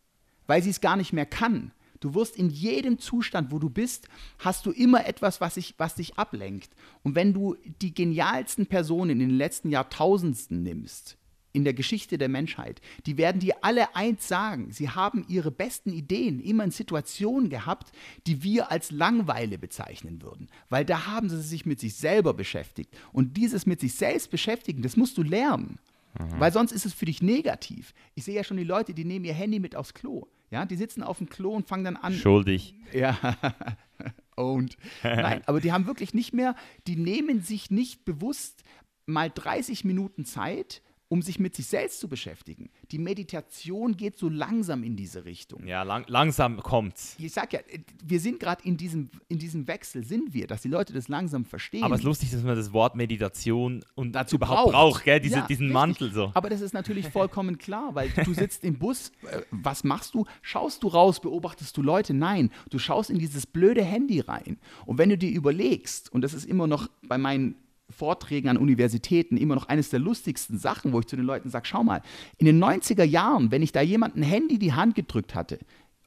Weil 0.48 0.64
sie 0.64 0.70
es 0.70 0.80
gar 0.80 0.96
nicht 0.96 1.12
mehr 1.12 1.26
kann. 1.26 1.70
Du 2.00 2.14
wirst 2.14 2.34
in 2.36 2.50
jedem 2.50 2.98
Zustand, 2.98 3.52
wo 3.52 3.60
du 3.60 3.70
bist, 3.70 4.08
hast 4.38 4.66
du 4.66 4.72
immer 4.72 5.06
etwas, 5.06 5.40
was, 5.40 5.56
ich, 5.56 5.74
was 5.78 5.94
dich 5.94 6.18
ablenkt. 6.18 6.74
Und 7.04 7.14
wenn 7.14 7.34
du 7.34 7.54
die 7.80 7.94
genialsten 7.94 8.66
Personen 8.66 9.10
in 9.10 9.18
den 9.20 9.30
letzten 9.30 9.70
Jahrtausenden 9.70 10.64
nimmst, 10.64 11.18
in 11.52 11.64
der 11.64 11.74
Geschichte 11.74 12.18
der 12.18 12.28
Menschheit, 12.28 12.80
die 13.06 13.16
werden 13.18 13.40
dir 13.40 13.56
alle 13.62 13.94
eins 13.96 14.28
sagen. 14.28 14.72
Sie 14.72 14.90
haben 14.90 15.24
ihre 15.28 15.50
besten 15.50 15.92
Ideen 15.92 16.40
immer 16.40 16.64
in 16.64 16.70
Situationen 16.70 17.50
gehabt, 17.50 17.92
die 18.26 18.42
wir 18.42 18.70
als 18.70 18.90
Langweile 18.90 19.58
bezeichnen 19.58 20.22
würden. 20.22 20.48
Weil 20.68 20.84
da 20.84 21.06
haben 21.06 21.28
sie 21.28 21.40
sich 21.40 21.66
mit 21.66 21.80
sich 21.80 21.94
selber 21.94 22.34
beschäftigt. 22.34 22.96
Und 23.12 23.36
dieses 23.36 23.66
mit 23.66 23.80
sich 23.80 23.94
selbst 23.94 24.30
beschäftigen, 24.30 24.82
das 24.82 24.96
musst 24.96 25.18
du 25.18 25.22
lernen. 25.22 25.78
Mhm. 26.18 26.40
Weil 26.40 26.52
sonst 26.52 26.72
ist 26.72 26.86
es 26.86 26.94
für 26.94 27.06
dich 27.06 27.22
negativ. 27.22 27.94
Ich 28.14 28.24
sehe 28.24 28.34
ja 28.34 28.44
schon 28.44 28.56
die 28.56 28.64
Leute, 28.64 28.94
die 28.94 29.04
nehmen 29.04 29.24
ihr 29.24 29.34
Handy 29.34 29.60
mit 29.60 29.76
aufs 29.76 29.94
Klo. 29.94 30.26
Ja, 30.50 30.66
die 30.66 30.76
sitzen 30.76 31.02
auf 31.02 31.18
dem 31.18 31.28
Klo 31.28 31.50
und 31.54 31.68
fangen 31.68 31.84
dann 31.84 31.96
an. 31.96 32.12
Schuldig. 32.12 32.74
Ja, 32.92 33.16
owned. 34.36 34.76
Nein, 35.02 35.42
aber 35.46 35.60
die 35.60 35.72
haben 35.72 35.86
wirklich 35.86 36.12
nicht 36.12 36.32
mehr, 36.32 36.56
die 36.86 36.96
nehmen 36.96 37.40
sich 37.40 37.70
nicht 37.70 38.04
bewusst 38.04 38.64
mal 39.06 39.30
30 39.30 39.84
Minuten 39.84 40.24
Zeit, 40.24 40.82
um 41.10 41.22
sich 41.22 41.40
mit 41.40 41.56
sich 41.56 41.66
selbst 41.66 41.98
zu 41.98 42.08
beschäftigen. 42.08 42.70
Die 42.92 42.98
Meditation 42.98 43.96
geht 43.96 44.16
so 44.16 44.28
langsam 44.28 44.84
in 44.84 44.94
diese 44.94 45.24
Richtung. 45.24 45.66
Ja, 45.66 45.82
lang, 45.82 46.04
langsam 46.06 46.58
kommt's. 46.58 47.16
Ich 47.18 47.32
sag 47.32 47.52
ja, 47.52 47.58
wir 48.04 48.20
sind 48.20 48.38
gerade 48.38 48.62
in 48.64 48.76
diesem, 48.76 49.10
in 49.28 49.40
diesem 49.40 49.66
Wechsel, 49.66 50.04
sind 50.04 50.32
wir, 50.32 50.46
dass 50.46 50.62
die 50.62 50.68
Leute 50.68 50.92
das 50.92 51.08
langsam 51.08 51.44
verstehen. 51.44 51.82
Aber 51.82 51.96
es 51.96 52.02
ist 52.02 52.04
lustig, 52.04 52.30
dass 52.30 52.44
man 52.44 52.54
das 52.54 52.72
Wort 52.72 52.94
Meditation 52.94 53.84
und 53.96 54.12
dazu 54.12 54.36
überhaupt 54.36 54.70
braucht, 54.70 54.94
braucht 54.94 55.04
gell? 55.04 55.18
Diese, 55.18 55.38
ja, 55.38 55.46
diesen 55.48 55.66
richtig. 55.66 55.74
Mantel 55.74 56.12
so. 56.12 56.30
Aber 56.34 56.48
das 56.48 56.60
ist 56.60 56.74
natürlich 56.74 57.08
vollkommen 57.08 57.58
klar, 57.58 57.92
weil 57.96 58.10
du 58.10 58.32
sitzt 58.32 58.62
im 58.62 58.78
Bus, 58.78 59.10
äh, 59.28 59.42
was 59.50 59.82
machst 59.82 60.14
du? 60.14 60.26
Schaust 60.42 60.84
du 60.84 60.88
raus, 60.88 61.20
beobachtest 61.20 61.76
du 61.76 61.82
Leute? 61.82 62.14
Nein, 62.14 62.50
du 62.70 62.78
schaust 62.78 63.10
in 63.10 63.18
dieses 63.18 63.48
blöde 63.48 63.82
Handy 63.82 64.20
rein. 64.20 64.58
Und 64.86 64.98
wenn 64.98 65.08
du 65.08 65.18
dir 65.18 65.32
überlegst, 65.32 66.12
und 66.12 66.22
das 66.22 66.34
ist 66.34 66.44
immer 66.44 66.68
noch 66.68 66.88
bei 67.02 67.18
meinen 67.18 67.56
Vorträgen 68.00 68.48
an 68.48 68.56
Universitäten 68.56 69.36
immer 69.36 69.54
noch 69.54 69.68
eines 69.68 69.90
der 69.90 70.00
lustigsten 70.00 70.58
Sachen, 70.58 70.94
wo 70.94 71.00
ich 71.00 71.06
zu 71.06 71.16
den 71.16 71.26
Leuten 71.26 71.50
sage, 71.50 71.66
schau 71.66 71.84
mal, 71.84 72.00
in 72.38 72.46
den 72.46 72.58
90er 72.58 73.04
Jahren, 73.04 73.50
wenn 73.50 73.60
ich 73.60 73.72
da 73.72 73.82
jemand 73.82 74.16
ein 74.16 74.22
Handy 74.22 74.58
die 74.58 74.72
Hand 74.72 74.94
gedrückt 74.94 75.34
hatte 75.34 75.58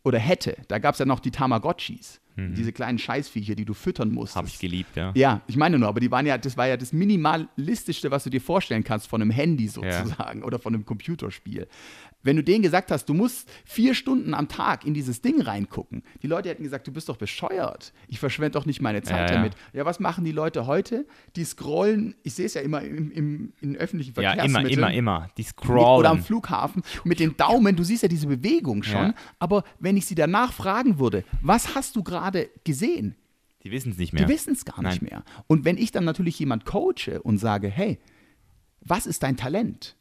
oder 0.03 0.17
hätte, 0.17 0.57
da 0.69 0.79
gab 0.79 0.95
es 0.95 0.99
ja 0.99 1.05
noch 1.05 1.19
die 1.19 1.29
Tamagotchis. 1.29 2.19
Mhm. 2.35 2.55
Diese 2.55 2.71
kleinen 2.71 2.97
Scheißviecher, 2.97 3.53
die 3.53 3.63
du 3.63 3.75
füttern 3.75 4.11
musst. 4.11 4.35
Habe 4.35 4.47
ich 4.47 4.57
geliebt, 4.57 4.95
ja. 4.95 5.11
Ja, 5.13 5.41
ich 5.45 5.55
meine 5.55 5.77
nur, 5.77 5.87
aber 5.87 5.99
die 5.99 6.09
waren 6.09 6.25
ja, 6.25 6.39
das 6.39 6.57
war 6.57 6.67
ja 6.67 6.77
das 6.77 6.91
minimalistischste, 6.91 8.09
was 8.09 8.23
du 8.23 8.31
dir 8.31 8.41
vorstellen 8.41 8.83
kannst 8.83 9.07
von 9.07 9.21
einem 9.21 9.29
Handy 9.29 9.67
sozusagen 9.67 10.39
ja. 10.39 10.45
oder 10.45 10.57
von 10.57 10.73
einem 10.73 10.83
Computerspiel. 10.83 11.67
Wenn 12.23 12.37
du 12.37 12.43
denen 12.43 12.63
gesagt 12.63 12.89
hast, 12.89 13.05
du 13.05 13.13
musst 13.13 13.49
vier 13.65 13.93
Stunden 13.93 14.33
am 14.33 14.47
Tag 14.47 14.85
in 14.85 14.93
dieses 14.93 15.21
Ding 15.21 15.41
reingucken, 15.41 16.03
die 16.21 16.27
Leute 16.27 16.49
hätten 16.49 16.63
gesagt, 16.63 16.87
du 16.87 16.91
bist 16.91 17.09
doch 17.09 17.17
bescheuert. 17.17 17.93
Ich 18.07 18.19
verschwende 18.19 18.51
doch 18.51 18.65
nicht 18.65 18.81
meine 18.81 19.03
Zeit 19.03 19.29
ja, 19.29 19.35
damit. 19.35 19.53
Ja. 19.73 19.79
ja, 19.79 19.85
was 19.85 19.99
machen 19.99 20.23
die 20.23 20.31
Leute 20.31 20.65
heute? 20.65 21.05
Die 21.35 21.43
scrollen, 21.43 22.15
ich 22.23 22.33
sehe 22.33 22.45
es 22.45 22.53
ja 22.53 22.61
immer 22.61 22.81
im, 22.81 23.11
im, 23.11 23.53
in 23.61 23.75
öffentlichen 23.75 24.13
Verkehrsmitteln. 24.13 24.69
Ja, 24.69 24.73
immer, 24.77 24.87
immer, 24.89 24.93
immer. 24.93 25.29
Die 25.37 25.43
scrollen. 25.43 25.99
Oder 25.99 26.09
am 26.11 26.23
Flughafen 26.23 26.81
mit 27.03 27.19
den 27.19 27.35
Daumen, 27.35 27.75
du 27.75 27.83
siehst 27.83 28.03
ja 28.03 28.09
diese 28.09 28.27
Bewegung 28.27 28.83
schon. 28.83 29.13
Aber 29.39 29.63
wenn 29.79 29.97
ich 29.97 30.05
sie 30.05 30.15
danach 30.15 30.53
fragen 30.53 30.99
würde, 30.99 31.25
was 31.41 31.75
hast 31.75 31.95
du 31.95 32.03
gerade 32.03 32.49
gesehen? 32.63 33.15
Die 33.63 33.71
wissen 33.71 33.91
es 33.91 33.97
nicht 33.97 34.13
mehr. 34.13 34.25
Die 34.25 34.31
wissen 34.31 34.53
es 34.53 34.65
gar 34.65 34.81
Nein. 34.81 34.91
nicht 34.91 35.01
mehr. 35.01 35.23
Und 35.47 35.65
wenn 35.65 35.77
ich 35.77 35.91
dann 35.91 36.03
natürlich 36.03 36.37
jemand 36.37 36.65
coache 36.65 37.21
und 37.21 37.37
sage, 37.37 37.69
hey, 37.69 37.99
was 38.81 39.05
ist 39.05 39.23
dein 39.23 39.37
Talent? 39.37 39.95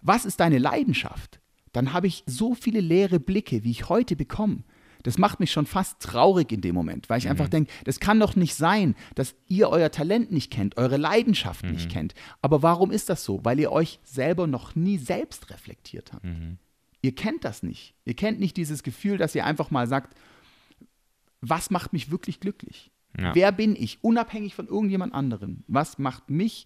Was 0.00 0.24
ist 0.24 0.40
deine 0.40 0.58
Leidenschaft? 0.58 1.40
Dann 1.76 1.92
habe 1.92 2.06
ich 2.06 2.24
so 2.24 2.54
viele 2.54 2.80
leere 2.80 3.20
Blicke, 3.20 3.62
wie 3.62 3.70
ich 3.70 3.90
heute 3.90 4.16
bekomme. 4.16 4.62
Das 5.02 5.18
macht 5.18 5.40
mich 5.40 5.52
schon 5.52 5.66
fast 5.66 6.00
traurig 6.00 6.50
in 6.50 6.62
dem 6.62 6.74
Moment, 6.74 7.10
weil 7.10 7.18
ich 7.18 7.26
mhm. 7.26 7.32
einfach 7.32 7.48
denke, 7.48 7.70
das 7.84 8.00
kann 8.00 8.18
doch 8.18 8.34
nicht 8.34 8.54
sein, 8.54 8.94
dass 9.14 9.34
ihr 9.46 9.68
euer 9.68 9.90
Talent 9.90 10.32
nicht 10.32 10.50
kennt, 10.50 10.78
eure 10.78 10.96
Leidenschaft 10.96 11.66
mhm. 11.66 11.72
nicht 11.72 11.90
kennt. 11.90 12.14
Aber 12.40 12.62
warum 12.62 12.90
ist 12.90 13.10
das 13.10 13.24
so? 13.24 13.44
Weil 13.44 13.60
ihr 13.60 13.72
euch 13.72 14.00
selber 14.04 14.46
noch 14.46 14.74
nie 14.74 14.96
selbst 14.96 15.50
reflektiert 15.50 16.14
habt. 16.14 16.24
Mhm. 16.24 16.56
Ihr 17.02 17.14
kennt 17.14 17.44
das 17.44 17.62
nicht. 17.62 17.92
Ihr 18.06 18.14
kennt 18.14 18.40
nicht 18.40 18.56
dieses 18.56 18.82
Gefühl, 18.82 19.18
dass 19.18 19.34
ihr 19.34 19.44
einfach 19.44 19.70
mal 19.70 19.86
sagt, 19.86 20.16
was 21.42 21.68
macht 21.68 21.92
mich 21.92 22.10
wirklich 22.10 22.40
glücklich? 22.40 22.90
Ja. 23.20 23.34
Wer 23.34 23.52
bin 23.52 23.76
ich, 23.76 24.02
unabhängig 24.02 24.54
von 24.54 24.66
irgendjemand 24.66 25.12
anderem? 25.12 25.62
Was 25.68 25.98
macht 25.98 26.30
mich 26.30 26.64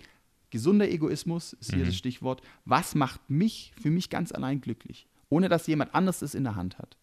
Gesunder 0.51 0.89
Egoismus 0.89 1.53
ist 1.55 1.71
hier 1.71 1.83
mhm. 1.83 1.87
das 1.87 1.97
Stichwort. 1.97 2.43
Was 2.65 2.95
macht 2.95 3.29
mich 3.29 3.73
für 3.81 3.91
mich 3.91 4.11
ganz 4.11 4.33
allein 4.33 4.61
glücklich? 4.61 5.07
Ohne 5.29 5.49
dass 5.49 5.67
jemand 5.67 5.95
anderes 5.95 6.23
es 6.23 6.35
in 6.35 6.45
der 6.45 6.57
Hand 6.57 6.79
hat. 6.79 6.97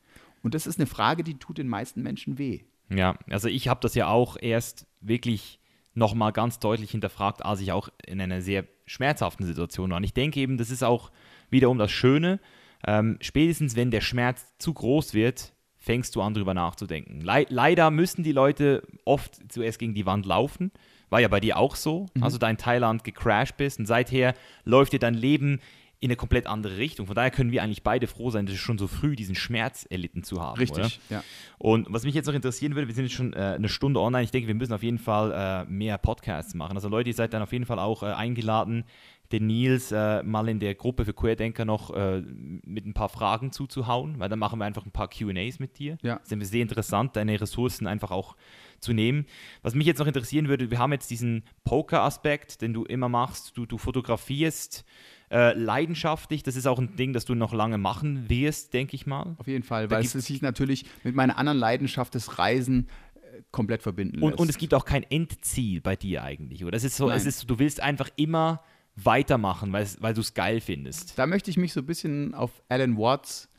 Und 0.44 0.54
das 0.54 0.68
ist 0.68 0.80
eine 0.80 0.88
Frage, 0.88 1.24
die 1.24 1.36
tut 1.40 1.58
den 1.58 1.68
meisten 1.68 2.04
Menschen 2.04 2.38
weh. 2.38 2.62
Ja, 2.90 3.18
also 3.30 3.48
ich 3.48 3.68
habe 3.68 3.80
das 3.82 3.96
ja 3.96 4.08
auch 4.08 4.38
erst 4.40 4.86
wirklich 5.02 5.60
nochmal 5.94 6.32
ganz 6.32 6.60
deutlich 6.60 6.92
hinterfragt, 6.92 7.44
als 7.44 7.60
ich 7.60 7.72
auch 7.72 7.90
in 8.06 8.22
einer 8.22 8.42
sehr 8.42 8.66
schmerzhaften 8.86 9.46
Situation 9.46 9.90
war. 9.90 9.98
Und 9.98 10.04
ich 10.04 10.14
denke 10.14 10.40
eben, 10.40 10.58
das 10.58 10.70
ist 10.70 10.84
auch 10.84 11.12
wiederum 11.50 11.78
das 11.78 11.92
Schöne. 11.92 12.40
Ähm, 12.86 13.18
spätestens 13.20 13.76
wenn 13.76 13.92
der 13.92 14.02
Schmerz 14.02 14.46
zu 14.60 14.74
groß 14.74 15.14
wird, 15.14 15.54
fängst 15.76 16.16
du 16.16 16.22
an, 16.22 16.34
darüber 16.34 16.54
nachzudenken. 16.54 17.22
Le 17.22 17.46
leider 17.50 17.92
müssen 17.92 18.24
die 18.24 18.32
Leute 18.32 18.84
oft 19.06 19.52
zuerst 19.52 19.80
gegen 19.80 19.94
die 19.94 20.06
Wand 20.06 20.26
laufen 20.26 20.72
war 21.10 21.22
ja 21.22 21.28
bei 21.28 21.40
dir 21.40 21.58
auch 21.58 21.76
so, 21.76 22.08
mhm. 22.14 22.24
also 22.24 22.38
da 22.38 22.50
in 22.50 22.58
Thailand 22.58 23.04
gecrashed 23.04 23.58
bist 23.58 23.80
und 23.80 23.86
seither 23.86 24.34
läuft 24.64 24.94
dir 24.94 25.00
dein 25.00 25.14
Leben 25.14 25.60
in 26.00 26.10
eine 26.10 26.16
komplett 26.16 26.46
andere 26.46 26.78
Richtung. 26.78 27.08
Von 27.08 27.16
daher 27.16 27.32
können 27.32 27.52
wir 27.52 27.64
eigentlich 27.64 27.82
beide 27.82 28.06
froh 28.06 28.30
sein, 28.30 28.46
dass 28.46 28.54
wir 28.54 28.60
schon 28.60 28.78
so 28.78 28.88
früh 28.88 29.16
diesen 29.16 29.34
Schmerz 29.34 29.86
erlitten 29.90 30.24
zu 30.24 30.40
haben. 30.42 30.60
Richtig, 30.60 30.78
oder? 30.78 30.92
ja. 31.10 31.24
Und 31.58 31.88
was 31.90 32.04
mich 32.04 32.14
jetzt 32.14 32.28
noch 32.28 32.36
interessieren 32.36 32.76
würde, 32.76 32.88
wir 32.88 32.94
sind 32.94 33.06
jetzt 33.06 33.16
schon 33.16 33.34
äh, 33.34 33.56
eine 33.56 33.70
Stunde 33.70 34.00
online. 34.00 34.24
Ich 34.24 34.32
denke, 34.32 34.48
wir 34.48 34.54
müssen 34.54 34.74
auf 34.74 34.84
jeden 34.84 35.00
Fall 35.00 35.32
äh, 35.32 35.72
mehr 35.72 35.98
Podcasts 35.98 36.54
machen. 36.54 36.78
Also 36.78 36.88
Leute, 36.88 37.10
ihr 37.10 37.16
seid 37.16 37.34
dann 37.34 37.42
auf 37.42 37.52
jeden 37.52 37.66
Fall 37.66 37.80
auch 37.80 38.04
äh, 38.04 38.08
eingeladen, 38.08 38.84
den 39.32 39.48
Nils 39.48 39.92
äh, 39.92 40.22
mal 40.24 40.48
in 40.48 40.60
der 40.60 40.76
Gruppe 40.76 41.04
für 41.04 41.14
Querdenker 41.14 41.66
noch 41.66 41.94
äh, 41.94 42.22
mit 42.22 42.86
ein 42.86 42.94
paar 42.94 43.10
Fragen 43.10 43.52
zuzuhauen, 43.52 44.20
weil 44.20 44.30
dann 44.30 44.40
machen 44.40 44.60
wir 44.60 44.66
einfach 44.66 44.86
ein 44.86 44.92
paar 44.92 45.10
QAs 45.10 45.60
mit 45.60 45.80
dir. 45.80 45.98
Ja. 46.04 46.20
Das 46.20 46.32
ist 46.32 46.52
sehr 46.52 46.62
interessant, 46.62 47.16
deine 47.16 47.42
Ressourcen 47.42 47.88
einfach 47.88 48.12
auch 48.12 48.36
zu 48.80 48.94
nehmen. 48.94 49.26
Was 49.62 49.76
mich 49.76 49.88
jetzt 49.88 50.00
noch 50.00 50.08
interessieren 50.08 50.48
würde, 50.48 50.72
wir 50.72 50.80
haben 50.80 50.92
jetzt 50.92 51.10
diesen 51.10 51.44
Poker-Aspekt, 51.64 52.62
den 52.62 52.74
du 52.74 52.84
immer 52.84 53.10
machst. 53.10 53.58
Du, 53.58 53.66
du 53.66 53.78
fotografierst 53.78 54.86
äh, 55.32 55.54
leidenschaftlich. 55.54 56.44
Das 56.44 56.56
ist 56.56 56.68
auch 56.68 56.80
ein 56.80 56.96
Ding, 56.96 57.14
das 57.14 57.26
du 57.26 57.36
noch 57.36 57.54
lange 57.54 57.78
machen 57.78 58.30
wirst, 58.30 58.74
denke 58.74 58.96
ich 58.96 59.06
mal. 59.06 59.36
Auf 59.38 59.48
jeden 59.48 59.64
Fall, 59.64 59.90
weil 59.90 60.04
es 60.04 60.14
sich 60.14 60.42
natürlich 60.42 60.86
mit 61.04 61.16
meiner 61.16 61.38
anderen 61.38 61.58
Leidenschaft 61.58 62.16
des 62.16 62.38
Reisen 62.40 62.88
äh, 63.16 63.42
komplett 63.52 63.84
verbinden 63.84 64.22
und, 64.22 64.32
lässt. 64.32 64.40
Und 64.40 64.50
es 64.50 64.58
gibt 64.58 64.74
auch 64.74 64.86
kein 64.86 65.04
Endziel 65.04 65.82
bei 65.82 65.96
dir 65.96 66.24
eigentlich, 66.24 66.64
oder? 66.64 66.78
Es 66.78 66.84
ist 66.84 66.98
so, 66.98 67.10
es 67.10 67.26
ist, 67.26 67.50
du 67.50 67.60
willst 67.60 67.82
einfach 67.82 68.10
immer 68.16 68.64
weitermachen, 68.96 69.72
weil, 69.74 69.88
weil 70.00 70.14
du 70.14 70.22
es 70.22 70.34
geil 70.34 70.60
findest. 70.60 71.18
Da 71.20 71.28
möchte 71.28 71.52
ich 71.52 71.58
mich 71.58 71.74
so 71.74 71.82
ein 71.82 71.86
bisschen 71.86 72.34
auf 72.34 72.64
Alan 72.70 72.98
Watts 72.98 73.50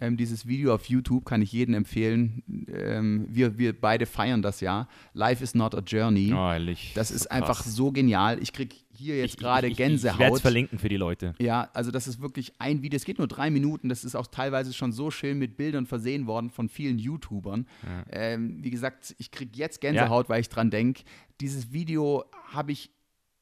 ähm, 0.00 0.16
dieses 0.16 0.46
Video 0.46 0.74
auf 0.74 0.86
YouTube 0.86 1.24
kann 1.24 1.40
ich 1.40 1.52
jedem 1.52 1.74
empfehlen. 1.74 2.42
Ähm, 2.68 3.26
wir, 3.28 3.58
wir 3.58 3.78
beide 3.78 4.06
feiern 4.06 4.42
das 4.42 4.60
ja. 4.60 4.88
Life 5.12 5.42
is 5.42 5.54
not 5.54 5.74
a 5.74 5.80
journey. 5.80 6.32
Oh, 6.32 6.50
ehrlich. 6.50 6.92
Das 6.94 7.12
ist 7.12 7.24
so 7.24 7.30
einfach 7.30 7.62
so 7.62 7.92
genial. 7.92 8.42
Ich 8.42 8.52
kriege 8.52 8.74
hier 8.92 9.18
jetzt 9.18 9.38
gerade 9.38 9.70
Gänsehaut. 9.70 10.14
Ich, 10.14 10.20
werde 10.20 10.36
es 10.36 10.42
verlinken 10.42 10.78
für 10.80 10.88
die 10.88 10.96
Leute. 10.96 11.34
Ja, 11.38 11.70
also 11.74 11.92
das 11.92 12.08
ist 12.08 12.20
wirklich 12.20 12.52
ein 12.58 12.82
Video. 12.82 12.96
Es 12.96 13.04
geht 13.04 13.18
nur 13.18 13.28
drei 13.28 13.50
Minuten. 13.50 13.88
Das 13.88 14.04
ist 14.04 14.16
auch 14.16 14.26
teilweise 14.26 14.72
schon 14.72 14.92
so 14.92 15.12
schön 15.12 15.38
mit 15.38 15.56
Bildern 15.56 15.86
versehen 15.86 16.26
worden 16.26 16.50
von 16.50 16.68
vielen 16.68 16.98
YouTubern. 16.98 17.68
Ja. 17.82 18.04
Ähm, 18.10 18.64
wie 18.64 18.70
gesagt, 18.70 19.14
ich 19.18 19.30
kriege 19.30 19.56
jetzt 19.56 19.80
Gänsehaut, 19.80 20.26
ja. 20.26 20.28
weil 20.28 20.40
ich 20.40 20.48
dran 20.48 20.70
denke. 20.70 21.04
Dieses 21.40 21.72
Video 21.72 22.24
habe 22.48 22.72
ich 22.72 22.90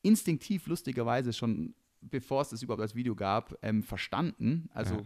instinktiv 0.03 0.67
lustigerweise 0.67 1.33
schon 1.33 1.75
bevor 2.05 2.43
es 2.43 2.49
das 2.49 2.61
überhaupt 2.65 2.83
als 2.83 2.97
Video 2.97 3.15
gab, 3.15 3.57
ähm, 3.63 3.85
verstanden. 3.85 4.69
Also 4.75 4.97
ja 4.97 5.03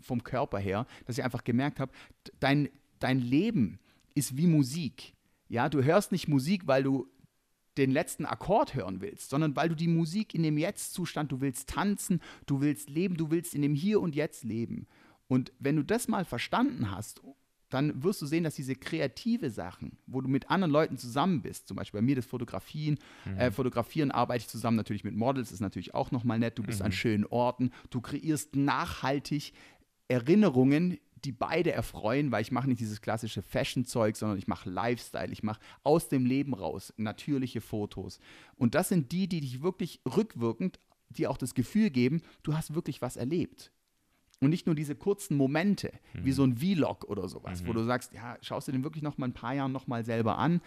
vom 0.00 0.24
Körper 0.24 0.58
her, 0.58 0.86
dass 1.06 1.18
ich 1.18 1.24
einfach 1.24 1.44
gemerkt 1.44 1.80
habe, 1.80 1.92
dein, 2.40 2.68
dein 2.98 3.20
Leben 3.20 3.78
ist 4.14 4.36
wie 4.36 4.46
Musik. 4.46 5.14
Ja, 5.48 5.68
du 5.68 5.82
hörst 5.82 6.12
nicht 6.12 6.28
Musik, 6.28 6.66
weil 6.66 6.82
du 6.82 7.06
den 7.76 7.90
letzten 7.90 8.24
Akkord 8.24 8.74
hören 8.74 9.00
willst, 9.00 9.30
sondern 9.30 9.54
weil 9.54 9.68
du 9.68 9.74
die 9.74 9.88
Musik 9.88 10.34
in 10.34 10.42
dem 10.42 10.56
Jetzt-Zustand, 10.56 11.30
du 11.30 11.40
willst 11.40 11.68
tanzen, 11.68 12.20
du 12.46 12.60
willst 12.60 12.88
leben, 12.88 13.16
du 13.16 13.30
willst 13.30 13.54
in 13.54 13.62
dem 13.62 13.74
Hier 13.74 14.00
und 14.00 14.14
Jetzt 14.14 14.44
leben. 14.44 14.86
Und 15.28 15.52
wenn 15.58 15.76
du 15.76 15.82
das 15.82 16.08
mal 16.08 16.24
verstanden 16.24 16.90
hast 16.90 17.20
dann 17.68 18.02
wirst 18.02 18.22
du 18.22 18.26
sehen, 18.26 18.44
dass 18.44 18.54
diese 18.54 18.76
kreative 18.76 19.50
Sachen, 19.50 19.98
wo 20.06 20.20
du 20.20 20.28
mit 20.28 20.50
anderen 20.50 20.70
Leuten 20.70 20.98
zusammen 20.98 21.42
bist, 21.42 21.66
zum 21.66 21.76
Beispiel 21.76 22.00
bei 22.00 22.04
mir 22.04 22.16
das 22.16 22.26
Fotografien, 22.26 22.98
mhm. 23.24 23.38
äh, 23.38 23.50
Fotografieren 23.50 24.10
arbeite 24.10 24.42
ich 24.42 24.48
zusammen 24.48 24.76
natürlich 24.76 25.04
mit 25.04 25.14
Models, 25.14 25.52
ist 25.52 25.60
natürlich 25.60 25.94
auch 25.94 26.10
nochmal 26.10 26.38
nett, 26.38 26.58
du 26.58 26.62
bist 26.62 26.80
mhm. 26.80 26.86
an 26.86 26.92
schönen 26.92 27.26
Orten, 27.26 27.72
du 27.90 28.00
kreierst 28.00 28.54
nachhaltig 28.54 29.52
Erinnerungen, 30.08 30.98
die 31.24 31.32
beide 31.32 31.72
erfreuen, 31.72 32.30
weil 32.30 32.42
ich 32.42 32.52
mache 32.52 32.68
nicht 32.68 32.80
dieses 32.80 33.00
klassische 33.00 33.42
Fashion-Zeug, 33.42 34.16
sondern 34.16 34.38
ich 34.38 34.46
mache 34.46 34.70
Lifestyle, 34.70 35.32
ich 35.32 35.42
mache 35.42 35.60
aus 35.82 36.08
dem 36.08 36.24
Leben 36.24 36.54
raus 36.54 36.92
natürliche 36.96 37.60
Fotos. 37.60 38.20
Und 38.56 38.74
das 38.74 38.88
sind 38.88 39.12
die, 39.12 39.28
die 39.28 39.40
dich 39.40 39.62
wirklich 39.62 40.00
rückwirkend 40.06 40.78
dir 41.08 41.30
auch 41.30 41.38
das 41.38 41.54
Gefühl 41.54 41.90
geben, 41.90 42.22
du 42.42 42.54
hast 42.54 42.74
wirklich 42.74 43.02
was 43.02 43.16
erlebt. 43.16 43.72
Und 44.40 44.50
nicht 44.50 44.66
nur 44.66 44.74
diese 44.74 44.94
kurzen 44.94 45.36
Momente, 45.36 45.92
mhm. 46.12 46.24
wie 46.24 46.32
so 46.32 46.44
ein 46.44 46.58
Vlog 46.58 47.04
oder 47.04 47.28
sowas, 47.28 47.62
mhm. 47.62 47.68
wo 47.68 47.72
du 47.72 47.84
sagst, 47.84 48.12
ja, 48.12 48.36
schaust 48.42 48.68
du 48.68 48.72
den 48.72 48.84
wirklich 48.84 49.02
noch 49.02 49.16
mal 49.18 49.26
ein 49.26 49.34
paar 49.34 49.54
Jahren 49.54 49.72
noch 49.72 49.86
mal 49.86 50.04
selber 50.04 50.38
an, 50.38 50.60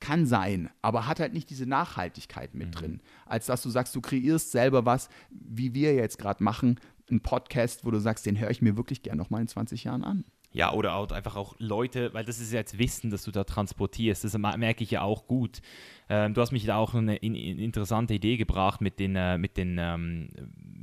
kann 0.00 0.26
sein, 0.26 0.70
aber 0.80 1.08
hat 1.08 1.18
halt 1.18 1.32
nicht 1.32 1.50
diese 1.50 1.66
Nachhaltigkeit 1.66 2.54
mit 2.54 2.68
mhm. 2.68 2.72
drin, 2.72 3.00
als 3.26 3.46
dass 3.46 3.62
du 3.62 3.70
sagst, 3.70 3.96
du 3.96 4.00
kreierst 4.00 4.52
selber 4.52 4.86
was, 4.86 5.08
wie 5.30 5.74
wir 5.74 5.94
jetzt 5.94 6.18
gerade 6.18 6.44
machen, 6.44 6.78
einen 7.10 7.20
Podcast, 7.20 7.84
wo 7.84 7.90
du 7.90 8.00
sagst, 8.00 8.26
den 8.26 8.38
höre 8.38 8.50
ich 8.50 8.62
mir 8.62 8.76
wirklich 8.76 9.02
gerne 9.02 9.18
noch 9.18 9.30
mal 9.30 9.40
in 9.40 9.48
20 9.48 9.84
Jahren 9.84 10.04
an. 10.04 10.24
Ja, 10.58 10.72
oder 10.72 10.96
auch 10.96 11.08
einfach 11.12 11.36
auch 11.36 11.54
Leute, 11.60 12.12
weil 12.14 12.24
das 12.24 12.40
ist 12.40 12.52
jetzt 12.52 12.78
Wissen, 12.80 13.10
das 13.10 13.22
du 13.22 13.30
da 13.30 13.44
transportierst, 13.44 14.24
das 14.24 14.36
merke 14.36 14.82
ich 14.82 14.90
ja 14.90 15.02
auch 15.02 15.28
gut. 15.28 15.60
Ähm, 16.08 16.34
du 16.34 16.40
hast 16.40 16.50
mich 16.50 16.64
da 16.64 16.76
auch 16.76 16.94
eine 16.94 17.14
in, 17.14 17.36
in 17.36 17.60
interessante 17.60 18.14
Idee 18.14 18.36
gebracht 18.36 18.80
mit 18.80 18.98
den, 18.98 19.14
äh, 19.14 19.38
mit 19.38 19.56
den 19.56 19.76
ähm, 19.78 20.30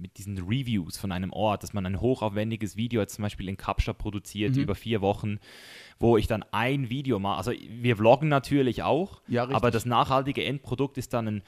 mit 0.06 0.18
diesen 0.18 0.38
Reviews 0.38 0.98
von 0.98 1.12
einem 1.12 1.34
Ort, 1.34 1.64
dass 1.64 1.74
man 1.74 1.86
ein 1.86 2.00
hochaufwendiges 2.00 2.78
Video 2.78 3.02
jetzt 3.02 3.16
zum 3.16 3.24
Beispiel 3.24 3.50
in 3.50 3.58
Kapstadt 3.58 3.98
produziert 3.98 4.56
mhm. 4.56 4.62
über 4.62 4.76
vier 4.76 5.02
Wochen, 5.02 5.40
wo 6.00 6.18
ich 6.18 6.28
dann 6.28 6.46
ein 6.52 6.90
Video 6.90 7.18
mache. 7.18 7.38
Also 7.38 7.52
wir 7.52 7.96
vloggen 7.96 8.30
natürlich 8.30 8.84
auch, 8.84 9.22
ja, 9.28 9.50
aber 9.50 9.72
das 9.72 9.86
nachhaltige 9.86 10.44
Endprodukt 10.44 10.98
ist 10.98 11.14
dann 11.14 11.28
ein, 11.28 11.44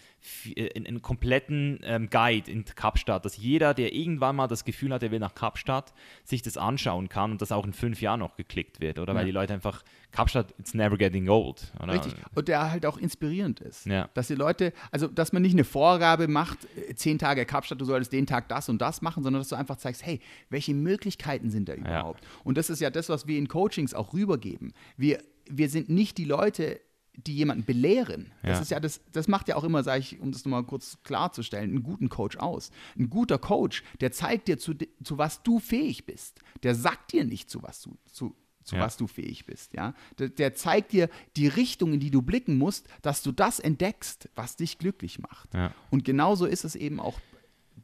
ein, 0.57 0.87
ein 0.87 1.01
kompletten 1.01 1.79
ähm, 1.83 2.09
Guide 2.09 2.49
in 2.49 2.65
Kapstadt, 2.65 3.25
dass 3.25 3.37
jeder, 3.37 3.73
der 3.75 3.93
irgendwann 3.93 4.35
mal 4.35 4.47
das 4.47 4.65
Gefühl 4.65 4.91
hat, 4.91 5.03
er 5.03 5.11
will 5.11 5.19
nach 5.19 5.35
Kapstadt, 5.35 5.93
sich 6.23 6.41
das 6.41 6.57
anschauen 6.57 7.09
kann 7.09 7.31
und 7.31 7.41
das 7.41 7.51
auch 7.51 7.65
in 7.65 7.73
fünf 7.73 8.01
Jahren 8.01 8.16
noch 8.17 8.35
geklickt 8.35 8.79
wird, 8.79 8.99
oder? 8.99 9.13
Ja. 9.13 9.19
Weil 9.19 9.25
die 9.25 9.31
Leute 9.31 9.53
einfach 9.53 9.83
Kapstadt, 10.11 10.53
it's 10.57 10.73
never 10.73 10.97
getting 10.97 11.29
old. 11.29 11.71
Oder? 11.81 11.93
Richtig. 11.93 12.13
Und 12.35 12.47
der 12.47 12.71
halt 12.71 12.85
auch 12.85 12.97
inspirierend 12.97 13.59
ist. 13.59 13.85
Ja. 13.85 14.09
Dass 14.13 14.27
die 14.27 14.35
Leute, 14.35 14.73
also 14.91 15.07
dass 15.07 15.33
man 15.33 15.41
nicht 15.41 15.53
eine 15.53 15.63
Vorgabe 15.63 16.27
macht, 16.27 16.59
äh, 16.75 16.95
zehn 16.95 17.19
Tage 17.19 17.45
Kapstadt, 17.45 17.79
du 17.79 17.85
solltest 17.85 18.11
den 18.13 18.25
Tag 18.25 18.49
das 18.49 18.69
und 18.69 18.81
das 18.81 19.01
machen, 19.01 19.23
sondern 19.23 19.41
dass 19.41 19.49
du 19.49 19.55
einfach 19.55 19.77
zeigst, 19.77 20.05
hey, 20.05 20.19
welche 20.49 20.73
Möglichkeiten 20.73 21.49
sind 21.49 21.69
da 21.69 21.73
überhaupt? 21.73 22.23
Ja. 22.23 22.29
Und 22.43 22.57
das 22.57 22.69
ist 22.69 22.79
ja 22.79 22.89
das, 22.89 23.09
was 23.09 23.27
wir 23.27 23.37
in 23.37 23.47
Coachings 23.47 23.93
auch 23.93 24.13
rübergeben. 24.13 24.73
Wir, 24.97 25.19
wir 25.49 25.69
sind 25.69 25.89
nicht 25.89 26.17
die 26.17 26.25
Leute, 26.25 26.79
die 27.17 27.35
jemanden 27.35 27.65
belehren. 27.65 28.31
Das 28.43 28.57
ja. 28.57 28.61
ist 28.61 28.71
ja 28.71 28.79
das, 28.79 29.01
das 29.11 29.27
macht 29.27 29.47
ja 29.47 29.55
auch 29.55 29.63
immer, 29.63 29.83
sage 29.83 29.99
ich, 29.99 30.19
um 30.19 30.31
das 30.31 30.45
nochmal 30.45 30.63
kurz 30.63 30.99
klarzustellen, 31.03 31.71
einen 31.71 31.83
guten 31.83 32.09
Coach 32.09 32.37
aus. 32.37 32.71
Ein 32.97 33.09
guter 33.09 33.39
Coach, 33.39 33.83
der 33.99 34.11
zeigt 34.11 34.47
dir, 34.47 34.57
zu, 34.57 34.75
zu 35.03 35.17
was 35.17 35.41
du 35.43 35.59
fähig 35.59 36.05
bist. 36.05 36.41
Der 36.63 36.75
sagt 36.75 37.11
dir 37.11 37.25
nicht, 37.25 37.49
zu 37.49 37.63
was 37.63 37.81
du, 37.81 37.97
zu, 38.05 38.35
zu 38.63 38.75
ja. 38.75 38.81
was 38.81 38.97
du 38.97 39.07
fähig 39.07 39.45
bist. 39.45 39.73
Ja? 39.73 39.95
Der, 40.19 40.29
der, 40.29 40.53
zeigt 40.53 40.91
dir 40.91 41.09
die 41.35 41.47
Richtung, 41.47 41.93
in 41.93 41.99
die 41.99 42.11
du 42.11 42.21
blicken 42.21 42.57
musst, 42.57 42.87
dass 43.01 43.23
du 43.23 43.31
das 43.31 43.59
entdeckst, 43.59 44.29
was 44.35 44.55
dich 44.55 44.77
glücklich 44.77 45.19
macht. 45.19 45.53
Ja. 45.55 45.73
Und 45.89 46.05
genauso 46.05 46.45
ist 46.45 46.65
es 46.65 46.75
eben 46.75 46.99
auch 46.99 47.19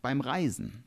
beim 0.02 0.22
Reisen. 0.22 0.84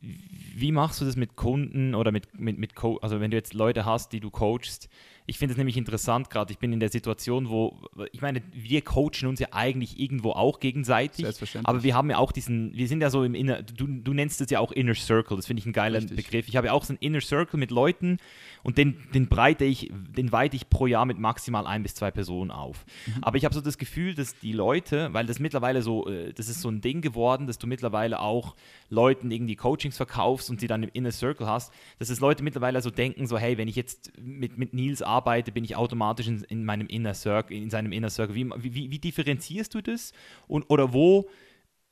Wie 0.55 0.73
machst 0.73 1.01
du 1.01 1.05
das 1.05 1.17
mit 1.17 1.37
Kunden 1.37 1.95
oder 1.95 2.13
mit, 2.13 2.39
mit, 2.39 2.59
mit 2.59 2.75
Co 2.75 2.99
also 2.99 3.19
wenn 3.21 3.31
du 3.31 3.37
jetzt 3.37 3.55
Leute 3.55 3.85
hast, 3.85 4.13
die 4.13 4.21
du 4.21 4.31
coachst, 4.31 4.89
ich 5.27 5.39
finde 5.39 5.53
es 5.53 5.59
nämlich 5.59 5.77
interessant 5.77 6.31
gerade. 6.31 6.53
Ich 6.53 6.59
bin 6.59 6.73
in 6.73 6.79
der 6.79 6.89
Situation, 6.89 7.49
wo, 7.49 7.77
ich 8.13 8.23
meine, 8.23 8.43
wir 8.53 8.83
coachen 8.83 9.27
uns 9.27 9.41
ja 9.41 9.49
eigentlich 9.51 9.99
irgendwo 9.99 10.31
auch 10.31 10.61
gegenseitig. 10.61 11.25
Selbstverständlich. 11.25 11.69
Aber 11.69 11.83
wir 11.83 11.95
haben 11.95 12.11
ja 12.11 12.19
auch 12.19 12.31
diesen, 12.31 12.73
wir 12.75 12.87
sind 12.87 13.01
ja 13.01 13.11
so 13.11 13.25
im 13.25 13.35
Inner, 13.35 13.63
du, 13.63 13.87
du 13.87 14.15
nennst 14.15 14.41
es 14.41 14.51
ja 14.51 14.61
auch 14.61 14.71
Inner 14.71 14.95
Circle. 14.95 15.37
Das 15.37 15.47
finde 15.47 15.61
ich 15.61 15.67
ein 15.67 15.73
geiler 15.73 15.99
Richtig. 15.99 16.17
Begriff. 16.17 16.49
Ich 16.49 16.57
habe 16.57 16.69
ja 16.69 16.73
auch 16.73 16.85
so 16.85 16.93
einen 16.93 16.99
Inner 17.01 17.21
Circle 17.21 17.59
mit 17.59 17.73
Leuten 17.73 18.19
und 18.63 18.79
den, 18.79 18.97
den 19.15 19.27
breite 19.27 19.65
ich, 19.65 19.91
den 19.93 20.31
weite 20.31 20.55
ich 20.55 20.69
pro 20.69 20.87
Jahr 20.87 21.07
mit 21.07 21.19
maximal 21.19 21.67
ein 21.67 21.83
bis 21.83 21.95
zwei 21.95 22.13
Personen 22.13 22.53
auf. 22.53 22.85
Mhm. 23.07 23.25
Aber 23.25 23.37
ich 23.37 23.45
habe 23.45 23.55
so 23.55 23.61
das 23.61 23.79
Gefühl, 23.79 24.15
dass 24.15 24.39
die 24.39 24.53
Leute, 24.53 25.09
weil 25.13 25.27
das 25.27 25.41
mittlerweile 25.41 25.83
so, 25.83 26.09
äh, 26.09 26.33
das 26.35 26.49
ist 26.49 26.61
so 26.61 26.69
ein 26.69 26.81
Ding 26.81 27.01
geworden, 27.01 27.49
dass 27.49 27.59
du 27.59 27.67
mittlerweile 27.67 28.21
auch 28.21 28.55
Leuten 28.91 29.33
irgendwie 29.33 29.57
Coachings 29.57 29.97
verkaufst 29.97 30.51
und 30.51 30.61
sie 30.61 30.69
dann 30.69 30.85
im 30.85 30.91
Inner 30.93 31.11
Circle 31.11 31.49
hast, 31.49 31.73
dass 31.99 32.11
es 32.11 32.21
Leute 32.21 32.45
mittlerweile 32.45 32.81
so 32.81 32.91
denken, 32.91 33.27
so 33.27 33.39
hey, 33.39 33.59
wenn 33.59 33.67
ich 33.67 33.77
jetzt 33.77 34.13
mit, 34.21 34.57
mit 34.57 34.73
Nils 34.73 35.03
arbeite, 35.03 35.16
arbeite, 35.17 35.53
bin 35.53 35.65
ich 35.65 35.77
automatisch 35.77 36.29
in, 36.29 36.43
in 36.45 36.65
meinem 36.65 36.87
Inner 36.89 37.15
Circle, 37.15 37.57
in 37.57 37.71
seinem 37.71 37.93
Inner 37.93 38.11
Circle. 38.11 38.35
Wie, 38.35 38.51
wie, 38.75 38.91
wie 38.91 38.99
differenzierst 38.99 39.75
du 39.75 39.81
das? 39.81 40.13
Und, 40.47 40.65
oder 40.69 40.93
wo, 40.93 41.29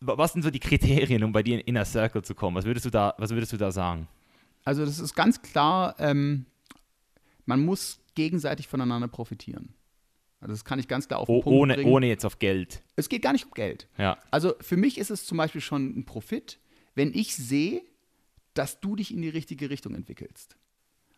was 0.00 0.32
sind 0.32 0.42
so 0.42 0.50
die 0.50 0.60
Kriterien, 0.60 1.24
um 1.24 1.32
bei 1.32 1.42
dir 1.42 1.54
in 1.54 1.60
Inner 1.60 1.84
Circle 1.84 2.22
zu 2.22 2.34
kommen? 2.34 2.56
Was 2.56 2.64
würdest 2.64 2.86
du 2.86 2.90
da, 2.90 3.14
was 3.18 3.30
würdest 3.30 3.52
du 3.52 3.56
da 3.56 3.70
sagen? 3.72 4.08
Also 4.64 4.84
das 4.84 4.98
ist 4.98 5.14
ganz 5.14 5.42
klar, 5.42 5.94
ähm, 5.98 6.46
man 7.46 7.64
muss 7.64 8.00
gegenseitig 8.14 8.68
voneinander 8.68 9.08
profitieren. 9.08 9.74
Also 10.40 10.52
das 10.52 10.64
kann 10.64 10.78
ich 10.78 10.88
ganz 10.88 11.08
klar 11.08 11.20
auf 11.20 11.26
den 11.26 11.36
oh, 11.36 11.42
Punkt 11.42 11.58
ohne, 11.58 11.74
bringen. 11.74 11.90
Ohne 11.90 12.06
jetzt 12.06 12.24
auf 12.24 12.38
Geld. 12.38 12.82
Es 12.96 13.08
geht 13.08 13.22
gar 13.22 13.32
nicht 13.32 13.46
um 13.46 13.52
Geld. 13.52 13.88
Ja. 13.96 14.18
Also 14.30 14.54
für 14.60 14.76
mich 14.76 14.98
ist 14.98 15.10
es 15.10 15.26
zum 15.26 15.38
Beispiel 15.38 15.60
schon 15.60 15.98
ein 15.98 16.04
Profit, 16.04 16.58
wenn 16.94 17.14
ich 17.14 17.34
sehe, 17.34 17.82
dass 18.52 18.80
du 18.80 18.94
dich 18.94 19.12
in 19.12 19.22
die 19.22 19.28
richtige 19.30 19.70
Richtung 19.70 19.94
entwickelst 19.94 20.56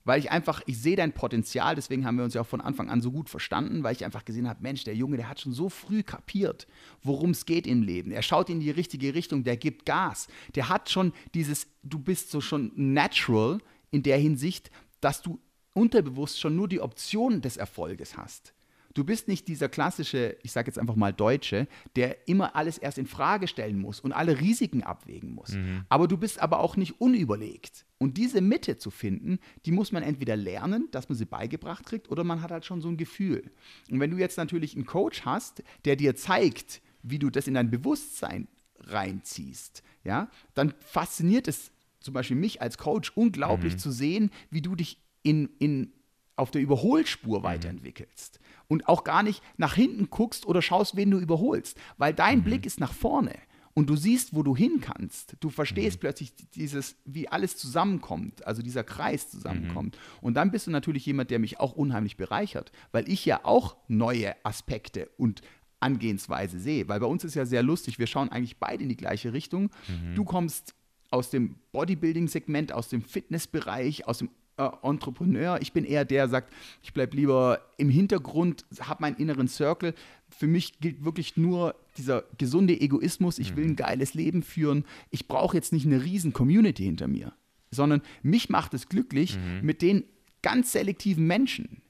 weil 0.07 0.21
ich 0.21 0.31
einfach, 0.31 0.63
ich 0.67 0.79
sehe 0.79 0.95
dein 0.95 1.13
Potenzial, 1.13 1.75
deswegen 1.75 2.07
haben 2.07 2.17
wir 2.17 2.25
uns 2.25 2.33
ja 2.33 2.41
auch 2.41 2.47
von 2.47 2.61
Anfang 2.61 2.89
an 2.89 3.03
so 3.03 3.11
gut 3.11 3.29
verstanden, 3.29 3.83
weil 3.83 3.93
ich 3.93 4.05
einfach 4.05 4.25
gesehen 4.25 4.49
habe, 4.49 4.63
Mensch, 4.63 4.85
der 4.85 4.95
Junge, 4.95 5.17
der 5.17 5.29
hat 5.29 5.41
schon 5.41 5.53
so 5.53 5.69
früh 5.69 6.05
kapiert, 6.05 6.69
worum 7.03 7.31
es 7.31 7.45
geht 7.45 7.67
im 7.67 7.83
Leben. 7.83 8.13
Er 8.13 8.23
schaut 8.23 8.49
in 8.49 8.61
die 8.61 8.71
richtige 8.71 9.15
Richtung, 9.15 9.43
der 9.43 9.57
gibt 9.57 9.85
Gas. 9.85 10.29
Der 10.55 10.69
hat 10.69 10.91
schon 10.91 11.13
dieses, 11.35 11.67
du 11.83 11.99
bist 11.99 12.31
so 12.31 12.41
schon 12.41 12.71
natural 12.77 13.59
in 13.91 14.05
der 14.05 14.17
Hinsicht, 14.17 14.71
dass 15.01 15.23
du 15.23 15.41
unterbewusst 15.75 16.39
schon 16.39 16.55
nur 16.55 16.69
die 16.69 16.81
Option 16.81 17.43
des 17.43 17.57
Erfolges 17.57 18.17
hast. 18.17 18.55
Du 18.97 19.05
bist 19.05 19.29
nicht 19.29 19.47
dieser 19.47 19.69
klassische, 19.69 20.39
ich 20.43 20.53
sage 20.53 20.69
jetzt 20.69 20.79
einfach 20.79 20.97
mal 20.97 21.13
Deutsche, 21.13 21.69
der 21.97 22.27
immer 22.27 22.57
alles 22.57 22.79
erst 22.79 22.97
in 22.97 23.05
Frage 23.05 23.47
stellen 23.47 23.79
muss 23.79 24.01
und 24.01 24.13
alle 24.13 24.41
Risiken 24.41 24.83
abwägen 24.83 25.35
muss. 25.35 25.51
Mhm. 25.51 25.85
Aber 25.91 26.09
du 26.09 26.17
bist 26.17 26.39
aber 26.41 26.61
auch 26.61 26.79
nicht 26.79 26.99
unüberlegt. 26.99 27.85
Und 27.99 28.17
diese 28.17 28.41
Mitte 28.41 28.79
zu 28.79 28.91
finden, 28.91 29.39
die 29.67 29.71
muss 29.71 29.93
man 29.93 30.03
entweder 30.03 30.35
lernen, 30.35 30.89
dass 30.93 31.11
man 31.11 31.19
sie 31.19 31.27
beigebracht 31.27 31.85
kriegt, 31.85 32.11
oder 32.11 32.25
man 32.25 32.41
hat 32.41 32.51
halt 32.51 32.65
schon 32.65 32.81
so 32.81 32.89
ein 32.89 32.97
Gefühl. 32.97 33.51
Und 33.91 34.01
wenn 34.01 34.11
du 34.11 34.17
jetzt 34.17 34.39
natürlich 34.39 34.75
einen 34.75 34.87
Coach 34.87 35.27
hast, 35.27 35.63
der 35.85 35.97
dir 35.97 36.17
zeigt, 36.17 36.81
wie 37.03 37.19
du 37.19 37.29
das 37.29 37.47
in 37.47 37.53
dein 37.53 37.71
Bewusstsein 37.71 38.49
reinziehst, 38.81 39.83
ja, 40.05 40.31
dann 40.55 40.73
fasziniert 40.81 41.49
es 41.49 41.71
zum 42.01 42.15
Beispiel 42.15 42.37
mich 42.39 42.63
als 42.63 42.79
Coach 42.79 43.13
unglaublich 43.15 43.75
mhm. 43.75 43.79
zu 43.79 43.91
sehen, 43.91 44.31
wie 44.49 44.63
du 44.63 44.75
dich 44.75 45.03
in, 45.23 45.51
in, 45.59 45.93
auf 46.35 46.51
der 46.51 46.63
Überholspur 46.63 47.41
mhm. 47.41 47.45
weiterentwickelst 47.45 48.41
und 48.69 48.89
auch 48.89 49.05
gar 49.05 49.23
nicht 49.23 49.43
nach 49.57 49.75
hinten 49.75 50.11
guckst 50.11 50.47
oder 50.47 50.63
schaust, 50.63 50.97
wen 50.97 51.11
du 51.11 51.19
überholst, 51.19 51.79
weil 51.99 52.15
dein 52.15 52.39
mhm. 52.39 52.45
Blick 52.45 52.67
ist 52.67 52.81
nach 52.81 52.93
vorne 52.93 53.33
und 53.77 53.91
du 53.91 53.97
siehst, 53.97 54.35
wo 54.35 54.43
du 54.43 54.57
hin 54.57 54.81
kannst. 54.81 55.37
Du 55.41 55.51
verstehst 55.51 55.99
mhm. 55.99 56.01
plötzlich 56.01 56.33
dieses, 56.55 56.97
wie 57.05 57.29
alles 57.29 57.59
zusammenkommt, 57.59 58.47
also 58.47 58.63
dieser 58.63 58.85
Kreis 58.85 59.31
zusammenkommt. 59.31 59.97
Mhm. 59.97 60.27
Und 60.27 60.35
dann 60.35 60.51
bist 60.51 60.67
du 60.67 60.71
natürlich 60.71 61.05
jemand, 61.05 61.31
der 61.31 61.39
mich 61.39 61.61
auch 61.61 61.73
unheimlich 61.73 62.17
bereichert, 62.17 62.73
weil 62.91 63.07
ich 63.09 63.27
ja 63.27 63.41
auch 63.45 63.77
neue 63.87 64.35
Aspekte 64.45 65.11
und 65.19 65.43
Angehensweise 65.79 66.59
sehe. 66.59 66.89
Weil 66.89 67.01
bei 67.01 67.07
uns 67.07 67.23
ist 67.23 67.35
ja 67.35 67.45
sehr 67.45 67.63
lustig, 67.63 67.99
wir 67.99 68.07
schauen 68.07 68.31
eigentlich 68.31 68.57
beide 68.57 68.83
in 68.83 68.89
die 68.89 68.97
gleiche 68.97 69.35
Richtung. 69.35 69.71
Mhm. 69.89 70.15
Du 70.15 70.25
kommst 70.25 70.75
aus 71.11 71.29
dem 71.29 71.57
Bodybuilding-Segment, 71.73 72.73
aus 72.73 72.89
dem 72.89 73.03
Fitnessbereich, 73.03 74.09
aus 74.09 74.19
dem 74.19 74.31
äh, 74.57 74.69
Entrepreneur. 74.83 75.59
Ich 75.61 75.73
bin 75.73 75.85
eher 75.85 76.05
der, 76.05 76.27
der 76.27 76.29
sagt, 76.29 76.53
ich 76.83 76.93
bleibe 76.93 77.17
lieber 77.17 77.61
im 77.77 77.91
Hintergrund, 77.91 78.65
habe 78.81 79.03
meinen 79.03 79.17
inneren 79.17 79.49
Circle. 79.49 79.95
Für 80.29 80.47
mich 80.47 80.81
gilt 80.81 81.05
wirklich 81.05 81.37
nur 81.37 81.75
dieser 81.99 82.25
gesunde 82.39 82.81
Egoismus. 82.81 83.39
Ich 83.39 83.55
will 83.57 83.65
ein 83.65 83.71
mhm. 83.71 83.77
geiles 83.77 84.15
Leben 84.15 84.43
führen. 84.43 84.85
Ich 85.11 85.29
brauche 85.29 85.57
jetzt 85.57 85.73
nicht 85.73 85.87
eine 85.87 86.03
riesen 86.03 86.33
Community 86.33 86.85
hinter 86.85 87.07
mir, 87.07 87.33
sondern 87.71 88.03
mich 88.23 88.49
macht 88.49 88.75
es 88.75 88.89
glücklich 88.89 89.37
mhm. 89.37 89.67
mit 89.67 89.83
den 89.83 90.05
ganz 90.43 90.73
selektiven 90.73 91.27
Menschen, 91.27 91.83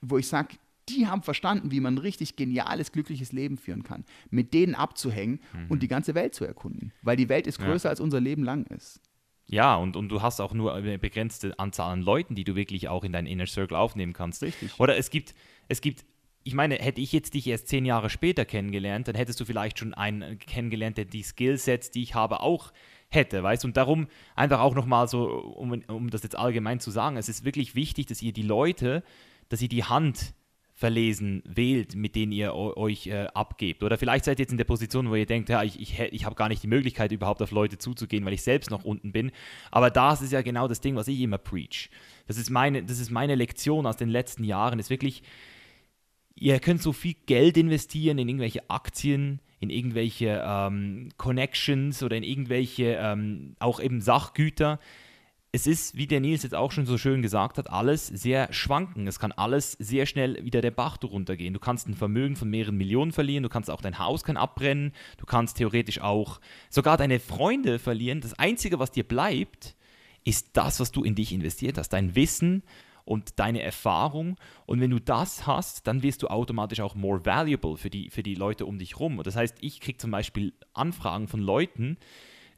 wo 0.00 0.18
ich 0.18 0.28
sage, 0.28 0.56
die 0.88 1.06
haben 1.06 1.22
verstanden, 1.22 1.70
wie 1.70 1.80
man 1.80 1.94
ein 1.94 1.98
richtig 1.98 2.36
geniales, 2.36 2.92
glückliches 2.92 3.32
Leben 3.32 3.56
führen 3.56 3.82
kann. 3.82 4.04
Mit 4.30 4.54
denen 4.54 4.74
abzuhängen 4.74 5.40
mhm. 5.52 5.66
und 5.68 5.82
die 5.82 5.88
ganze 5.88 6.14
Welt 6.14 6.34
zu 6.34 6.44
erkunden. 6.44 6.92
Weil 7.02 7.16
die 7.16 7.28
Welt 7.28 7.46
ist 7.46 7.58
größer, 7.58 7.88
ja. 7.88 7.90
als 7.90 8.00
unser 8.00 8.20
Leben 8.20 8.44
lang 8.44 8.66
ist. 8.66 9.00
Ja, 9.46 9.76
und, 9.76 9.96
und 9.96 10.08
du 10.08 10.22
hast 10.22 10.40
auch 10.40 10.54
nur 10.54 10.74
eine 10.74 10.98
begrenzte 10.98 11.58
Anzahl 11.58 11.92
an 11.92 12.00
Leuten, 12.00 12.34
die 12.34 12.44
du 12.44 12.54
wirklich 12.54 12.88
auch 12.88 13.04
in 13.04 13.12
deinen 13.12 13.26
Inner 13.26 13.46
Circle 13.46 13.76
aufnehmen 13.76 14.12
kannst. 14.12 14.42
Richtig. 14.42 14.72
Oder 14.78 14.96
es 14.96 15.10
gibt, 15.10 15.34
es 15.68 15.80
gibt, 15.80 16.04
ich 16.44 16.54
meine, 16.54 16.76
hätte 16.76 17.00
ich 17.00 17.12
jetzt 17.12 17.34
dich 17.34 17.46
erst 17.46 17.68
zehn 17.68 17.84
Jahre 17.84 18.10
später 18.10 18.44
kennengelernt, 18.44 19.08
dann 19.08 19.14
hättest 19.14 19.40
du 19.40 19.44
vielleicht 19.44 19.78
schon 19.78 19.94
einen 19.94 20.38
kennengelernt, 20.38 20.96
der 20.96 21.04
die 21.04 21.22
Skillsets, 21.22 21.90
die 21.90 22.02
ich 22.02 22.14
habe, 22.14 22.40
auch 22.40 22.72
hätte, 23.08 23.42
weißt? 23.42 23.64
Und 23.64 23.76
darum 23.76 24.08
einfach 24.34 24.60
auch 24.60 24.74
nochmal 24.74 25.08
so, 25.08 25.28
um, 25.28 25.72
um 25.88 26.10
das 26.10 26.22
jetzt 26.22 26.36
allgemein 26.36 26.80
zu 26.80 26.90
sagen, 26.90 27.16
es 27.16 27.28
ist 27.28 27.44
wirklich 27.44 27.74
wichtig, 27.74 28.06
dass 28.06 28.22
ihr 28.22 28.32
die 28.32 28.42
Leute, 28.42 29.02
dass 29.48 29.62
ihr 29.62 29.68
die 29.68 29.84
Hand 29.84 30.34
verlesen 30.84 31.42
wählt, 31.46 31.96
mit 31.96 32.14
denen 32.14 32.30
ihr 32.30 32.54
euch 32.54 33.06
äh, 33.06 33.28
abgebt. 33.32 33.82
Oder 33.82 33.96
vielleicht 33.96 34.26
seid 34.26 34.38
ihr 34.38 34.42
jetzt 34.42 34.50
in 34.50 34.58
der 34.58 34.66
Position, 34.66 35.08
wo 35.08 35.14
ihr 35.14 35.24
denkt, 35.24 35.48
ja, 35.48 35.62
ich, 35.62 35.80
ich, 35.80 35.98
ich 35.98 36.26
habe 36.26 36.34
gar 36.34 36.50
nicht 36.50 36.62
die 36.62 36.66
Möglichkeit, 36.66 37.10
überhaupt 37.10 37.40
auf 37.40 37.52
Leute 37.52 37.78
zuzugehen, 37.78 38.22
weil 38.26 38.34
ich 38.34 38.42
selbst 38.42 38.70
noch 38.70 38.84
unten 38.84 39.10
bin. 39.10 39.32
Aber 39.70 39.88
das 39.88 40.20
ist 40.20 40.30
ja 40.30 40.42
genau 40.42 40.68
das 40.68 40.82
Ding, 40.82 40.94
was 40.94 41.08
ich 41.08 41.18
immer 41.22 41.38
preach. 41.38 41.88
Das 42.26 42.36
ist 42.36 42.50
meine, 42.50 42.84
das 42.84 42.98
ist 42.98 43.10
meine 43.10 43.34
Lektion 43.34 43.86
aus 43.86 43.96
den 43.96 44.10
letzten 44.10 44.44
Jahren, 44.44 44.78
ist 44.78 44.90
wirklich, 44.90 45.22
ihr 46.34 46.60
könnt 46.60 46.82
so 46.82 46.92
viel 46.92 47.14
Geld 47.24 47.56
investieren 47.56 48.18
in 48.18 48.28
irgendwelche 48.28 48.68
Aktien, 48.68 49.40
in 49.60 49.70
irgendwelche 49.70 50.44
ähm, 50.46 51.08
Connections 51.16 52.02
oder 52.02 52.14
in 52.14 52.24
irgendwelche 52.24 52.98
ähm, 53.00 53.56
auch 53.58 53.80
eben 53.80 54.02
Sachgüter 54.02 54.78
es 55.54 55.68
ist, 55.68 55.96
wie 55.96 56.08
der 56.08 56.18
Nils 56.18 56.42
jetzt 56.42 56.56
auch 56.56 56.72
schon 56.72 56.84
so 56.84 56.98
schön 56.98 57.22
gesagt 57.22 57.58
hat, 57.58 57.70
alles 57.70 58.08
sehr 58.08 58.52
schwanken. 58.52 59.06
Es 59.06 59.20
kann 59.20 59.30
alles 59.30 59.72
sehr 59.78 60.04
schnell 60.04 60.44
wieder 60.44 60.60
der 60.60 60.72
Bach 60.72 60.98
runtergehen. 61.00 61.54
Du 61.54 61.60
kannst 61.60 61.86
ein 61.86 61.94
Vermögen 61.94 62.34
von 62.34 62.50
mehreren 62.50 62.76
Millionen 62.76 63.12
verlieren, 63.12 63.44
du 63.44 63.48
kannst 63.48 63.70
auch 63.70 63.80
dein 63.80 64.00
Haus 64.00 64.24
kann 64.24 64.36
abbrennen, 64.36 64.92
du 65.16 65.26
kannst 65.26 65.58
theoretisch 65.58 66.00
auch 66.00 66.40
sogar 66.70 66.96
deine 66.96 67.20
Freunde 67.20 67.78
verlieren. 67.78 68.20
Das 68.20 68.36
Einzige, 68.36 68.80
was 68.80 68.90
dir 68.90 69.04
bleibt, 69.04 69.76
ist 70.24 70.56
das, 70.56 70.80
was 70.80 70.90
du 70.90 71.04
in 71.04 71.14
dich 71.14 71.32
investiert 71.32 71.78
hast, 71.78 71.90
dein 71.90 72.16
Wissen 72.16 72.64
und 73.04 73.38
deine 73.38 73.62
Erfahrung. 73.62 74.36
Und 74.66 74.80
wenn 74.80 74.90
du 74.90 74.98
das 74.98 75.46
hast, 75.46 75.86
dann 75.86 76.02
wirst 76.02 76.24
du 76.24 76.26
automatisch 76.26 76.80
auch 76.80 76.96
more 76.96 77.24
valuable 77.24 77.76
für 77.76 77.90
die, 77.90 78.10
für 78.10 78.24
die 78.24 78.34
Leute 78.34 78.66
um 78.66 78.80
dich 78.80 78.98
rum. 78.98 79.20
Das 79.22 79.36
heißt, 79.36 79.58
ich 79.60 79.78
kriege 79.78 79.98
zum 79.98 80.10
Beispiel 80.10 80.52
Anfragen 80.72 81.28
von 81.28 81.38
Leuten, 81.38 81.96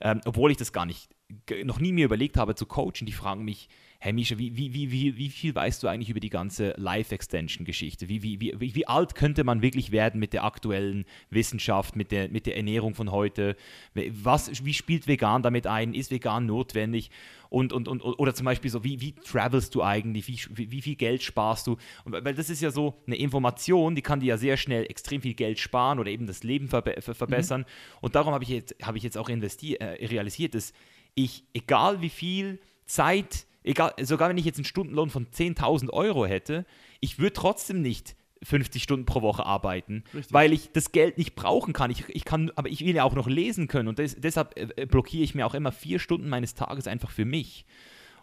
ähm, 0.00 0.22
obwohl 0.24 0.50
ich 0.50 0.56
das 0.56 0.72
gar 0.72 0.86
nicht 0.86 1.15
noch 1.64 1.80
nie 1.80 1.92
mir 1.92 2.04
überlegt 2.04 2.36
habe 2.36 2.54
zu 2.54 2.66
coachen, 2.66 3.06
die 3.06 3.12
fragen 3.12 3.44
mich, 3.44 3.68
hey 3.98 4.12
Misha, 4.12 4.38
wie, 4.38 4.56
wie, 4.56 4.72
wie, 4.74 4.92
wie, 4.92 5.16
wie 5.16 5.28
viel 5.28 5.54
weißt 5.54 5.82
du 5.82 5.88
eigentlich 5.88 6.10
über 6.10 6.20
die 6.20 6.30
ganze 6.30 6.74
Life-Extension-Geschichte? 6.76 8.08
Wie, 8.08 8.22
wie, 8.22 8.40
wie, 8.40 8.74
wie 8.74 8.86
alt 8.86 9.14
könnte 9.14 9.42
man 9.42 9.62
wirklich 9.62 9.90
werden 9.90 10.20
mit 10.20 10.32
der 10.32 10.44
aktuellen 10.44 11.04
Wissenschaft, 11.30 11.96
mit 11.96 12.12
der, 12.12 12.28
mit 12.28 12.46
der 12.46 12.56
Ernährung 12.56 12.94
von 12.94 13.10
heute? 13.10 13.56
Was, 13.94 14.64
wie 14.64 14.74
spielt 14.74 15.08
vegan 15.08 15.42
damit 15.42 15.66
ein? 15.66 15.94
Ist 15.94 16.10
vegan 16.10 16.46
notwendig? 16.46 17.10
Und, 17.48 17.72
und, 17.72 17.88
und, 17.88 18.02
oder 18.02 18.34
zum 18.34 18.44
Beispiel 18.44 18.70
so, 18.70 18.84
wie, 18.84 19.00
wie 19.00 19.12
travelst 19.12 19.74
du 19.74 19.82
eigentlich? 19.82 20.28
Wie, 20.28 20.70
wie, 20.70 20.82
viel 20.82 20.96
Geld 20.96 21.22
sparst 21.22 21.66
du? 21.66 21.76
weil 22.04 22.34
das 22.34 22.50
ist 22.50 22.60
ja 22.60 22.70
so 22.70 22.94
eine 23.06 23.16
Information, 23.16 23.94
die 23.94 24.02
kann 24.02 24.20
dir 24.20 24.26
ja 24.26 24.36
sehr 24.36 24.56
schnell 24.56 24.84
extrem 24.90 25.22
viel 25.22 25.34
Geld 25.34 25.58
sparen 25.58 25.98
oder 25.98 26.10
eben 26.10 26.26
das 26.26 26.42
Leben 26.42 26.68
verbe 26.68 27.00
verbessern. 27.00 27.62
Mhm. 27.62 27.98
Und 28.02 28.14
darum 28.14 28.34
habe 28.34 28.44
ich, 28.44 28.50
jetzt, 28.50 28.74
hab 28.82 28.96
ich 28.96 29.02
jetzt 29.02 29.16
auch 29.16 29.28
äh, 29.28 30.06
realisiert, 30.06 30.54
dass 30.54 30.72
ich, 31.16 31.42
egal 31.52 32.00
wie 32.02 32.10
viel 32.10 32.60
Zeit, 32.84 33.46
egal, 33.64 33.92
sogar 34.00 34.28
wenn 34.28 34.38
ich 34.38 34.44
jetzt 34.44 34.58
einen 34.58 34.64
Stundenlohn 34.64 35.10
von 35.10 35.26
10.000 35.26 35.90
Euro 35.90 36.26
hätte, 36.26 36.64
ich 37.00 37.18
würde 37.18 37.32
trotzdem 37.32 37.82
nicht 37.82 38.14
50 38.42 38.82
Stunden 38.82 39.06
pro 39.06 39.22
Woche 39.22 39.44
arbeiten, 39.44 40.04
Richtig. 40.14 40.32
weil 40.32 40.52
ich 40.52 40.70
das 40.72 40.92
Geld 40.92 41.18
nicht 41.18 41.34
brauchen 41.34 41.72
kann. 41.72 41.90
Ich, 41.90 42.08
ich 42.10 42.24
kann. 42.24 42.52
Aber 42.54 42.68
ich 42.68 42.84
will 42.84 42.94
ja 42.94 43.02
auch 43.02 43.14
noch 43.14 43.26
lesen 43.26 43.66
können 43.66 43.88
und 43.88 43.98
des, 43.98 44.14
deshalb 44.20 44.56
äh, 44.58 44.68
äh, 44.76 44.86
blockiere 44.86 45.24
ich 45.24 45.34
mir 45.34 45.46
auch 45.46 45.54
immer 45.54 45.72
vier 45.72 45.98
Stunden 45.98 46.28
meines 46.28 46.54
Tages 46.54 46.86
einfach 46.86 47.10
für 47.10 47.24
mich. 47.24 47.64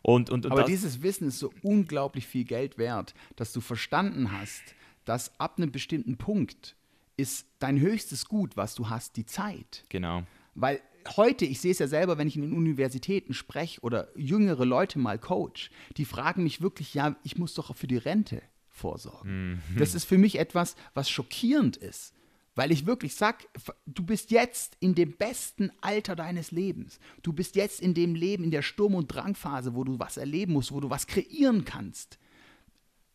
Und, 0.04 0.30
und, 0.30 0.46
und 0.46 0.52
aber 0.52 0.64
dieses 0.64 1.02
Wissen 1.02 1.30
ist 1.30 1.40
so 1.40 1.52
unglaublich 1.64 2.28
viel 2.28 2.44
Geld 2.44 2.78
wert, 2.78 3.14
dass 3.38 3.54
du 3.54 3.62
verstanden 3.62 4.32
hast, 4.32 4.62
dass 5.06 5.40
ab 5.40 5.56
einem 5.58 5.72
bestimmten 5.72 6.18
Punkt 6.18 6.76
ist 7.18 7.48
dein 7.60 7.80
höchstes 7.80 8.28
Gut, 8.28 8.56
was 8.56 8.76
du 8.76 8.90
hast, 8.90 9.16
die 9.16 9.26
Zeit. 9.26 9.84
Genau. 9.90 10.24
Weil 10.56 10.82
heute, 11.18 11.46
ich 11.46 11.60
sehe 11.60 11.72
es 11.72 11.80
ja 11.80 11.88
selber, 11.88 12.18
wenn 12.18 12.28
ich 12.28 12.36
in 12.36 12.42
den 12.42 12.54
Universitäten 12.54 13.34
spreche 13.34 13.82
oder 13.82 14.08
jüngere 14.16 14.66
Leute 14.66 15.00
mal 15.00 15.20
coach, 15.20 15.72
die 15.98 16.06
fragen 16.06 16.44
mich 16.44 16.62
wirklich, 16.62 16.94
ja, 16.94 17.16
ich 17.24 17.38
muss 17.38 17.54
doch 17.54 17.76
für 17.76 17.88
die 17.88 17.98
Rente 17.98 18.42
vorsorgen. 18.70 19.62
Mhm. 19.70 19.78
Das 19.78 19.96
ist 19.96 20.06
für 20.06 20.18
mich 20.18 20.40
etwas, 20.40 20.76
was 20.94 21.10
schockierend 21.10 21.78
ist. 21.78 22.14
Weil 22.56 22.72
ich 22.72 22.86
wirklich 22.86 23.16
sage, 23.16 23.46
du 23.88 24.04
bist 24.04 24.30
jetzt 24.30 24.78
in 24.80 24.94
dem 24.94 25.14
besten 25.14 25.72
Alter 25.82 26.16
deines 26.16 26.52
Lebens. 26.52 27.00
Du 27.24 27.34
bist 27.34 27.56
jetzt 27.56 27.82
in 27.82 27.96
dem 27.96 28.14
Leben, 28.14 28.44
in 28.44 28.52
der 28.52 28.62
Sturm- 28.62 28.94
und 28.94 29.08
Drangphase, 29.08 29.74
wo 29.74 29.84
du 29.84 29.98
was 29.98 30.18
erleben 30.18 30.54
musst, 30.54 30.72
wo 30.72 30.80
du 30.80 30.90
was 30.92 31.08
kreieren 31.08 31.66
kannst 31.66 32.20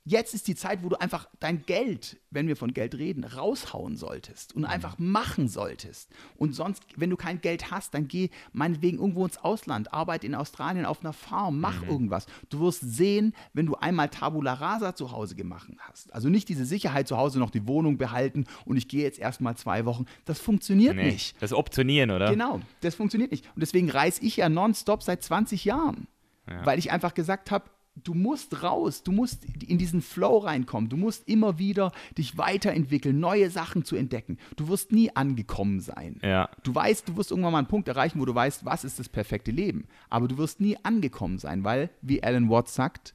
jetzt 0.08 0.34
ist 0.34 0.48
die 0.48 0.54
Zeit, 0.54 0.82
wo 0.82 0.88
du 0.88 1.00
einfach 1.00 1.28
dein 1.38 1.64
Geld, 1.66 2.18
wenn 2.30 2.48
wir 2.48 2.56
von 2.56 2.72
Geld 2.72 2.94
reden, 2.94 3.24
raushauen 3.24 3.96
solltest 3.96 4.54
und 4.54 4.62
mhm. 4.62 4.68
einfach 4.68 4.98
machen 4.98 5.48
solltest. 5.48 6.10
Und 6.36 6.54
sonst, 6.54 6.82
wenn 6.96 7.10
du 7.10 7.16
kein 7.16 7.40
Geld 7.40 7.70
hast, 7.70 7.94
dann 7.94 8.08
geh 8.08 8.30
meinetwegen 8.52 8.98
irgendwo 8.98 9.24
ins 9.24 9.38
Ausland, 9.38 9.92
arbeite 9.92 10.26
in 10.26 10.34
Australien 10.34 10.86
auf 10.86 11.00
einer 11.00 11.12
Farm, 11.12 11.60
mach 11.60 11.82
mhm. 11.82 11.88
irgendwas. 11.88 12.26
Du 12.48 12.60
wirst 12.60 12.80
sehen, 12.80 13.34
wenn 13.52 13.66
du 13.66 13.74
einmal 13.74 14.08
Tabula 14.08 14.54
Rasa 14.54 14.94
zu 14.94 15.12
Hause 15.12 15.34
gemacht 15.34 15.68
hast, 15.80 16.12
also 16.14 16.28
nicht 16.28 16.48
diese 16.48 16.64
Sicherheit 16.64 17.08
zu 17.08 17.16
Hause 17.16 17.38
noch 17.38 17.50
die 17.50 17.66
Wohnung 17.66 17.98
behalten 17.98 18.46
und 18.64 18.76
ich 18.76 18.88
gehe 18.88 19.02
jetzt 19.02 19.18
erstmal 19.18 19.56
zwei 19.56 19.84
Wochen, 19.84 20.06
das 20.24 20.40
funktioniert 20.40 20.96
nee, 20.96 21.10
nicht. 21.10 21.40
Das 21.42 21.52
Optionieren, 21.52 22.10
oder? 22.10 22.30
Genau, 22.30 22.60
das 22.80 22.94
funktioniert 22.94 23.30
nicht. 23.30 23.44
Und 23.54 23.60
deswegen 23.60 23.90
reise 23.90 24.22
ich 24.22 24.36
ja 24.36 24.48
nonstop 24.48 25.02
seit 25.02 25.22
20 25.22 25.64
Jahren. 25.64 26.08
Ja. 26.48 26.64
Weil 26.64 26.78
ich 26.78 26.90
einfach 26.90 27.12
gesagt 27.12 27.50
habe, 27.50 27.68
du 28.04 28.14
musst 28.14 28.62
raus, 28.62 29.02
du 29.02 29.12
musst 29.12 29.44
in 29.66 29.78
diesen 29.78 30.02
Flow 30.02 30.38
reinkommen, 30.38 30.88
du 30.88 30.96
musst 30.96 31.28
immer 31.28 31.58
wieder 31.58 31.92
dich 32.16 32.38
weiterentwickeln, 32.38 33.18
neue 33.20 33.50
Sachen 33.50 33.84
zu 33.84 33.96
entdecken. 33.96 34.38
Du 34.56 34.68
wirst 34.68 34.92
nie 34.92 35.14
angekommen 35.14 35.80
sein. 35.80 36.20
Ja. 36.22 36.48
Du 36.62 36.74
weißt, 36.74 37.08
du 37.08 37.16
wirst 37.16 37.30
irgendwann 37.30 37.52
mal 37.52 37.58
einen 37.58 37.68
Punkt 37.68 37.88
erreichen, 37.88 38.20
wo 38.20 38.24
du 38.24 38.34
weißt, 38.34 38.64
was 38.64 38.84
ist 38.84 38.98
das 38.98 39.08
perfekte 39.08 39.50
Leben. 39.50 39.86
Aber 40.10 40.28
du 40.28 40.38
wirst 40.38 40.60
nie 40.60 40.76
angekommen 40.82 41.38
sein, 41.38 41.64
weil, 41.64 41.90
wie 42.02 42.22
Alan 42.22 42.48
Watts 42.48 42.74
sagt, 42.74 43.14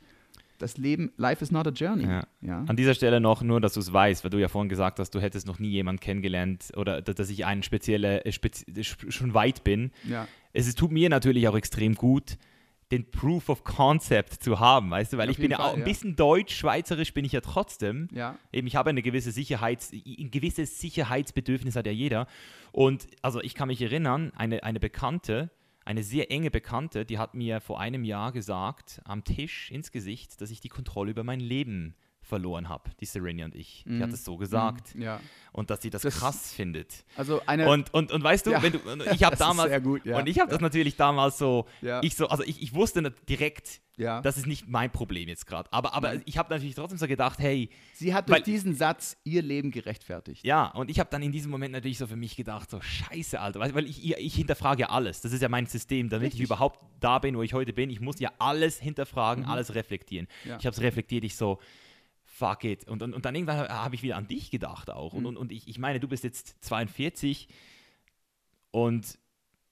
das 0.64 0.78
Leben, 0.78 1.12
life 1.18 1.44
is 1.44 1.52
not 1.52 1.68
a 1.68 1.72
journey. 1.72 2.06
Ja. 2.06 2.24
Ja. 2.42 2.64
An 2.68 2.76
dieser 2.76 2.94
Stelle 2.94 3.20
noch 3.20 3.42
nur, 3.42 3.60
dass 3.60 3.74
du 3.74 3.80
es 3.80 3.92
weißt, 3.92 4.24
weil 4.24 4.32
du 4.32 4.40
ja 4.40 4.48
vorhin 4.48 4.70
gesagt 4.70 5.00
hast, 5.00 5.12
du 5.12 5.20
hättest 5.20 5.46
noch 5.46 5.60
nie 5.60 5.70
jemanden 5.70 6.00
kennengelernt 6.00 6.72
oder 6.76 7.02
dass 7.02 7.30
ich 7.30 7.46
einen 7.46 7.64
spezielle, 7.64 8.26
äh, 8.26 8.32
spezi 8.32 8.66
schon 8.84 9.34
weit 9.34 9.64
bin. 9.64 9.92
Ja. 10.08 10.28
Es 10.54 10.74
tut 10.76 10.92
mir 10.92 11.10
natürlich 11.10 11.48
auch 11.48 11.56
extrem 11.56 11.96
gut, 11.96 12.38
den 12.94 13.10
Proof 13.10 13.50
of 13.50 13.64
Concept 13.64 14.44
zu 14.44 14.60
haben, 14.60 14.92
weißt 14.92 15.14
du, 15.14 15.18
weil 15.18 15.28
Auf 15.28 15.36
ich 15.36 15.42
bin 15.42 15.50
ja 15.50 15.58
Fall, 15.58 15.70
auch 15.70 15.74
ein 15.74 15.80
ja. 15.80 15.86
bisschen 15.86 16.16
deutsch, 16.16 16.56
schweizerisch 16.56 17.14
bin 17.14 17.26
ich 17.26 17.32
ja 17.32 17.42
trotzdem. 17.42 18.08
Ja. 18.14 18.38
Eben, 18.52 18.68
ich 18.68 18.76
habe 18.76 18.92
eine 18.92 19.02
gewisse 19.02 19.32
Sicherheits, 19.32 19.92
ein 19.92 20.30
gewisses 20.30 20.80
Sicherheitsbedürfnis 20.80 21.76
hat 21.76 21.88
ja 21.88 21.92
jeder. 21.92 22.28
Und 22.72 23.08
also 23.24 23.42
ich 23.42 23.56
kann 23.56 23.68
mich 23.70 23.82
erinnern, 23.82 24.32
eine, 24.36 24.64
eine 24.64 24.80
Bekannte, 24.80 25.50
eine 25.86 26.04
sehr 26.04 26.30
enge 26.32 26.52
Bekannte, 26.52 27.04
die 27.04 27.18
hat 27.18 27.34
mir 27.34 27.62
vor 27.62 27.80
einem 27.80 28.04
Jahr 28.04 28.32
gesagt, 28.32 29.02
am 29.06 29.24
Tisch 29.24 29.72
ins 29.72 29.92
Gesicht, 29.92 30.40
dass 30.40 30.52
ich 30.52 30.62
die 30.62 30.70
Kontrolle 30.70 31.12
über 31.12 31.24
mein 31.24 31.40
Leben 31.40 31.96
verloren 32.24 32.70
habe, 32.70 32.90
die 33.00 33.06
Serenia 33.06 33.46
und 33.46 33.56
ich. 33.56 33.84
Mm. 33.86 33.98
Die 33.98 34.02
hat 34.02 34.10
mhm. 34.10 34.16
es 34.16 34.26
so 34.26 34.38
gesagt. 34.38 34.96
Mm, 34.96 35.02
ja. 35.02 35.20
Und 35.52 35.70
dass 35.70 35.82
sie 35.82 35.90
das, 35.90 36.02
das, 36.02 36.18
krass 36.18 36.54
findet. 36.54 37.06
Also 37.16 37.42
eine 37.46 37.70
und, 37.70 37.94
und, 37.94 38.12
und 38.12 38.24
weißt 38.24 38.48
du, 38.48 38.52
ja. 38.52 38.64
wenn 38.64 38.72
du 38.72 38.80
ich 39.12 39.24
habe 39.24 39.36
damals 39.38 39.84
gut, 39.84 40.06
ja. 40.06 40.18
und 40.18 40.28
ich 40.28 40.40
habe 40.40 40.50
das 40.50 40.62
natürlich 40.62 40.96
damals 40.96 41.38
so, 41.38 41.68
ich 42.02 42.16
so, 42.16 42.28
also 42.28 42.44
ich, 42.44 42.62
ich 42.62 42.74
wusste 42.74 43.14
direkt, 43.30 43.82
ja. 43.98 44.22
Das 44.22 44.38
ist 44.38 44.48
nicht 44.48 44.68
mein 44.68 44.92
Problem 44.92 45.30
jetzt 45.30 45.46
gerade. 45.46 45.72
Aber, 45.72 45.94
aber 45.94 46.16
ich 46.26 46.38
habe 46.38 46.52
natürlich 46.52 46.74
trotzdem 46.76 46.98
so 46.98 47.08
gedacht, 47.08 47.40
hey. 47.40 47.70
Sie 47.94 48.14
hat 48.14 48.28
durch 48.28 48.40
weil, 48.40 48.44
diesen 48.44 48.76
Satz 48.76 49.18
ihr 49.24 49.42
Leben 49.42 49.70
gerechtfertigt. 49.70 50.44
Ja, 50.46 50.68
und 50.68 50.90
ich 50.90 51.00
habe 51.00 51.10
dann 51.12 51.22
in 51.22 51.32
diesem 51.32 51.52
Moment 51.52 51.74
natürlich 51.74 52.00
so 52.00 52.08
für 52.08 52.16
mich 52.16 52.36
gedacht, 52.36 52.72
so 52.72 52.82
scheiße, 52.82 53.40
Alter. 53.40 53.60
Weil 53.60 53.86
ich, 53.86 54.04
ich 54.18 54.36
hinterfrage 54.36 54.82
ja 54.82 54.90
alles. 54.90 55.22
Das 55.22 55.32
ist 55.32 55.42
ja 55.42 55.50
mein 55.50 55.68
System, 55.68 56.10
damit 56.10 56.28
Richtig. 56.28 56.42
ich 56.42 56.46
überhaupt 56.46 56.80
da 57.00 57.20
bin, 57.20 57.38
wo 57.38 57.44
ich 57.44 57.54
heute 57.54 57.74
bin. 57.74 57.90
Ich 57.90 58.00
muss 58.00 58.20
ja 58.20 58.32
alles 58.40 58.80
hinterfragen, 58.80 59.44
mhm. 59.44 59.50
alles 59.50 59.76
reflektieren. 59.76 60.28
Ich 60.44 60.66
habe 60.66 60.70
es 60.70 60.82
reflektiert, 60.82 61.24
ich 61.24 61.36
so, 61.36 61.60
fuck 62.34 62.64
it. 62.64 62.88
Und, 62.88 63.04
und, 63.04 63.14
und 63.14 63.26
dann 63.26 63.36
irgendwann 63.36 63.70
habe 63.70 63.94
ich 63.94 64.02
wieder 64.02 64.18
an 64.18 64.28
dich 64.28 64.50
gedacht 64.50 64.90
auch. 64.90 65.14
Mhm. 65.14 65.20
Und, 65.20 65.26
und, 65.28 65.38
und 65.38 65.52
ich, 65.52 65.68
ich 65.68 65.78
meine, 65.78 66.00
du 66.00 66.08
bist 66.08 66.24
jetzt 66.24 66.58
42 66.62 67.48
und 68.72 69.20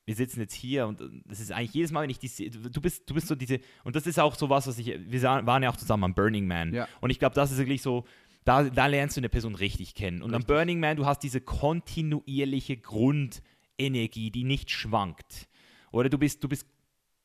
wir 0.06 0.16
sitzen 0.16 0.42
jetzt 0.42 0.54
hier 0.54 0.88
und 0.88 1.02
das 1.26 1.40
ist 1.40 1.52
eigentlich 1.52 1.74
jedes 1.74 1.92
Mal, 1.92 2.04
wenn 2.04 2.10
ich 2.10 2.20
die 2.20 2.50
du 2.50 2.82
bist, 2.82 3.10
du 3.10 3.14
bist 3.14 3.28
so 3.28 3.36
diese, 3.36 3.60
und 3.84 3.96
das 3.96 4.06
ist 4.06 4.20
auch 4.20 4.36
so 4.36 4.50
was, 4.50 4.68
was 4.68 4.78
ich, 4.78 4.88
wir 4.88 5.22
waren 5.24 5.64
ja 5.64 5.70
auch 5.70 5.78
zusammen 5.78 6.04
am 6.04 6.14
Burning 6.14 6.48
Man. 6.48 6.74
Ja. 6.74 6.88
Und 7.02 7.10
ich 7.10 7.20
glaube, 7.20 7.34
das 7.34 7.52
ist 7.52 7.58
wirklich 7.58 7.82
so, 7.82 8.06
da, 8.44 8.64
da 8.64 8.88
lernst 8.88 9.18
du 9.18 9.22
eine 9.22 9.30
Person 9.30 9.56
richtig 9.56 9.96
kennen. 9.96 10.22
Und 10.22 10.32
richtig. 10.32 10.50
am 10.50 10.56
Burning 10.56 10.80
Man, 10.80 10.98
du 10.98 11.06
hast 11.06 11.24
diese 11.24 11.42
kontinuierliche 11.42 12.78
Grundenergie, 12.78 14.32
die 14.32 14.44
nicht 14.44 14.70
schwankt. 14.70 15.48
Oder 15.92 16.10
du 16.10 16.18
bist, 16.18 16.44
du 16.44 16.50
bist 16.50 16.68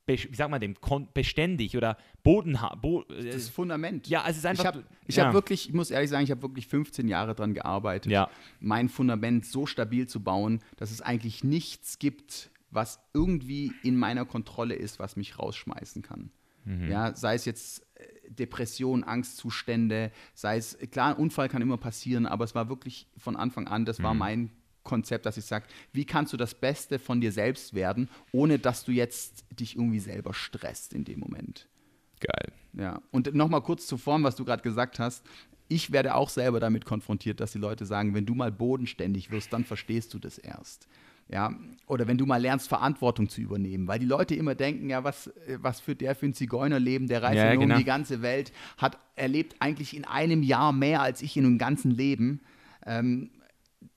wie 0.07 0.35
sagt 0.35 0.51
man 0.51 0.61
dem, 0.61 0.75
beständig 1.15 1.77
oder 1.77 1.97
Boden. 2.23 2.59
Bo 2.81 3.03
das 3.03 3.49
Fundament. 3.49 4.09
Ja, 4.09 4.23
also 4.23 4.33
es 4.33 4.39
ist 4.39 4.47
einfach. 4.47 4.65
Ich 4.65 4.69
habe 4.69 4.85
ja. 5.09 5.25
hab 5.27 5.35
wirklich, 5.35 5.69
ich 5.69 5.75
muss 5.75 5.91
ehrlich 5.91 6.11
sagen, 6.11 6.25
ich 6.25 6.31
habe 6.31 6.43
wirklich 6.43 6.69
15 6.69 7.09
Jahre 7.09 7.35
daran 7.35 7.55
gearbeitet, 7.55 8.13
ja. 8.13 8.31
mein 8.61 8.89
Fundament 8.89 9.45
so 9.47 9.67
stabil 9.67 10.07
zu 10.07 10.23
bauen, 10.23 10.61
dass 10.77 10.91
es 10.91 11.03
eigentlich 11.03 11.43
nichts 11.43 11.99
gibt, 11.99 12.51
was 12.71 13.01
irgendwie 13.15 13.73
in 13.83 13.97
meiner 13.97 14.25
Kontrolle 14.25 14.75
ist, 14.75 14.99
was 14.99 15.17
mich 15.17 15.39
rausschmeißen 15.39 16.03
kann. 16.03 16.31
Mhm. 16.65 16.91
Ja, 16.91 17.15
sei 17.15 17.35
es 17.35 17.45
jetzt 17.45 17.87
äh, 17.95 18.31
Depression, 18.31 19.05
Angstzustände, 19.05 20.13
sei 20.35 20.57
es, 20.57 20.77
klar, 20.91 21.15
ein 21.15 21.17
Unfall 21.17 21.49
kann 21.49 21.63
immer 21.63 21.79
passieren, 21.79 22.27
aber 22.27 22.45
es 22.45 22.55
war 22.55 22.69
wirklich 22.69 23.09
von 23.17 23.37
Anfang 23.37 23.69
an, 23.69 23.85
das 23.85 23.99
mhm. 23.99 24.03
war 24.05 24.15
mein 24.15 24.51
Konzept, 24.87 25.27
dass 25.27 25.37
ich 25.37 25.45
sage, 25.45 25.67
wie 25.93 26.07
kannst 26.07 26.33
du 26.33 26.39
das 26.39 26.55
Beste 26.55 26.99
von 26.99 27.21
dir 27.21 27.33
selbst 27.33 27.75
werden, 27.75 28.09
ohne 28.33 28.59
dass 28.59 28.85
du 28.85 28.93
jetzt 28.93 29.45
dich 29.51 29.77
irgendwie 29.77 30.01
selber 30.01 30.33
stresst 30.33 30.95
in 30.95 31.05
dem 31.05 31.21
Moment. 31.21 31.69
Geil. 32.21 32.53
Ja, 32.73 33.03
und 33.11 33.35
nochmal 33.35 33.61
kurz 33.61 33.87
zur 33.87 33.99
Form, 33.99 34.25
was 34.25 34.37
du 34.37 34.45
gerade 34.45 34.63
gesagt 34.63 34.99
hast. 34.99 35.23
ich 35.69 35.91
werde 35.91 36.15
auch 36.15 36.29
selber 36.29 36.61
damit 36.61 36.85
konfrontiert, 36.85 37.41
dass 37.41 37.53
die 37.53 37.59
Leute 37.59 37.87
sagen, 37.87 38.15
wenn 38.15 38.25
du 38.25 38.35
mal 38.35 38.53
bodenständig 38.53 39.31
wirst, 39.31 39.53
dann 39.53 39.65
verstehst 39.65 40.15
du 40.15 40.19
das 40.19 40.39
erst. 40.39 40.89
Ja, 41.29 41.53
oder 41.89 42.07
wenn 42.07 42.19
du 42.19 42.25
mal 42.25 42.41
lernst, 42.41 42.69
Verantwortung 42.69 43.29
zu 43.29 43.41
übernehmen, 43.41 43.89
weil 43.89 43.99
die 43.99 44.07
Leute 44.07 44.37
immer 44.37 44.55
denken, 44.55 44.91
ja, 44.91 45.03
was, 45.03 45.33
was 45.59 45.81
führt 45.81 46.01
der 46.01 46.15
für 46.15 46.27
ein 46.27 46.35
Zigeunerleben, 46.35 47.09
der 47.09 47.21
reist 47.21 47.37
ja, 47.37 47.53
genau. 47.57 47.75
um 47.75 47.81
die 47.81 47.85
ganze 47.85 48.23
Welt, 48.23 48.53
hat 48.79 48.97
erlebt 49.17 49.57
eigentlich 49.59 49.97
in 49.97 50.05
einem 50.05 50.45
Jahr 50.45 50.73
mehr 50.73 51.03
als 51.03 51.23
ich 51.23 51.37
in 51.37 51.45
einem 51.45 51.59
ganzen 51.59 51.91
Leben. 51.91 52.43
Ähm, 52.85 53.31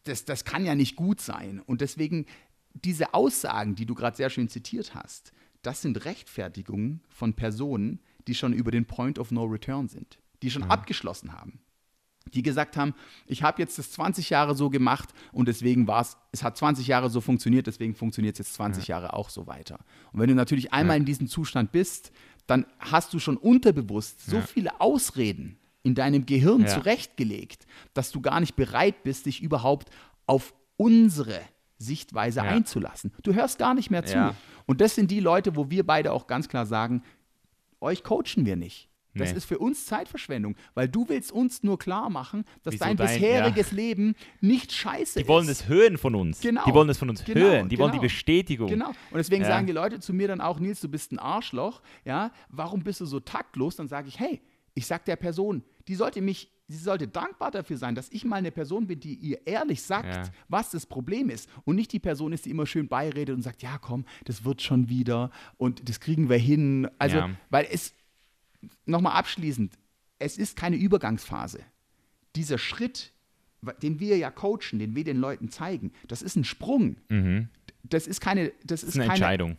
das, 0.09 0.25
das 0.25 0.43
kann 0.43 0.65
ja 0.65 0.75
nicht 0.75 0.95
gut 0.95 1.21
sein. 1.21 1.61
Und 1.65 1.81
deswegen 1.81 2.25
diese 2.73 3.13
Aussagen, 3.13 3.75
die 3.75 3.85
du 3.85 3.95
gerade 3.95 4.17
sehr 4.17 4.29
schön 4.29 4.49
zitiert 4.49 4.95
hast, 4.95 5.31
das 5.61 5.81
sind 5.81 6.05
Rechtfertigungen 6.05 7.01
von 7.09 7.33
Personen, 7.33 7.99
die 8.27 8.35
schon 8.35 8.53
über 8.53 8.71
den 8.71 8.85
Point 8.85 9.19
of 9.19 9.31
No 9.31 9.45
Return 9.45 9.87
sind, 9.87 10.19
die 10.41 10.51
schon 10.51 10.63
mhm. 10.63 10.71
abgeschlossen 10.71 11.33
haben. 11.33 11.59
Die 12.33 12.43
gesagt 12.43 12.77
haben, 12.77 12.93
ich 13.25 13.41
habe 13.41 13.61
jetzt 13.61 13.79
das 13.79 13.91
20 13.91 14.29
Jahre 14.29 14.53
so 14.53 14.69
gemacht 14.69 15.09
und 15.31 15.47
deswegen 15.47 15.87
war 15.87 16.01
es, 16.01 16.15
es 16.31 16.43
hat 16.43 16.57
20 16.57 16.85
Jahre 16.85 17.09
so 17.09 17.21
funktioniert, 17.21 17.65
deswegen 17.65 17.95
funktioniert 17.95 18.35
es 18.35 18.39
jetzt 18.45 18.53
20 18.53 18.87
ja. 18.87 18.97
Jahre 18.97 19.13
auch 19.13 19.29
so 19.29 19.47
weiter. 19.47 19.79
Und 20.11 20.19
wenn 20.19 20.29
du 20.29 20.35
natürlich 20.35 20.71
einmal 20.71 20.97
ja. 20.97 20.99
in 20.99 21.05
diesem 21.05 21.27
Zustand 21.27 21.71
bist, 21.71 22.11
dann 22.45 22.65
hast 22.77 23.13
du 23.13 23.19
schon 23.19 23.35
unterbewusst 23.35 24.25
so 24.25 24.37
ja. 24.37 24.41
viele 24.43 24.79
Ausreden 24.79 25.57
in 25.89 25.95
deinem 25.95 26.25
Gehirn 26.25 26.67
zurechtgelegt, 26.67 27.65
dass 27.93 28.11
du 28.11 28.21
gar 28.21 28.39
nicht 28.39 28.55
bereit 28.55 29.03
bist, 29.03 29.25
dich 29.25 29.41
überhaupt 29.41 29.89
auf 30.27 30.53
unsere 30.77 31.41
Sichtweise 31.79 32.43
einzulassen. 32.43 33.11
Du 33.23 33.33
hörst 33.33 33.57
gar 33.57 33.73
nicht 33.73 33.89
mehr 33.89 34.05
zu. 34.05 34.35
Und 34.67 34.81
das 34.81 34.93
sind 34.93 35.09
die 35.09 35.19
Leute, 35.19 35.55
wo 35.55 35.71
wir 35.71 35.85
beide 35.85 36.11
auch 36.11 36.27
ganz 36.27 36.47
klar 36.47 36.65
sagen, 36.65 37.01
euch 37.81 38.03
coachen 38.03 38.45
wir 38.45 38.55
nicht. 38.55 38.89
Das 39.15 39.31
nee. 39.31 39.37
ist 39.37 39.45
für 39.45 39.57
uns 39.57 39.87
Zeitverschwendung, 39.87 40.55
weil 40.75 40.87
du 40.87 41.09
willst 41.09 41.31
uns 41.31 41.63
nur 41.63 41.79
klar 41.79 42.11
machen, 42.11 42.45
dass 42.61 42.75
Wieso 42.75 42.85
dein, 42.85 42.95
dein 42.95 43.07
bisheriges 43.07 43.71
ja. 43.71 43.75
Leben 43.75 44.15
nicht 44.39 44.71
scheiße 44.71 45.01
ist. 45.01 45.25
Die 45.25 45.27
wollen 45.27 45.49
es 45.49 45.67
hören 45.67 45.97
von 45.97 46.13
uns. 46.13 46.41
Genau. 46.41 46.63
Die 46.65 46.73
wollen 46.73 46.89
es 46.89 46.99
von 46.99 47.09
uns 47.09 47.23
genau, 47.23 47.39
hören. 47.39 47.69
Die 47.69 47.75
genau. 47.75 47.85
wollen 47.85 47.93
die 47.93 47.97
genau. 47.97 48.03
Bestätigung. 48.03 48.67
Genau. 48.69 48.89
Und 48.89 49.17
deswegen 49.17 49.41
ja. 49.41 49.47
sagen 49.47 49.65
die 49.65 49.73
Leute 49.73 49.99
zu 49.99 50.13
mir 50.13 50.27
dann 50.27 50.41
auch, 50.41 50.59
Nils, 50.59 50.79
du 50.79 50.89
bist 50.89 51.11
ein 51.11 51.17
Arschloch. 51.17 51.81
Ja, 52.05 52.31
warum 52.49 52.83
bist 52.83 53.01
du 53.01 53.05
so 53.05 53.19
taktlos? 53.19 53.75
Dann 53.77 53.87
sage 53.87 54.07
ich, 54.09 54.19
hey, 54.19 54.41
ich 54.75 54.85
sag 54.85 55.05
der 55.05 55.15
Person, 55.15 55.63
die 55.89 55.95
sollte 55.95 56.21
mich 56.21 56.49
sie 56.69 56.77
sollte 56.77 57.07
dankbar 57.07 57.51
dafür 57.51 57.77
sein, 57.77 57.95
dass 57.95 58.09
ich 58.11 58.23
mal 58.23 58.37
eine 58.37 58.51
Person 58.51 58.87
bin, 58.87 58.99
die 58.99 59.15
ihr 59.15 59.45
ehrlich 59.45 59.81
sagt, 59.81 60.27
ja. 60.27 60.31
was 60.47 60.69
das 60.69 60.85
Problem 60.85 61.29
ist. 61.29 61.49
Und 61.65 61.75
nicht 61.75 61.91
die 61.91 61.99
Person 61.99 62.31
ist, 62.31 62.45
die 62.45 62.51
immer 62.51 62.67
schön 62.67 62.87
beiredet 62.87 63.35
und 63.35 63.41
sagt, 63.41 63.63
ja 63.63 63.77
komm, 63.79 64.05
das 64.25 64.45
wird 64.45 64.61
schon 64.61 64.87
wieder 64.87 65.31
und 65.57 65.89
das 65.89 65.99
kriegen 65.99 66.29
wir 66.29 66.37
hin. 66.37 66.87
Also, 66.99 67.17
ja. 67.17 67.29
weil 67.49 67.67
es, 67.71 67.95
nochmal 68.85 69.13
abschließend, 69.13 69.73
es 70.19 70.37
ist 70.37 70.55
keine 70.55 70.75
Übergangsphase. 70.75 71.61
Dieser 72.35 72.59
Schritt, 72.59 73.13
den 73.81 73.99
wir 73.99 74.17
ja 74.17 74.29
coachen, 74.29 74.77
den 74.77 74.95
wir 74.95 75.03
den 75.03 75.17
Leuten 75.17 75.49
zeigen, 75.49 75.91
das 76.07 76.21
ist 76.21 76.35
ein 76.35 76.43
Sprung. 76.43 76.97
Mhm. 77.09 77.49
Das 77.83 78.05
ist 78.05 78.21
keine, 78.21 78.51
das, 78.63 78.83
ist, 78.83 78.95
eine 78.95 79.05
keine, 79.05 79.13
Entscheidung. 79.13 79.57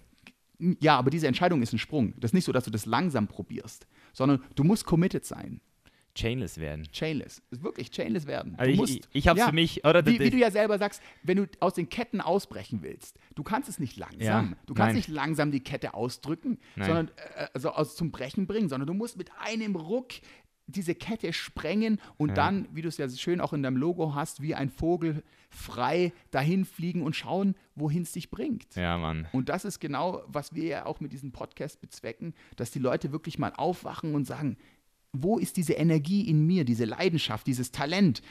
Ja, 0.78 0.96
aber 0.96 1.10
diese 1.10 1.26
Entscheidung 1.26 1.62
ist 1.62 1.72
ein 1.72 1.78
Sprung. 1.78 2.14
Das 2.20 2.30
ist 2.30 2.34
nicht 2.34 2.44
so, 2.44 2.52
dass 2.52 2.64
du 2.64 2.70
das 2.70 2.86
langsam 2.86 3.26
probierst, 3.26 3.88
sondern 4.12 4.44
du 4.54 4.62
musst 4.62 4.84
committed 4.84 5.24
sein. 5.24 5.60
Chainless 6.14 6.58
werden. 6.58 6.86
Chainless. 6.92 7.42
Ist 7.50 7.62
wirklich 7.62 7.90
chainless 7.90 8.26
werden. 8.26 8.54
Also 8.56 8.70
ich 8.70 8.76
musst, 8.76 8.94
ich, 8.94 9.02
ich 9.12 9.28
habe 9.28 9.38
ja, 9.38 9.46
für 9.46 9.54
mich, 9.54 9.84
oder? 9.84 10.04
Wie, 10.04 10.18
wie, 10.18 10.30
du 10.30 10.36
ja 10.36 10.50
selber 10.50 10.78
sagst, 10.78 11.02
wenn 11.22 11.36
du 11.36 11.46
aus 11.60 11.74
den 11.74 11.88
Ketten 11.88 12.20
ausbrechen 12.20 12.82
willst, 12.82 13.18
du 13.34 13.42
kannst 13.42 13.68
es 13.68 13.78
nicht 13.78 13.96
langsam. 13.96 14.20
Ja, 14.50 14.56
du 14.66 14.74
kannst 14.74 14.88
nein. 14.88 14.96
nicht 14.96 15.08
langsam 15.08 15.50
die 15.50 15.60
Kette 15.60 15.94
ausdrücken, 15.94 16.58
nein. 16.76 16.86
sondern 16.86 17.08
äh, 17.36 17.46
also 17.54 17.70
aus 17.70 17.96
zum 17.96 18.10
Brechen 18.10 18.46
bringen, 18.46 18.68
sondern 18.68 18.86
du 18.86 18.94
musst 18.94 19.16
mit 19.16 19.30
einem 19.38 19.76
Ruck 19.76 20.12
diese 20.70 20.94
Kette 20.94 21.32
sprengen 21.32 22.00
und 22.16 22.30
ja. 22.30 22.34
dann, 22.34 22.68
wie 22.72 22.82
du 22.82 22.88
es 22.88 22.96
ja 22.96 23.08
schön 23.08 23.40
auch 23.40 23.52
in 23.52 23.62
deinem 23.62 23.76
Logo 23.76 24.14
hast, 24.14 24.40
wie 24.40 24.54
ein 24.54 24.70
Vogel 24.70 25.22
frei 25.48 26.12
dahin 26.30 26.64
fliegen 26.64 27.02
und 27.02 27.16
schauen, 27.16 27.56
wohin 27.74 28.02
es 28.02 28.12
dich 28.12 28.30
bringt. 28.30 28.74
Ja, 28.76 28.96
Mann. 28.98 29.26
Und 29.32 29.48
das 29.48 29.64
ist 29.64 29.80
genau, 29.80 30.22
was 30.28 30.54
wir 30.54 30.64
ja 30.64 30.86
auch 30.86 31.00
mit 31.00 31.12
diesem 31.12 31.32
Podcast 31.32 31.80
bezwecken, 31.80 32.34
dass 32.56 32.70
die 32.70 32.78
Leute 32.78 33.12
wirklich 33.12 33.38
mal 33.38 33.52
aufwachen 33.56 34.14
und 34.14 34.26
sagen, 34.26 34.56
wo 35.12 35.38
ist 35.38 35.56
diese 35.56 35.74
Energie 35.74 36.28
in 36.28 36.46
mir, 36.46 36.64
diese 36.64 36.84
Leidenschaft, 36.84 37.46
dieses 37.46 37.72
Talent, 37.72 38.22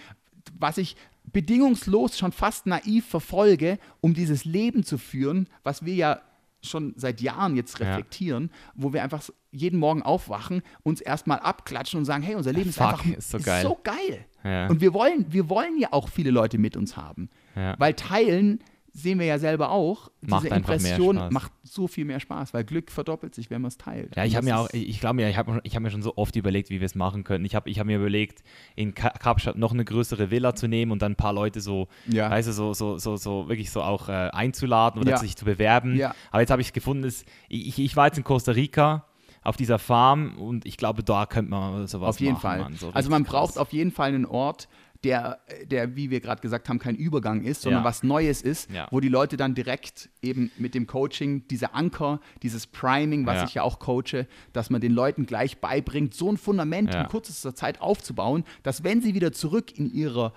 was 0.57 0.77
ich 0.77 0.95
bedingungslos 1.26 2.18
schon 2.18 2.31
fast 2.31 2.65
naiv 2.65 3.06
verfolge, 3.06 3.77
um 4.01 4.14
dieses 4.14 4.45
Leben 4.45 4.84
zu 4.84 4.97
führen, 4.97 5.47
was 5.64 5.85
wir 5.85 5.95
ja 5.95 6.22
schon 6.61 6.93
seit 6.97 7.22
Jahren 7.22 7.56
jetzt 7.56 7.80
reflektieren, 7.80 8.49
ja. 8.51 8.72
wo 8.76 8.93
wir 8.93 9.03
einfach 9.03 9.23
jeden 9.51 9.80
Morgen 9.80 10.01
aufwachen, 10.01 10.61
uns 10.84 11.01
erstmal 11.01 11.39
abklatschen 11.39 11.99
und 11.99 12.06
sagen, 12.06 12.23
hey, 12.23 12.35
unser 12.35 12.51
Leben 12.51 12.69
ist 12.69 12.81
einfach 12.81 13.06
ist 13.06 13.31
so 13.31 13.39
geil. 13.39 13.64
so 13.64 13.80
geil. 13.81 14.26
Ja. 14.43 14.68
Und 14.68 14.81
wir 14.81 14.93
wollen, 14.93 15.26
wir 15.31 15.49
wollen 15.49 15.77
ja 15.77 15.93
auch 15.93 16.10
viele 16.10 16.31
Leute 16.31 16.57
mit 16.57 16.76
uns 16.76 16.97
haben. 16.97 17.30
Ja. 17.56 17.76
Weil 17.80 17.93
teilen 17.93 18.60
sehen 18.94 19.20
wir 19.20 19.26
ja 19.26 19.40
selber 19.40 19.70
auch, 19.72 20.10
macht 20.22 20.45
diese 20.45 20.56
Impression 20.56 21.30
macht 21.32 21.52
so 21.64 21.88
viel 21.88 22.06
mehr 22.06 22.20
Spaß, 22.20 22.53
weil 22.53 22.64
Glück 22.64 22.91
verdoppelt 22.91 23.36
sich, 23.36 23.49
wenn 23.49 23.61
man 23.61 23.70
es 23.70 23.78
teilt. 23.78 24.16
Ja, 24.16 24.26
ich 24.26 24.36
habe 24.36 24.45
mir 24.45 24.57
auch, 24.57 24.70
ich 24.72 24.99
glaube 24.99 25.16
mir, 25.16 25.30
ich 25.30 25.38
habe 25.38 25.60
ich 25.64 25.76
hab 25.76 25.84
mir 25.84 25.91
schon 25.91 26.02
so 26.02 26.18
oft 26.18 26.36
überlegt, 26.36 26.70
wie 26.70 26.80
wir 26.80 26.86
es 26.86 26.95
machen 26.95 27.24
können. 27.24 27.45
Ich 27.45 27.56
habe 27.56 27.70
ich 27.70 27.80
hab 27.80 27.88
mir 27.88 27.98
überlegt, 27.98 28.44
in 28.76 28.94
Kapstadt 28.94 29.57
noch 29.57 29.74
eine 29.74 29.86
größere 29.86 30.32
Villa 30.32 30.56
zu 30.56 30.68
nehmen 30.68 30.91
und 30.91 31.02
dann 31.02 31.14
ein 31.14 31.18
paar 31.18 31.34
Leute 31.34 31.61
so, 31.61 31.88
ja. 32.07 32.30
weißt 32.30 32.49
du, 32.49 32.53
so, 32.53 32.74
so, 32.74 32.98
so, 32.98 33.18
so 33.18 33.48
wirklich 33.48 33.72
so 33.72 33.82
auch 33.82 34.10
äh, 34.10 34.30
einzuladen 34.32 35.02
oder 35.02 35.11
ja. 35.11 35.18
sich 35.18 35.36
zu 35.36 35.45
bewerben. 35.45 35.95
Ja. 35.95 36.16
Aber 36.32 36.41
jetzt 36.41 36.52
habe 36.52 36.61
ich 36.61 36.74
gefunden, 36.74 37.03
dass, 37.03 37.26
ich, 37.48 37.80
ich 37.80 37.95
war 37.95 38.07
jetzt 38.07 38.18
in 38.18 38.24
Costa 38.24 38.52
Rica 38.52 39.06
auf 39.41 39.57
dieser 39.57 39.80
Farm 39.80 40.38
und 40.38 40.66
ich 40.66 40.78
glaube, 40.78 41.03
da 41.03 41.26
könnte 41.26 41.52
man 41.52 41.88
sowas 41.88 42.10
Auf 42.10 42.20
jeden 42.20 42.34
machen, 42.34 42.41
Fall. 42.41 42.60
Mann, 42.60 42.76
so 42.76 42.90
also 42.91 43.10
man 43.10 43.24
krass. 43.24 43.32
braucht 43.32 43.57
auf 43.57 43.72
jeden 43.72 43.91
Fall 43.91 44.10
einen 44.10 44.26
Ort, 44.26 44.68
der, 45.03 45.39
der 45.65 45.95
wie 45.95 46.09
wir 46.09 46.19
gerade 46.19 46.41
gesagt 46.41 46.67
haben, 46.67 46.80
kein 46.80 46.95
Übergang 46.95 47.43
ist, 47.43 47.61
sondern 47.61 47.84
ja. 47.84 47.85
was 47.85 48.03
Neues 48.03 48.41
ist, 48.41 48.69
ja. 48.69 48.88
wo 48.91 48.99
die 48.99 49.07
Leute 49.07 49.38
dann 49.38 49.55
direkt 49.55 50.09
eben 50.21 50.51
mit 50.57 50.76
dem 50.76 50.88
Coaching, 50.88 51.47
diese 51.47 51.73
Anker, 51.73 52.19
dieses 52.43 52.67
Priming, 52.67 53.26
was 53.26 53.38
ja. 53.38 53.43
ich 53.45 53.53
ja 53.55 53.63
auch 53.63 53.80
coache, 53.80 54.27
dass 54.51 54.69
man 54.69 54.81
den 54.81 54.91
Leuten 54.91 55.26
gleich 55.26 55.59
beibringt, 55.59 56.13
so 56.13 56.30
ein 56.30 56.38
Fundament 56.38 56.93
in 56.93 57.07
kürzester 57.07 57.55
Zeit 57.55 57.81
aufzubauen, 57.81 58.43
dass 58.63 58.84
wenn 58.84 59.01
sie 59.01 59.13
wieder 59.13 59.31
zurück 59.31 59.77
in 59.77 59.93
ihrer 59.93 60.34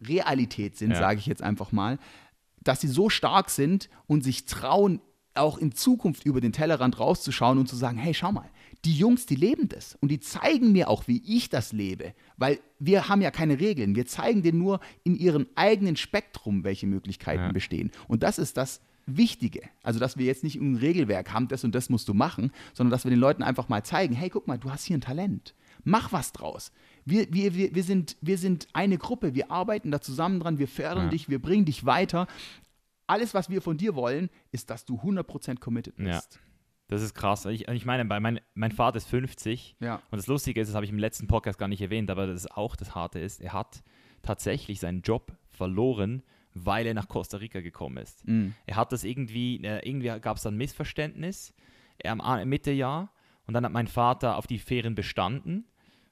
Realität 0.00 0.76
sind, 0.76 0.96
sage 0.96 1.18
ich 1.18 1.26
jetzt 1.26 1.42
einfach 1.42 1.72
mal, 1.72 1.98
dass 2.62 2.80
sie 2.80 2.88
so 2.88 3.08
stark 3.08 3.50
sind 3.50 3.88
und 4.06 4.22
sich 4.22 4.44
trauen, 4.44 5.00
auch 5.34 5.58
in 5.58 5.72
Zukunft 5.72 6.26
über 6.26 6.40
den 6.40 6.52
Tellerrand 6.52 6.98
rauszuschauen 6.98 7.58
und 7.58 7.68
zu 7.68 7.76
sagen, 7.76 7.96
hey, 7.98 8.12
schau 8.12 8.32
mal, 8.32 8.50
die 8.84 8.96
Jungs, 8.96 9.26
die 9.26 9.34
leben 9.34 9.68
das 9.68 9.96
und 10.00 10.10
die 10.10 10.20
zeigen 10.20 10.72
mir 10.72 10.88
auch, 10.88 11.06
wie 11.06 11.22
ich 11.26 11.50
das 11.50 11.72
lebe, 11.72 12.14
weil 12.36 12.60
wir 12.78 13.08
haben 13.08 13.20
ja 13.20 13.30
keine 13.30 13.60
Regeln. 13.60 13.94
Wir 13.94 14.06
zeigen 14.06 14.42
denen 14.42 14.58
nur 14.58 14.80
in 15.04 15.16
ihrem 15.16 15.46
eigenen 15.54 15.96
Spektrum, 15.96 16.64
welche 16.64 16.86
Möglichkeiten 16.86 17.42
ja. 17.42 17.52
bestehen. 17.52 17.90
Und 18.08 18.22
das 18.22 18.38
ist 18.38 18.56
das 18.56 18.80
Wichtige. 19.06 19.62
Also, 19.82 19.98
dass 19.98 20.16
wir 20.16 20.26
jetzt 20.26 20.44
nicht 20.44 20.56
ein 20.56 20.76
Regelwerk 20.76 21.32
haben, 21.32 21.48
das 21.48 21.64
und 21.64 21.74
das 21.74 21.90
musst 21.90 22.08
du 22.08 22.14
machen, 22.14 22.52
sondern 22.72 22.90
dass 22.90 23.04
wir 23.04 23.10
den 23.10 23.18
Leuten 23.18 23.42
einfach 23.42 23.68
mal 23.68 23.84
zeigen, 23.84 24.14
hey, 24.14 24.30
guck 24.30 24.46
mal, 24.46 24.58
du 24.58 24.70
hast 24.70 24.84
hier 24.84 24.96
ein 24.96 25.02
Talent. 25.02 25.54
Mach 25.84 26.12
was 26.12 26.32
draus. 26.32 26.72
Wir, 27.04 27.32
wir, 27.32 27.54
wir, 27.54 27.74
wir, 27.74 27.82
sind, 27.82 28.16
wir 28.20 28.38
sind 28.38 28.68
eine 28.72 28.98
Gruppe, 28.98 29.34
wir 29.34 29.50
arbeiten 29.50 29.90
da 29.90 30.00
zusammen 30.00 30.40
dran, 30.40 30.58
wir 30.58 30.68
fördern 30.68 31.04
ja. 31.04 31.10
dich, 31.10 31.28
wir 31.28 31.40
bringen 31.40 31.64
dich 31.64 31.84
weiter. 31.86 32.26
Alles, 33.06 33.34
was 33.34 33.50
wir 33.50 33.62
von 33.62 33.76
dir 33.76 33.94
wollen, 33.94 34.30
ist, 34.52 34.70
dass 34.70 34.84
du 34.84 34.96
100% 34.96 35.58
committed 35.58 35.96
bist. 35.96 36.34
Ja. 36.34 36.49
Das 36.90 37.02
ist 37.02 37.14
krass. 37.14 37.46
Ich, 37.46 37.68
ich 37.68 37.86
meine, 37.86 38.04
mein, 38.04 38.40
mein 38.54 38.72
Vater 38.72 38.96
ist 38.96 39.08
50 39.08 39.76
ja. 39.80 40.02
und 40.10 40.18
das 40.18 40.26
Lustige 40.26 40.60
ist, 40.60 40.68
das 40.68 40.74
habe 40.74 40.84
ich 40.84 40.90
im 40.90 40.98
letzten 40.98 41.28
Podcast 41.28 41.58
gar 41.58 41.68
nicht 41.68 41.80
erwähnt, 41.80 42.10
aber 42.10 42.26
das 42.26 42.44
ist 42.44 42.50
auch 42.50 42.74
das 42.74 42.94
Harte 42.94 43.20
ist, 43.20 43.40
er 43.40 43.52
hat 43.52 43.82
tatsächlich 44.22 44.80
seinen 44.80 45.02
Job 45.02 45.32
verloren, 45.48 46.22
weil 46.52 46.86
er 46.86 46.94
nach 46.94 47.06
Costa 47.06 47.36
Rica 47.36 47.60
gekommen 47.60 47.96
ist. 47.98 48.26
Mhm. 48.26 48.54
Er 48.66 48.74
hat 48.74 48.92
das 48.92 49.04
irgendwie, 49.04 49.62
äh, 49.62 49.88
irgendwie 49.88 50.08
gab 50.20 50.36
es 50.36 50.42
dann 50.42 50.54
ein 50.54 50.58
Missverständnis 50.58 51.54
am 52.04 52.20
äh, 52.20 52.44
Mitte 52.44 52.72
Jahr 52.72 53.12
und 53.46 53.54
dann 53.54 53.64
hat 53.64 53.72
mein 53.72 53.86
Vater 53.86 54.36
auf 54.36 54.48
die 54.48 54.58
Ferien 54.58 54.96
bestanden 54.96 55.64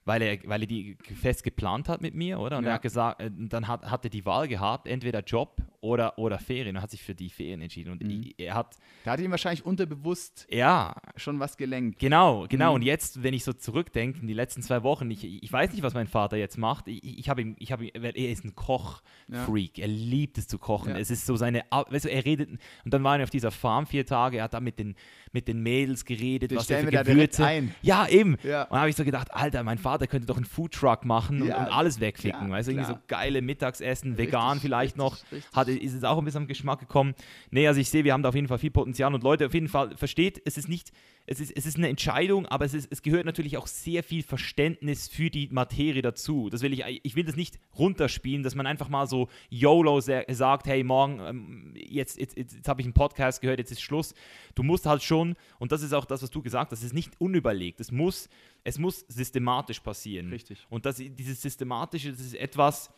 weil 0.09 0.23
er, 0.23 0.39
weil 0.47 0.63
er 0.63 0.67
die 0.67 0.97
fest 1.03 1.45
geplant 1.45 1.87
hat 1.89 2.01
mit 2.01 2.15
mir, 2.15 2.41
oder? 2.41 2.57
Und 2.57 2.65
ja. 2.65 2.71
er 2.71 2.75
hat 2.77 2.83
gesagt, 2.83 3.21
äh, 3.21 3.31
dann 3.31 3.69
hat, 3.69 3.89
hat 3.89 4.05
er 4.05 4.11
die 4.11 4.25
Wahl 4.25 4.49
gehabt, 4.49 4.89
entweder 4.89 5.21
Job 5.21 5.61
oder, 5.81 6.19
oder 6.19 6.39
Ferien. 6.39 6.77
Und 6.77 6.83
hat 6.83 6.91
sich 6.91 7.03
für 7.03 7.15
die 7.15 7.31
Ferien 7.31 7.63
entschieden. 7.63 7.93
Und 7.93 8.03
mhm. 8.03 8.33
er 8.37 8.55
hat. 8.55 8.77
Da 9.05 9.13
hat 9.13 9.21
ihn 9.21 9.31
wahrscheinlich 9.31 9.65
unterbewusst 9.65 10.47
ja, 10.51 10.95
schon 11.17 11.41
was 11.41 11.57
gelenkt. 11.57 11.99
Genau, 11.99 12.47
genau. 12.49 12.71
Mhm. 12.71 12.75
Und 12.77 12.83
jetzt, 12.83 13.23
wenn 13.23 13.35
ich 13.35 13.45
so 13.45 13.53
zurückdenke, 13.53 14.21
in 14.21 14.27
die 14.27 14.35
letzten 14.35 14.63
zwei 14.63 14.83
Wochen, 14.83 15.11
ich, 15.11 15.25
ich 15.43 15.53
weiß 15.53 15.73
nicht, 15.73 15.83
was 15.83 15.95
mein 15.95 16.07
Vater 16.07 16.37
jetzt 16.37 16.59
macht. 16.59 16.89
Ich, 16.89 17.19
ich 17.19 17.29
habe 17.29 17.43
ihm, 17.43 17.57
ich 17.59 17.73
habe 17.73 17.87
er 17.89 18.17
ist 18.17 18.45
ein 18.45 18.55
Koch-Freak. 18.55 19.79
Ja. 19.79 19.85
Er 19.85 19.89
liebt 19.89 20.39
es 20.39 20.49
zu 20.49 20.59
kochen. 20.59 20.91
Ja. 20.91 20.99
Es 20.99 21.11
ist 21.11 21.27
so 21.27 21.37
seine, 21.37 21.65
weißt 21.71 22.07
du, 22.07 22.11
er 22.11 22.25
redet, 22.25 22.51
und 22.51 22.61
dann 22.85 23.05
waren 23.05 23.19
wir 23.19 23.25
auf 23.25 23.31
dieser 23.31 23.51
Farm 23.51 23.87
vier 23.87 24.07
Tage, 24.07 24.39
er 24.39 24.45
hat 24.45 24.55
da 24.55 24.61
mit 24.61 24.79
den, 24.79 24.97
mit 25.33 25.49
den 25.49 25.63
Mädels 25.63 26.05
geredet, 26.05 26.51
den 26.51 26.59
was 26.59 26.71
er 26.71 26.81
für 26.81 26.91
Gewürze. 26.91 27.45
Ein. 27.45 27.75
Ja, 27.83 28.07
eben. 28.09 28.37
Ja. 28.43 28.63
Und 28.65 28.73
dann 28.73 28.81
habe 28.81 28.91
ich 28.91 28.97
so 28.97 29.05
gedacht, 29.05 29.33
Alter, 29.33 29.63
mein 29.63 29.79
Vater 29.79 30.07
könnte 30.07 30.27
doch 30.27 30.37
einen 30.37 30.47
Foodtruck 30.47 31.05
machen 31.05 31.43
und, 31.43 31.49
und, 31.49 31.55
alles 31.55 32.01
wegficken. 32.01 32.51
Weißt 32.51 32.69
du, 32.69 32.73
irgendwie 32.73 32.93
so 32.93 32.99
geile 33.07 33.43
Mittagsessen, 33.43 34.13
richtig, 34.13 34.27
vegan 34.27 34.61
vielleicht 34.61 34.97
richtig, 34.97 34.99
noch. 34.99 35.17
Richtig. 35.33 35.53
Hat 35.53 35.68
ist 35.73 35.95
es 35.95 36.05
auch 36.05 36.19
ein 36.19 36.25
bisschen 36.25 36.43
am 36.43 36.47
Geschmack 36.49 36.81
gekommen. 36.81 37.15
Nee, 37.51 37.67
also 37.67 37.81
ich 37.81 37.91
sehe, 37.91 38.05
wir 38.05 38.13
haben 38.13 38.23
da 38.23 38.31
auf 38.31 38.35
jeden 38.35 38.49
Fall 38.49 38.59
viel 38.59 38.71
Potenzial 38.71 39.15
und 39.15 39.23
Leute, 39.23 39.47
auf 39.47 39.55
jeden 39.55 39.69
Fall 39.69 39.97
versteht, 39.97 40.41
es 40.45 40.59
ist 40.59 40.69
nicht, 40.69 40.93
es 41.27 41.41
ist, 41.41 41.53
es 41.57 41.67
ist 41.67 41.77
eine 41.77 41.89
Entscheidung, 41.89 42.47
aber 42.47 42.65
es, 42.65 42.75
ist, 42.75 42.89
es 42.91 43.03
gehört 43.03 43.27
natürlich 43.27 43.57
auch 43.57 43.67
sehr 43.67 44.03
viel 44.03 44.23
Verständnis 44.23 45.09
für 45.09 45.31
die 45.31 45.49
Materie 45.51 46.03
dazu. 46.03 46.49
Das 46.51 46.63
will 46.63 46.73
ich, 46.73 46.85
ich 47.03 47.17
will 47.17 47.25
das 47.25 47.37
nicht 47.37 47.59
runterspielen, 47.79 48.43
dass 48.43 48.55
man 48.55 48.67
einfach 48.67 48.89
mal 48.89 49.07
so 49.07 49.29
YOLO 49.51 50.01
sagt, 50.01 50.67
hey, 50.67 50.83
morgen, 50.83 51.21
ähm, 51.21 51.75
jetzt, 51.77 52.19
jetzt, 52.19 52.37
jetzt, 52.37 52.55
jetzt 52.55 52.69
habe 52.69 52.81
ich 52.81 52.87
einen 52.87 52.95
Podcast 52.95 53.41
gehört, 53.41 53.59
jetzt 53.59 53.73
ist 53.73 53.83
Schluss. 53.83 54.15
Du 54.55 54.63
musst 54.63 54.87
halt 54.87 55.03
schon, 55.03 55.35
und 55.59 55.73
das 55.73 55.83
ist 55.83 55.93
auch 55.93 56.05
das, 56.05 56.23
was 56.23 56.31
du 56.31 56.43
gesagt 56.43 56.73
hast, 56.73 56.79
es 56.79 56.87
ist 56.87 56.95
nicht 56.95 57.21
unüberlegt. 57.21 57.81
Es 57.81 57.93
muss, 57.93 58.29
es 58.65 58.79
muss 58.79 59.05
systematisch 59.09 59.81
passieren. 59.81 60.31
Richtig. 60.31 60.67
Und 60.71 60.87
das, 60.87 60.97
dieses 60.97 61.43
Systematische, 61.43 62.11
das 62.11 62.21
ist 62.21 62.35
etwas, 62.35 62.91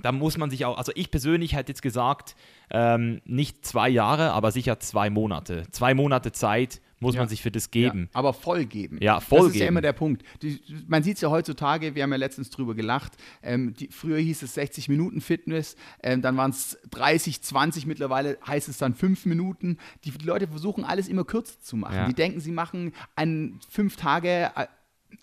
da 0.00 0.12
muss 0.12 0.38
man 0.38 0.50
sich 0.50 0.64
auch, 0.64 0.78
also 0.78 0.92
ich 0.94 1.10
persönlich 1.10 1.56
hätte 1.56 1.72
jetzt 1.72 1.82
gesagt, 1.82 2.36
ähm, 2.70 3.20
nicht 3.24 3.66
zwei 3.66 3.88
Jahre, 3.88 4.32
aber 4.32 4.52
sicher 4.52 4.78
zwei 4.78 5.10
Monate. 5.10 5.64
Zwei 5.72 5.94
Monate 5.94 6.30
Zeit 6.30 6.80
muss 7.00 7.14
ja. 7.14 7.22
man 7.22 7.28
sich 7.28 7.42
für 7.42 7.50
das 7.50 7.70
geben. 7.70 8.08
Ja, 8.12 8.18
aber 8.18 8.32
voll 8.32 8.64
geben. 8.64 8.98
Ja, 9.00 9.20
voll 9.20 9.38
Das 9.38 9.46
ist 9.48 9.52
geben. 9.54 9.62
ja 9.62 9.68
immer 9.68 9.80
der 9.80 9.92
Punkt. 9.92 10.22
Die, 10.42 10.60
man 10.86 11.02
sieht 11.02 11.16
es 11.16 11.20
ja 11.20 11.30
heutzutage, 11.30 11.94
wir 11.94 12.02
haben 12.02 12.10
ja 12.10 12.16
letztens 12.16 12.50
drüber 12.50 12.74
gelacht, 12.74 13.12
ähm, 13.42 13.74
die, 13.74 13.88
früher 13.88 14.18
hieß 14.18 14.42
es 14.42 14.54
60 14.54 14.88
Minuten 14.88 15.20
Fitness, 15.20 15.76
ähm, 16.02 16.22
dann 16.22 16.36
waren 16.36 16.50
es 16.50 16.78
30, 16.90 17.42
20, 17.42 17.86
mittlerweile 17.86 18.38
heißt 18.46 18.68
es 18.68 18.78
dann 18.78 18.94
5 18.94 19.26
Minuten. 19.26 19.78
Die, 20.04 20.10
die 20.10 20.24
Leute 20.24 20.48
versuchen 20.48 20.84
alles 20.84 21.08
immer 21.08 21.24
kürzer 21.24 21.60
zu 21.60 21.76
machen. 21.76 21.96
Ja. 21.96 22.06
Die 22.06 22.14
denken, 22.14 22.40
sie 22.40 22.52
machen 22.52 22.92
einen 23.16 23.60
5 23.70 23.96
Tage 23.96 24.50
äh, 24.54 24.66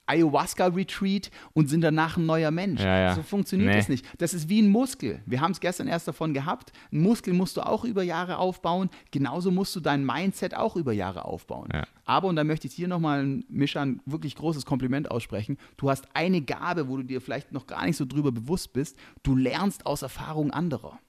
Ayahuasca-Retreat 0.08 1.32
und 1.54 1.70
sind 1.70 1.82
danach 1.82 2.18
ein 2.18 2.26
neuer 2.26 2.52
Mensch. 2.52 2.82
Ja, 2.82 3.00
ja. 3.00 3.16
So 3.16 3.24
funktioniert 3.24 3.72
Nee. 3.72 3.78
das 3.78 3.90
nicht. 3.90 4.06
Das 4.22 4.34
ist 4.34 4.50
wie 4.50 4.62
ein 4.62 4.70
Muskel. 4.70 5.22
Wir 5.26 5.42
haben 5.42 5.52
es 5.52 5.60
gestern 5.60 5.88
erst 5.88 6.08
davon 6.08 6.34
gehabt. 6.34 6.72
Ein 6.92 7.02
Muskel 7.02 7.34
musst 7.34 7.58
du 7.58 7.62
auch 7.62 7.84
über 7.86 8.04
Jahre 8.04 8.38
aufbauen. 8.38 8.90
Genauso 9.12 9.52
musst 9.52 9.76
du 9.76 9.80
dein 9.80 10.06
Mindset 10.06 10.56
auch 10.56 10.76
über 10.76 10.94
Jahre 10.94 11.26
aufbauen. 11.26 11.70
Ja. 11.74 11.86
Aber, 12.06 12.28
und 12.28 12.36
da 12.36 12.44
möchte 12.44 12.68
ich 12.68 12.76
dir 12.76 12.88
nochmal, 12.88 13.26
Mischa, 13.50 13.82
ein 13.82 14.02
wirklich 14.06 14.36
großes 14.36 14.66
Kompliment 14.66 15.10
aussprechen. 15.10 15.58
Du 15.78 15.90
hast 15.90 16.06
eine 16.14 16.42
Gabe, 16.42 16.88
wo 16.88 16.98
du 16.98 17.04
dir 17.04 17.22
vielleicht 17.22 17.52
noch 17.52 17.66
gar 17.68 17.86
nicht 17.86 17.98
so 17.98 18.06
drüber 18.06 18.32
bewusst 18.32 18.74
bist. 18.74 18.98
Du 19.24 19.36
lernst 19.36 19.86
aus 19.86 20.02
Erfahrung 20.02 20.52
anderer. 20.52 21.00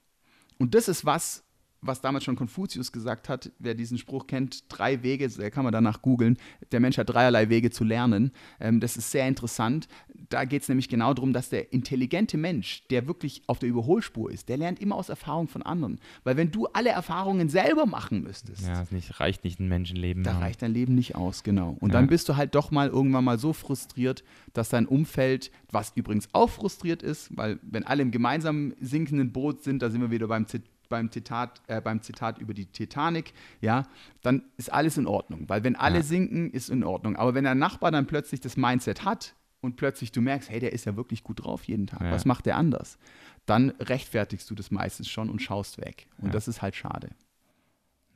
Und 0.59 0.75
das 0.75 0.89
ist 0.89 1.05
was, 1.05 1.45
was 1.87 2.01
damals 2.01 2.25
schon 2.25 2.37
Konfuzius 2.37 2.93
gesagt 2.93 3.29
hat, 3.29 3.51
wer 3.59 3.75
diesen 3.75 3.99
Spruch 3.99 4.27
kennt, 4.27 4.65
drei 4.69 5.03
Wege, 5.03 5.29
da 5.29 5.51
kann 5.51 5.65
man 5.65 5.73
danach 5.73 6.03
googeln, 6.03 6.37
der 6.73 6.81
Mensch 6.81 6.99
hat 6.99 7.09
dreierlei 7.11 7.49
Wege 7.49 7.71
zu 7.71 7.85
lernen. 7.85 8.33
Ähm, 8.61 8.81
das 8.81 8.97
ist 8.97 9.11
sehr 9.11 9.27
interessant. 9.29 9.89
Da 10.29 10.45
geht 10.45 10.63
es 10.63 10.69
nämlich 10.69 10.89
genau 10.89 11.15
darum, 11.15 11.33
dass 11.33 11.49
der 11.51 11.73
intelligente 11.73 12.37
Mensch, 12.37 12.83
der 12.91 13.07
wirklich 13.07 13.43
auf 13.47 13.59
der 13.59 13.69
Überholspur 13.69 14.31
ist, 14.31 14.49
der 14.49 14.57
lernt 14.57 14.81
immer 14.81 14.97
aus 14.97 15.09
Erfahrung 15.09 15.49
von 15.49 15.63
anderen. 15.63 16.01
Weil 16.25 16.37
wenn 16.37 16.51
du 16.51 16.67
alle 16.73 16.91
Erfahrungen 16.91 17.49
selber 17.49 17.87
machen 17.87 18.23
müsstest, 18.23 18.67
Ja, 18.67 18.83
es 18.83 18.91
nicht, 18.91 19.21
reicht 19.21 19.45
nicht 19.45 19.61
ein 19.61 19.69
Menschenleben. 19.69 20.23
da 20.25 20.33
ja. 20.33 20.39
reicht 20.39 20.63
dein 20.63 20.73
Leben 20.73 20.95
nicht 20.95 21.15
aus, 21.15 21.43
genau. 21.43 21.77
Und 21.81 21.91
Ja. 21.93 22.01
dann 22.01 22.07
bist 22.09 22.29
du 22.29 22.37
halt 22.37 22.55
doch 22.55 22.71
mal 22.71 22.89
irgendwann 22.89 23.25
mal 23.25 23.39
so 23.39 23.53
frustriert, 23.53 24.25
dass 24.53 24.69
dein 24.69 24.87
Umfeld, 24.87 25.51
was 25.71 25.93
übrigens 25.95 26.29
auch 26.33 26.51
frustriert 26.51 27.03
ist, 27.03 27.37
weil 27.37 27.59
wenn 27.63 27.85
alle 27.85 28.03
im 28.03 28.11
gemeinsamen 28.11 28.75
sinkenden 28.81 29.33
Boot 29.33 29.63
sind, 29.63 29.83
da 29.83 29.91
sind 29.91 30.01
wir 30.01 30.11
wieder 30.11 30.27
beim, 30.29 30.47
Zit 30.47 30.63
beim, 30.89 31.11
Zitat, 31.11 31.63
äh, 31.67 31.81
beim 31.81 32.03
Zitat 32.03 32.39
über 32.39 32.55
die 32.55 32.67
Titanic, 32.67 33.33
ja, 33.61 33.85
dann 34.23 34.43
ist 34.57 34.73
alles 34.73 34.97
in 34.99 35.07
Ordnung. 35.07 35.49
Weil 35.49 35.65
wenn 35.65 35.77
alle 35.77 35.97
Ja. 35.99 36.03
sinken, 36.03 36.51
ist 36.51 36.69
in 36.71 36.85
Ordnung. 36.85 37.17
Aber 37.17 37.35
wenn 37.35 37.45
dein 37.45 37.59
Nachbar 37.59 37.91
dann 37.91 38.07
plötzlich 38.07 38.41
das 38.41 38.57
Mindset 38.57 39.05
hat 39.05 39.35
und 39.61 39.77
plötzlich 39.77 40.13
du 40.13 40.21
merkst, 40.21 40.51
hey, 40.51 40.61
der 40.61 40.73
ist 40.73 40.85
ja 40.85 40.97
wirklich 40.97 41.23
gut 41.25 41.45
drauf 41.45 41.65
jeden 41.65 41.87
Tag, 41.87 42.01
Ja. 42.03 42.11
was 42.11 42.25
macht 42.25 42.47
der 42.47 42.57
anders? 42.57 42.99
Dann 43.47 43.71
rechtfertigst 43.81 44.51
du 44.51 44.55
das 44.55 44.71
meistens 44.71 45.09
schon 45.09 45.31
und 45.31 45.41
schaust 45.41 45.79
weg. 45.79 46.07
Und 46.19 46.27
Ja. 46.27 46.33
das 46.33 46.49
ist 46.49 46.63
halt 46.63 46.75
schade. 46.75 47.11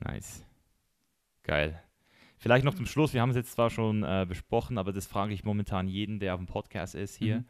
Nice. 0.03 0.43
Geil. 1.43 1.81
Vielleicht 2.37 2.65
noch 2.65 2.73
zum 2.73 2.85
Schluss, 2.87 3.13
wir 3.13 3.21
haben 3.21 3.29
es 3.29 3.35
jetzt 3.35 3.51
zwar 3.51 3.69
schon 3.69 4.03
äh, 4.03 4.25
besprochen, 4.27 4.77
aber 4.79 4.91
das 4.91 5.05
frage 5.05 5.33
ich 5.33 5.43
momentan 5.43 5.87
jeden, 5.87 6.19
der 6.19 6.33
auf 6.33 6.39
dem 6.39 6.47
Podcast 6.47 6.95
ist 6.95 7.15
hier. 7.15 7.39
Mhm. 7.39 7.45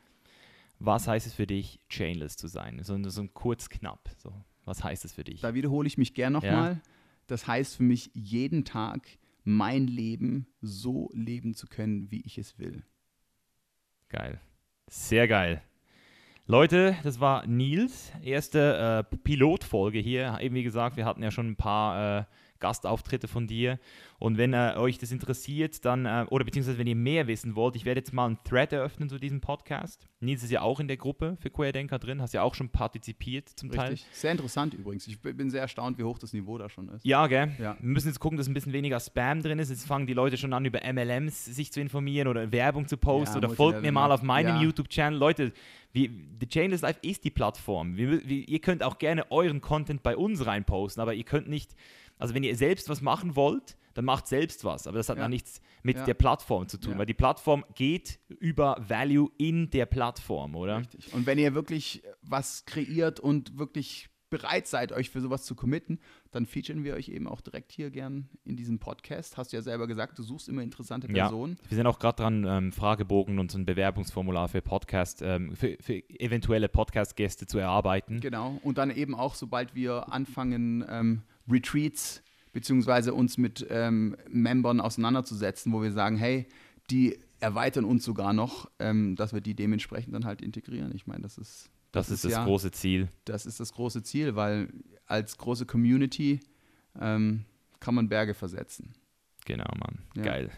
Was 0.80 1.07
heißt 1.07 1.27
es 1.27 1.34
für 1.34 1.45
dich, 1.48 1.80
chainless 1.89 2.35
zu 2.35 2.48
sein? 2.48 2.80
So, 2.84 2.98
so 3.10 3.22
ein 3.22 3.34
kurz 3.34 3.69
knapp. 3.69 4.10
So. 4.18 4.34
Was 4.72 4.85
heißt 4.85 5.03
es 5.03 5.11
für 5.11 5.26
dich? 5.26 5.41
Da 5.41 5.53
wiederhole 5.53 5.85
ich 5.85 5.98
mich 5.98 6.14
gern 6.14 6.31
nochmal. 6.31 6.80
Das 7.27 7.45
heißt 7.45 7.76
für 7.76 7.84
mich, 7.84 8.10
jeden 8.14 8.64
Tag 8.64 9.06
mein 9.43 9.85
Leben 9.85 10.48
so 10.61 11.10
leben 11.14 11.56
zu 11.56 11.68
können, 11.68 12.10
wie 12.10 12.22
ich 12.22 12.38
es 12.38 12.57
will. 12.57 12.81
Geil. 14.07 14.39
Sehr 14.88 15.27
geil. 15.27 15.61
Leute, 16.45 16.95
das 17.03 17.19
war 17.19 17.45
Nils, 17.48 18.14
erste 18.22 19.06
äh, 19.11 19.18
Pilotfolge 19.18 19.99
hier. 19.99 20.38
Eben 20.39 20.56
wie 20.56 20.64
gesagt, 20.64 20.95
wir 20.95 21.03
hatten 21.03 21.22
ja 21.22 21.31
schon 21.31 21.49
ein 21.49 21.57
paar 21.57 22.19
äh, 22.19 22.23
Gastauftritte 22.61 23.27
von 23.27 23.47
dir. 23.47 23.79
Und 24.19 24.38
wenn 24.38 24.53
äh, 24.53 24.75
euch 24.77 24.97
das 24.97 25.11
interessiert, 25.11 25.83
dann, 25.83 26.05
äh, 26.05 26.25
oder 26.29 26.45
beziehungsweise 26.45 26.77
wenn 26.77 26.88
ihr 26.88 26.95
mehr 26.95 27.27
wissen 27.27 27.55
wollt, 27.55 27.75
ich 27.75 27.83
werde 27.83 27.99
jetzt 27.99 28.13
mal 28.13 28.27
einen 28.27 28.38
Thread 28.45 28.71
eröffnen 28.71 29.09
zu 29.09 29.17
diesem 29.17 29.41
Podcast. 29.41 30.07
Nils 30.21 30.43
ist 30.43 30.51
ja 30.51 30.61
auch 30.61 30.79
in 30.79 30.88
der 30.88 30.97
Gruppe 30.97 31.38
für 31.41 31.49
Querdenker 31.49 31.99
drin, 31.99 32.21
hast 32.21 32.33
ja 32.33 32.43
auch 32.43 32.55
schon 32.55 32.69
partizipiert 32.69 33.49
zum 33.49 33.71
Teil. 33.71 33.91
Richtig. 33.91 34.15
Sehr 34.15 34.31
interessant 34.31 34.73
übrigens. 34.73 35.07
Ich 35.07 35.19
bin 35.19 35.49
sehr 35.49 35.61
erstaunt, 35.61 35.97
wie 35.97 36.03
hoch 36.03 36.19
das 36.19 36.31
Niveau 36.31 36.57
da 36.57 36.69
schon 36.69 36.88
ist. 36.89 37.03
Ja, 37.03 37.27
gell? 37.27 37.51
Ja. 37.59 37.75
Wir 37.79 37.89
müssen 37.89 38.07
jetzt 38.07 38.19
gucken, 38.19 38.38
dass 38.38 38.47
ein 38.47 38.53
bisschen 38.53 38.73
weniger 38.73 38.99
Spam 38.99 39.41
drin 39.41 39.59
ist. 39.59 39.69
Jetzt 39.69 39.88
fangen 39.88 40.05
die 40.05 40.13
Leute 40.13 40.38
schon 40.38 40.53
an, 40.53 40.63
über 40.63 40.79
MLMs 40.81 41.45
sich 41.45 41.73
zu 41.73 41.81
informieren 41.81 42.27
oder 42.27 42.51
Werbung 42.51 42.88
zu 42.88 42.97
posten 42.97 43.41
Ja, 43.41 43.47
oder 43.47 43.49
folgt 43.49 43.81
mir 43.81 43.91
mal 43.91 44.11
auf 44.11 44.21
meinem 44.21 44.57
ja. 44.57 44.61
YouTube-Channel. 44.61 45.17
Leute, 45.17 45.51
wir, 45.93 46.09
The 46.39 46.47
Chainless 46.47 46.81
Life 46.81 46.99
ist 47.01 47.23
die 47.23 47.31
Plattform. 47.31 47.97
Wir, 47.97 48.27
wir, 48.27 48.47
ihr 48.47 48.59
könnt 48.59 48.83
auch 48.83 48.97
gerne 48.97 49.29
euren 49.31 49.61
Content 49.61 50.03
bei 50.03 50.15
uns 50.15 50.45
reinposten, 50.45 51.01
aber 51.01 51.13
ihr 51.13 51.23
könnt 51.23 51.49
nicht, 51.49 51.75
also 52.22 52.34
wenn 52.34 52.43
ihr 52.43 52.56
selbst 52.56 52.88
was 52.89 53.02
machen 53.02 53.35
wollt, 53.35 53.77
dann 53.93 54.06
macht 54.06 54.27
selbst 54.27 54.64
was. 54.64 54.88
Aber 54.88 54.98
das 54.98 55.10
hat 55.10 55.18
Ja. 55.18 55.23
dann 55.23 55.31
nichts 55.31 55.60
mit 55.84 55.98
Ja. 55.98 56.06
der 56.06 56.14
Plattform 56.14 56.68
zu 56.68 56.77
tun, 56.77 56.93
Ja. 56.93 56.99
weil 56.99 57.06
die 57.06 57.14
Plattform 57.14 57.65
geht 57.76 58.19
über 58.39 58.77
Value 58.88 59.30
in 59.38 59.69
der 59.69 59.85
Plattform, 59.85 60.56
oder? 60.56 60.77
Richtig. 60.80 61.14
Und 61.14 61.26
wenn 61.26 61.38
ihr 61.38 61.53
wirklich 61.53 62.02
was 62.22 62.65
kreiert 62.65 63.19
und 63.19 63.57
wirklich 63.57 64.07
bereit 64.30 64.65
seid, 64.65 64.93
euch 64.93 65.10
für 65.10 65.19
sowas 65.19 65.43
zu 65.43 65.56
committen, 65.56 65.99
dann 66.31 66.45
featuren 66.45 66.85
wir 66.85 66.93
euch 66.93 67.10
eben 67.10 67.27
auch 67.27 67.41
direkt 67.41 67.73
hier 67.73 67.89
gern 67.91 68.30
in 68.45 68.56
diesem 68.56 68.80
Podcast. 68.80 69.35
Hast 69.35 69.52
du 69.52 69.57
ja 69.57 69.61
selber 69.61 69.88
gesagt, 69.88 70.18
du 70.18 70.23
suchst 70.23 70.48
immer 70.48 70.61
interessante 70.64 71.07
Ja. 71.07 71.26
Personen. 71.27 71.57
Wir 71.68 71.76
sind 71.76 71.85
auch 71.85 71.99
gerade 71.99 72.15
dran, 72.23 72.45
ähm, 72.48 72.72
Fragebogen 72.72 73.39
und 73.39 73.52
so 73.52 73.57
ein 73.57 73.65
Bewerbungsformular 73.65 74.48
für 74.48 74.61
Podcast, 74.61 75.22
ähm, 75.22 75.53
für, 75.53 75.76
für 75.81 75.95
eventuelle 76.18 76.69
Podcast-Gäste 76.69 77.45
zu 77.45 77.57
erarbeiten. 77.57 78.22
Genau. 78.22 78.57
Und 78.64 78.77
dann 78.77 78.89
eben 78.89 79.15
auch, 79.15 79.35
sobald 79.35 79.76
wir 79.76 80.14
anfangen, 80.14 80.85
ähm, 80.88 81.23
Retreats 81.51 82.23
beziehungsweise 82.53 83.13
uns 83.13 83.37
mit 83.37 83.65
ähm, 83.69 84.15
Membern 84.29 84.81
auseinanderzusetzen, 84.81 85.71
wo 85.71 85.81
wir 85.81 85.91
sagen, 85.91 86.17
hey, 86.17 86.47
die 86.89 87.17
erweitern 87.39 87.85
uns 87.85 88.03
sogar 88.03 88.33
noch, 88.33 88.69
ähm, 88.79 89.15
dass 89.15 89.33
wir 89.33 89.41
die 89.41 89.55
dementsprechend 89.55 90.13
dann 90.13 90.25
halt 90.25 90.41
integrieren. 90.41 90.91
Ich 90.95 91.07
meine, 91.07 91.21
das 91.23 91.37
ist 91.37 91.69
Das, 91.91 92.09
ist 92.09 92.23
das 92.25 92.33
ja, 92.33 92.43
große 92.45 92.71
Ziel. 92.71 93.09
das 93.25 93.45
ist 93.45 93.59
das 93.59 93.73
große 93.73 94.03
Ziel, 94.03 94.35
weil 94.35 94.69
als 95.05 95.37
große 95.37 95.65
Community 95.65 96.39
ähm, 96.99 97.45
kann 97.79 97.95
man 97.95 98.09
Berge 98.09 98.33
versetzen. 98.33 98.93
Genau, 99.45 99.71
Mann. 99.79 99.99
Ja. 100.15 100.23
Geil. 100.23 100.51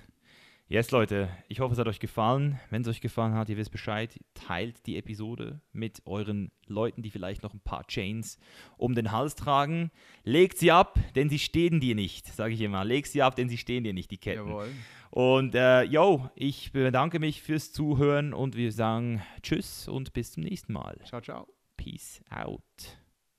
Yes, 0.74 0.90
Leute, 0.90 1.30
ich 1.50 1.60
hoffe, 1.60 1.74
es 1.74 1.80
hat 1.80 1.88
euch 1.88 2.00
gefallen. 2.00 2.60
Wenn 2.72 2.82
es 2.82 2.88
euch 2.88 3.00
gefallen 3.00 3.36
hat, 3.36 3.48
ihr 3.48 3.58
wisst 3.58 3.70
Bescheid, 3.70 4.20
teilt 4.34 4.88
die 4.88 4.98
Episode 4.98 5.62
mit 5.72 6.02
euren 6.08 6.52
Leuten, 6.66 7.04
die 7.04 7.12
vielleicht 7.12 7.44
noch 7.44 7.54
ein 7.54 7.60
paar 7.60 7.86
Chains 7.86 8.40
um 8.76 8.96
den 8.96 9.12
Hals 9.12 9.36
tragen. 9.36 9.92
Legt 10.24 10.58
sie 10.58 10.72
ab, 10.72 10.98
denn 11.14 11.30
sie 11.30 11.38
stehen 11.38 11.80
dir 11.80 11.94
nicht, 11.94 12.26
sage 12.26 12.56
ich 12.56 12.62
immer. 12.62 12.84
Legt 12.86 13.10
sie 13.10 13.22
ab, 13.22 13.36
denn 13.36 13.50
sie 13.50 13.60
stehen 13.60 13.84
dir 13.84 13.94
nicht, 13.94 14.10
die 14.10 14.18
Ketten. 14.18 14.52
Und 15.12 15.54
äh, 15.54 15.84
yo, 15.84 16.28
ich 16.34 16.72
bedanke 16.72 17.20
mich 17.20 17.44
fürs 17.44 17.72
Zuhören 17.72 18.34
und 18.34 18.56
wir 18.56 18.72
sagen 18.72 19.22
Tschüss 19.44 19.88
und 19.88 20.14
bis 20.14 20.32
zum 20.32 20.42
nächsten 20.42 20.74
Mal. 20.74 20.98
Ciao, 21.06 21.22
ciao. 21.22 21.48
Peace 21.78 22.24
out. 22.32 23.03